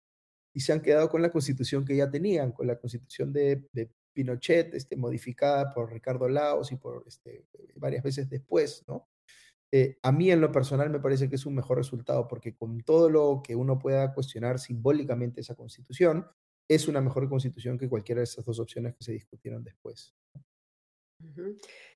Y 0.54 0.60
se 0.60 0.74
han 0.74 0.82
quedado 0.82 1.10
con 1.10 1.22
la 1.22 1.32
constitución 1.32 1.86
que 1.86 1.96
ya 1.96 2.12
tenían, 2.12 2.52
con 2.52 2.68
la 2.68 2.78
constitución 2.78 3.32
de, 3.32 3.66
de 3.72 3.90
Pinochet, 4.14 4.74
este, 4.76 4.98
modificada 4.98 5.74
por 5.74 5.92
Ricardo 5.92 6.28
Laos 6.28 6.72
y 6.72 6.76
por 6.76 7.04
este, 7.08 7.46
varias 7.76 8.04
veces 8.04 8.30
después, 8.30 8.84
¿no? 8.88 9.08
Eh, 9.76 9.98
a 10.04 10.12
mí 10.12 10.30
en 10.30 10.40
lo 10.40 10.52
personal 10.52 10.92
me 10.92 11.00
parece 11.00 11.28
que 11.28 11.36
es 11.36 11.48
un 11.48 11.56
mejor 11.56 11.80
resultado 11.80 12.28
porque 12.28 12.54
con 12.54 12.82
todo 12.82 13.10
lo 13.10 13.42
que 13.44 13.56
uno 13.56 13.80
pueda 13.80 14.14
cuestionar 14.14 14.60
simbólicamente 14.60 15.42
esa 15.42 15.56
constitución, 15.56 16.28
es 16.68 16.88
una 16.88 17.02
mejor 17.02 17.28
constitución 17.28 17.80
que 17.80 17.90
cualquiera 17.90 18.20
de 18.20 18.26
esas 18.26 18.46
dos 18.46 18.60
opciones 18.60 18.94
que 18.94 19.04
se 19.04 19.14
discutieron 19.14 19.64
después. 19.64 20.14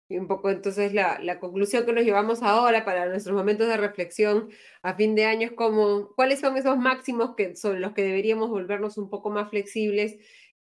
Y 0.10 0.18
un 0.18 0.28
poco 0.28 0.50
entonces 0.50 0.92
la, 0.92 1.40
conclusión 1.40 1.86
que 1.86 1.94
nos 1.94 2.04
llevamos 2.04 2.42
ahora 2.42 2.84
para 2.84 3.06
nuestros 3.06 3.36
momentos 3.36 3.68
de 3.68 3.78
reflexión 3.78 4.50
a 4.82 4.96
fin 4.96 5.14
de 5.14 5.26
año 5.26 5.46
es 5.46 5.54
como, 5.54 6.16
¿cuáles 6.16 6.40
son 6.40 6.58
esos 6.58 6.80
máximos 6.80 7.36
que 7.36 7.56
son 7.56 7.80
los 7.80 7.94
que 7.94 8.02
deberíamos 8.02 8.50
volvernos 8.50 8.98
un 8.98 9.12
poco 9.12 9.30
más 9.30 9.52
flexibles 9.52 10.18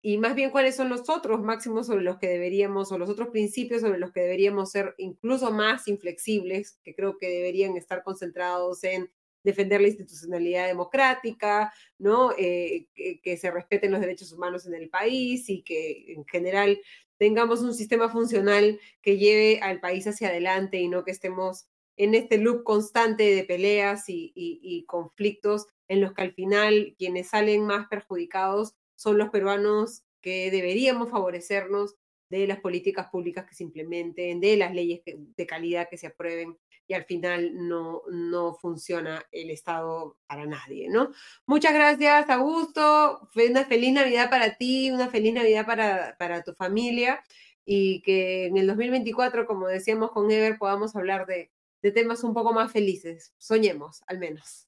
y 0.06 0.18
más 0.18 0.36
bien 0.36 0.52
cuáles 0.52 0.76
son 0.76 0.90
los 0.90 1.10
otros 1.10 1.42
máximos 1.42 1.88
sobre 1.88 2.04
los 2.04 2.18
que 2.18 2.28
deberíamos, 2.28 2.92
o 2.92 2.98
los 2.98 3.10
otros 3.10 3.30
principios 3.30 3.82
sobre 3.82 3.98
los 4.00 4.12
que 4.12 4.20
deberíamos 4.20 4.70
ser 4.70 4.96
incluso 4.98 5.50
más 5.50 5.88
inflexibles, 5.88 6.78
que 6.84 6.94
creo 6.94 7.18
que 7.18 7.30
deberían 7.30 7.78
estar 7.78 8.04
concentrados 8.04 8.84
en 8.84 9.10
defender 9.46 9.80
la 9.80 9.88
institucionalidad 9.88 10.68
democrática, 10.68 11.74
¿no? 12.00 12.34
Eh, 12.38 12.88
que, 12.94 13.38
se 13.38 13.50
respeten 13.50 13.94
los 13.94 14.02
derechos 14.02 14.34
humanos 14.34 14.66
en 14.66 14.74
el 14.74 14.90
país 14.90 15.50
y 15.50 15.62
que 15.62 16.12
en 16.12 16.26
general 16.26 16.82
tengamos 17.18 17.62
un 17.62 17.74
sistema 17.74 18.10
funcional 18.10 18.82
que 19.02 19.18
lleve 19.18 19.62
al 19.62 19.80
país 19.80 20.06
hacia 20.06 20.28
adelante 20.28 20.82
y 20.82 20.90
no 20.90 21.06
que 21.06 21.12
estemos 21.12 21.68
en 21.96 22.14
este 22.14 22.40
loop 22.40 22.64
constante 22.64 23.34
de 23.34 23.46
peleas 23.46 24.04
y 24.08 24.84
conflictos 24.86 25.68
en 25.88 26.02
los 26.02 26.14
que 26.14 26.24
al 26.24 26.34
final 26.34 26.94
quienes 26.98 27.30
salen 27.30 27.66
más 27.66 27.88
perjudicados 27.88 28.76
son 28.96 29.18
los 29.18 29.30
peruanos 29.30 30.04
que 30.22 30.50
deberíamos 30.52 31.10
favorecernos 31.10 31.96
de 32.30 32.48
las 32.48 32.60
políticas 32.60 33.08
públicas 33.10 33.46
que 33.46 33.54
se 33.54 33.64
implementen, 33.64 34.40
de 34.40 34.58
las 34.58 34.74
leyes 34.74 35.02
de 35.06 35.46
calidad 35.46 35.88
que 35.90 35.98
se 35.98 36.08
aprueben 36.08 36.58
y 36.88 36.94
al 36.94 37.06
final 37.06 37.68
no, 37.68 38.02
no 38.12 38.56
funciona 38.56 39.24
el 39.32 39.50
Estado 39.50 40.18
para 40.28 40.46
nadie, 40.46 40.90
¿no? 40.90 41.12
Muchas 41.46 41.74
gracias, 41.74 42.30
Augusto. 42.30 43.30
Una 43.36 43.66
feliz 43.66 43.94
Navidad 43.94 44.30
para 44.30 44.58
ti, 44.58 44.92
una 44.92 45.10
feliz 45.10 45.34
Navidad 45.34 45.66
para, 45.66 46.16
para 46.18 46.44
tu 46.44 46.54
familia 46.54 47.24
y 47.66 48.02
que 48.02 48.48
en 48.48 48.58
el 48.58 48.68
2024, 48.68 49.46
como 49.46 49.68
decíamos 49.68 50.12
con 50.12 50.30
Ever, 50.30 50.58
podamos 50.58 50.96
hablar 50.96 51.26
de, 51.26 51.52
de 51.82 51.92
temas 51.92 52.24
un 52.24 52.34
poco 52.34 52.54
más 52.54 52.72
felices. 52.72 53.34
Soñemos, 53.38 54.04
al 54.08 54.20
menos. 54.20 54.68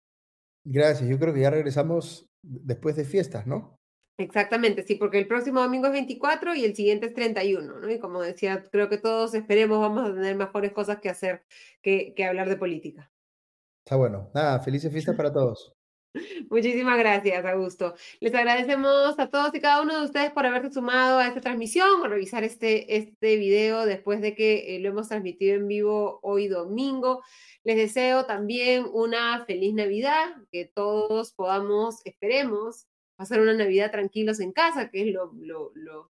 Gracias. 0.63 1.09
Yo 1.09 1.19
creo 1.19 1.33
que 1.33 1.41
ya 1.41 1.49
regresamos 1.49 2.27
después 2.41 2.95
de 2.95 3.05
fiestas, 3.05 3.45
¿no? 3.45 3.79
Exactamente, 4.17 4.83
sí, 4.83 4.95
porque 4.95 5.19
el 5.19 5.27
próximo 5.27 5.61
domingo 5.61 5.87
es 5.87 5.93
24 5.93 6.55
y 6.55 6.63
el 6.63 6.75
siguiente 6.75 7.07
es 7.07 7.13
31, 7.13 7.79
¿no? 7.79 7.91
Y 7.91 7.99
como 7.99 8.21
decía, 8.21 8.63
creo 8.71 8.87
que 8.87 8.97
todos 8.97 9.33
esperemos 9.33 9.79
vamos 9.79 10.09
a 10.09 10.13
tener 10.13 10.35
mejores 10.37 10.71
cosas 10.71 10.99
que 11.01 11.09
hacer 11.09 11.43
que, 11.81 12.13
que 12.15 12.25
hablar 12.25 12.47
de 12.47 12.55
política. 12.55 13.11
Está 13.85 13.97
bueno. 13.97 14.31
Nada, 14.33 14.59
felices 14.61 14.91
fiestas 14.91 15.15
para 15.15 15.33
todos. 15.33 15.75
Muchísimas 16.49 16.97
gracias, 16.97 17.45
Augusto. 17.45 17.93
Les 18.19 18.33
agradecemos 18.33 19.19
a 19.19 19.29
todos 19.29 19.53
y 19.53 19.59
cada 19.59 19.81
uno 19.81 19.99
de 19.99 20.05
ustedes 20.05 20.31
por 20.31 20.45
haberse 20.45 20.71
sumado 20.71 21.19
a 21.19 21.27
esta 21.27 21.41
transmisión 21.41 22.01
o 22.01 22.07
revisar 22.07 22.43
este, 22.43 22.95
este 22.95 23.35
video 23.35 23.85
después 23.85 24.21
de 24.21 24.33
que 24.33 24.75
eh, 24.75 24.79
lo 24.79 24.89
hemos 24.89 25.09
transmitido 25.09 25.55
en 25.55 25.67
vivo 25.67 26.19
hoy 26.23 26.47
domingo. 26.47 27.21
Les 27.63 27.75
deseo 27.75 28.25
también 28.25 28.85
una 28.93 29.43
feliz 29.45 29.73
Navidad, 29.73 30.35
que 30.51 30.65
todos 30.73 31.33
podamos, 31.33 32.01
esperemos, 32.05 32.87
pasar 33.15 33.41
una 33.41 33.53
Navidad 33.53 33.91
tranquilos 33.91 34.39
en 34.39 34.51
casa, 34.51 34.89
que 34.89 35.01
es 35.01 35.13
lo, 35.13 35.33
lo, 35.33 35.71
lo, 35.75 36.11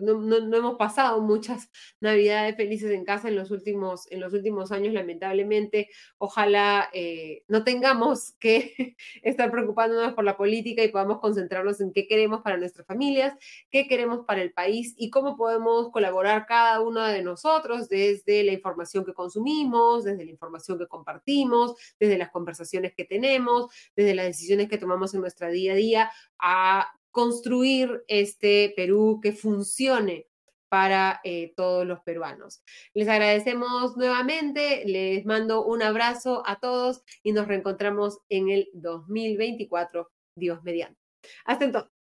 no, 0.00 0.56
hemos 0.56 0.76
pasado 0.76 1.20
muchas 1.20 1.70
navidades 2.00 2.56
felices 2.56 2.90
en 2.90 3.04
casa 3.04 3.28
en 3.28 3.36
los 3.36 3.50
últimos, 3.50 4.10
en 4.10 4.20
los 4.20 4.32
últimos 4.32 4.72
años, 4.72 4.92
lamentablemente. 4.92 5.88
Ojalá 6.18 6.88
eh, 6.92 7.44
no 7.48 7.64
tengamos 7.64 8.32
que 8.40 8.96
estar 9.22 9.50
preocupándonos 9.50 10.14
por 10.14 10.24
la 10.24 10.36
política 10.36 10.82
y 10.82 10.88
podamos 10.88 11.20
concentrarnos 11.20 11.80
en 11.80 11.92
qué 11.92 12.06
queremos 12.06 12.42
para 12.42 12.56
nuestras 12.56 12.86
familias, 12.86 13.34
qué 13.70 13.86
queremos 13.86 14.24
para 14.26 14.42
el 14.42 14.52
país 14.52 14.94
y 14.96 15.10
cómo 15.10 15.36
podemos 15.36 15.90
colaborar 15.90 16.46
cada 16.46 16.80
uno 16.80 17.04
de 17.06 17.22
nosotros 17.22 17.88
desde 17.88 18.42
la 18.44 18.52
información 18.52 19.04
que 19.04 19.14
consumimos, 19.14 20.04
desde 20.04 20.24
la 20.24 20.30
información 20.30 20.78
que 20.78 20.86
compartimos, 20.86 21.74
desde 21.98 22.18
las 22.18 22.30
conversaciones 22.30 22.94
que 22.94 23.04
tenemos, 23.04 23.66
desde 23.96 24.14
las 24.14 24.26
decisiones 24.26 24.68
que 24.68 24.78
tomamos 24.78 25.14
en 25.14 25.20
nuestra 25.20 25.48
día 25.48 25.72
a 25.72 25.76
día 25.76 26.10
a 26.38 26.99
construir 27.10 28.02
este 28.08 28.72
Perú 28.76 29.20
que 29.22 29.32
funcione 29.32 30.26
para 30.68 31.20
eh, 31.24 31.52
todos 31.56 31.84
los 31.84 32.00
peruanos. 32.00 32.62
Les 32.94 33.08
agradecemos 33.08 33.96
nuevamente, 33.96 34.84
les 34.86 35.26
mando 35.26 35.64
un 35.64 35.82
abrazo 35.82 36.44
a 36.46 36.60
todos 36.60 37.02
y 37.22 37.32
nos 37.32 37.48
reencontramos 37.48 38.20
en 38.28 38.50
el 38.50 38.68
2024, 38.72 40.10
Dios 40.36 40.62
mediante. 40.62 40.98
Hasta 41.44 41.64
entonces. 41.64 41.99